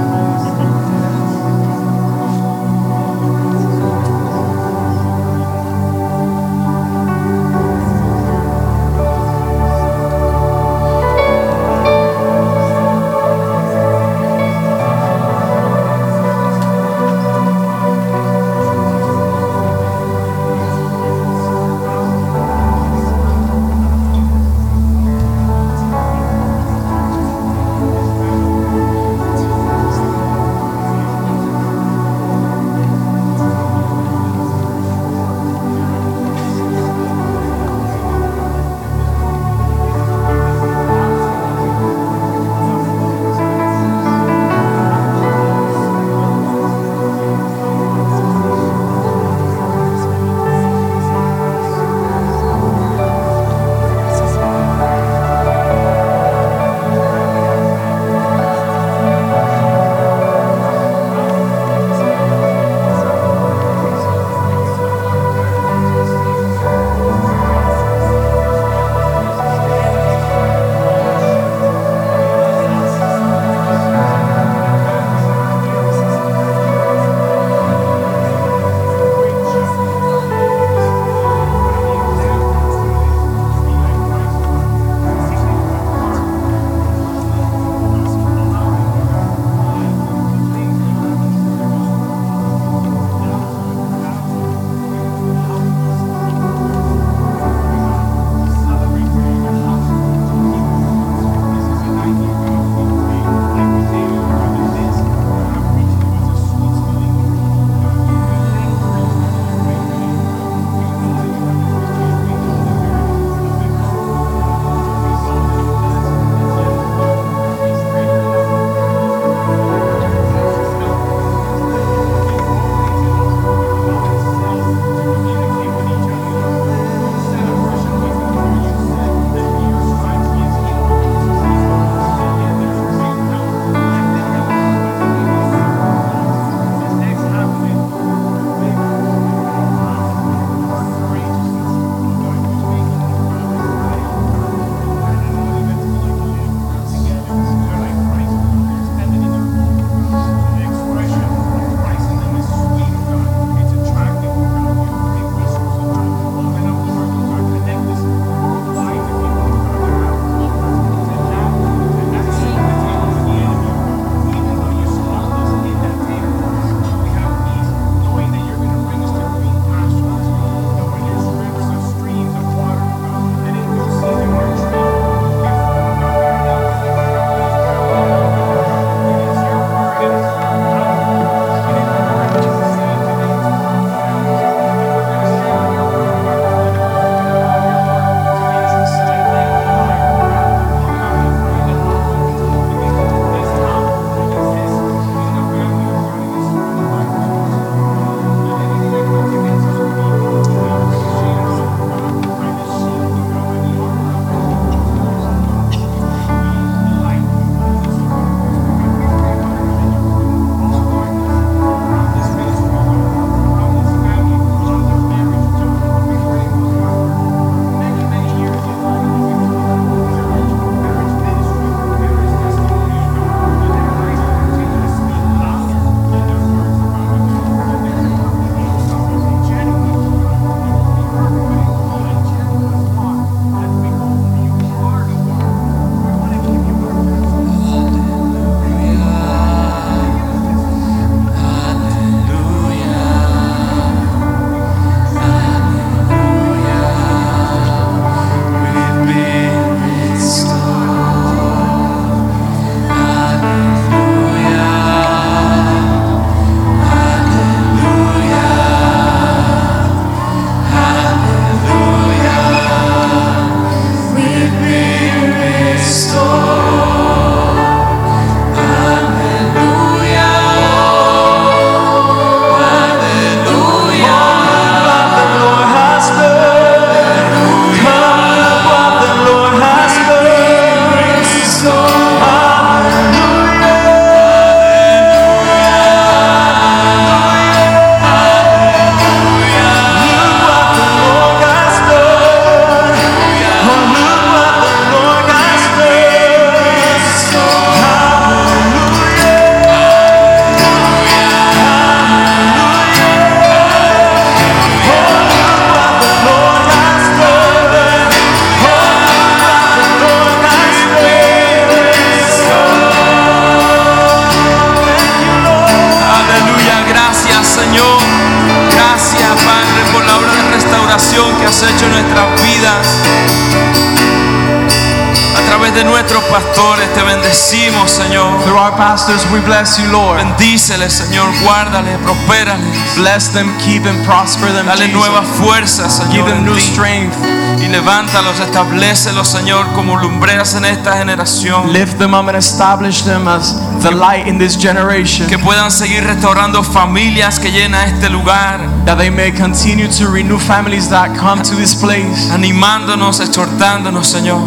Bless 333.18 333.34
them, 333.34 333.50
keep 333.58 333.82
and 333.88 334.06
prosper 334.06 334.46
them. 334.54 334.68
Dale 334.68 334.78
Jesus. 334.78 334.94
nuevas 334.94 335.28
fuerzas, 335.40 335.92
Señor. 335.98 336.14
Give 336.14 336.26
them 336.28 336.46
new 336.46 336.56
strength. 336.60 337.18
Y 337.60 337.68
levántalos, 337.68 338.40
establecelos, 338.40 339.28
Señor, 339.28 339.66
como 339.74 339.98
lumbreras 339.98 340.54
en 340.54 340.66
esta 340.66 340.96
generación. 340.96 341.74
Lift 341.74 341.98
them 341.98 342.14
up 342.14 342.28
and 342.28 342.38
establish 342.38 343.02
them 343.06 343.28
as 343.28 343.56
the 343.82 343.90
light 343.90 344.28
in 344.28 344.38
this 344.38 344.56
generation. 344.56 345.26
Que 345.26 345.40
puedan 345.40 345.72
seguir 345.72 346.04
restaurando 346.04 346.62
familias 346.62 347.40
que 347.40 347.50
llena 347.50 347.88
este 347.88 348.08
lugar. 348.12 348.60
That 348.86 349.00
they 349.00 349.10
may 349.10 349.32
continue 349.32 349.88
to 349.98 350.12
renew 350.12 350.38
families 350.38 350.88
that 350.90 351.18
come 351.18 351.42
to 351.42 351.56
this 351.56 351.74
place. 351.74 352.30
Animándonos, 352.32 353.20
exhortándonos, 353.20 354.06
Señor. 354.06 354.38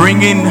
Bringing 0.00 0.48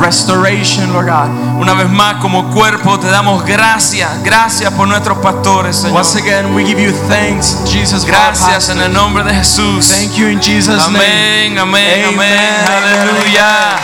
restoration, 0.00 0.92
Lord 0.92 1.06
God. 1.06 1.60
Una 1.60 1.74
vez 1.74 1.88
más, 1.88 2.16
como 2.16 2.50
cuerpo, 2.50 2.98
te 2.98 3.08
damos 3.08 3.44
gracias. 3.44 4.22
Gracias 4.24 4.72
por 4.72 4.88
nuestros 4.88 5.18
pastores, 5.18 5.76
Señor. 5.76 5.98
Once 5.98 6.18
again, 6.18 6.54
we 6.54 6.64
give 6.64 6.82
you 6.82 6.92
thanks, 7.08 7.56
Jesus. 7.66 8.04
Gracias 8.04 8.68
en 8.70 8.80
el 8.80 8.92
nombre 8.92 9.22
de 9.22 9.34
Jesús. 9.34 9.88
Thank 9.88 10.14
you 10.14 10.28
in 10.28 10.40
Jesus' 10.40 10.82
Amén, 10.82 11.54
name. 11.54 11.60
amén, 11.60 12.04
amén. 12.14 12.38
Aleluya. 12.66 13.76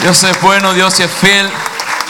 Dios 0.00 0.22
es 0.24 0.40
bueno, 0.40 0.74
Dios 0.74 0.98
es 1.00 1.10
fiel. 1.10 1.50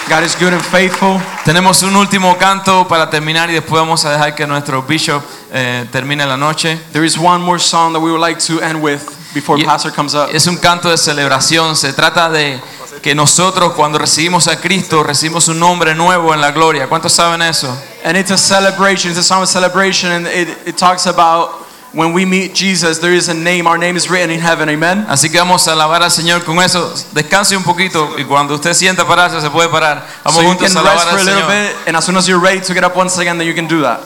God 0.08 0.22
is 0.22 0.36
good 0.38 0.52
and 0.52 0.62
faithful. 0.62 1.18
Tenemos 1.44 1.82
un 1.82 1.96
último 1.96 2.36
canto 2.36 2.86
para 2.86 3.08
terminar 3.08 3.48
y 3.50 3.54
después 3.54 3.80
vamos 3.80 4.04
a 4.04 4.10
dejar 4.10 4.34
que 4.34 4.46
nuestro 4.46 4.82
bishop 4.82 5.22
eh, 5.52 5.86
termine 5.90 6.26
la 6.26 6.36
noche. 6.36 6.78
There 6.92 7.06
is 7.06 7.16
one 7.16 7.38
more 7.38 7.58
song 7.58 7.92
that 7.94 8.02
we 8.02 8.10
would 8.10 8.20
like 8.20 8.38
to 8.46 8.60
end 8.60 8.82
with 8.82 9.00
before 9.34 9.58
Y- 9.60 9.64
Pastor 9.66 9.92
comes 9.92 10.14
up. 10.14 10.28
Es 10.32 10.46
un 10.46 10.56
canto 10.56 10.88
de 10.88 10.96
celebración. 10.96 11.76
Se 11.76 11.92
trata 11.92 12.28
de 12.30 12.60
que 13.02 13.14
nosotros 13.14 13.72
cuando 13.74 13.98
recibimos 13.98 14.46
a 14.48 14.60
Cristo 14.60 15.02
recibimos 15.02 15.48
un 15.48 15.58
nombre 15.58 15.94
nuevo 15.94 16.32
en 16.32 16.40
la 16.40 16.52
gloria. 16.52 16.86
¿Cuántos 16.88 17.12
saben 17.12 17.42
eso? 17.42 17.68
And 18.04 18.16
it's 18.16 18.30
a 18.30 18.38
celebration. 18.38 19.10
It's 19.10 19.18
a 19.20 19.22
song 19.24 19.42
of 19.42 19.48
celebration, 19.48 20.10
and 20.12 20.26
it, 20.28 20.48
it 20.66 20.76
talks 20.76 21.06
about 21.06 21.50
when 21.92 22.12
we 22.12 22.24
meet 22.24 22.54
Jesus, 22.54 22.98
there 23.00 23.14
is 23.14 23.28
a 23.28 23.34
name. 23.34 23.66
Our 23.66 23.78
name 23.78 23.96
is 23.96 24.08
written 24.08 24.30
in 24.30 24.40
heaven. 24.40 24.68
Amen. 24.68 25.06
Así 25.08 25.30
que 25.30 25.38
vamos 25.38 25.66
a 25.68 25.72
alabar 25.72 26.02
al 26.02 26.10
Señor 26.10 26.44
con 26.44 26.60
eso. 26.62 26.92
Descanse 27.12 27.56
un 27.56 27.62
poquito 27.62 28.16
y 28.18 28.24
cuando 28.24 28.54
usted 28.54 28.72
sienta 28.74 29.06
pararse 29.06 29.40
se 29.40 29.50
puede 29.50 29.68
parar. 29.68 30.06
Vamos 30.24 30.36
so 30.36 30.42
you 30.42 30.48
juntos 30.48 30.68
can 30.68 30.76
a 30.76 30.80
alabar 30.80 30.96
rest 30.96 31.08
for 31.10 31.18
al 31.20 31.28
a 31.28 31.30
little 31.30 31.42
Señor. 31.42 31.68
bit, 31.68 31.76
and 31.88 31.96
as 31.96 32.04
soon 32.04 32.16
as 32.16 32.26
you're 32.26 32.40
ready 32.42 32.60
to 32.60 32.72
get 32.74 32.84
up 32.84 32.96
once 32.96 33.18
again, 33.18 33.38
then 33.38 33.46
you 33.46 33.54
can 33.54 33.66
do 33.68 33.82
that. 33.82 34.00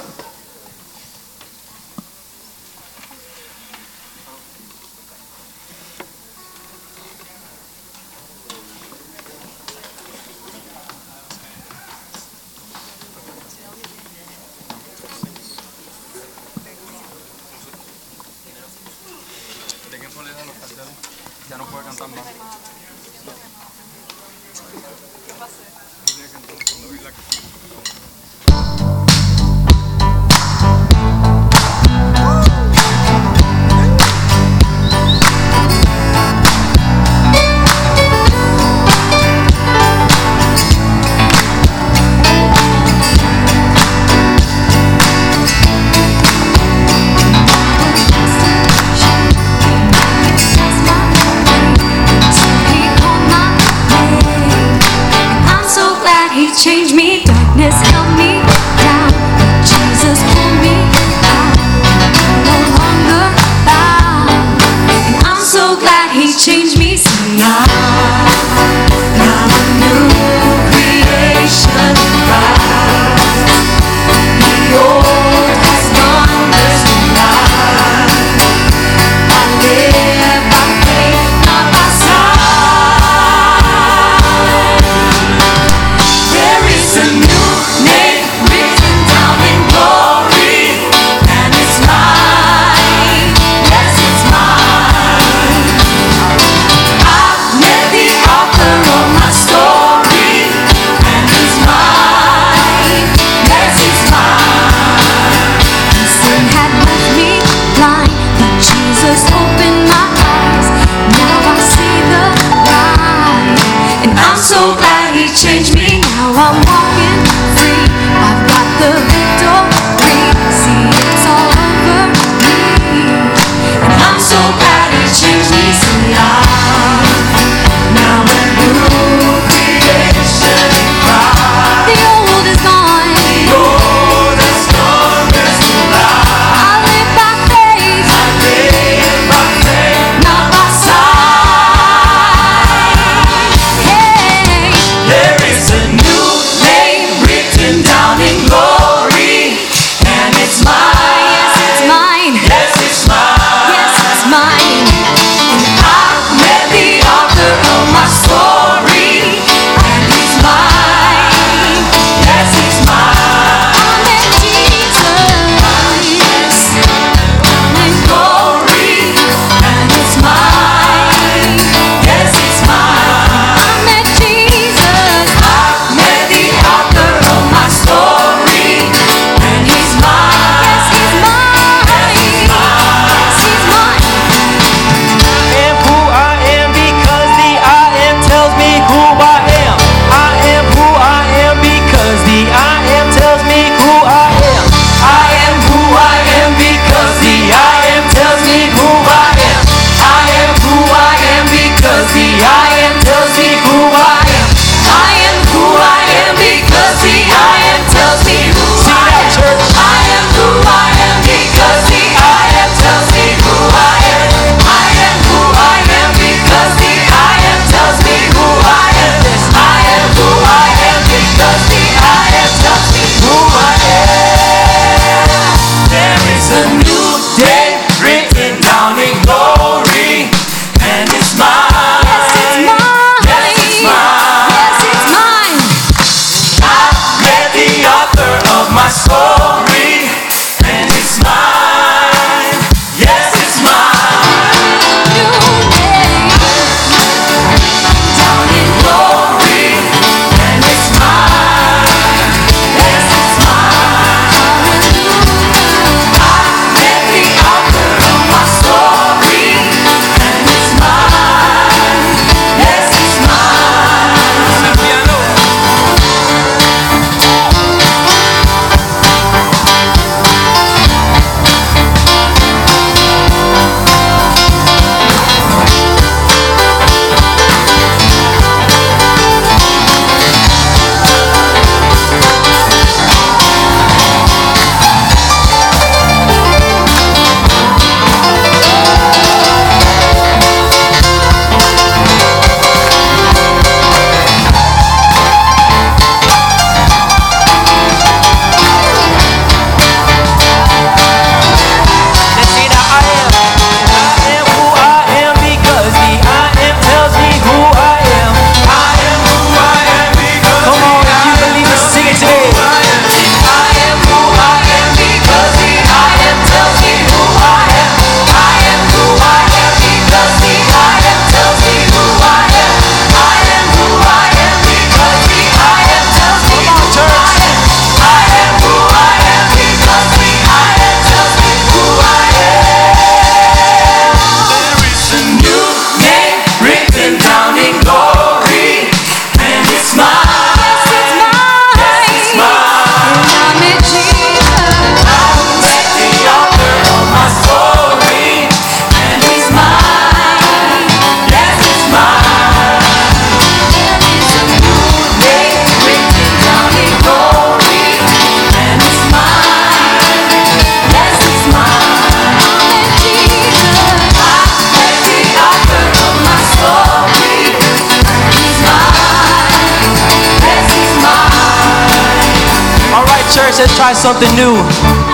Church, 373.34 373.58
let's 373.58 373.74
try 373.76 373.92
something 373.92 374.30
new. 374.34 374.56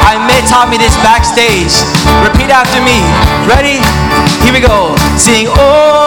I 0.05 0.18
may 0.26 0.41
taught 0.47 0.68
me 0.70 0.76
this 0.78 0.94
backstage. 1.02 1.75
Repeat 2.23 2.51
after 2.51 2.78
me. 2.84 3.01
Ready? 3.49 3.81
Here 4.44 4.52
we 4.52 4.60
go. 4.60 4.94
Sing, 5.17 5.47
oh, 5.49 6.03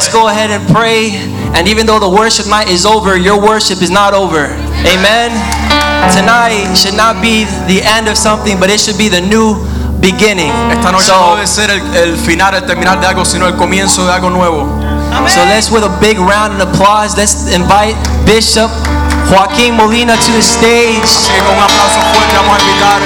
Let's 0.00 0.16
go 0.16 0.32
ahead 0.32 0.48
and 0.48 0.64
pray. 0.72 1.12
And 1.52 1.68
even 1.68 1.84
though 1.84 2.00
the 2.00 2.08
worship 2.08 2.48
night 2.48 2.72
is 2.72 2.88
over, 2.88 3.20
your 3.20 3.36
worship 3.36 3.84
is 3.84 3.92
not 3.92 4.16
over. 4.16 4.48
Amen. 4.88 5.28
Tonight 6.16 6.72
should 6.72 6.96
not 6.96 7.20
be 7.20 7.44
the 7.68 7.84
end 7.84 8.08
of 8.08 8.16
something, 8.16 8.56
but 8.56 8.72
it 8.72 8.80
should 8.80 8.96
be 8.96 9.12
the 9.12 9.20
new 9.20 9.60
beginning. 10.00 10.48
Esta 10.72 10.88
noche 10.88 11.04
So, 11.04 11.20
no 11.20 11.36
debe 11.36 11.46
ser 11.46 11.68
el, 11.68 11.84
el 11.92 12.16
final, 12.16 12.54
el 12.54 12.64
terminar 12.64 12.98
de 12.98 13.08
algo, 13.08 13.26
sino 13.26 13.44
el 13.46 13.56
comienzo 13.56 14.06
de 14.06 14.12
algo 14.12 14.30
nuevo. 14.30 14.64
so 15.28 15.44
let's, 15.52 15.70
with 15.70 15.84
a 15.84 15.92
big 16.00 16.16
round 16.16 16.56
of 16.56 16.72
applause, 16.72 17.14
let's 17.18 17.52
invite 17.52 17.92
Bishop 18.24 18.72
Joaquin 19.28 19.76
Molina 19.76 20.16
to 20.16 20.32
the 20.32 20.40
stage. 20.40 21.04
Así 21.04 21.28
que 21.28 21.44
con 21.44 21.58
un 21.58 21.62
aplauso 21.62 22.00
fuerte 22.16 22.36
vamos 22.40 22.56
a 22.56 22.60
invitar 22.64 22.96
al 22.96 23.02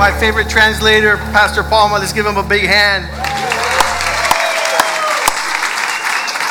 My 0.00 0.10
favorite 0.18 0.48
translator, 0.48 1.18
Pastor 1.30 1.62
Palma, 1.62 1.98
let's 1.98 2.14
give 2.14 2.24
him 2.24 2.38
a 2.38 2.42
big 2.42 2.62
hand. 2.62 3.04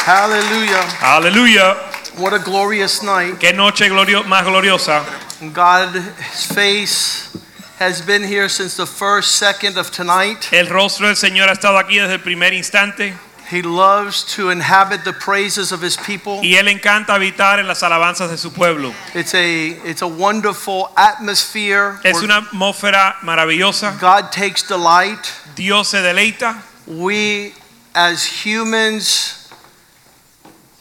Hallelujah. 0.05 0.83
Hallelujah. 0.99 1.73
What 2.17 2.33
a 2.33 2.37
glorious 2.37 3.01
night. 3.01 3.39
Qué 3.39 3.51
noche 3.55 3.89
glorio- 3.89 4.23
más 4.25 4.43
gloriosa. 4.43 5.03
God's 5.51 6.45
face 6.45 7.35
has 7.79 8.03
been 8.03 8.21
here 8.23 8.49
since 8.49 8.77
the 8.77 8.85
first 8.85 9.37
second 9.37 9.79
of 9.79 9.89
tonight. 9.89 10.47
El 10.53 10.67
rostro 10.67 11.07
del 11.07 11.15
Señor 11.15 11.49
ha 11.49 11.53
estado 11.53 11.79
aquí 11.79 11.97
desde 11.97 12.13
el 12.13 12.19
primer 12.21 12.53
instante 12.53 13.15
He 13.49 13.63
loves 13.63 14.23
to 14.35 14.51
inhabit 14.51 15.03
the 15.05 15.13
praises 15.13 15.71
of 15.71 15.81
his 15.81 15.97
people. 15.97 16.41
y 16.43 16.55
él 16.55 16.67
encanta 16.67 17.15
habitar 17.15 17.59
en 17.59 17.67
las 17.67 17.81
alabanzas 17.81 18.29
de 18.29 18.37
su 18.37 18.51
pueblo. 18.51 18.93
It's 19.15 19.33
a 19.33 19.69
it's 19.89 20.03
a 20.03 20.07
wonderful 20.07 20.91
atmosphere. 20.95 21.99
Es 22.03 22.21
una 22.21 22.41
atmósfera 22.41 23.15
maravillosa. 23.21 23.99
God 23.99 24.31
takes 24.31 24.61
delight. 24.61 25.33
Dios 25.55 25.89
se 25.89 25.97
deleita. 25.97 26.61
We 26.85 27.53
as 27.95 28.23
humans 28.45 29.49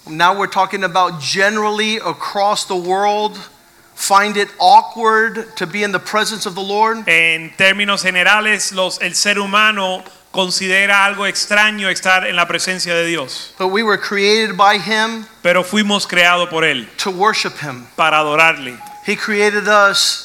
now 0.06 0.38
we're 0.38 0.47
talking 0.47 0.84
about 0.84 1.20
generally 1.20 1.97
across 1.97 2.66
the 2.66 2.76
world 2.76 3.38
find 3.94 4.36
it 4.36 4.48
awkward 4.60 5.56
to 5.56 5.66
be 5.66 5.82
in 5.82 5.92
the 5.92 5.98
presence 5.98 6.47
of 6.47 6.55
the 6.55 6.62
Lord. 6.62 7.08
En 7.08 7.50
términos 7.58 8.02
generales, 8.02 8.72
los, 8.72 8.98
el 8.98 9.14
ser 9.14 9.38
humano 9.38 10.05
considera 10.32 11.05
algo 11.05 11.26
extraño 11.26 11.89
estar 11.89 12.26
en 12.26 12.36
la 12.36 12.47
presencia 12.47 12.94
de 12.94 13.07
Dios. 13.07 13.55
But 13.58 13.68
we 13.68 13.82
were 13.82 13.98
created 13.98 14.57
by 14.57 14.78
him 14.78 15.26
Pero 15.42 15.62
fuimos 15.65 16.07
creados 16.07 16.48
por 16.48 16.65
Él 16.65 16.86
to 16.98 17.10
worship 17.10 17.58
him. 17.58 17.86
para 17.97 18.18
adorarle. 18.18 18.78
He 19.07 19.16
created 19.16 19.68
us 19.68 20.24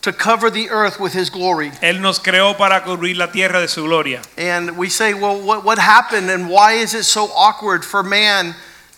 to 0.00 0.12
cover 0.12 0.50
the 0.50 0.68
earth 0.70 0.98
with 0.98 1.12
his 1.12 1.30
glory. 1.30 1.70
Él 1.82 2.00
nos 2.00 2.18
creó 2.18 2.56
para 2.56 2.80
cubrir 2.80 3.16
la 3.16 3.28
tierra 3.30 3.60
de 3.60 3.68
su 3.68 3.84
gloria. 3.84 4.20
And 4.36 4.76
we 4.76 4.88
say, 4.88 5.14
well, 5.14 5.40
what, 5.40 5.64
what 5.64 5.78
happened 5.78 6.28
and 6.30 6.48
why 6.48 6.72
is 6.72 6.94
it 6.94 7.04
so 7.04 7.26
awkward 7.36 7.84
for 7.84 8.02
man 8.02 8.54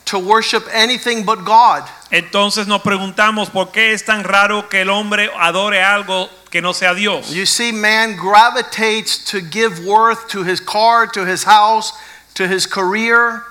to 0.07 0.19
worship 0.19 0.65
anything 0.73 1.25
but 1.25 1.45
God? 1.45 1.83
Entonces 2.15 2.69
nos 2.69 2.83
preguntamos 2.83 3.51
por 3.51 3.73
qué 3.73 3.93
es 3.93 4.05
tan 4.05 4.23
raro 4.23 4.69
que 4.69 4.83
el 4.83 4.91
hombre 4.91 5.33
adore 5.37 5.83
algo 5.83 6.31
que 6.49 6.63
no 6.63 6.73
sea 6.73 6.95
Dios. 6.95 7.31
You 7.31 7.45
see, 7.45 7.73
man 7.73 8.15
gravitates 8.17 9.25
to 9.33 9.41
give 9.41 9.85
worth 9.85 10.29
to 10.29 10.45
his 10.45 10.61
car, 10.61 11.11
to 11.11 11.27
his 11.27 11.43
house, 11.43 11.93
to 12.35 12.45
his 12.45 12.69
career. 12.69 13.43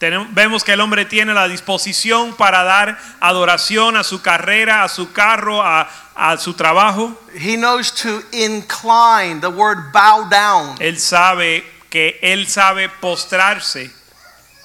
Vemos 0.00 0.64
que 0.64 0.72
el 0.72 0.80
hombre 0.80 1.04
tiene 1.04 1.32
la 1.32 1.46
disposición 1.46 2.34
para 2.34 2.64
dar 2.64 2.98
adoración 3.20 3.96
a 3.96 4.02
su 4.02 4.20
carrera, 4.20 4.82
a 4.82 4.88
su 4.88 5.12
carro, 5.12 5.62
a, 5.62 5.88
a 6.16 6.36
su 6.38 6.54
trabajo. 6.54 7.16
He 7.32 7.56
knows 7.56 7.92
to 8.02 8.24
incline, 8.32 9.40
the 9.40 9.50
word 9.50 9.92
bow 9.92 10.28
down, 10.28 10.76
Él 10.80 10.98
sabe 10.98 11.62
que 11.88 12.18
él 12.20 12.48
sabe 12.48 12.88
postrarse, 12.88 13.92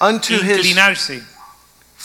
unto 0.00 0.34
his 0.34 0.58
inclinarse 0.58 1.33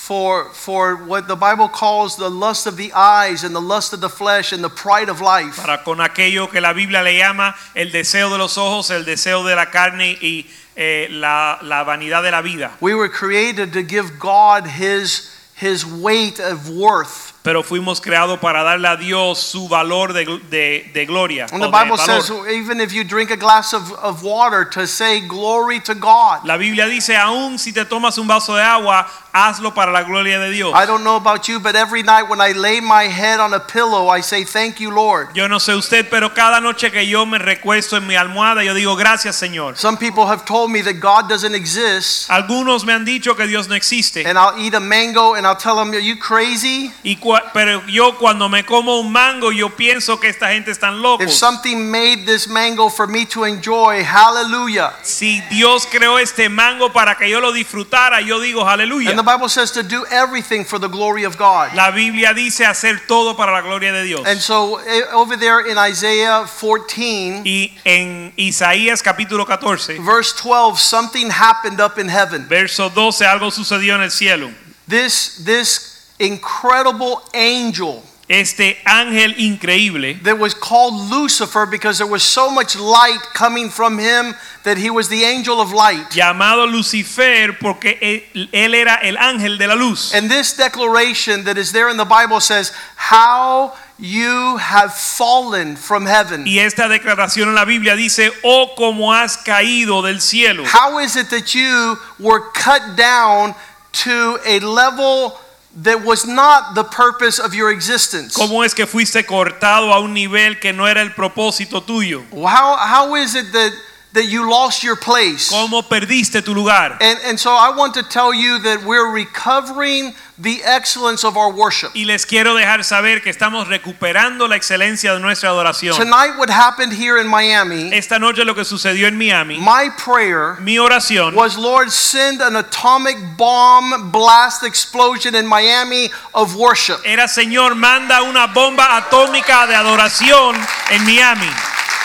for 0.09 0.45
for 0.45 0.95
what 0.95 1.27
the 1.27 1.35
Bible 1.35 1.69
calls 1.69 2.15
the 2.15 2.31
lust 2.31 2.65
of 2.65 2.77
the 2.77 2.91
eyes 2.93 3.43
and 3.43 3.53
the 3.53 3.61
lust 3.61 3.93
of 3.93 4.01
the 4.01 4.09
flesh 4.09 4.51
and 4.51 4.63
the 4.63 4.69
pride 4.69 5.07
of 5.07 5.21
life. 5.21 5.55
para 5.57 5.83
con 5.85 5.99
aquello 5.99 6.49
que 6.49 6.59
la 6.59 6.73
Biblia 6.73 7.03
le 7.03 7.15
llama 7.15 7.53
el 7.75 7.91
deseo 7.91 8.31
de 8.31 8.39
los 8.39 8.57
ojos, 8.57 8.89
el 8.89 9.03
deseo 9.03 9.43
de 9.43 9.55
la 9.55 9.67
carne 9.67 10.17
y 10.19 10.47
eh, 10.75 11.09
la, 11.11 11.59
la 11.61 11.83
vanidad 11.83 12.23
de 12.23 12.31
la 12.31 12.41
vida. 12.41 12.71
We 12.81 12.95
were 12.95 13.07
created 13.07 13.71
to 13.73 13.83
give 13.83 14.17
God 14.17 14.65
his 14.65 15.29
his 15.55 15.85
weight 15.85 16.39
of 16.39 16.71
worth. 16.71 17.38
Pero 17.41 17.63
fuimos 17.63 18.01
creados 18.01 18.37
para 18.39 18.63
darle 18.63 18.87
a 18.89 18.97
Dios 18.97 19.39
su 19.39 19.67
valor 19.69 20.11
de, 20.13 20.25
de- 20.49 20.91
de 20.93 21.05
gloria. 21.05 21.47
And 21.51 21.61
the 21.63 21.69
Bible 21.69 21.97
says 21.97 22.29
even 22.49 22.81
if 22.81 22.91
you 22.91 23.03
drink 23.05 23.31
a 23.31 23.37
glass 23.37 23.73
of, 23.73 23.91
of 23.93 24.23
water 24.23 24.65
to 24.65 24.85
say 24.85 25.21
glory 25.21 25.79
to 25.81 25.95
God. 25.95 26.45
La 26.45 26.57
Biblia 26.57 26.85
dice, 26.87 27.15
aún 27.15 27.57
si 27.57 27.71
te 27.71 27.85
tomas 27.85 28.17
un 28.17 28.27
vaso 28.27 28.55
de 28.55 28.61
agua, 28.61 29.07
hazlo 29.33 29.73
para 29.73 29.91
la 29.91 30.03
gloria 30.03 30.37
de 30.39 30.51
Dios. 30.51 30.73
I 30.75 30.85
don't 30.85 31.03
know 31.03 31.15
about 31.15 31.47
you, 31.47 31.59
but 31.61 31.75
every 31.75 32.03
night 32.03 32.23
when 32.29 32.41
I 32.41 32.51
lay 32.51 32.81
my 32.81 33.03
head 33.03 33.39
on 33.39 33.53
a 33.53 33.59
pillow, 33.59 34.09
I 34.09 34.19
say, 34.21 34.43
Thank 34.43 34.79
you, 34.81 34.91
Lord. 34.91 35.29
Yo 35.33 35.47
no 35.47 35.59
sé 35.59 35.75
usted, 35.77 36.09
pero 36.09 36.33
cada 36.33 36.59
noche 36.59 36.91
que 36.91 37.05
yo 37.05 37.25
me 37.25 37.37
recuesto 37.37 37.95
en 37.95 38.05
mi 38.05 38.15
almohada, 38.15 38.63
yo 38.65 38.73
digo 38.73 38.95
gracias, 38.97 39.37
Señor. 39.37 39.77
Some 39.77 39.97
people 39.97 40.25
have 40.27 40.43
told 40.45 40.71
me 40.71 40.81
that 40.81 40.99
God 40.99 41.29
doesn't 41.29 41.55
exist. 41.55 42.29
Algunos 42.29 42.85
me 42.85 42.91
han 42.93 43.05
dicho 43.05 43.35
que 43.35 43.47
Dios 43.47 43.69
no 43.69 43.75
existe. 43.75 44.25
And 44.25 44.37
I'll 44.37 44.57
eat 44.59 44.73
a 44.73 44.79
mango 44.81 45.35
and 45.35 45.45
I'll 45.47 45.55
tell 45.55 45.77
them, 45.77 45.91
Are 45.93 45.99
you 45.99 46.17
crazy? 46.17 46.91
Y 47.03 47.15
pero 47.53 47.85
yo 47.87 48.17
cuando 48.17 48.49
me 48.49 48.63
como 48.65 48.99
un 48.99 49.11
mango, 49.11 49.51
yo 49.51 49.69
pienso 49.69 50.19
que 50.19 50.29
esta 50.29 50.49
gente 50.49 50.71
están 50.71 50.95
If 50.95 51.01
locos. 51.01 51.35
something 51.35 51.89
made 51.89 52.25
this 52.25 52.47
mango 52.47 52.89
for 52.89 53.07
me 53.07 53.25
to 53.27 53.45
enjoy, 53.45 54.03
hallelujah. 54.03 54.93
Si 55.03 55.41
Dios 55.49 55.85
creó 55.85 56.19
este 56.19 56.49
mango 56.49 56.91
para 56.91 57.15
que 57.15 57.29
yo 57.29 57.39
lo 57.39 57.51
disfrutara, 57.51 58.21
yo 58.21 58.39
digo 58.39 58.67
aleluya. 58.67 59.09
And 59.09 59.19
the 59.19 59.23
Bible 59.23 59.49
says 59.49 59.71
to 59.73 59.83
do 59.83 60.05
everything 60.11 60.63
for 60.65 60.79
the 60.79 60.87
glory 60.89 61.23
of 61.25 61.37
God. 61.37 61.73
La 61.73 61.91
Biblia 61.91 62.33
dice 62.33 62.65
hacer 62.65 63.07
todo 63.07 63.35
para 63.35 63.51
la 63.51 63.61
gloria 63.61 63.91
de 63.91 64.03
Dios. 64.03 64.25
And 64.25 64.39
so 64.39 64.77
eh, 64.79 65.03
over 65.13 65.37
there 65.37 65.61
in 65.61 65.77
Isaiah 65.77 66.45
14, 66.47 67.43
Y 67.45 67.71
en 67.85 68.33
Isaías 68.37 69.01
capítulo 69.01 69.45
14, 69.45 69.99
verse 69.99 70.33
12, 70.33 70.79
something 70.79 71.29
happened 71.29 71.79
up 71.79 71.97
in 71.97 72.07
heaven. 72.09 72.47
verso 72.47 72.89
12, 72.89 73.25
algo 73.25 73.51
sucedió 73.51 73.95
en 73.95 74.01
el 74.01 74.11
cielo. 74.11 74.49
This 74.87 75.43
this 75.45 75.88
incredible 76.19 77.21
angel 77.33 78.03
este 78.29 78.77
ángel 78.85 79.33
increíble 79.39 80.21
that 80.21 80.37
was 80.37 80.53
called 80.53 80.93
Lucifer 81.09 81.65
because 81.65 81.97
there 81.97 82.07
was 82.07 82.21
so 82.21 82.51
much 82.51 82.77
light 82.77 83.19
coming 83.33 83.69
from 83.69 83.97
him 83.97 84.35
that 84.63 84.77
he 84.77 84.91
was 84.91 85.09
the 85.09 85.23
angel 85.23 85.59
of 85.59 85.73
light. 85.73 86.11
llamado 86.11 86.71
Lucifer 86.71 87.57
porque 87.59 87.97
él, 87.99 88.75
era 88.75 88.99
el 89.01 89.17
ángel 89.17 89.57
de 89.57 89.67
la 89.67 89.73
luz. 89.73 90.13
And 90.13 90.29
this 90.29 90.55
declaration 90.55 91.43
that 91.45 91.57
is 91.57 91.71
there 91.71 91.89
in 91.89 91.97
the 91.97 92.05
Bible 92.05 92.39
says, 92.39 92.71
How 92.95 93.73
you 93.97 94.57
have 94.57 94.93
fallen 94.93 95.75
from 95.75 96.05
heaven. 96.05 96.45
Y 96.45 96.59
esta 96.59 96.83
declaración 96.83 97.47
en 97.47 97.55
la 97.55 97.65
Biblia 97.65 97.95
dice, 97.95 98.31
oh 98.43 98.73
como 98.77 99.11
has 99.11 99.37
caído 99.37 100.03
del 100.03 100.19
cielo. 100.19 100.63
How 100.65 100.99
is 100.99 101.15
it 101.15 101.31
that 101.31 101.55
you 101.55 101.97
were 102.19 102.51
cut 102.51 102.95
down 102.95 103.55
to 103.91 104.37
a 104.45 104.59
level 104.59 105.37
that 105.83 106.03
was 106.03 106.25
not 106.25 106.75
the 106.75 106.83
purpose 106.83 107.39
of 107.39 107.53
your 107.53 107.71
existence? 107.71 108.33
¿Cómo 108.33 108.63
es 108.63 108.73
que 108.73 108.85
fuiste 108.85 109.25
cortado 109.25 109.93
a 109.93 109.99
un 109.99 110.13
nivel 110.13 110.59
que 110.59 110.73
no 110.73 110.87
era 110.87 111.01
el 111.01 111.13
propósito 111.13 111.81
tuyo? 111.81 112.23
How, 112.31 112.75
how 112.77 113.15
is 113.15 113.35
it 113.35 113.51
that, 113.51 113.71
that 114.13 114.25
you 114.25 114.49
lost 114.49 114.83
your 114.83 114.95
place? 114.95 115.49
¿Cómo 115.51 115.87
perdiste 115.87 116.43
tu 116.43 116.53
lugar? 116.53 116.97
And, 117.01 117.19
and 117.25 117.39
so 117.39 117.51
I 117.51 117.71
want 117.75 117.93
to 117.95 118.03
tell 118.03 118.33
you 118.33 118.59
that 118.59 118.83
we're 118.83 119.11
recovering 119.11 120.13
the 120.39 120.61
excellence 120.63 121.23
of 121.23 121.37
our 121.37 121.51
worship. 121.51 121.91
Y 121.93 122.05
les 122.05 122.25
quiero 122.25 122.55
dejar 122.55 122.83
saber 122.83 123.21
que 123.21 123.29
estamos 123.29 123.67
recuperando 123.67 124.47
la 124.47 124.55
excelencia 124.55 125.13
de 125.13 125.19
nuestra 125.19 125.49
adoración. 125.49 125.95
Tonight, 125.95 126.37
what 126.37 126.49
happened 126.49 126.93
here 126.93 127.19
in 127.19 127.27
Miami, 127.27 127.91
Esta 127.93 128.17
noche 128.17 128.45
lo 128.45 128.55
que 128.55 128.63
sucedió 128.63 129.07
en 129.07 129.17
Miami, 129.17 129.57
my 129.59 129.89
prayer 129.97 130.57
mi 130.61 130.77
oración 130.77 131.35
was, 131.35 131.57
Lord, 131.57 131.91
send 131.91 132.41
an 132.41 132.55
atomic 132.55 133.17
bomb 133.37 134.11
blast 134.11 134.63
explosion 134.63 135.35
in 135.35 135.45
Miami 135.45 136.09
of 136.33 136.55
worship. 136.55 136.99
era 137.05 137.27
Señor, 137.27 137.75
manda 137.75 138.23
una 138.23 138.47
bomba 138.47 138.97
atómica 138.97 139.67
de 139.67 139.75
adoración 139.75 140.55
en 140.89 141.05
Miami. 141.05 141.49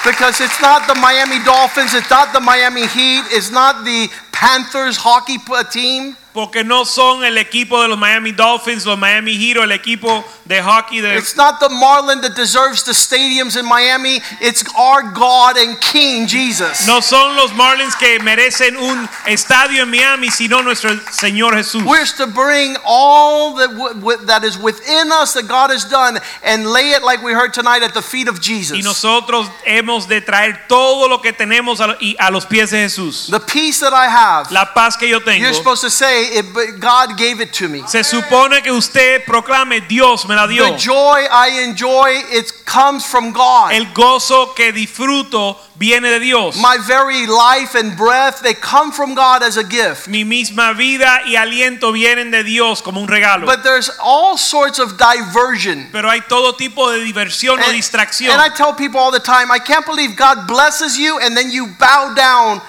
Because 0.04 0.40
it's 0.40 0.60
not 0.60 0.86
the 0.86 0.94
Miami 1.00 1.42
Dolphins, 1.44 1.94
it's 1.94 2.10
not 2.10 2.34
the 2.34 2.40
Miami 2.40 2.86
Heat, 2.86 3.24
it's 3.32 3.50
not 3.50 3.84
the 3.84 4.10
Panthers 4.34 4.96
hockey 4.96 5.38
team. 5.70 6.16
Porque 6.34 6.64
no 6.64 6.82
son 6.82 7.24
el 7.24 7.38
equipo 7.38 7.80
de 7.80 7.86
los 7.86 7.96
Miami 7.96 8.32
Dolphins, 8.32 8.84
los 8.84 8.98
Miami 8.98 9.36
Heat, 9.36 9.56
el 9.56 9.70
equipo 9.70 10.24
de 10.44 10.60
hockey 10.60 11.00
de 11.00 11.16
It's 11.16 11.36
not 11.36 11.60
the 11.60 11.68
Marlin 11.68 12.20
that 12.22 12.34
deserves 12.34 12.82
the 12.82 12.92
stadiums 12.92 13.56
in 13.56 13.64
Miami. 13.64 14.18
It's 14.40 14.64
our 14.76 15.12
God 15.12 15.56
and 15.56 15.80
King 15.80 16.26
Jesus. 16.26 16.88
No 16.88 16.98
son 16.98 17.36
los 17.36 17.52
Marlins 17.52 17.94
que 17.96 18.18
merecen 18.18 18.76
un 18.76 19.08
estadio 19.26 19.82
en 19.82 19.90
Miami, 19.90 20.28
sino 20.30 20.60
nuestro 20.60 20.90
Señor 21.12 21.54
Jesús. 21.54 21.84
We're 21.84 22.04
to 22.16 22.26
bring 22.26 22.76
all 22.84 23.54
that, 23.54 24.20
that 24.26 24.42
is 24.42 24.58
within 24.58 25.12
us 25.12 25.34
that 25.34 25.46
God 25.46 25.70
has 25.70 25.84
done 25.84 26.18
and 26.42 26.66
lay 26.66 26.90
it 26.90 27.04
like 27.04 27.22
we 27.22 27.32
heard 27.32 27.54
tonight 27.54 27.84
at 27.84 27.94
the 27.94 28.02
feet 28.02 28.26
of 28.26 28.38
Y 28.38 28.40
Jesus. 28.40 28.84
nosotros 28.84 29.48
hemos 29.64 30.08
de 30.08 30.20
traer 30.20 30.66
todo 30.66 31.08
lo 31.08 31.18
que 31.18 31.32
tenemos 31.32 31.80
a, 31.80 31.96
y 32.00 32.16
a 32.18 32.32
los 32.32 32.44
pies 32.44 32.70
de 32.70 32.78
Jesús. 32.78 33.30
The 33.30 33.38
peace 33.38 33.78
that 33.78 33.92
I 33.92 34.08
have, 34.08 34.23
La 34.50 34.72
paz 34.72 34.96
que 34.96 35.08
yo 35.08 35.20
tengo. 35.20 35.42
you're 35.42 35.54
supposed 35.54 35.82
to 35.82 35.90
say, 35.90 36.38
it, 36.38 36.46
but 36.52 36.80
God 36.80 37.16
gave 37.16 37.40
it 37.40 37.52
to 37.54 37.68
me. 37.68 37.82
Se 37.86 38.02
supone 38.02 38.62
que 38.62 38.72
usted 38.72 39.24
proclame 39.24 39.86
Dios 39.88 40.26
me 40.26 40.34
la 40.34 40.46
dio. 40.46 40.64
The 40.64 40.78
joy 40.78 41.26
I 41.30 41.64
enjoy, 41.68 42.22
it 42.30 42.52
comes 42.64 43.04
from 43.04 43.32
God. 43.32 43.72
El 43.72 43.86
gozo 43.92 44.54
que 44.54 44.72
disfruto 44.72 45.56
viene 45.76 46.10
de 46.10 46.20
Dios. 46.20 46.56
My 46.60 46.78
very 46.86 47.26
life 47.26 47.74
and 47.74 47.96
breath, 47.96 48.40
they 48.42 48.54
come 48.54 48.92
from 48.92 49.14
God 49.14 49.42
as 49.42 49.56
a 49.56 49.64
gift. 49.64 50.08
Mi 50.08 50.24
misma 50.24 50.74
vida 50.74 51.22
y 51.26 51.36
aliento 51.36 51.92
vienen 51.92 52.30
de 52.30 52.42
Dios 52.44 52.82
como 52.82 53.00
un 53.00 53.08
regalo. 53.08 53.46
But 53.46 53.62
there's 53.62 53.90
all 54.02 54.36
sorts 54.36 54.78
of 54.78 54.96
diversion. 54.96 55.88
Pero 55.92 56.08
hay 56.08 56.20
todo 56.28 56.54
tipo 56.54 56.90
de 56.90 57.00
diversión 57.00 57.60
o 57.60 57.72
distracción. 57.72 58.32
And 58.32 58.40
I 58.40 58.48
tell 58.54 58.74
people 58.74 59.00
all 59.00 59.12
the 59.12 59.20
time, 59.20 59.50
I 59.50 59.58
can't 59.58 59.86
believe 59.86 60.16
God 60.16 60.46
blesses 60.46 60.96
you 60.98 61.18
and 61.20 61.36
then 61.36 61.50
you 61.50 61.68
bow 61.78 62.14
down 62.14 62.60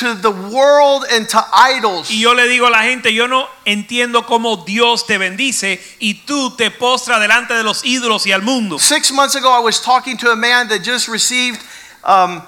to 0.00 0.14
the 0.14 0.30
world 0.30 1.04
and 1.10 1.28
to 1.28 1.42
idols. 1.52 2.10
Y 2.10 2.20
yo 2.20 2.34
le 2.34 2.48
digo 2.48 2.66
a 2.66 2.70
la 2.70 2.82
gente, 2.82 3.12
yo 3.12 3.26
no 3.26 3.48
entiendo 3.64 4.26
cómo 4.26 4.64
Dios 4.64 5.06
te 5.06 5.18
bendice 5.18 5.80
y 6.00 6.14
tú 6.26 6.56
te 6.56 6.70
postras 6.70 7.20
delante 7.20 7.54
de 7.54 7.62
los 7.62 7.84
ídolos 7.84 8.26
y 8.26 8.32
al 8.32 8.42
mundo. 8.42 8.78
Six 8.78 9.12
months 9.12 9.34
ago, 9.36 9.50
I 9.50 9.60
was 9.60 9.80
talking 9.80 10.16
to 10.18 10.30
a 10.30 10.36
man 10.36 10.68
that 10.68 10.82
just 10.82 11.08
received 11.08 11.60
um, 12.04 12.42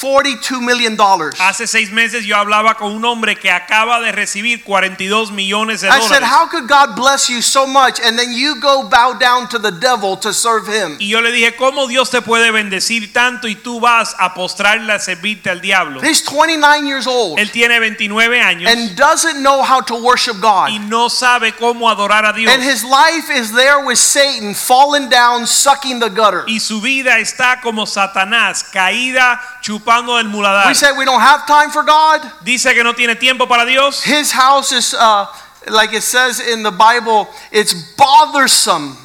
$42 0.00 0.60
million. 0.62 0.96
Hace 1.38 1.66
seis 1.66 1.90
meses 1.90 2.24
yo 2.24 2.36
hablaba 2.36 2.74
con 2.76 2.92
un 2.92 3.04
hombre 3.04 3.36
que 3.36 3.50
acaba 3.50 4.00
de 4.00 4.12
recibir 4.12 4.64
42 4.64 5.30
millones 5.30 5.82
de 5.82 5.88
I 5.88 6.00
said. 6.00 6.22
How 6.22 6.48
could 6.48 6.66
God 6.66 6.96
bless 6.96 7.28
you 7.28 7.42
so 7.42 7.66
much 7.66 8.00
and 8.00 8.18
then 8.18 8.32
you 8.32 8.60
go 8.60 8.88
bow 8.88 9.14
down 9.18 9.48
to 9.48 9.58
the 9.58 9.70
devil 9.70 10.16
to 10.18 10.32
serve 10.32 10.66
him? 10.66 10.96
Y 10.98 11.08
yo 11.08 11.20
le 11.20 11.30
dije, 11.32 11.54
¿cómo 11.56 11.86
Dios 11.86 12.10
te 12.10 12.22
puede 12.22 12.50
bendecir 12.50 13.12
tanto 13.12 13.46
y 13.46 13.56
tú 13.56 13.80
vas 13.80 14.14
a 14.18 14.32
postrarle 14.34 14.92
a 14.92 14.98
servirte 14.98 15.50
al 15.50 15.60
diablo? 15.60 16.00
He's 16.02 16.22
29 16.24 16.86
years 16.86 17.06
old 17.06 17.38
Él 17.38 17.50
tiene 17.50 17.78
29 17.78 18.40
años 18.40 18.70
and 18.70 18.96
doesn't 18.96 19.42
know 19.42 19.62
how 19.62 19.80
to 19.82 19.96
worship 19.96 20.40
God. 20.40 20.70
y 20.70 20.78
no 20.78 21.08
sabe 21.08 21.52
cómo 21.52 21.90
adorar 21.90 22.24
a 22.24 22.32
Dios. 22.32 22.52
And 22.52 22.62
his 22.62 22.82
life 22.84 23.30
is 23.30 23.52
there 23.52 23.84
with 23.84 23.98
Satan, 23.98 24.54
falling 24.54 25.08
down, 25.10 25.46
sucking 25.46 26.00
the 26.00 26.08
gutter. 26.08 26.44
Y 26.46 26.58
su 26.58 26.80
vida 26.80 27.18
está 27.18 27.60
como 27.60 27.86
Satanás, 27.86 28.64
caída, 28.64 29.40
chupando 29.60 29.89
el 30.18 30.24
muladar. 30.24 30.66
We 30.66 30.74
say 30.74 30.92
we 30.96 31.04
don't 31.04 31.20
have 31.20 31.46
time 31.46 31.70
for 31.70 31.82
God. 31.82 32.20
Dice 32.44 32.72
que 32.74 32.82
no 32.82 32.92
tiene 32.92 33.16
tiempo 33.18 33.46
para 33.46 33.64
Dios. 33.66 34.02
His 34.02 34.30
house 34.32 34.72
is, 34.72 34.94
uh, 34.94 35.26
like 35.68 35.92
it 35.92 36.02
says 36.02 36.40
in 36.40 36.62
the 36.62 36.70
Bible, 36.70 37.28
it's 37.52 37.74
bothersome. 37.96 38.96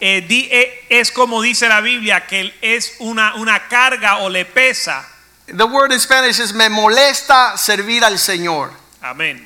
Eh, 0.00 0.20
di- 0.20 0.48
eh, 0.50 0.70
es 0.90 1.10
como 1.10 1.40
dice 1.42 1.68
la 1.68 1.80
Biblia, 1.80 2.22
que 2.26 2.50
es 2.62 2.96
una, 3.00 3.34
una 3.36 3.60
carga 3.70 4.20
o 4.20 4.28
le 4.28 4.44
pesa. 4.44 5.04
The 5.46 5.66
word 5.66 5.92
in 5.92 6.00
Spanish 6.00 6.40
is 6.40 6.52
me 6.52 6.68
molesta 6.68 7.56
servir 7.56 8.02
al 8.02 8.14
Señor. 8.18 8.70
Amén. 9.02 9.40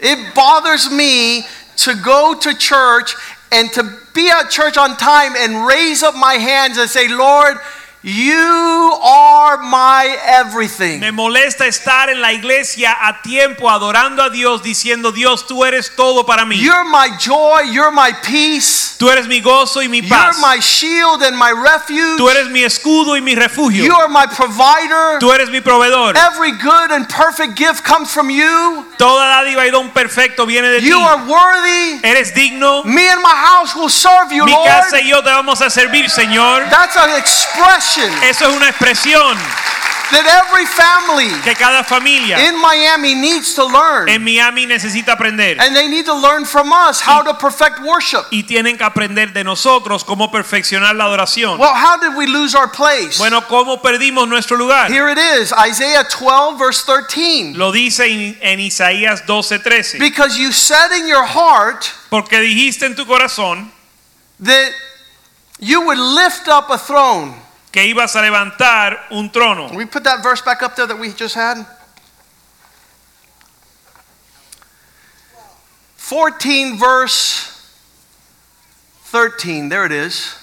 It 0.00 0.32
bothers 0.34 0.90
me 0.90 1.44
to 1.78 1.94
go 1.96 2.34
to 2.34 2.54
church 2.54 3.14
and 3.50 3.72
to 3.72 3.82
be 4.14 4.30
at 4.30 4.50
church 4.50 4.76
on 4.76 4.96
time 4.96 5.32
and 5.36 5.66
raise 5.66 6.02
up 6.04 6.14
my 6.14 6.34
hands 6.34 6.78
and 6.78 6.88
say, 6.88 7.08
Lord, 7.08 7.56
you 8.02 8.92
are 9.02 9.58
my 9.58 10.16
everything. 10.24 11.00
Me 11.00 11.10
molesta 11.10 11.66
estar 11.66 12.08
en 12.10 12.20
la 12.20 12.32
iglesia 12.32 12.96
a 13.00 13.20
tiempo 13.22 13.68
adorando 13.68 14.22
a 14.22 14.30
Dios 14.30 14.62
diciendo 14.62 15.12
Dios 15.12 15.46
tú 15.46 15.64
eres 15.64 15.94
todo 15.96 16.24
para 16.24 16.44
mí. 16.44 16.56
You're 16.60 16.84
my 16.84 17.08
joy, 17.18 17.70
you're 17.72 17.90
my 17.90 18.12
peace, 18.22 18.96
Tú 18.98 19.08
eres 19.10 19.26
mi 19.28 19.40
gozo 19.40 19.80
y 19.82 19.88
mi 19.88 20.02
paz. 20.02 20.36
you're 20.36 20.40
my 20.40 20.60
shield 20.60 21.22
and 21.22 21.36
my 21.36 21.50
refuge, 21.52 22.16
Tú 22.18 22.28
eres 22.30 22.48
mi 22.50 22.62
escudo 22.64 23.16
y 23.16 23.20
mi 23.20 23.34
refugio. 23.34 23.84
you 23.84 23.94
are 23.94 24.08
my 24.08 24.26
provider. 24.26 25.18
Tú 25.20 25.32
eres 25.32 25.50
mi 25.50 25.60
proveedor. 25.60 26.16
Every 26.16 26.52
good 26.52 26.90
and 26.92 27.08
perfect 27.08 27.56
gift 27.56 27.84
comes 27.84 28.10
from 28.12 28.30
you. 28.30 28.84
Toda 28.98 29.26
dádiva 29.26 29.66
y 29.66 29.70
don 29.70 29.90
perfecto 29.90 30.46
viene 30.46 30.68
de 30.70 30.80
ti. 30.80 30.88
You 30.88 30.98
are 31.00 31.22
worthy. 31.26 32.00
Eres 32.02 32.32
digno. 32.34 32.84
Me 32.84 33.08
and 33.08 33.22
my 33.22 33.34
house 33.34 33.74
will 33.74 33.88
serve 33.90 34.32
you, 34.32 34.44
Mi 34.44 34.52
Lord. 34.52 34.66
casa 34.68 35.00
y 35.00 35.08
yo 35.10 35.22
te 35.22 35.30
vamos 35.30 35.60
a 35.60 35.70
servir, 35.70 36.08
Señor. 36.10 36.68
That's 36.70 36.96
an 36.96 37.10
expression 37.88 38.12
Eso 38.24 38.48
es 38.48 38.56
una 38.56 38.68
expresión 38.68 39.36
that 40.10 40.24
every 40.24 40.64
family 40.64 41.28
que 41.42 41.54
cada 41.54 41.84
familia 41.84 42.48
in 42.48 42.58
Miami 42.58 43.14
needs 43.14 43.54
to 43.54 43.66
learn. 43.66 44.08
en 44.08 44.24
Miami 44.24 44.64
necesita 44.64 45.12
aprender. 45.12 45.60
And 45.60 45.76
they 45.76 45.86
need 45.86 46.06
to 46.06 46.14
learn 46.14 46.46
from 46.46 46.72
us 46.72 46.98
how 47.00 47.22
to 47.22 47.34
perfect 47.34 47.80
worship. 47.80 48.24
Y 48.30 48.44
tienen 48.44 48.78
que 48.78 48.84
aprender 48.84 49.34
de 49.34 49.44
nosotros 49.44 50.04
cómo 50.04 50.30
perfeccionar 50.30 50.94
la 50.96 51.04
adoración. 51.04 51.58
Well, 51.58 51.74
how 51.74 51.98
did 51.98 52.16
we 52.16 52.26
lose 52.26 52.54
our 52.54 52.68
place? 52.68 53.18
Bueno, 53.18 53.42
¿cómo 53.46 53.82
perdimos 53.82 54.26
nuestro 54.28 54.56
lugar? 54.56 54.90
Here 54.90 55.10
it 55.10 55.18
is 55.18 55.52
Isaiah 55.52 56.04
12, 56.04 56.58
verse 56.58 56.84
13. 56.84 57.54
Lo 57.54 57.70
dice 57.70 58.06
en, 58.06 58.38
en 58.40 58.60
Isaías 58.60 59.26
12:13. 59.26 59.98
Because 59.98 60.38
you 60.38 60.52
said 60.52 60.90
in 60.92 61.06
your 61.06 61.24
heart 61.26 61.84
Porque 62.08 62.40
dijiste 62.40 62.86
en 62.86 62.94
tu 62.94 63.04
corazón 63.04 63.70
that 64.40 64.72
you 65.60 65.82
would 65.82 65.98
lift 65.98 66.48
up 66.48 66.70
a 66.70 66.78
throne. 66.78 67.34
Que 67.78 67.86
ibas 67.86 68.16
a 68.16 68.22
levantar 68.22 69.06
un 69.10 69.30
trono. 69.30 69.68
Can 69.68 69.76
we 69.76 69.86
put 69.86 70.02
that 70.02 70.20
verse 70.20 70.42
back 70.42 70.62
up 70.64 70.74
there 70.74 70.86
that 70.86 70.98
we 70.98 71.12
just 71.12 71.36
had? 71.36 71.64
14, 75.96 76.76
verse 76.76 77.54
13. 79.04 79.68
There 79.68 79.84
it 79.84 79.92
is. 79.92 80.34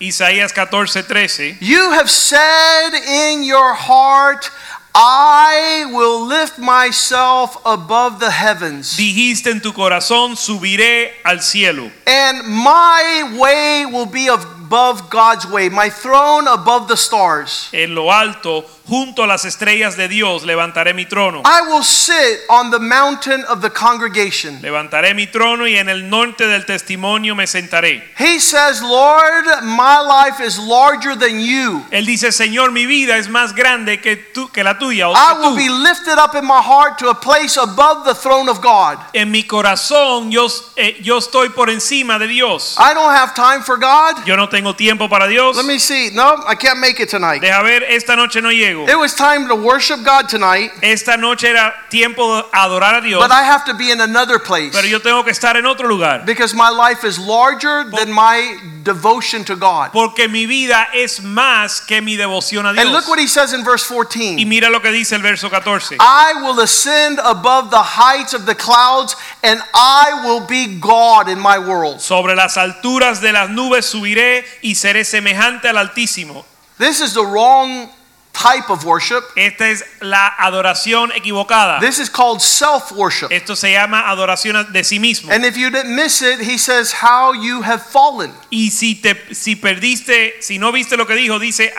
Isaías 0.00 0.52
14:13. 0.52 1.58
You 1.60 1.92
have 1.92 2.10
said 2.10 2.90
in 2.94 3.44
your 3.44 3.74
heart, 3.74 4.50
I 4.94 5.84
will 5.92 6.26
lift 6.26 6.58
myself 6.58 7.56
above 7.64 8.18
the 8.18 8.30
heavens, 8.30 8.96
Dijiste 8.96 9.48
en 9.48 9.60
tu 9.60 9.72
corazón, 9.72 10.36
subiré 10.36 11.12
al 11.24 11.38
cielo. 11.40 11.90
and 12.06 12.42
my 12.48 13.36
way 13.38 13.86
will 13.86 14.06
be 14.06 14.28
of 14.28 14.59
above 14.70 15.10
God's 15.10 15.48
way, 15.48 15.68
my 15.68 15.90
throne 15.90 16.46
above 16.46 16.86
the 16.86 16.96
stars. 16.96 17.68
En 17.72 17.92
lo 17.92 18.08
alto, 18.08 18.64
junto 18.90 19.22
a 19.22 19.26
las 19.28 19.44
estrellas 19.44 19.96
de 19.96 20.08
Dios, 20.08 20.42
levantaré 20.42 20.92
mi 20.94 21.06
trono. 21.06 21.42
I 21.44 21.62
will 21.62 21.84
sit 21.84 22.40
on 22.48 22.72
the 22.72 22.80
mountain 22.80 23.44
of 23.44 23.62
the 23.62 23.70
congregation. 23.70 24.60
Levantaré 24.60 25.14
mi 25.14 25.28
trono 25.28 25.68
y 25.68 25.76
en 25.76 25.88
el 25.88 26.10
norte 26.10 26.48
del 26.48 26.66
testimonio 26.66 27.36
me 27.36 27.46
sentaré. 27.46 28.02
He 28.18 28.40
says, 28.40 28.82
Lord, 28.82 29.44
my 29.62 30.00
life 30.00 30.40
is 30.40 30.58
larger 30.58 31.14
than 31.14 31.40
you. 31.40 31.84
Él 31.92 32.04
dice, 32.04 32.32
Señor, 32.32 32.72
mi 32.72 32.84
vida 32.86 33.16
es 33.16 33.28
más 33.28 33.54
grande 33.54 34.00
que, 34.00 34.16
tú, 34.16 34.50
que 34.50 34.64
la 34.64 34.76
tuya. 34.76 35.08
O 35.08 35.14
I 35.14 35.38
will 35.38 35.54
be 35.54 35.68
lifted 35.68 36.18
up 36.18 36.34
in 36.34 36.44
my 36.44 36.60
heart 36.60 36.98
to 36.98 37.10
a 37.10 37.14
place 37.14 37.56
above 37.56 38.04
the 38.04 38.14
throne 38.14 38.48
of 38.48 38.60
God. 38.60 38.98
En 39.14 39.30
mi 39.30 39.44
corazón 39.44 40.32
yo, 40.32 40.48
eh, 40.76 40.96
yo 41.00 41.18
estoy 41.18 41.50
por 41.50 41.70
encima 41.70 42.18
de 42.18 42.26
Dios. 42.26 42.76
I 42.76 42.92
don't 42.92 43.14
have 43.14 43.34
time 43.36 43.62
for 43.62 43.76
God. 43.76 44.26
Yo 44.26 44.34
no 44.34 44.48
tengo 44.48 44.74
tiempo 44.74 45.08
para 45.08 45.28
Dios. 45.28 45.56
Let 45.56 45.66
me 45.66 45.78
see. 45.78 46.10
No, 46.12 46.42
I 46.48 46.56
can't 46.56 46.80
make 46.80 46.98
it 46.98 47.08
tonight. 47.08 47.40
Deja 47.40 47.62
ver, 47.62 47.84
esta 47.84 48.16
noche 48.16 48.40
no 48.40 48.50
llego. 48.50 48.79
It 48.88 48.98
was 48.98 49.14
time 49.14 49.48
to 49.48 49.54
worship 49.54 50.02
God 50.04 50.28
tonight, 50.28 50.70
Esta 50.82 51.16
noche 51.16 51.44
era 51.44 51.74
tiempo 51.90 52.36
de 52.36 52.48
adorar 52.52 52.98
a 52.98 53.00
Dios. 53.00 53.20
but 53.20 53.30
I 53.32 53.42
have 53.42 53.64
to 53.66 53.74
be 53.74 53.90
in 53.90 54.00
another 54.00 54.38
place 54.38 54.72
Pero 54.74 54.86
yo 54.86 54.98
tengo 54.98 55.22
que 55.22 55.32
estar 55.32 55.56
en 55.56 55.66
otro 55.66 55.88
lugar. 55.88 56.24
because 56.24 56.54
my 56.54 56.70
life 56.70 57.04
is 57.04 57.18
larger 57.18 57.84
than 57.90 58.12
my 58.12 58.56
devotion 58.82 59.44
to 59.44 59.56
God. 59.56 59.90
Porque 59.92 60.28
mi 60.28 60.46
vida 60.46 60.88
es 60.94 61.20
más 61.20 61.86
que 61.86 62.00
mi 62.00 62.16
devoción 62.16 62.66
a 62.66 62.72
Dios. 62.72 62.84
And 62.84 62.92
look 62.92 63.08
what 63.08 63.18
he 63.18 63.26
says 63.26 63.52
in 63.52 63.64
verse 63.64 63.84
14. 63.84 64.38
Y 64.38 64.44
mira 64.44 64.70
lo 64.70 64.80
que 64.80 64.90
dice 64.90 65.12
el 65.14 65.22
verso 65.22 65.48
14. 65.50 65.96
I 66.00 66.34
will 66.42 66.60
ascend 66.60 67.18
above 67.22 67.70
the 67.70 67.82
heights 67.82 68.32
of 68.34 68.46
the 68.46 68.54
clouds, 68.54 69.16
and 69.42 69.60
I 69.74 70.22
will 70.24 70.46
be 70.46 70.78
God 70.78 71.28
in 71.28 71.38
my 71.38 71.58
world. 71.58 72.00
Sobre 72.00 72.34
las 72.34 72.56
alturas 72.56 73.20
de 73.20 73.32
las 73.32 73.50
nubes 73.50 73.86
subiré 73.86 74.44
y 74.62 74.74
seré 74.74 75.04
semejante 75.04 75.68
al 75.68 75.76
Altísimo. 75.76 76.44
This 76.78 77.00
is 77.00 77.12
the 77.14 77.24
wrong 77.24 77.88
type 78.32 78.70
of 78.70 78.84
worship. 78.84 79.22
Esta 79.36 79.68
es 79.68 79.84
la 80.00 80.34
adoración 80.38 81.10
equivocada. 81.12 81.80
This 81.80 81.98
is 81.98 82.08
called 82.08 82.40
self 82.40 82.92
worship. 82.92 83.30
Esto 83.30 83.54
se 83.54 83.72
llama 83.72 84.08
adoración 84.08 84.72
de 84.72 84.84
sí 84.84 84.98
mismo. 84.98 85.32
And 85.32 85.44
if 85.44 85.56
you 85.56 85.70
didn't 85.70 85.94
miss 85.94 86.22
it, 86.22 86.40
he 86.40 86.58
says, 86.58 86.92
How 86.92 87.32
you 87.32 87.62
have 87.62 87.82
fallen. 87.82 88.32
Y 88.50 88.70
si 88.70 88.94
te 88.94 89.34
si 89.34 89.56
perdiste, 89.56 90.42
si 90.42 90.58
no 90.58 90.72
viste 90.72 90.96
lo 90.96 91.06
que 91.06 91.14
dijo, 91.14 91.38
dice, 91.38 91.72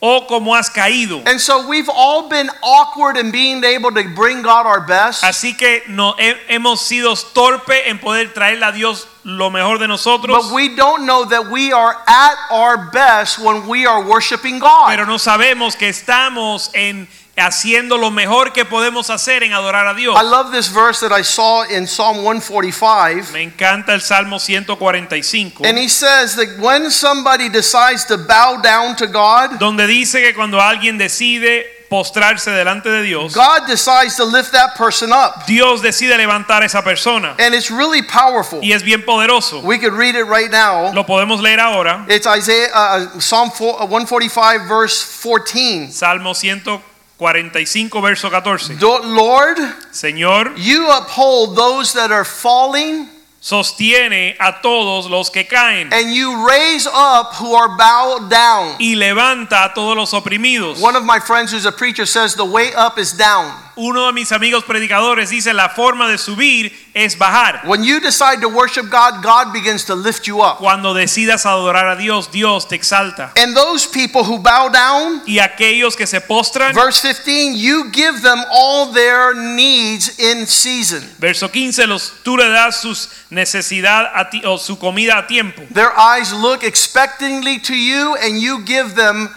"Oh, 0.00 0.26
como 0.26 0.54
has 0.54 0.68
caído." 0.70 1.22
And 1.26 1.40
so 1.40 1.66
we've 1.66 1.88
all 1.88 2.28
been 2.28 2.50
awkward 2.62 3.16
in 3.16 3.30
being 3.30 3.62
able 3.64 3.90
to 3.92 4.02
bring 4.14 4.42
God 4.42 4.66
our 4.66 4.80
best. 4.86 5.22
Así 5.24 5.56
que 5.56 5.82
no 5.88 6.14
he- 6.18 6.34
hemos 6.48 6.80
sido 6.80 7.14
torpe 7.32 7.88
en 7.88 7.98
poder 7.98 8.32
traerle 8.34 8.64
a 8.66 8.72
Dios 8.72 9.06
lo 9.24 9.50
mejor 9.50 9.78
de 9.78 9.88
nosotros. 9.88 10.36
But 10.48 10.54
we 10.54 10.74
don't 10.76 11.06
know 11.06 11.24
that 11.24 11.50
we 11.50 11.72
are 11.72 11.96
at 12.06 12.36
our 12.50 12.90
best 12.92 13.38
when 13.38 13.66
we 13.66 13.86
are 13.86 14.02
worshiping 14.02 14.58
God. 14.58 14.88
pero 14.88 15.04
no 15.06 15.16
sabemos 15.18 15.76
que 15.76 15.88
estamos 15.88 16.70
en 16.74 17.08
haciendo 17.36 17.98
lo 17.98 18.10
mejor 18.10 18.52
que 18.52 18.64
podemos 18.64 19.10
hacer 19.10 19.42
en 19.42 19.52
adorar 19.52 19.86
a 19.86 19.94
Dios. 19.94 20.16
I 20.18 20.24
love 20.24 20.52
this 20.52 20.68
verse 20.68 21.00
that 21.00 21.12
I 21.12 21.22
saw 21.22 21.64
in 21.64 21.86
Psalm 21.86 22.18
145. 22.18 23.32
Me 23.32 23.42
encanta 23.42 23.92
el 23.92 24.00
Salmo 24.00 24.38
145. 24.38 25.64
And 25.64 25.78
he 25.78 25.88
says 25.88 26.34
that 26.36 26.58
when 26.58 26.90
somebody 26.90 27.48
decides 27.48 28.06
to 28.06 28.16
bow 28.16 28.60
down 28.62 28.96
to 28.96 29.06
God, 29.06 29.58
donde 29.58 29.86
dice 29.86 30.20
que 30.22 30.34
cuando 30.34 30.58
alguien 30.58 30.96
decide 30.98 31.66
postrarse 31.88 32.50
delante 32.50 32.88
de 32.88 33.02
Dios, 33.02 33.34
God 33.34 33.66
decides 33.68 34.16
to 34.16 34.24
lift 34.24 34.52
that 34.52 34.74
person 34.74 35.12
up. 35.12 35.46
Dios 35.46 35.82
decide 35.82 36.16
levantar 36.16 36.62
esa 36.62 36.82
persona. 36.82 37.36
And 37.38 37.54
it's 37.54 37.70
really 37.70 38.02
powerful. 38.02 38.60
Y 38.62 38.72
es 38.72 38.82
bien 38.82 39.04
poderoso. 39.04 39.62
We 39.62 39.78
could 39.78 39.92
read 39.92 40.14
it 40.16 40.24
right 40.24 40.50
now. 40.50 40.92
Lo 40.94 41.04
podemos 41.04 41.42
leer 41.42 41.60
ahora. 41.60 42.06
It's 42.08 42.26
Isaiah 42.26 42.70
uh, 42.74 43.20
Psalm 43.20 43.50
4, 43.50 43.82
uh, 43.82 43.86
145 43.86 44.66
verse 44.66 45.02
14. 45.04 45.90
Salmo 45.90 46.32
145 46.32 46.95
verso 47.18 48.30
14. 48.30 48.76
Do- 48.78 49.02
Lord, 49.04 49.58
Señor, 49.92 50.52
you 50.56 50.90
uphold 50.90 51.56
those 51.56 51.92
that 51.94 52.10
are 52.10 52.24
falling 52.24 53.08
sostiene 53.40 54.34
a 54.40 54.60
todos 54.60 55.08
los 55.08 55.30
que 55.30 55.44
caen 55.44 55.92
and 55.92 56.12
you 56.12 56.46
raise 56.48 56.86
up 56.92 57.32
who 57.34 57.54
are 57.54 57.76
bowed 57.76 58.28
down. 58.28 58.74
y 58.80 58.96
levanta 58.96 59.64
a 59.64 59.72
todos 59.74 59.96
los 59.96 60.12
oprimidos. 60.12 60.80
One 60.80 60.96
of 60.96 61.04
my 61.04 61.20
friends 61.20 61.52
who's 61.52 61.64
a 61.66 61.72
preacher 61.72 62.06
says 62.06 62.34
the 62.34 62.44
way 62.44 62.72
up 62.74 62.98
is 62.98 63.12
down. 63.12 63.52
Uno 63.78 64.06
de 64.06 64.12
mis 64.14 64.32
amigos 64.32 64.64
predicadores 64.64 65.28
dice 65.28 65.52
la 65.52 65.68
forma 65.68 66.08
de 66.08 66.16
subir 66.16 66.72
es 66.94 67.18
bajar. 67.18 67.60
When 67.66 67.84
you 67.84 68.00
decide 68.00 68.40
to 68.40 68.48
worship 68.48 68.88
God, 68.90 69.22
God 69.22 69.52
begins 69.52 69.84
to 69.84 69.94
lift 69.94 70.26
you 70.26 70.40
up. 70.40 70.58
Cuando 70.58 70.94
decidas 70.94 71.44
adorar 71.44 71.86
a 71.88 71.96
Dios, 71.96 72.30
Dios 72.30 72.66
te 72.66 72.74
exalta. 72.74 73.32
And 73.36 73.54
those 73.54 73.86
people 73.86 74.24
who 74.24 74.38
bow 74.38 74.70
down, 74.70 75.20
Y 75.26 75.38
aquellos 75.40 75.94
que 75.94 76.06
se 76.06 76.20
postran, 76.20 76.72
verse 76.74 77.02
15, 77.02 77.54
you 77.54 77.90
give 77.92 78.22
them 78.22 78.42
all 78.50 78.92
their 78.92 79.34
needs 79.34 80.18
in 80.18 80.46
season. 80.46 81.02
verso 81.18 81.48
15, 81.50 81.86
los, 81.86 82.12
tú 82.24 82.38
le 82.38 82.48
das 82.48 82.80
sus 82.80 83.10
necesidad 83.30 84.10
a 84.14 84.30
ti, 84.30 84.40
o 84.46 84.56
su 84.56 84.78
comida 84.78 85.18
a 85.18 85.26
tiempo. 85.26 85.62
Their 85.70 85.92
eyes 85.98 86.32
look 86.32 86.64
expectantly 86.64 87.58
to 87.58 87.74
you 87.74 88.16
and 88.22 88.40
you 88.40 88.62
give 88.64 88.94
them 88.94 89.28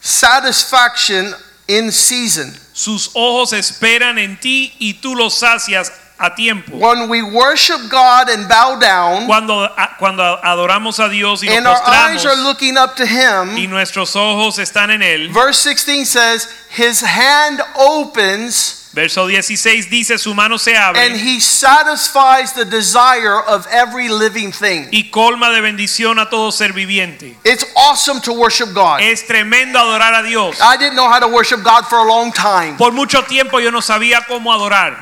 satisfaction 0.00 1.32
in 1.68 1.92
season. 1.92 2.52
Sus 2.74 3.12
ojos 3.14 3.52
esperan 3.52 4.18
en 4.18 4.36
ti 4.38 4.74
y 4.80 4.94
tú 4.94 5.14
los 5.14 5.38
sacias 5.38 5.92
a 6.18 6.34
tiempo. 6.34 6.76
When 6.76 7.08
we 7.08 7.22
worship 7.22 7.88
God 7.88 8.28
and 8.28 8.48
bow 8.48 8.78
down, 8.78 9.26
Cuando, 9.26 9.68
cuando 9.98 10.40
adoramos 10.42 10.98
a 10.98 11.08
Dios 11.08 11.42
y 11.42 11.46
nos 11.46 11.56
and 11.56 11.66
our 11.66 11.82
eyes 11.86 12.24
are 12.24 12.34
postramos 12.34 12.44
looking 12.44 12.76
up 12.76 12.96
to 12.96 13.06
Him, 13.06 13.56
y 13.56 13.66
nuestros 13.68 14.16
ojos 14.16 14.58
están 14.58 14.90
en 14.90 15.02
Él, 15.02 15.32
verse 15.32 15.62
16 15.62 16.04
says, 16.04 16.48
His 16.76 17.00
hand 17.00 17.60
opens 17.76 18.83
verso 18.94 19.26
16 19.26 19.90
dice 19.90 20.18
su 20.18 20.32
mano 20.34 20.56
se 20.56 20.76
abre 20.76 20.98
and 21.00 21.16
He 21.16 21.40
satisfies 21.40 22.52
the 22.52 22.64
desire 22.64 23.40
of 23.40 23.66
every 23.70 24.08
living 24.08 24.52
thing. 24.52 24.88
y 24.92 25.10
colma 25.10 25.50
de 25.50 25.60
bendición 25.60 26.18
a 26.20 26.30
todo 26.30 26.50
ser 26.50 26.72
viviente. 26.72 27.36
It's 27.44 27.64
awesome 27.76 28.20
to 28.22 28.32
worship 28.32 28.72
God. 28.72 29.00
Es 29.02 29.26
tremendo 29.26 29.78
adorar 29.78 30.14
a 30.14 30.22
Dios. 30.22 30.58
I 30.60 30.76
didn't 30.76 30.96
know 30.96 31.08
how 31.08 31.18
to 31.20 31.28
worship 31.28 31.62
God 31.62 31.86
for 31.86 31.98
a 31.98 32.04
long 32.08 32.32
time. 32.32 32.76
Por 32.76 32.92
mucho 32.92 33.22
tiempo 33.22 33.58
yo 33.58 33.70
no 33.70 33.80
sabía 33.80 34.24
cómo 34.26 34.52
adorar. 34.52 34.96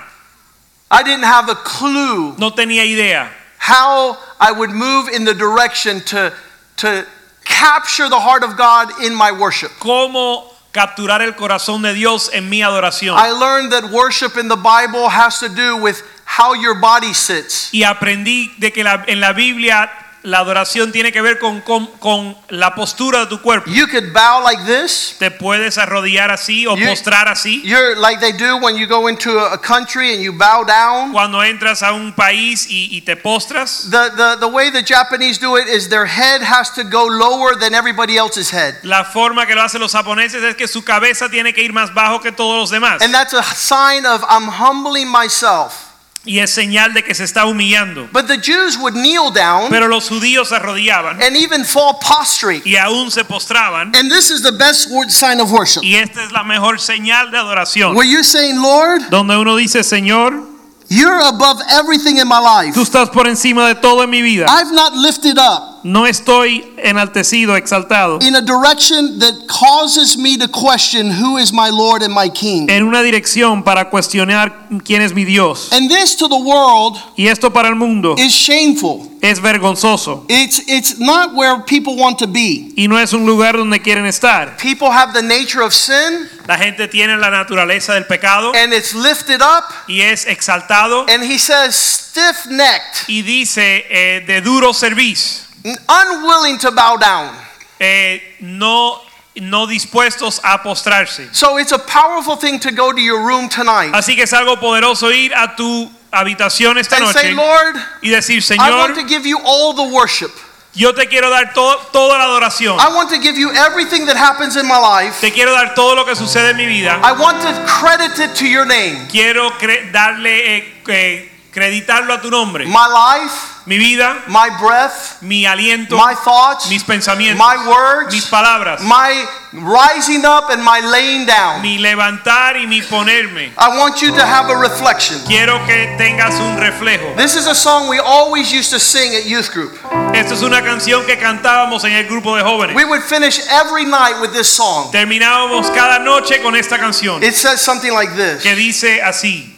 I 0.91 1.03
didn't 1.03 1.25
have 1.25 1.49
a 1.49 1.55
clue 1.55 2.35
No 2.39 2.51
tenía 2.51 2.83
idea 2.85 3.29
how 3.59 4.19
I 4.41 4.53
would 4.53 4.71
move 4.71 5.09
in 5.09 5.25
the 5.25 5.35
direction 5.35 6.01
to, 6.07 6.33
to 6.79 7.07
capture 7.45 8.09
the 8.09 8.19
heart 8.21 8.43
of 8.43 8.57
God 8.57 9.01
in 9.03 9.15
my 9.15 9.33
worship. 9.33 9.71
cómo 9.79 10.52
capturar 10.73 11.23
el 11.23 11.35
corazón 11.37 11.83
de 11.83 11.93
Dios 11.95 12.31
en 12.33 12.49
mi 12.49 12.63
adoración. 12.63 13.17
I 13.19 13.31
learned 13.31 13.71
that 13.73 13.91
worship 13.91 14.37
in 14.39 14.49
the 14.49 14.57
Bible 14.57 15.09
has 15.09 15.39
to 15.41 15.49
do 15.49 15.77
with 15.77 15.97
how 16.25 16.55
your 16.55 16.75
body 16.81 17.13
sits. 17.15 17.69
Y 17.73 17.83
aprendí 17.85 18.53
de 18.59 18.73
que 18.73 18.83
la- 18.83 19.05
en 19.07 19.21
la 19.21 19.33
Biblia 19.33 19.91
la 20.25 20.39
adoración 20.39 20.93
tiene 20.93 21.11
que 21.13 21.21
ver 21.21 21.39
con, 21.39 21.61
con, 21.63 21.87
con 21.99 22.37
la 22.49 22.75
postura 22.75 23.21
de 23.21 23.27
tu 23.27 23.41
cuerpo. 23.41 23.69
You 23.71 23.87
could 23.89 24.13
bow 24.13 24.43
like 24.45 24.63
this. 24.65 25.17
Te 25.19 25.31
puedes 25.31 25.79
arrodillar 25.79 26.31
así 26.31 26.67
o 26.67 26.77
You- 26.77 26.87
postrar 26.89 27.29
así. 27.29 27.61
You're 27.65 27.97
like 27.97 28.21
they 28.21 28.33
do 28.33 28.57
when 28.59 28.77
you 28.77 28.87
go 28.87 29.09
into 29.09 29.39
a 29.39 29.59
country 29.59 30.13
and 30.15 30.23
you 30.23 30.33
bow 30.33 30.65
down. 30.65 31.13
Cuando 31.13 31.43
entras 31.43 31.83
a 31.83 31.93
un 31.93 32.13
país 32.15 32.67
y, 32.69 32.89
y 32.97 33.01
te 33.03 33.17
postras, 33.17 33.89
The, 33.91 34.11
the, 34.17 34.37
the 34.41 34.47
way 34.49 34.71
the 34.71 34.83
Japanese 34.83 35.39
do 35.41 35.57
it 35.57 35.67
is 35.69 35.89
their 35.89 36.07
head 36.07 36.43
has 36.43 36.71
to 36.75 36.85
go 36.85 37.05
lower 37.07 37.57
than 37.59 37.75
everybody 37.75 38.17
else's 38.17 38.51
head. 38.53 38.77
la 38.85 39.05
forma 39.05 39.47
que 39.47 39.55
lo 39.55 39.63
hacen 39.63 39.81
los 39.81 39.93
japoneses 39.93 40.43
es 40.43 40.55
que 40.57 40.69
su 40.69 40.83
cabeza 40.85 41.29
tiene 41.29 41.53
que 41.53 41.63
ir 41.63 41.73
más 41.73 41.93
bajo 41.95 42.21
que 42.21 42.31
todos 42.33 42.59
los 42.59 42.71
demás. 42.71 43.03
And 43.03 43.13
that's 43.13 43.35
a 43.35 43.43
sign 43.43 44.07
of 44.07 44.23
I'm 44.29 44.49
humbling 44.49 45.09
myself. 45.09 45.92
Y 46.25 46.39
es 46.39 46.53
señal 46.55 46.95
de 46.95 47.03
que 47.03 47.15
se 47.15 47.25
está 47.25 47.47
humillando. 47.47 48.09
But 48.13 48.29
the 48.29 48.39
Jews 48.39 48.77
would 48.79 48.95
kneel 48.95 49.33
down 49.33 49.71
Pero 49.71 49.89
los 49.89 50.09
judíos 50.09 50.51
se 50.51 50.55
arrodillaban 50.55 51.21
and 51.21 51.37
even 51.37 51.65
fall 51.65 51.99
prostrate. 51.99 52.63
y 52.65 52.77
aún 52.77 53.11
se 53.11 53.25
postraban. 53.25 53.93
And 53.97 54.09
this 54.11 54.31
is 54.31 54.43
the 54.43 54.53
best 54.53 54.89
word, 54.91 55.11
sign 55.11 55.41
of 55.41 55.51
worship. 55.51 55.83
Y 55.83 55.97
esta 55.97 56.23
es 56.23 56.31
la 56.31 56.45
mejor 56.45 56.79
señal 56.79 57.31
de 57.33 57.39
adoración. 57.39 57.97
Where 57.97 58.09
you're 58.09 58.23
saying, 58.23 58.63
Lord, 58.63 59.11
Donde 59.11 59.37
uno 59.37 59.57
dice, 59.57 59.83
Señor, 59.83 60.52
you're 60.95 61.21
above 61.29 61.61
everything 61.71 62.19
in 62.19 62.29
my 62.29 62.39
life. 62.41 62.75
tú 62.75 62.83
estás 62.83 63.11
por 63.11 63.27
encima 63.27 63.69
de 63.69 63.75
todo 63.77 64.03
en 64.03 64.11
mi 64.11 64.23
vida. 64.23 64.47
I've 64.49 64.73
not 64.73 64.95
lifted 64.95 65.39
up 65.39 65.71
No 65.85 66.07
estoy 66.07 66.65
enaltecido, 66.79 67.57
exaltado. 67.57 68.21
in 68.23 68.37
a 68.37 68.41
direction 68.41 69.19
that 69.19 69.35
causes 69.49 70.17
me 70.17 70.37
to 70.39 70.47
question 70.49 71.11
who 71.11 71.39
is 71.39 71.53
my 71.53 71.71
Lord 71.71 72.03
and 72.03 72.13
my 72.15 72.29
King. 72.29 72.69
En 72.71 72.85
una 72.85 73.03
dirección 73.03 73.65
para 73.65 73.91
cuestionar 73.91 74.69
quién 74.85 75.03
es 75.03 75.13
mi 75.13 75.25
Dios. 75.25 75.71
And 75.73 75.91
this 75.91 76.15
to 76.17 76.29
the 76.29 76.39
world 76.39 76.99
Y 77.17 77.27
esto 77.27 77.51
para 77.53 77.69
el 77.69 77.75
mundo 77.75 78.15
is 78.17 78.33
shameful. 78.33 79.09
es 79.23 79.41
vergonzoso. 79.41 80.25
It's 80.29 80.61
it's 80.69 80.99
not 80.99 81.35
where 81.35 81.61
people 81.63 81.97
want 81.97 82.19
to 82.21 82.27
be. 82.29 82.73
Y 82.77 82.87
no 82.87 82.97
es 82.99 83.13
un 83.13 83.27
lugar 83.27 83.57
donde 83.57 83.81
quieren 83.81 84.07
estar. 84.07 84.57
People 84.59 84.91
have 84.91 85.13
the 85.15 85.23
nature 85.23 85.63
of 85.63 85.73
sin 85.73 86.29
La 86.49 86.57
gente 86.59 86.89
tiene 86.89 87.17
la 87.17 87.31
naturaleza 87.31 87.95
del 87.95 88.05
pecado 88.07 88.53
and 88.55 88.73
it's 88.73 88.95
lifted 88.95 89.41
up 89.41 89.65
y 89.89 90.01
es 90.03 90.27
exaltado. 90.27 91.07
and 91.09 91.23
he 91.23 91.39
says 91.39 91.75
stiff-necked, 91.77 93.05
Y 93.09 93.23
dice 93.23 93.87
eh, 93.89 94.25
de 94.27 94.41
duro 94.41 94.73
servicio. 94.73 95.45
unwilling 95.89 96.59
to 96.59 96.71
bow 96.73 96.97
down. 96.97 97.31
eh, 97.79 98.21
no, 98.41 99.01
no 99.37 99.67
dispuestos 99.67 100.41
a 100.45 100.59
postrarse. 100.63 101.29
So 101.33 101.59
it's 101.59 101.73
a 101.73 101.79
powerful 101.79 102.37
thing 102.37 102.59
to 102.61 102.73
go 102.73 102.93
to 102.93 103.01
your 103.01 103.25
room 103.25 103.49
tonight 103.49 103.93
Así 103.95 104.15
que 104.17 104.25
es 104.25 104.33
algo 104.33 104.59
poderoso 104.59 105.11
ir 105.13 105.33
a 105.35 105.55
tu 105.57 105.91
habitación 106.13 106.77
esta 106.79 106.97
and 106.97 107.07
say, 107.13 107.33
Lord, 107.33 107.77
y 108.03 108.11
decir, 108.11 108.43
I 108.59 108.71
want 108.71 108.97
to 108.97 109.05
give 109.05 109.25
you 109.27 109.39
all 109.45 109.73
the 109.75 109.95
worship. 109.95 110.31
Yo 110.75 110.93
te 110.95 111.07
quiero 111.07 111.29
dar 111.31 111.53
to- 111.53 111.79
toda 111.93 112.19
la 112.19 112.25
adoración. 112.25 112.79
I 112.79 112.89
want 112.95 113.11
to 113.11 113.19
give 113.21 113.37
you 113.39 113.51
everything 113.53 114.07
that 114.07 114.17
happens 114.17 114.57
in 114.57 114.67
my 114.67 114.79
life. 114.79 115.21
Te 115.21 115.31
quiero 115.31 115.53
dar 115.53 115.75
todo 115.75 115.95
lo 115.95 116.05
que 116.05 116.15
sucede 116.15 116.51
en 116.51 116.57
mi 116.57 116.67
vida. 116.67 116.99
I 117.03 117.13
want 117.13 117.41
to 117.43 117.53
credit 117.67 118.19
it 118.19 118.35
to 118.37 118.47
your 118.47 118.65
name. 118.67 119.07
Quiero 119.11 119.51
darle, 119.93 120.57
eh, 120.57 120.75
eh, 120.89 121.32
creditarlo 121.53 122.15
a 122.15 122.21
tu 122.21 122.31
nombre. 122.31 122.65
My 122.67 122.89
life, 122.89 123.53
Mi 123.65 123.79
vida, 123.79 124.25
my 124.27 124.51
breath, 124.61 125.23
mi 125.23 125.47
aliento, 125.47 125.97
my 125.97 126.15
thoughts, 126.25 126.69
mis 126.69 126.83
pensamientos, 126.83 127.39
my 127.39 127.69
words, 127.69 128.13
mis 128.13 128.27
palabras, 128.27 128.83
my 128.83 129.25
rising 129.53 130.25
up 130.25 130.51
and 130.51 130.61
my 130.65 130.81
laying 130.81 131.27
down. 131.27 131.63
mi 131.63 131.79
levantar 131.79 132.57
y 132.57 132.67
mi 132.67 132.83
ponerme. 132.83 133.53
I 133.57 133.79
want 133.79 134.03
you 134.03 134.11
to 134.11 134.27
have 134.27 134.51
a 134.51 134.57
reflection. 134.57 135.21
Quiero 135.29 135.65
que 135.65 135.95
tengas 135.97 136.41
un 136.41 136.57
reflejo. 136.59 137.15
This 137.17 137.37
is 137.37 137.47
a 137.47 137.55
song 137.55 137.89
we 137.89 138.01
always 138.01 138.53
used 138.53 138.71
to 138.73 138.81
sing 138.81 139.15
at 139.15 139.27
youth 139.27 139.53
group. 139.53 139.79
Esta 140.13 140.35
es 140.35 140.43
una 140.43 140.61
canción 140.61 141.07
que 141.07 141.17
cantábamos 141.17 141.85
en 141.85 141.93
el 141.93 142.09
grupo 142.09 142.37
de 142.37 142.43
jóvenes. 142.43 142.75
We 142.75 142.85
would 142.85 143.03
finish 143.03 143.39
every 143.49 143.85
night 143.85 144.21
with 144.21 144.33
this 144.33 144.49
song. 144.49 144.91
Terminábamos 144.91 145.71
cada 145.73 146.01
noche 146.01 146.43
con 146.43 146.57
esta 146.57 146.79
canción 146.79 147.23
It 147.23 147.35
says 147.35 147.61
something 147.61 147.93
like 147.93 148.13
this 148.17 148.43
que 148.43 148.57
dice 148.57 149.01
así. 149.03 149.52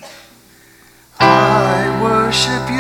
I 1.24 2.02
worship 2.02 2.70
you. 2.70 2.73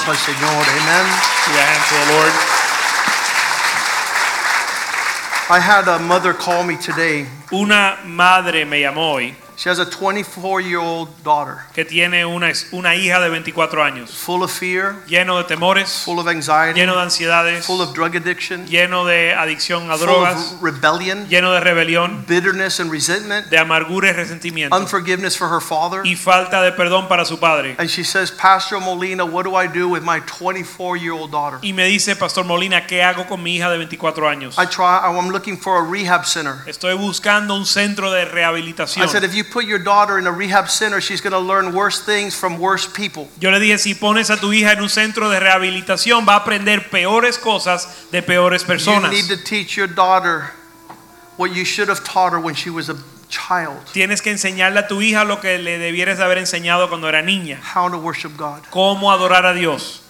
Amen. 0.00 0.08
Aplauso 0.08 0.10
al 0.10 0.16
Señor. 0.16 0.66
Amen. 0.68 1.06
I 5.50 5.58
had 5.58 5.88
a 5.88 5.98
mother 5.98 6.32
call 6.32 6.64
me 6.64 6.76
today. 6.76 7.26
Una 7.52 7.98
madre 8.04 8.64
me 8.64 8.80
llamó 8.80 9.12
hoy 9.14 9.34
She 9.60 9.68
has 9.68 9.78
a 9.78 9.84
24 9.84 10.62
year 10.62 10.78
old 10.78 11.22
daughter, 11.22 11.58
que 11.74 11.84
tiene 11.84 12.24
una, 12.24 12.50
una 12.72 12.96
hija 12.96 13.20
de 13.20 13.28
24 13.28 13.84
años, 13.84 14.10
full 14.10 14.42
of 14.42 14.50
fear, 14.50 15.04
lleno 15.06 15.36
de 15.36 15.44
temores, 15.44 16.02
full 16.02 16.18
of 16.18 16.26
anxiety, 16.28 16.80
lleno 16.80 16.94
de 16.96 17.02
ansiedades, 17.02 17.66
full 17.66 17.82
of 17.82 17.92
drug 17.92 18.16
addiction, 18.16 18.66
lleno 18.66 19.04
de 19.04 19.34
adicción 19.34 19.90
a 19.90 19.98
full 19.98 20.06
drogas, 20.06 20.54
of 20.54 20.62
rebellion, 20.62 21.28
lleno 21.28 21.52
de 21.52 21.60
rebelión, 21.60 22.24
bitterness 22.26 22.80
and 22.80 22.90
resentment, 22.90 23.48
de 23.50 23.58
amargura 23.58 24.08
y 24.08 24.12
resentimiento 24.12 24.74
unforgiveness 24.74 25.36
for 25.36 25.50
her 25.50 25.60
father. 25.60 26.06
y 26.06 26.16
falta 26.16 26.62
de 26.62 26.72
perdón 26.72 27.06
para 27.06 27.26
su 27.26 27.38
padre. 27.38 27.76
And 27.78 27.90
she 27.90 28.02
says, 28.02 28.30
Pastor 28.30 28.80
Molina, 28.80 29.26
what 29.26 29.44
do 29.44 29.54
I 29.54 29.66
do 29.66 29.90
with 29.90 30.00
my 30.02 30.20
24 30.20 30.96
year 30.96 31.12
old 31.12 31.32
daughter? 31.32 31.58
Y 31.60 31.74
me 31.74 31.84
dice, 31.84 32.16
Pastor 32.16 32.46
Molina, 32.46 32.86
¿qué 32.86 33.02
hago 33.02 33.26
con 33.26 33.42
mi 33.42 33.56
hija 33.56 33.70
de 33.70 33.76
24 33.76 34.26
años? 34.26 34.56
I 34.56 34.64
try, 34.64 35.00
I'm 35.02 35.28
looking 35.28 35.58
for 35.58 35.76
a 35.76 35.82
rehab 35.82 36.24
center. 36.24 36.62
Estoy 36.66 36.94
buscando 36.94 37.54
un 37.54 37.66
centro 37.66 38.10
de 38.10 38.24
rehabilitación. 38.24 39.04
I 39.04 39.06
said, 39.06 39.22
if 39.22 39.34
you 39.34 39.49
put 39.50 39.64
your 39.66 39.78
daughter 39.78 40.18
in 40.18 40.26
a 40.26 40.32
rehab 40.32 40.68
center, 40.68 41.00
she's 41.00 41.20
going 41.20 41.32
to 41.32 41.38
learn 41.38 41.74
worse 41.74 42.00
things 42.04 42.34
from 42.34 42.58
worse 42.58 42.86
people. 42.86 43.28
Yo 43.40 43.50
le 43.50 43.58
dije, 43.58 43.78
si 43.78 43.94
pones 43.94 44.30
a 44.30 44.36
tu 44.36 44.52
hija 44.52 44.72
en 44.72 44.82
un 44.82 44.88
centro 44.88 45.28
de 45.28 45.40
rehabilitación, 45.40 46.26
va 46.26 46.34
a 46.34 46.40
aprender 46.40 46.88
peores 46.90 47.38
cosas 47.38 48.10
de 48.10 48.22
peores 48.22 48.64
personas. 48.64 49.10
You 49.12 49.22
need 49.22 49.28
to 49.28 49.42
teach 49.44 49.76
your 49.76 49.86
daughter 49.88 50.50
what 51.36 51.54
you 51.54 51.64
should 51.64 51.88
have 51.88 52.04
taught 52.04 52.32
her 52.32 52.40
when 52.40 52.54
she 52.54 52.70
was 52.70 52.88
a 52.88 52.96
child 53.28 53.78
Tienes 53.92 54.20
que 54.20 54.32
enseñarle 54.32 54.78
a 54.80 54.88
tu 54.88 54.96
hija 55.00 55.24
lo 55.24 55.36
que 55.40 55.56
le 55.58 55.78
debieras 55.78 56.18
haber 56.18 56.38
enseñado 56.38 56.88
cuando 56.88 57.06
era 57.08 57.22
niña. 57.22 57.58
how 57.60 57.88
to 57.88 57.96
worship 57.98 58.36
God. 58.36 58.62
Cómo 58.70 59.10
adorar 59.12 59.44
a 59.44 59.54
Dios. 59.54 60.02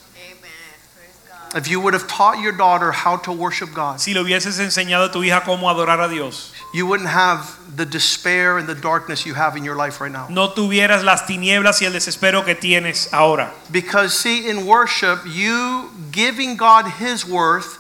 If 1.53 1.67
you 1.67 1.81
would 1.81 1.95
have 1.95 2.07
taught 2.07 2.39
your 2.41 2.53
daughter 2.53 2.93
how 2.93 3.17
to 3.17 3.33
worship 3.33 3.75
God, 3.75 4.01
Si 4.01 4.15
le 4.15 4.21
hubieses 4.23 4.59
enseñado 4.61 5.07
a 5.07 5.13
tu 5.13 5.19
hija 5.23 5.43
cómo 5.45 5.69
adorar 5.69 6.01
a 6.01 6.09
Dios, 6.09 6.53
you 6.73 6.87
wouldn't 6.87 7.09
have 7.09 7.59
the 7.77 7.85
despair 7.85 8.59
and 8.59 8.69
the 8.69 8.75
darkness 8.75 9.27
you 9.27 9.35
have 9.35 9.57
in 9.57 9.65
your 9.65 9.77
life 9.77 10.01
right 10.01 10.13
now. 10.13 10.27
no 10.29 10.49
tuvieras 10.49 11.03
las 11.03 11.27
tinieblas 11.27 11.81
y 11.81 11.87
el 11.87 11.93
desespero 11.93 12.45
que 12.45 12.55
tienes 12.55 13.13
ahora. 13.13 13.53
Because, 13.71 14.19
see, 14.19 14.49
in 14.49 14.67
worship, 14.67 15.21
you 15.27 15.91
giving 16.13 16.57
God 16.57 16.87
His 16.99 17.27
worth, 17.27 17.79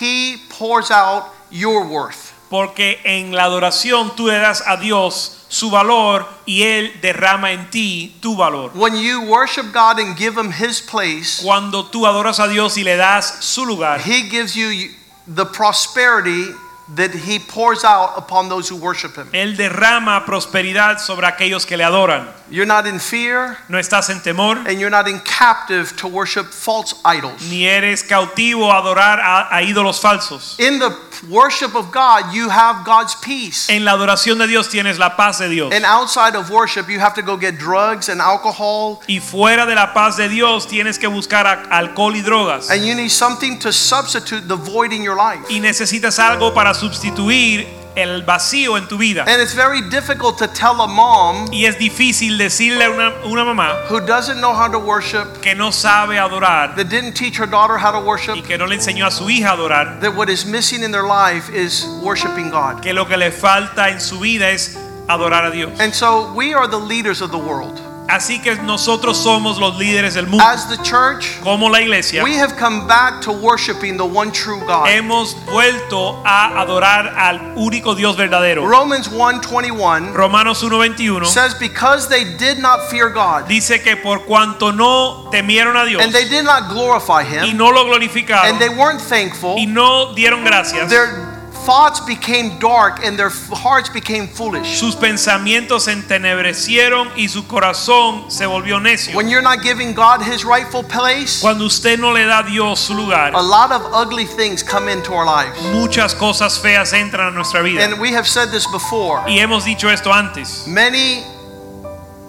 He 0.00 0.36
pours 0.48 0.90
out 0.90 1.32
your 1.50 1.86
worth. 1.86 2.32
Porque 2.50 3.00
en 3.04 3.32
la 3.32 3.44
adoración 3.44 4.14
tú 4.16 4.26
le 4.26 4.38
das 4.38 4.62
a 4.66 4.76
Dios 4.76 5.46
su 5.48 5.70
valor 5.70 6.26
y 6.46 6.62
Él 6.62 6.92
derrama 7.00 7.52
en 7.52 7.68
ti 7.70 8.14
tu 8.20 8.36
valor. 8.36 8.70
When 8.74 8.96
you 8.96 9.22
worship 9.22 9.72
God 9.72 9.98
and 9.98 10.16
give 10.16 10.36
Him 10.36 10.52
His 10.52 10.80
place, 10.80 11.42
Cuando 11.42 11.84
tú 11.84 12.06
adoras 12.06 12.38
a 12.38 12.48
Dios 12.48 12.76
y 12.76 12.82
le 12.82 12.96
das 12.96 13.44
su 13.44 13.64
lugar, 13.64 13.98
He 13.98 14.28
gives 14.28 14.54
you 14.54 14.90
the 15.26 15.46
prosperity 15.46 16.48
that 16.94 17.14
He 17.14 17.38
pours 17.38 17.82
out 17.82 18.14
upon 18.18 18.48
those 18.48 18.68
who 18.68 18.76
worship 18.76 19.16
Him. 19.16 19.28
Él 19.32 19.56
derrama 19.56 20.24
prosperidad 20.26 20.98
sobre 20.98 21.26
aquellos 21.26 21.64
que 21.66 21.76
le 21.76 21.84
adoran. 21.84 22.28
You're 22.50 22.66
not 22.66 22.86
in 22.86 22.98
fear, 23.00 23.56
No 23.68 23.78
estás 23.78 24.10
en 24.10 24.20
temor, 24.20 24.58
and 24.68 24.78
you're 24.78 24.90
not 24.90 25.08
in 25.08 25.18
captive 25.20 25.96
to 25.96 26.06
worship 26.08 26.46
false 26.46 26.94
idols. 27.04 27.40
ni 27.50 27.66
eres 27.66 28.02
cautivo 28.02 28.70
a 28.70 28.78
adorar 28.82 29.18
a, 29.18 29.48
a 29.56 29.62
ídolos 29.62 29.98
falsos. 30.00 30.60
In 30.60 30.78
the 30.78 30.90
worship 31.28 31.74
of 31.74 31.90
God, 31.92 32.32
you 32.34 32.48
have 32.48 32.84
God's 32.84 33.14
peace. 33.16 33.68
En 33.70 33.84
la 33.84 33.92
adoración 33.92 34.38
de 34.38 34.46
Dios 34.46 34.68
tienes 34.68 34.98
la 34.98 35.16
paz 35.16 35.38
de 35.38 35.48
Dios. 35.48 35.72
And 35.72 35.84
outside 35.84 36.34
of 36.34 36.50
worship, 36.50 36.88
you 36.88 36.98
have 37.00 37.14
to 37.14 37.22
go 37.22 37.36
get 37.36 37.58
drugs 37.58 38.08
and 38.08 38.20
alcohol, 38.20 39.00
Y 39.08 39.20
fuera 39.20 39.66
de 39.66 39.74
la 39.74 39.92
paz 39.92 40.16
de 40.16 40.28
Dios 40.28 40.66
tienes 40.66 40.98
que 40.98 41.08
buscar 41.08 41.46
alcohol 41.70 42.14
y 42.16 42.22
drogas. 42.22 42.70
and 42.70 42.84
you 42.84 42.94
need 42.94 43.10
something 43.10 43.58
to 43.58 43.72
substitute 43.72 44.48
the 44.48 44.56
void 44.56 44.92
in 44.92 45.02
your 45.02 45.16
life. 45.16 45.40
Y 45.50 45.60
necesitas 45.60 46.18
algo 46.18 46.52
para 46.54 46.74
sustituir 46.74 47.66
el 47.96 48.22
vacío 48.22 48.76
en 48.76 48.86
tu 48.88 48.98
vida. 48.98 49.24
And 49.26 49.40
it's 49.40 49.54
very 49.54 49.80
difficult 49.88 50.38
to 50.38 50.46
tell 50.48 50.80
a 50.80 50.86
mom 50.86 51.48
Y 51.52 51.66
es 51.66 51.78
difícil 51.78 52.38
decirle 52.38 52.84
a 52.84 52.90
una, 52.90 53.12
una 53.24 53.44
mamá 53.44 53.86
who 53.88 54.00
doesn't 54.00 54.40
know 54.40 54.52
how 54.52 54.68
to 54.68 54.78
worship, 54.78 55.40
que 55.40 55.54
no 55.54 55.70
sabe 55.70 56.18
adorar 56.18 56.74
that 56.76 56.88
didn't 56.88 57.14
teach 57.14 57.36
her 57.36 57.46
daughter 57.46 57.78
how 57.78 57.92
to 57.92 58.00
worship, 58.00 58.36
y 58.36 58.42
que 58.42 58.58
no 58.58 58.66
le 58.66 58.76
enseñó 58.76 59.06
a 59.06 59.10
su 59.10 59.24
hija 59.24 59.50
a 59.50 59.56
adorar, 59.56 60.00
that 60.00 60.14
what 60.14 60.28
is 60.28 60.44
missing 60.44 60.82
in 60.82 60.90
their 60.90 61.06
life 61.06 61.48
is 61.50 61.86
worshiping 62.02 62.50
God. 62.50 62.82
que 62.82 62.92
lo 62.92 63.06
que 63.06 63.16
le 63.16 63.30
falta 63.30 63.90
en 63.90 64.00
su 64.00 64.18
vida 64.18 64.50
es 64.50 64.76
adorar 65.08 65.44
a 65.46 65.50
Dios. 65.50 65.78
And 65.80 65.94
so 65.94 66.32
we 66.34 66.54
are 66.54 66.66
the 66.66 66.78
leaders 66.78 67.20
of 67.20 67.30
the 67.30 67.38
world. 67.38 67.80
Así 68.08 68.38
que 68.40 68.54
nosotros 68.56 69.16
somos 69.16 69.58
los 69.58 69.78
líderes 69.78 70.14
del 70.14 70.26
mundo. 70.26 70.44
As 70.44 70.68
the 70.68 70.76
church, 70.82 71.40
Como 71.42 71.70
la 71.70 71.80
iglesia, 71.80 72.22
we 72.22 72.36
have 72.36 72.54
come 72.56 72.86
back 72.86 73.20
to 73.22 73.32
worshiping 73.32 73.96
the 73.96 74.04
one 74.04 74.30
true 74.30 74.60
God. 74.66 74.86
hemos 74.86 75.34
vuelto 75.46 76.20
a 76.24 76.60
adorar 76.60 77.14
al 77.16 77.54
único 77.56 77.94
Dios 77.94 78.16
verdadero. 78.16 78.66
Romans 78.66 79.08
1:21 79.08 80.12
Romanos 80.14 80.62
1:21 80.62 81.24
says 81.26 81.54
because 81.54 82.08
they 82.08 82.24
did 82.36 82.58
not 82.58 82.88
fear 82.90 83.08
God 83.08 83.46
dice 83.48 83.82
que 83.82 83.96
por 83.96 84.24
cuanto 84.26 84.72
no 84.72 85.28
temieron 85.30 85.76
a 85.76 85.84
Dios 85.84 86.02
and 86.02 86.12
they 86.12 86.28
did 86.28 86.44
not 86.44 86.68
glorify 86.68 87.22
y 87.22 87.48
him 87.48 87.56
no 87.56 87.70
lo 87.70 87.84
glorificaron 87.84 88.50
and 88.50 88.58
they 88.58 88.68
weren't 88.68 89.00
thankful, 89.00 89.56
y 89.56 89.64
no 89.66 90.14
dieron 90.14 90.44
gracias, 90.44 90.88
their 90.88 91.33
thoughts 91.64 92.00
became 92.00 92.58
dark 92.58 93.04
and 93.04 93.18
their 93.18 93.30
hearts 93.30 93.88
became 93.88 94.28
foolish. 94.28 94.78
sus 94.78 94.94
pensamientos 94.94 95.84
se 95.84 95.92
entenebrecieron 95.92 97.10
y 97.16 97.28
su 97.28 97.46
corazón 97.46 98.30
se 98.30 98.46
volvió 98.46 98.80
necio. 98.80 99.14
When 99.16 99.28
you're 99.28 99.42
not 99.42 99.62
giving 99.62 99.94
God 99.94 100.22
his 100.22 100.44
rightful 100.44 100.82
place, 100.82 101.40
Cuando 101.40 101.64
usted 101.64 101.98
no 101.98 102.12
le 102.12 102.24
da 102.26 102.40
a 102.40 102.42
Dios 102.44 102.80
su 102.80 102.94
lugar, 102.94 103.32
a 103.34 103.42
lot 103.42 103.72
of 103.72 103.82
ugly 103.92 104.26
things 104.26 104.62
come 104.62 104.88
into 104.88 105.12
our 105.12 105.24
lives. 105.24 105.58
muchas 105.72 106.14
cosas 106.14 106.58
feas 106.58 106.92
entran 106.92 107.28
a 107.28 107.30
nuestra 107.30 107.62
vida. 107.62 107.82
And 107.82 108.00
we 108.00 108.12
have 108.12 108.26
said 108.26 108.50
this 108.50 108.66
before. 108.66 109.22
Y 109.26 109.38
hemos 109.38 109.64
dicho 109.64 109.88
esto 109.88 110.12
antes. 110.12 110.66
Many 110.66 111.24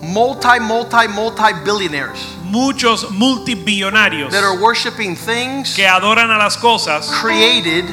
multi, 0.01 0.59
multi, 0.59 1.07
multi 1.07 1.53
billionaires 1.63 2.19
Muchos 2.43 3.09
multibillonarios 3.11 4.31
that 4.31 4.43
are 4.43 4.61
worshiping 4.61 5.15
things 5.15 5.75
que 5.75 5.85
adoran 5.85 6.29
a 6.29 6.37
las 6.37 6.57
cosas, 6.57 7.09
created 7.11 7.85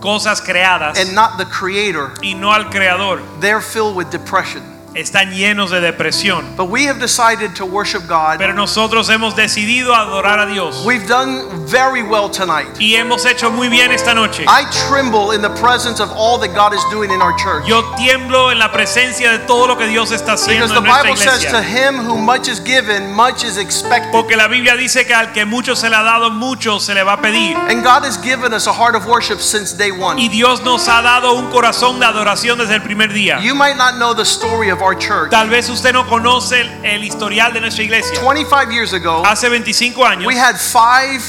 cosas 0.00 0.40
creadas 0.40 0.98
and 0.98 1.14
not 1.14 1.38
the 1.38 1.44
creator, 1.46 2.12
y 2.22 2.34
no 2.34 2.52
al 2.52 2.64
creador, 2.64 3.22
they're 3.40 3.60
filled 3.60 3.96
with 3.96 4.10
depression. 4.10 4.75
Están 4.96 5.32
llenos 5.32 5.70
de 5.70 5.80
depresión. 5.80 6.56
But 6.56 6.68
we 6.68 6.86
have 6.86 6.98
decided 6.98 7.54
to 7.56 7.66
worship 7.66 8.06
God. 8.06 8.38
Pero 8.38 8.52
nosotros 8.54 9.08
hemos 9.08 9.34
decidido 9.36 9.94
adorar 9.94 10.38
a 10.40 10.46
Dios 10.46 10.84
We've 10.84 11.06
done 11.06 11.66
very 11.66 12.02
well 12.02 12.30
tonight. 12.30 12.68
y 12.78 12.94
hemos 12.94 13.24
hecho 13.26 13.50
muy 13.50 13.68
bien 13.68 13.92
esta 13.92 14.14
noche. 14.14 14.44
I 14.48 14.64
tremble 14.88 15.32
in 15.32 15.42
the 15.42 15.50
presence 15.60 16.00
of 16.00 16.10
all 16.12 16.38
that 16.38 16.54
God 16.54 16.74
is 16.74 16.82
doing 16.90 17.10
in 17.10 17.20
our 17.22 17.34
church. 17.36 17.66
Yo 17.66 17.82
tiemblo 17.96 18.50
en 18.50 18.58
la 18.58 18.70
presencia 18.70 19.30
de 19.32 19.38
todo 19.46 19.66
lo 19.66 19.76
que 19.76 19.86
Dios 19.86 20.12
está 20.12 20.32
haciendo 20.32 20.66
Because 20.66 20.72
the 20.72 20.78
en 20.78 20.84
nuestra 20.84 21.02
Bible 21.02 21.16
says 21.16 21.44
to 21.52 21.62
him 21.62 21.96
who 21.96 22.16
much 22.18 22.48
is 22.48 22.60
given, 22.60 23.12
much 23.12 23.44
is 23.44 23.58
expected. 23.58 24.12
Porque 24.12 24.36
la 24.36 24.48
Biblia 24.48 24.76
dice 24.76 25.06
que 25.06 25.14
al 25.14 25.32
que 25.32 25.44
mucho 25.44 25.74
se 25.74 25.88
le 25.88 25.96
ha 25.96 26.02
dado, 26.02 26.30
mucho 26.30 26.78
se 26.78 26.94
le 26.94 27.02
va 27.02 27.14
a 27.14 27.20
pedir. 27.20 27.56
And 27.68 27.82
God 27.82 28.04
has 28.04 28.16
given 28.16 28.52
us 28.52 28.66
a 28.66 28.72
heart 28.72 28.94
of 28.94 29.06
worship 29.06 29.40
since 29.40 29.72
day 29.72 29.90
one. 29.90 30.18
Y 30.20 30.28
Dios 30.28 30.62
nos 30.62 30.88
ha 30.88 31.02
dado 31.02 31.34
un 31.34 31.50
corazón 31.50 31.98
de 32.00 32.06
adoración 32.06 32.58
desde 32.58 32.74
el 32.74 32.82
primer 32.82 33.12
día. 33.12 33.40
You 33.40 33.54
might 33.54 33.76
not 33.76 33.96
know 33.96 34.14
the 34.14 34.24
story 34.24 34.70
of 34.70 34.80
our 34.86 34.94
church. 34.98 35.30
Tal 35.30 35.48
vez 35.50 35.68
usted 35.68 35.92
no 35.92 36.04
conoce 36.06 36.60
el, 36.60 36.84
el 36.84 37.02
historial 37.04 37.52
de 37.52 37.60
nuestra 37.60 37.82
iglesia. 37.84 38.18
25 38.20 38.70
years 38.72 38.92
ago, 38.92 39.22
Hace 39.24 39.48
25 39.48 40.04
años 40.04 40.26
we 40.26 40.36
had 40.36 40.56
five 40.56 41.20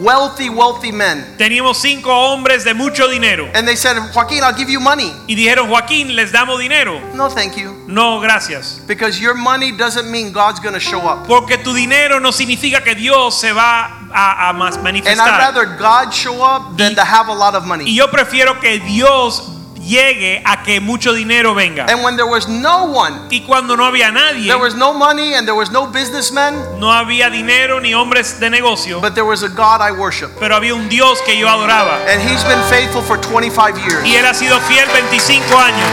wealthy, 0.00 0.50
wealthy 0.50 0.92
men. 0.92 1.24
teníamos 1.38 1.78
cinco 1.80 2.10
hombres 2.12 2.62
de 2.64 2.74
mucho 2.74 3.08
dinero 3.08 3.48
And 3.54 3.66
they 3.66 3.76
said, 3.76 3.96
Joaquin, 4.12 4.42
I'll 4.42 4.52
give 4.54 4.68
you 4.68 4.80
money. 4.80 5.10
y 5.26 5.34
dijeron, 5.34 5.68
Joaquín, 5.68 6.14
les 6.14 6.30
damos 6.32 6.58
dinero. 6.60 7.00
No, 7.14 7.28
thank 7.30 7.56
you. 7.56 7.72
No, 7.86 8.20
gracias. 8.20 8.80
Because 8.86 9.18
your 9.18 9.34
money 9.34 9.72
doesn't 9.72 10.10
mean 10.10 10.32
God's 10.32 10.60
going 10.60 10.74
to 10.74 10.80
show 10.80 11.00
up. 11.00 11.26
Porque 11.26 11.56
tu 11.62 11.72
dinero 11.72 12.18
no 12.20 12.32
significa 12.32 12.82
que 12.82 12.94
Dios 12.94 13.38
se 13.40 13.52
va 13.52 14.08
a, 14.12 14.50
a 14.50 14.52
mas- 14.52 14.76
And 14.76 14.86
I'd 15.06 15.38
rather 15.38 15.64
God 15.78 16.12
show 16.12 16.42
up 16.42 16.76
than 16.76 16.94
to 16.96 17.02
have 17.04 17.28
a 17.28 17.34
lot 17.34 17.54
of 17.54 17.64
money. 17.66 17.84
Y 17.86 17.94
yo 17.96 18.08
prefiero 18.08 18.60
que 18.60 18.80
Dios 18.80 19.53
llegue 19.84 20.42
a 20.44 20.62
que 20.62 20.80
mucho 20.80 21.12
dinero 21.12 21.54
venga. 21.54 21.86
And 21.88 22.02
when 22.02 22.16
there 22.16 22.26
was 22.28 22.48
no 22.48 22.84
one, 22.84 23.28
Y 23.30 23.40
cuando 23.42 23.76
no 23.76 23.84
había 23.84 24.10
nadie, 24.10 24.46
there 24.46 24.58
was 24.58 24.74
no 24.74 24.92
money 24.94 25.34
and 25.34 25.46
there 25.46 25.54
was 25.56 25.70
no 25.70 25.86
businessmen, 25.86 26.54
no 26.78 26.92
había 26.92 27.30
dinero 27.30 27.80
ni 27.80 27.92
hombres 27.94 28.38
de 28.40 28.48
negocio, 28.50 29.00
but 29.00 29.14
there 29.14 29.24
was 29.24 29.42
a 29.42 29.48
God 29.48 29.80
I 29.80 29.92
worship. 29.92 30.30
pero 30.38 30.56
había 30.56 30.74
un 30.74 30.88
Dios 30.88 31.20
que 31.22 31.36
yo 31.38 31.48
adoraba. 31.48 31.98
And 32.08 32.20
he's 32.22 32.44
been 32.44 32.62
faithful 32.70 33.02
for 33.02 33.18
25 33.18 33.78
years. 33.78 34.04
Y 34.04 34.16
él 34.16 34.24
ha 34.26 34.34
sido 34.34 34.58
fiel 34.60 34.86
25 34.92 35.58
años. 35.58 35.90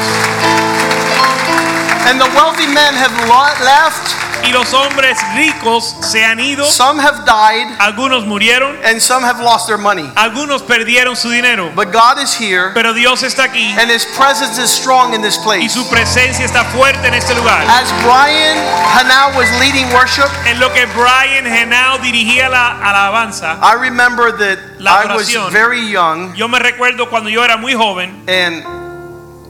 And 2.07 2.19
the 2.19 2.27
wealthy 2.35 2.67
men 2.67 2.93
have 2.95 3.13
left, 3.29 4.15
Y 4.43 4.51
los 4.51 4.73
hombres 4.73 5.19
ricos 5.35 5.95
se 6.01 6.23
han 6.25 6.39
ido, 6.39 6.65
some 6.65 6.97
have 6.99 7.25
died, 7.27 7.67
algunos 7.79 8.25
murieron, 8.25 8.75
and 8.83 8.99
some 8.99 9.23
have 9.23 9.39
lost 9.39 9.67
their 9.67 9.77
money. 9.77 10.09
algunos 10.15 10.63
perdieron 10.63 11.15
su 11.15 11.29
dinero. 11.29 11.71
But 11.75 11.91
God 11.93 12.17
is 12.17 12.33
here, 12.33 12.71
Pero 12.73 12.91
Dios 12.93 13.21
está 13.21 13.43
aquí 13.43 13.77
and 13.77 13.89
his 13.89 14.03
presence 14.17 14.57
is 14.57 14.71
strong 14.71 15.13
in 15.13 15.21
this 15.21 15.37
place. 15.37 15.61
y 15.63 15.69
su 15.69 15.87
presencia 15.89 16.43
está 16.43 16.63
fuerte 16.73 17.07
en 17.07 17.13
este 17.13 17.35
lugar. 17.35 17.61
As 17.67 17.91
Brian 18.01 18.57
Henao 18.97 19.37
was 19.37 19.47
leading 19.59 19.87
worship, 19.93 20.27
En 20.47 20.59
lo 20.59 20.69
que 20.73 20.87
Brian 20.95 21.45
Henao 21.45 21.99
dirigía 21.99 22.49
la 22.49 22.79
alabanza, 22.81 23.59
I 23.61 23.75
remember 23.75 24.31
that 24.31 24.57
I 24.81 25.13
was 25.15 25.31
very 25.51 25.81
young 25.91 26.33
yo 26.35 26.47
me 26.47 26.57
recuerdo 26.57 27.09
cuando 27.11 27.29
yo 27.29 27.43
era 27.43 27.57
muy 27.57 27.73
joven 27.73 28.23
and 28.27 28.65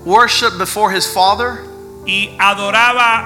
worshiped 0.06 0.58
before 0.58 0.92
his 0.92 1.08
father. 1.08 1.64
Y 2.06 2.36
adoraba 2.40 3.24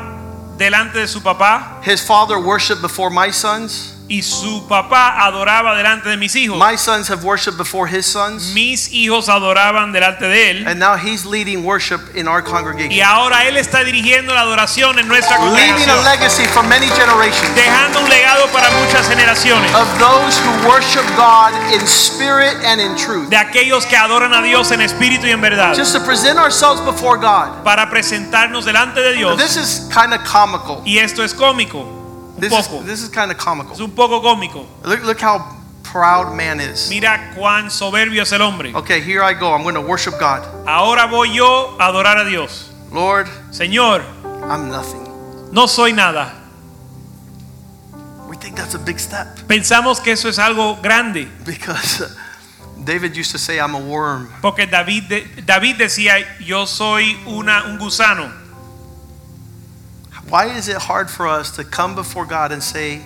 delante 0.58 1.00
de 1.00 1.08
su 1.08 1.22
papá 1.22 1.82
His 1.86 2.02
father 2.02 2.38
worshiped 2.38 2.82
before 2.82 3.10
my 3.10 3.32
sons. 3.32 3.95
Y 4.08 4.22
su 4.22 4.68
papá 4.68 5.26
adoraba 5.26 5.76
delante 5.76 6.10
de 6.10 6.18
mis 6.18 6.36
hijos. 6.36 6.58
My 6.60 6.78
sons 6.78 7.10
have 7.10 7.24
worshiped 7.24 7.58
before 7.58 7.88
his 7.88 8.06
sons. 8.06 8.54
Mis 8.54 8.90
hijos 8.92 9.30
adoraban 9.30 9.92
delante 9.92 10.28
de 10.28 10.52
él 10.52 10.68
And 10.68 10.80
now 10.80 10.96
he's 10.96 11.26
leading 11.26 11.64
worship 11.66 12.00
in 12.16 12.28
our 12.28 12.42
y 12.42 12.44
congregation. 12.44 13.04
ahora 13.04 13.46
él 13.48 13.58
está 13.58 13.84
dirigiendo 13.84 14.34
la 14.34 14.42
adoración 14.42 15.00
en 15.00 15.08
nuestra 15.08 15.38
Leaving 15.40 15.90
a 15.90 15.96
congregación, 15.96 16.04
legacy 16.04 16.46
for 16.46 16.64
many 16.64 16.88
generations 16.90 17.56
dejando 17.56 18.00
un 18.02 18.10
legado 18.10 18.46
para 18.54 18.70
muchas 18.80 19.08
generaciones 19.10 19.74
of 19.74 19.88
those 19.98 20.38
who 20.40 20.68
worship 20.70 21.04
God 21.18 21.52
in 21.74 21.82
spirit 21.88 22.56
and 22.64 22.80
in 22.80 22.96
truth. 22.96 23.30
de 23.30 23.38
aquellos 23.38 23.86
que 23.88 23.98
adoran 23.98 24.34
a 24.34 24.42
Dios 24.44 24.72
en 24.72 24.82
espíritu 24.82 25.26
y 25.26 25.32
en 25.32 25.42
verdad 25.42 25.74
Just 25.76 25.94
to 25.94 26.00
present 26.06 26.38
ourselves 26.38 26.80
before 26.86 27.18
God. 27.18 27.64
para 27.64 27.90
presentarnos 27.90 28.66
delante 28.66 29.02
de 29.02 29.14
Dios. 29.14 29.36
This 29.38 29.56
is 29.58 29.90
kind 29.92 30.14
of 30.14 30.22
comical. 30.24 30.82
Y 30.86 31.00
esto 31.00 31.24
es 31.24 31.34
cómico, 31.34 32.05
This 32.38 32.52
is, 32.54 32.68
this 32.86 33.02
is 33.02 33.10
kind 33.10 33.32
of 33.32 33.38
es 33.38 33.44
comical. 33.44 33.80
un 33.82 33.92
poco 33.92 34.22
cómico. 34.22 34.66
Look, 34.84 35.04
look 35.04 35.20
how 35.22 35.56
proud 35.84 36.36
man 36.36 36.60
is. 36.60 36.90
Mira 36.90 37.34
cuán 37.36 37.70
soberbio 37.72 38.22
es 38.24 38.32
el 38.34 38.42
hombre. 38.42 38.74
Okay, 38.76 39.00
here 39.02 39.22
I 39.24 39.34
go. 39.34 39.54
I'm 39.54 39.64
going 39.64 39.76
to 39.76 39.82
worship 39.82 40.20
God. 40.20 40.44
Ahora 40.68 41.08
voy 41.08 41.34
yo 41.34 41.78
a 41.80 41.88
adorar 41.88 42.18
a 42.18 42.30
Dios. 42.30 42.72
Lord, 42.92 43.28
Señor, 43.52 44.04
I'm 44.50 44.70
nothing. 44.70 45.04
no 45.52 45.68
soy 45.68 45.92
nada. 45.94 46.34
We 48.28 48.36
think 48.38 48.56
that's 48.58 48.74
a 48.76 48.80
big 48.80 49.00
step 49.00 49.28
Pensamos 49.48 50.02
que 50.04 50.12
eso 50.14 50.28
es 50.28 50.40
algo 50.40 50.82
grande, 50.82 51.28
because 51.46 52.02
uh, 52.02 52.10
David 52.84 53.16
used 53.16 53.32
to 53.32 53.38
say, 53.38 53.60
I'm 53.60 53.76
a 53.76 53.80
worm. 53.80 54.28
porque 54.42 54.66
David, 54.70 55.04
de- 55.08 55.42
David 55.46 55.78
decía, 55.78 56.26
yo 56.40 56.66
soy 56.66 57.16
una, 57.28 57.64
un 57.66 57.78
gusano. 57.78 58.30
Why 60.30 60.48
is 60.58 60.68
it 60.68 60.78
hard 60.78 61.10
for 61.10 61.28
us 61.28 61.52
to 61.58 61.64
come 61.64 61.94
before 61.94 62.26
God 62.26 62.52
and 62.52 62.62
say, 62.62 63.02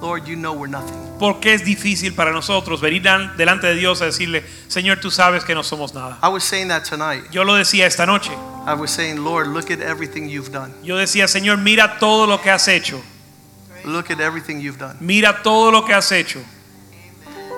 Lord, 0.00 0.26
you 0.26 0.36
know 0.36 0.54
we're 0.54 0.66
nothing? 0.66 0.98
¿Por 1.18 1.40
qué 1.40 1.54
es 1.54 1.62
difícil 1.62 2.14
para 2.16 2.32
nosotros 2.32 2.80
venir 2.80 3.02
delante 3.36 3.66
de 3.66 3.74
Dios 3.74 4.00
a 4.00 4.06
decirle, 4.06 4.42
Señor, 4.68 4.98
tú 5.00 5.10
sabes 5.10 5.44
que 5.44 5.54
no 5.54 5.62
somos 5.62 5.94
nada? 5.94 6.18
I 6.22 6.28
was 6.28 6.42
saying 6.42 6.68
that 6.68 6.84
tonight. 6.84 7.24
Yo 7.30 7.44
lo 7.44 7.54
decía 7.54 7.86
esta 7.86 8.06
noche. 8.06 8.32
I 8.66 8.74
was 8.74 8.90
saying, 8.90 9.22
Lord, 9.22 9.48
look 9.48 9.70
at 9.70 9.80
everything 9.80 10.28
you've 10.28 10.50
done. 10.50 10.74
Yo 10.82 10.96
decía, 10.96 11.28
Señor, 11.28 11.58
mira 11.58 11.98
todo 12.00 12.26
lo 12.26 12.38
que 12.38 12.50
has 12.50 12.66
hecho. 12.66 13.00
Look 13.84 14.10
at 14.10 14.20
everything 14.20 14.60
you've 14.60 14.78
done. 14.78 14.96
Mira 15.00 15.42
todo 15.42 15.70
lo 15.70 15.82
que 15.82 15.94
has 15.94 16.10
hecho. 16.10 16.40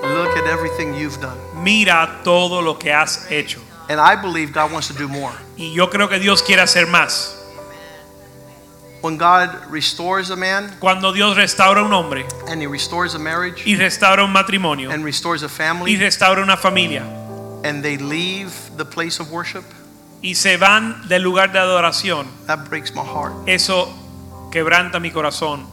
Look 0.02 0.36
at 0.36 0.46
everything 0.46 0.94
you've 0.94 1.20
done. 1.20 1.38
Mira 1.62 2.20
todo 2.24 2.60
lo 2.60 2.74
que 2.74 2.92
has 2.92 3.30
hecho. 3.30 3.60
And 3.88 4.00
I 4.00 4.16
believe 4.16 4.52
God 4.52 4.72
wants 4.72 4.88
to 4.88 4.94
do 4.94 5.08
more. 5.08 5.32
Y 5.56 5.72
yo 5.74 5.88
creo 5.88 6.08
que 6.08 6.18
Dios 6.18 6.42
quiere 6.42 6.62
hacer 6.62 6.86
más. 6.86 7.36
When 9.06 9.18
God 9.18 9.70
restores 9.70 10.30
a 10.30 10.36
man 10.36 10.68
Cuando 10.80 11.12
Dios 11.12 11.36
restaura 11.36 11.84
un 11.84 11.92
hombre 11.92 12.26
and 12.48 12.60
he 12.60 12.66
restores 12.66 13.14
a 13.14 13.20
marriage 13.20 13.62
y 13.64 13.76
restaura 13.76 14.24
un 14.24 14.32
matrimonio 14.32 14.90
and 14.90 15.04
restores 15.04 15.44
a 15.44 15.48
family 15.48 15.92
y 15.92 15.96
restaura 15.96 16.42
una 16.42 16.56
familia 16.56 17.04
and 17.62 17.84
they 17.84 17.98
leave 17.98 18.50
the 18.76 18.84
place 18.84 19.20
of 19.20 19.30
worship, 19.30 19.62
y 20.22 20.34
se 20.34 20.56
van 20.56 21.06
del 21.06 21.22
lugar 21.22 21.52
de 21.52 21.60
adoración, 21.60 22.26
that 22.46 22.68
breaks 22.68 22.92
my 22.96 23.04
heart. 23.04 23.32
eso 23.46 23.88
quebranta 24.50 24.98
mi 24.98 25.12
corazón. 25.12 25.66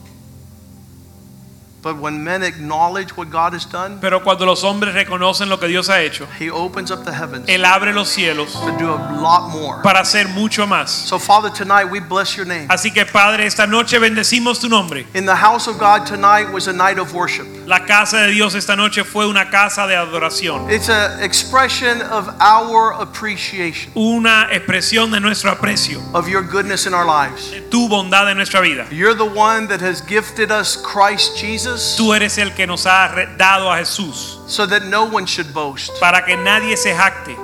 But 1.83 1.97
when 1.99 2.23
men 2.23 2.43
acknowledge 2.43 3.17
what 3.17 3.29
God 3.29 3.51
has 3.53 3.65
done, 3.65 3.99
Pero 3.99 4.21
cuando 4.21 4.45
los 4.45 4.63
hombres 4.63 4.93
reconocen 4.95 5.49
lo 5.49 5.57
que 5.59 5.67
Dios 5.67 5.89
ha 5.89 5.99
hecho, 6.01 6.25
He 6.39 6.49
opens 6.49 6.91
up 6.91 7.03
the 7.03 7.11
heavens 7.11 7.45
Él 7.49 7.65
abre 7.65 7.91
los 7.93 8.07
cielos 8.07 8.53
to 8.53 8.71
do 8.79 8.89
a 8.89 9.19
lot 9.21 9.49
more. 9.51 9.81
para 9.83 9.99
hacer 9.99 10.29
mucho 10.29 10.65
más. 10.65 10.89
So, 10.89 11.19
Father, 11.19 11.49
tonight 11.51 11.91
we 11.91 11.99
bless 11.99 12.37
your 12.37 12.45
name. 12.45 12.67
Así 12.69 12.93
que 12.93 13.05
Padre, 13.05 13.45
esta 13.45 13.67
noche 13.67 13.99
bendecimos 13.99 14.61
tu 14.61 14.69
nombre. 14.69 15.05
In 15.13 15.25
the 15.25 15.35
house 15.35 15.67
of 15.67 15.77
God 15.77 16.05
tonight 16.05 16.49
was 16.53 16.67
a 16.69 16.73
night 16.73 16.97
of 16.97 17.13
worship. 17.13 17.45
La 17.67 17.85
casa 17.85 18.17
de 18.17 18.31
Dios 18.31 18.55
esta 18.55 18.77
noche 18.77 19.03
fue 19.03 19.25
una 19.27 19.49
casa 19.49 19.85
de 19.85 19.95
adoración, 19.95 20.69
It's 20.71 20.87
an 20.89 21.21
expression 21.21 22.01
of 22.01 22.29
our 22.39 22.93
appreciation 22.93 23.91
una 23.95 24.47
expresión 24.51 25.11
de 25.11 25.19
nuestro 25.19 25.51
aprecio, 25.51 25.99
of 26.13 26.29
your 26.29 26.43
goodness 26.43 26.85
in 26.85 26.93
our 26.93 27.05
lives. 27.05 27.51
tu 27.69 27.89
bondad 27.89 28.29
en 28.29 28.37
nuestra 28.37 28.61
vida. 28.61 28.85
You're 28.89 29.13
the 29.15 29.25
one 29.25 29.67
that 29.67 29.81
has 29.81 30.01
gifted 30.01 30.49
us 30.51 30.75
Christ 30.77 31.37
Jesus 31.37 31.72
Tú 31.97 32.13
eres 32.13 32.37
el 32.37 32.53
que 32.53 32.67
nos 32.67 32.85
ha 32.85 33.09
dado 33.37 33.71
a 33.71 33.77
Jesús 33.77 34.39
so 34.47 34.67
that 34.67 34.83
no 34.83 35.03
one 35.05 35.25
should 35.25 35.53
boast. 35.53 35.91
para 35.99 36.23
que 36.23 36.35
nadie 36.35 36.77
se 36.77 36.93
jacte. 36.93 37.35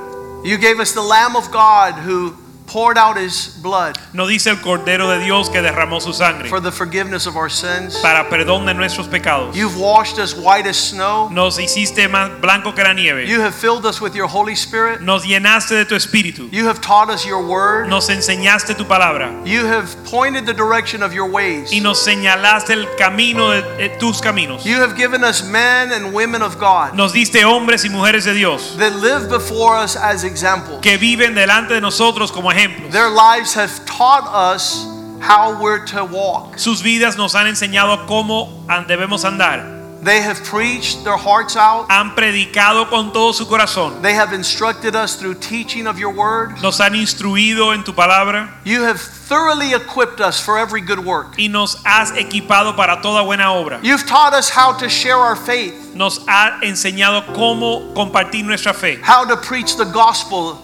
You 0.43 0.58
gave 0.58 0.80
us 0.80 0.93
the 0.93 1.01
Lamb 1.01 1.35
of 1.35 1.49
God 1.51 1.95
who 2.06 2.35
poured 2.69 2.98
out 2.98 3.17
his 3.17 3.57
blood 3.61 3.98
No 4.14 4.27
dice 4.27 4.48
el 4.51 4.57
Cordero 4.61 5.09
de 5.09 5.19
Dios 5.23 5.49
que 5.49 5.61
derramó 5.61 5.99
su 5.99 6.14
sangre 6.14 6.48
for 6.49 6.61
the 6.61 6.72
forgiveness 6.72 7.25
of 7.25 7.35
our 7.35 7.49
sins. 7.49 7.98
para 8.01 8.30
perdón 8.30 8.65
de 8.65 8.73
nuestros 8.73 9.07
pecados. 9.07 9.56
You've 9.56 9.77
washed 9.77 10.19
us 10.19 10.33
white 10.35 10.67
as 10.67 10.77
snow. 10.77 11.30
Nos 11.31 11.57
hiciste 11.59 12.07
más 12.07 12.39
blanco 12.41 12.73
que 12.73 12.83
la 12.83 12.93
nieve. 12.93 13.27
You 13.27 13.41
have 13.41 13.56
filled 13.56 13.85
us 13.85 13.99
with 13.99 14.14
your 14.15 14.27
Holy 14.27 14.53
Spirit. 14.56 15.01
Nos 15.01 15.25
llenaste 15.25 15.75
de 15.75 15.85
tu 15.85 15.95
espíritu. 15.95 16.49
You 16.51 16.67
have 16.67 16.80
taught 16.81 17.09
us 17.09 17.25
your 17.25 17.41
word. 17.45 17.88
Nos 17.89 18.09
enseñaste 18.09 18.75
tu 18.75 18.85
palabra 18.85 19.31
You 19.45 19.65
have 19.65 19.88
pointed 20.06 20.45
the 20.45 20.53
direction 20.53 21.01
of 21.01 21.14
your 21.14 21.30
ways. 21.30 21.72
y 21.73 21.80
nos 21.80 21.99
señalaste 21.99 22.73
el 22.73 22.88
camino 22.98 23.49
de, 23.51 23.89
tus 23.99 24.22
caminos. 24.22 24.64
You 24.65 24.77
have 24.81 24.95
given 24.95 25.23
us 25.23 25.43
men 25.43 25.91
and 25.91 26.14
women 26.14 26.41
of 26.41 26.59
God 26.59 26.93
Nos 26.93 27.14
diste 27.14 27.43
hombres 27.43 27.83
y 27.85 27.89
mujeres 27.89 28.25
de 28.25 28.33
Dios 28.33 28.75
that 28.77 28.93
live 28.95 29.30
before 29.30 29.75
us 29.75 29.95
as 29.95 30.23
examples. 30.23 30.81
que 30.81 30.98
viven 30.98 31.33
delante 31.33 31.73
de 31.73 31.81
nosotros 31.81 32.31
como 32.31 32.51
ejemplos. 32.51 32.58
Their 32.91 33.09
lives 33.09 33.53
have 33.53 33.85
taught 33.85 34.27
us 34.27 34.85
how 35.21 35.61
we're 35.61 35.85
to 35.88 36.03
walk. 36.03 36.57
Sus 36.57 36.81
vidas 36.81 37.17
nos 37.17 37.33
han 37.33 37.47
enseñado 37.47 38.05
cómo 38.07 38.65
debemos 38.88 39.23
andar. 39.23 39.79
They 40.01 40.21
have 40.21 40.41
preached 40.45 41.03
their 41.03 41.17
hearts 41.17 41.57
out. 41.57 41.88
Han 41.89 42.15
predicado 42.15 42.89
con 42.89 43.11
todo 43.11 43.33
su 43.33 43.45
corazón. 43.45 44.01
They 44.01 44.13
have 44.13 44.31
instructed 44.33 44.95
us 44.95 45.17
through 45.17 45.35
teaching 45.35 45.88
of 45.88 45.99
your 45.99 46.11
word. 46.11 46.61
Nos 46.61 46.79
han 46.79 46.93
instruido 46.95 47.73
en 47.73 47.83
tu 47.83 47.91
palabra 47.91 48.49
You 48.63 48.83
have 48.83 48.99
thoroughly 48.99 49.73
equipped 49.73 50.21
us 50.21 50.39
for 50.39 50.57
every 50.57 50.81
good 50.81 50.99
work. 50.99 51.38
y 51.38 51.47
nos 51.49 51.75
has 51.85 52.11
equipado 52.11 52.75
para 52.77 53.01
toda 53.01 53.23
buena 53.23 53.51
obra. 53.51 53.79
You've 53.83 54.07
taught 54.07 54.33
us 54.33 54.49
how 54.49 54.71
to 54.77 54.88
share 54.88 55.17
our 55.17 55.35
faith, 55.35 55.93
Nos 55.95 56.19
ha 56.27 56.59
enseñado 56.63 57.25
cómo 57.33 57.93
compartir 57.93 58.45
nuestra 58.45 58.73
fe, 58.73 58.99
how 59.01 59.25
to 59.25 59.35
preach 59.35 59.75
the 59.75 59.85
gospel 59.85 60.57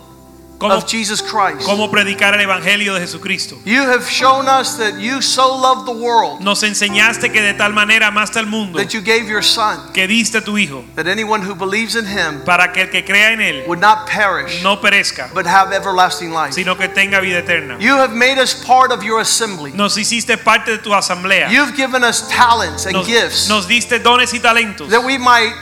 of 0.60 0.88
Jesus 0.88 1.22
Christ. 1.22 1.66
cómo 1.66 1.90
predicar 1.92 2.34
el 2.34 2.42
evangelio 2.42 2.94
de 2.94 3.02
Jesucristo. 3.02 3.58
You 3.66 3.84
have 3.84 4.08
shown 4.10 4.48
us 4.48 4.78
that 4.78 5.00
you 5.00 5.22
so 5.22 5.56
loved 5.58 5.86
the 5.86 5.92
world 6.04 6.42
Nos 6.42 6.64
enseñaste 6.64 7.32
que 7.32 7.42
de 7.42 7.54
tal 7.54 7.74
manera 7.74 8.08
amaste 8.08 8.38
al 8.40 8.48
mundo 8.48 8.80
that 8.80 8.94
you 8.94 9.02
gave 9.02 9.28
your 9.28 9.44
son, 9.44 9.92
que 9.94 10.08
diste 10.08 10.42
tu 10.42 10.58
hijo 10.58 10.84
that 10.96 11.08
anyone 11.08 11.42
who 11.42 11.56
believes 11.56 11.96
in 11.96 12.06
him 12.06 12.42
para 12.46 12.72
que 12.72 12.82
el 12.82 12.90
que 12.90 13.04
crea 13.04 13.34
en 13.34 13.42
él 13.42 13.64
would 13.68 13.80
not 13.80 14.08
perish 14.08 14.64
no 14.64 14.80
perezca, 14.80 15.30
but 15.34 15.46
have 15.46 15.74
everlasting 15.74 16.32
life. 16.32 16.54
sino 16.54 16.76
que 16.76 16.88
tenga 16.88 17.20
vida 17.20 17.40
eterna. 17.40 17.78
You 17.80 17.96
have 17.96 18.14
made 18.14 18.38
us 18.40 18.54
part 18.54 18.92
of 18.92 19.04
your 19.04 19.20
assembly. 19.22 19.72
Nos 19.74 19.98
hiciste 19.98 20.38
parte 20.38 20.72
de 20.72 20.78
tu 20.78 20.94
asamblea. 20.94 21.50
You've 21.50 21.76
given 21.76 22.04
us 22.04 22.28
talents 22.30 22.86
and 22.86 22.94
Nos, 22.96 23.08
gifts 23.08 23.50
nos 23.50 23.68
diste 23.68 24.00
dones 24.00 24.34
y 24.34 24.40
talentos 24.40 24.90
that 24.90 25.04
we 25.04 25.18
might 25.18 25.54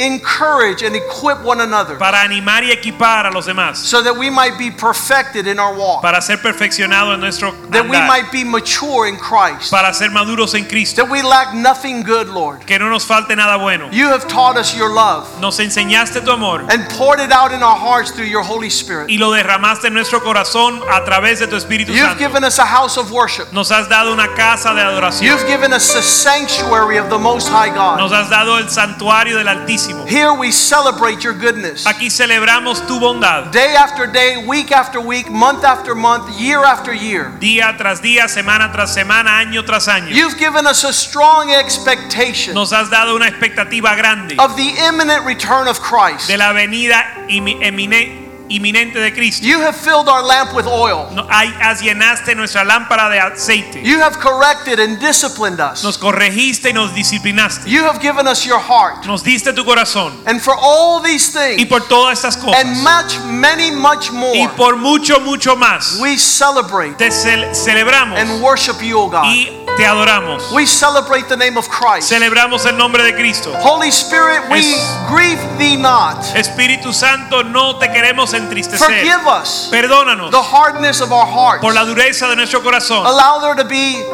encourage 0.00 0.82
and 0.82 0.96
equip 0.96 1.42
one 1.44 1.60
another 1.60 1.96
para 1.96 2.18
animar 2.22 2.64
y 2.64 2.70
equipar 2.72 3.26
a 3.26 3.30
los 3.30 3.46
demás, 3.46 3.76
so 3.76 4.02
that 4.02 4.16
we 4.16 4.30
might 4.30 4.56
be 4.58 4.70
perfected 4.70 5.46
in 5.46 5.58
our 5.58 5.74
walk, 5.74 6.02
para 6.02 6.20
ser 6.22 6.38
perfeccionados 6.38 7.14
en 7.14 7.20
nuestro 7.20 7.50
andar. 7.52 7.70
that 7.70 7.84
we 7.88 7.98
might 7.98 8.30
be 8.32 8.42
mature 8.44 9.06
in 9.06 9.16
Christ, 9.16 9.70
para 9.70 9.92
ser 9.92 10.08
maduros 10.10 10.54
en 10.54 10.64
Cristo, 10.66 11.02
that 11.04 11.10
we 11.10 11.22
lack 11.22 11.54
nothing 11.54 12.02
good, 12.02 12.28
Lord. 12.28 12.64
que 12.66 12.78
no 12.78 12.88
nos 12.88 13.04
falte 13.04 13.36
nada 13.36 13.58
bueno. 13.58 13.88
You 13.92 14.08
have 14.08 14.26
taught 14.28 14.56
us 14.56 14.74
your 14.76 14.90
love 14.92 15.28
Nos 15.40 15.58
enseñaste 15.58 16.24
tu 16.24 16.30
amor 16.32 16.64
and 16.70 16.88
poured 16.90 17.20
it 17.20 17.30
out 17.32 17.52
in 17.52 17.62
our 17.62 17.76
hearts 17.76 18.10
through 18.10 18.26
your 18.26 18.42
Holy 18.42 18.70
Spirit. 18.70 19.08
y 19.10 19.18
lo 19.18 19.30
derramaste 19.32 19.86
en 19.88 19.94
nuestro 19.94 20.20
corazón 20.20 20.80
a 20.90 21.04
través 21.04 21.38
de 21.40 21.46
tu 21.46 21.56
Espíritu 21.56 21.92
You've 21.92 22.08
Santo. 22.08 22.18
given 22.18 22.44
us 22.44 22.58
a 22.58 22.64
house 22.64 22.96
of 22.96 23.10
worship. 23.12 23.52
Nos 23.52 23.70
has 23.70 23.88
dado 23.88 24.12
una 24.12 24.28
casa 24.34 24.72
de 24.74 24.80
adoración. 24.80 25.22
You've 25.26 25.46
given 25.46 25.72
us 25.72 25.92
the 25.92 26.02
sanctuary 26.02 26.96
of 26.98 27.10
the 27.10 27.18
Most 27.18 27.48
High 27.48 27.70
God. 27.74 27.98
Nos 27.98 28.12
has 28.12 28.30
dado 28.30 28.56
el 28.58 28.68
santuario 28.70 29.36
del 29.36 29.48
Altísimo. 29.48 29.89
Here 30.08 30.32
we 30.34 30.50
celebrate 30.50 31.22
your 31.24 31.34
goodness. 31.34 31.86
Aquí 31.86 32.10
celebramos 32.10 32.86
tu 32.86 32.98
bondad. 33.00 33.50
Day 33.52 33.74
after 33.76 34.06
day, 34.06 34.44
week 34.46 34.72
after 34.72 35.00
week, 35.00 35.30
month 35.30 35.64
after 35.64 35.94
month, 35.94 36.38
year 36.40 36.64
after 36.64 36.92
year. 36.92 37.32
Día 37.40 37.76
tras 37.76 38.00
día, 38.00 38.28
semana 38.28 38.70
tras 38.72 38.94
semana, 38.94 39.38
año 39.40 39.64
tras 39.64 39.88
año. 39.88 40.08
You've 40.14 40.38
given 40.38 40.66
us 40.66 40.84
a 40.84 40.92
strong 40.92 41.50
expectation 41.50 42.54
Nos 42.54 42.72
has 42.72 42.88
dado 42.90 43.14
una 43.16 43.26
expectativa 43.28 43.94
grande 43.96 44.36
of 44.38 44.56
the 44.56 44.70
imminent 44.88 45.24
return 45.24 45.68
of 45.68 45.80
Christ. 45.80 46.28
de 46.28 46.36
la 46.36 46.52
venida 46.52 47.26
imi- 47.28 47.60
emine- 47.62 48.29
inminente 48.50 48.98
de 48.98 49.12
Cristo. 49.12 49.46
You 49.46 49.60
have 49.60 49.76
filled 49.76 50.08
our 50.08 50.22
lamp 50.22 50.52
with 50.54 50.66
oil. 50.66 51.08
No, 51.12 51.26
has 51.28 51.80
llenaste 51.82 52.34
nuestra 52.34 52.64
lámpara 52.64 53.08
de 53.08 53.18
aceite. 53.20 53.82
You 53.82 54.00
have 54.00 54.18
corrected 54.18 54.78
and 54.80 54.98
disciplined 55.00 55.60
us. 55.60 55.82
Nos 55.84 55.96
corregiste 55.98 56.70
y 56.70 56.72
nos 56.72 56.92
disciplinaste. 56.94 57.68
You 57.70 57.84
have 57.84 58.00
given 58.00 58.26
us 58.26 58.44
your 58.44 58.58
heart. 58.60 59.06
Nos 59.06 59.22
diste 59.22 59.52
tu 59.54 59.64
corazón. 59.64 60.12
And 60.26 60.40
for 60.40 60.54
all 60.60 61.00
these 61.00 61.30
Y 61.34 61.56
things, 61.56 61.68
por 61.68 61.80
todas 61.88 62.18
estas 62.18 62.36
cosas. 62.36 62.60
and 62.64 62.82
much, 62.82 63.18
many, 63.26 63.70
much 63.70 64.10
more. 64.12 64.36
Y 64.36 64.46
por 64.56 64.76
mucho, 64.76 65.20
mucho 65.20 65.56
más. 65.56 65.98
we 66.00 66.16
celebrate 66.16 66.96
Te 66.98 67.08
cel- 67.10 67.54
celebramos 67.54 68.18
and 68.18 68.42
worship 68.42 68.80
you, 68.82 68.98
O 68.98 69.08
God. 69.08 69.24
y 69.26 69.48
te 69.76 69.84
adoramos. 69.86 70.50
We 70.52 70.66
celebrate 70.66 71.28
the 71.28 71.36
name 71.36 71.56
of 71.56 71.68
Christ. 71.68 72.08
Celebramos 72.10 72.66
el 72.66 72.76
nombre 72.76 73.02
de 73.04 73.14
Cristo. 73.14 73.52
Holy 73.62 73.88
Spirit, 73.90 74.42
we 74.50 74.58
Es- 74.58 74.98
grieve 75.08 75.40
thee 75.58 75.76
not. 75.76 76.16
Espíritu 76.34 76.92
Santo, 76.92 77.42
no 77.44 77.76
te 77.78 77.86
queremos 77.88 78.34
entristecer. 78.40 78.78
Forgive 78.78 79.26
us 79.42 79.68
Perdónanos 79.70 80.30
the 80.30 80.42
hardness 80.42 81.00
of 81.00 81.12
our 81.12 81.26
hearts. 81.26 81.60
por 81.60 81.74
la 81.74 81.84
dureza 81.84 82.28
de 82.28 82.36
nuestro 82.36 82.62
corazón. 82.62 83.06
Allow 83.06 83.40
there 83.40 83.54
to 83.62 83.68
be 83.68 84.04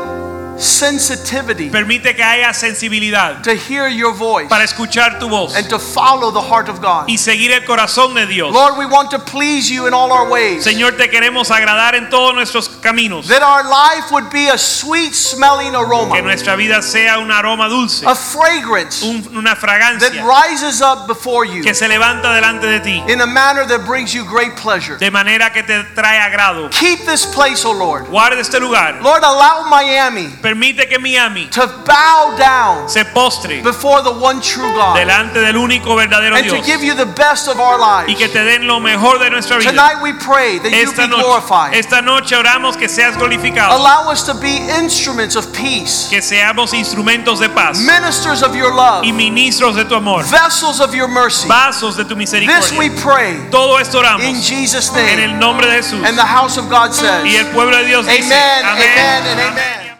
sensitivity 0.58 1.70
Permite 1.70 2.14
que 2.14 2.22
haya 2.22 2.52
sensibilidad 2.52 3.42
to 3.42 3.54
hear 3.54 3.88
your 3.88 4.12
voice 4.14 4.48
para 4.48 4.64
escuchar 4.64 5.18
tu 5.18 5.28
voz 5.28 5.54
and 5.56 5.68
to 5.68 5.78
follow 5.78 6.30
the 6.30 6.40
heart 6.40 6.68
of 6.68 6.80
God. 6.80 7.08
y 7.08 7.16
seguir 7.16 7.52
el 7.52 7.64
corazón 7.64 8.14
de 8.14 8.26
Dios. 8.26 8.52
Lord, 8.52 8.76
we 8.78 8.86
want 8.86 9.10
to 9.10 9.18
please 9.18 9.70
you 9.70 9.86
in 9.86 9.94
all 9.94 10.12
our 10.12 10.28
ways. 10.30 10.64
Señor, 10.64 10.96
te 10.96 11.08
queremos 11.08 11.50
agradar 11.50 11.94
en 11.94 12.08
todos 12.10 12.34
nuestros 12.34 12.68
caminos. 12.80 13.26
That 13.28 13.42
our 13.42 13.64
life 13.64 14.10
would 14.12 14.30
be 14.30 14.48
a 14.48 14.58
sweet 14.58 15.14
smelling 15.14 15.74
aroma 15.74 16.14
Que 16.14 16.22
nuestra 16.22 16.56
vida 16.56 16.82
sea 16.82 17.18
un 17.18 17.30
aroma 17.30 17.68
dulce, 17.68 18.04
a 18.06 18.14
fragrance 18.14 19.02
un- 19.02 19.36
una 19.36 19.54
that 19.56 20.12
rises 20.24 20.80
up 20.80 21.06
before 21.06 21.44
you 21.44 21.62
que 21.62 21.74
se 21.74 21.86
levanta 21.88 22.32
delante 22.34 22.66
de 22.66 22.80
ti, 22.80 23.02
in 23.08 23.20
a 23.20 23.26
manner 23.26 23.64
that 23.66 23.84
brings 23.86 24.12
you 24.14 24.24
great 24.24 24.54
pleasure. 24.56 24.96
de 24.98 25.10
manera 25.10 25.50
que 25.52 25.62
te 25.62 25.82
trae 25.94 26.18
agrado. 26.20 26.70
Keep 26.70 27.04
this 27.06 27.26
place, 27.26 27.64
O 27.64 27.72
Lord. 27.72 28.06
Guarda 28.06 28.38
este 28.40 28.60
lugar. 28.60 29.00
Lord, 29.02 29.22
allow 29.24 29.68
Miami 29.68 30.28
Permite 30.46 30.88
que 30.88 30.98
Miami 31.00 31.46
to 31.50 31.66
bow 31.84 32.36
down 32.38 32.88
se 32.88 33.04
postre 33.06 33.62
before 33.64 34.00
the 34.04 34.12
one 34.12 34.40
true 34.40 34.72
God 34.74 34.94
delante 34.96 35.40
del 35.40 35.56
único 35.56 35.96
verdadero 35.96 36.36
and 36.36 36.48
to 36.48 36.62
give 36.62 36.84
you 36.84 36.94
the 36.94 37.04
best 37.04 37.48
of 37.48 37.58
our 37.58 37.80
y 37.80 38.06
lives. 38.06 38.18
que 38.18 38.28
te 38.28 38.44
den 38.44 38.68
lo 38.68 38.78
mejor 38.78 39.18
de 39.18 39.28
nuestra 39.28 39.58
vida. 39.58 39.72
Tonight 39.72 40.00
we 40.00 40.12
pray 40.12 40.60
that 40.60 40.70
you 40.70 40.88
Esta 40.88 41.02
be 41.02 41.08
noche, 41.08 41.22
glorified. 41.22 41.74
esta 41.74 42.00
noche 42.00 42.36
oramos 42.36 42.76
que 42.76 42.88
seas 42.88 43.16
glorificado, 43.16 43.74
Allow 43.74 44.08
us 44.12 44.22
to 44.22 44.34
be 44.34 44.56
instruments 44.78 45.34
of 45.34 45.52
peace, 45.52 46.06
que 46.08 46.22
seamos 46.22 46.72
instrumentos 46.74 47.40
de 47.40 47.48
paz 47.48 47.80
ministers 47.80 48.44
of 48.44 48.54
your 48.54 48.72
love, 48.72 49.04
y 49.04 49.10
ministros 49.10 49.74
de 49.74 49.84
tu 49.84 49.96
amor, 49.96 50.22
vessels 50.30 50.80
of 50.80 50.94
your 50.94 51.08
mercy. 51.08 51.48
vasos 51.48 51.96
de 51.96 52.04
tu 52.04 52.14
This 52.16 52.72
we 52.72 52.88
pray 52.90 53.36
Todo 53.50 53.78
esto 53.78 53.98
in 53.98 54.04
oramos 54.04 54.48
Jesus' 54.48 54.90
en 54.90 54.94
name. 54.94 55.24
el 55.24 55.38
nombre 55.40 55.66
de 55.66 55.82
Jesús. 55.82 56.04
And 56.04 56.16
the 56.16 56.24
house 56.24 56.56
of 56.56 56.70
God 56.70 56.92
says, 56.94 57.24
Y 57.24 57.34
el 57.36 57.46
pueblo 57.46 57.76
de 57.78 57.84
Dios 57.86 58.06
dice, 58.06 58.32
Amen, 58.32 58.64
amen, 58.64 59.26
and 59.26 59.40
amen. 59.40 59.75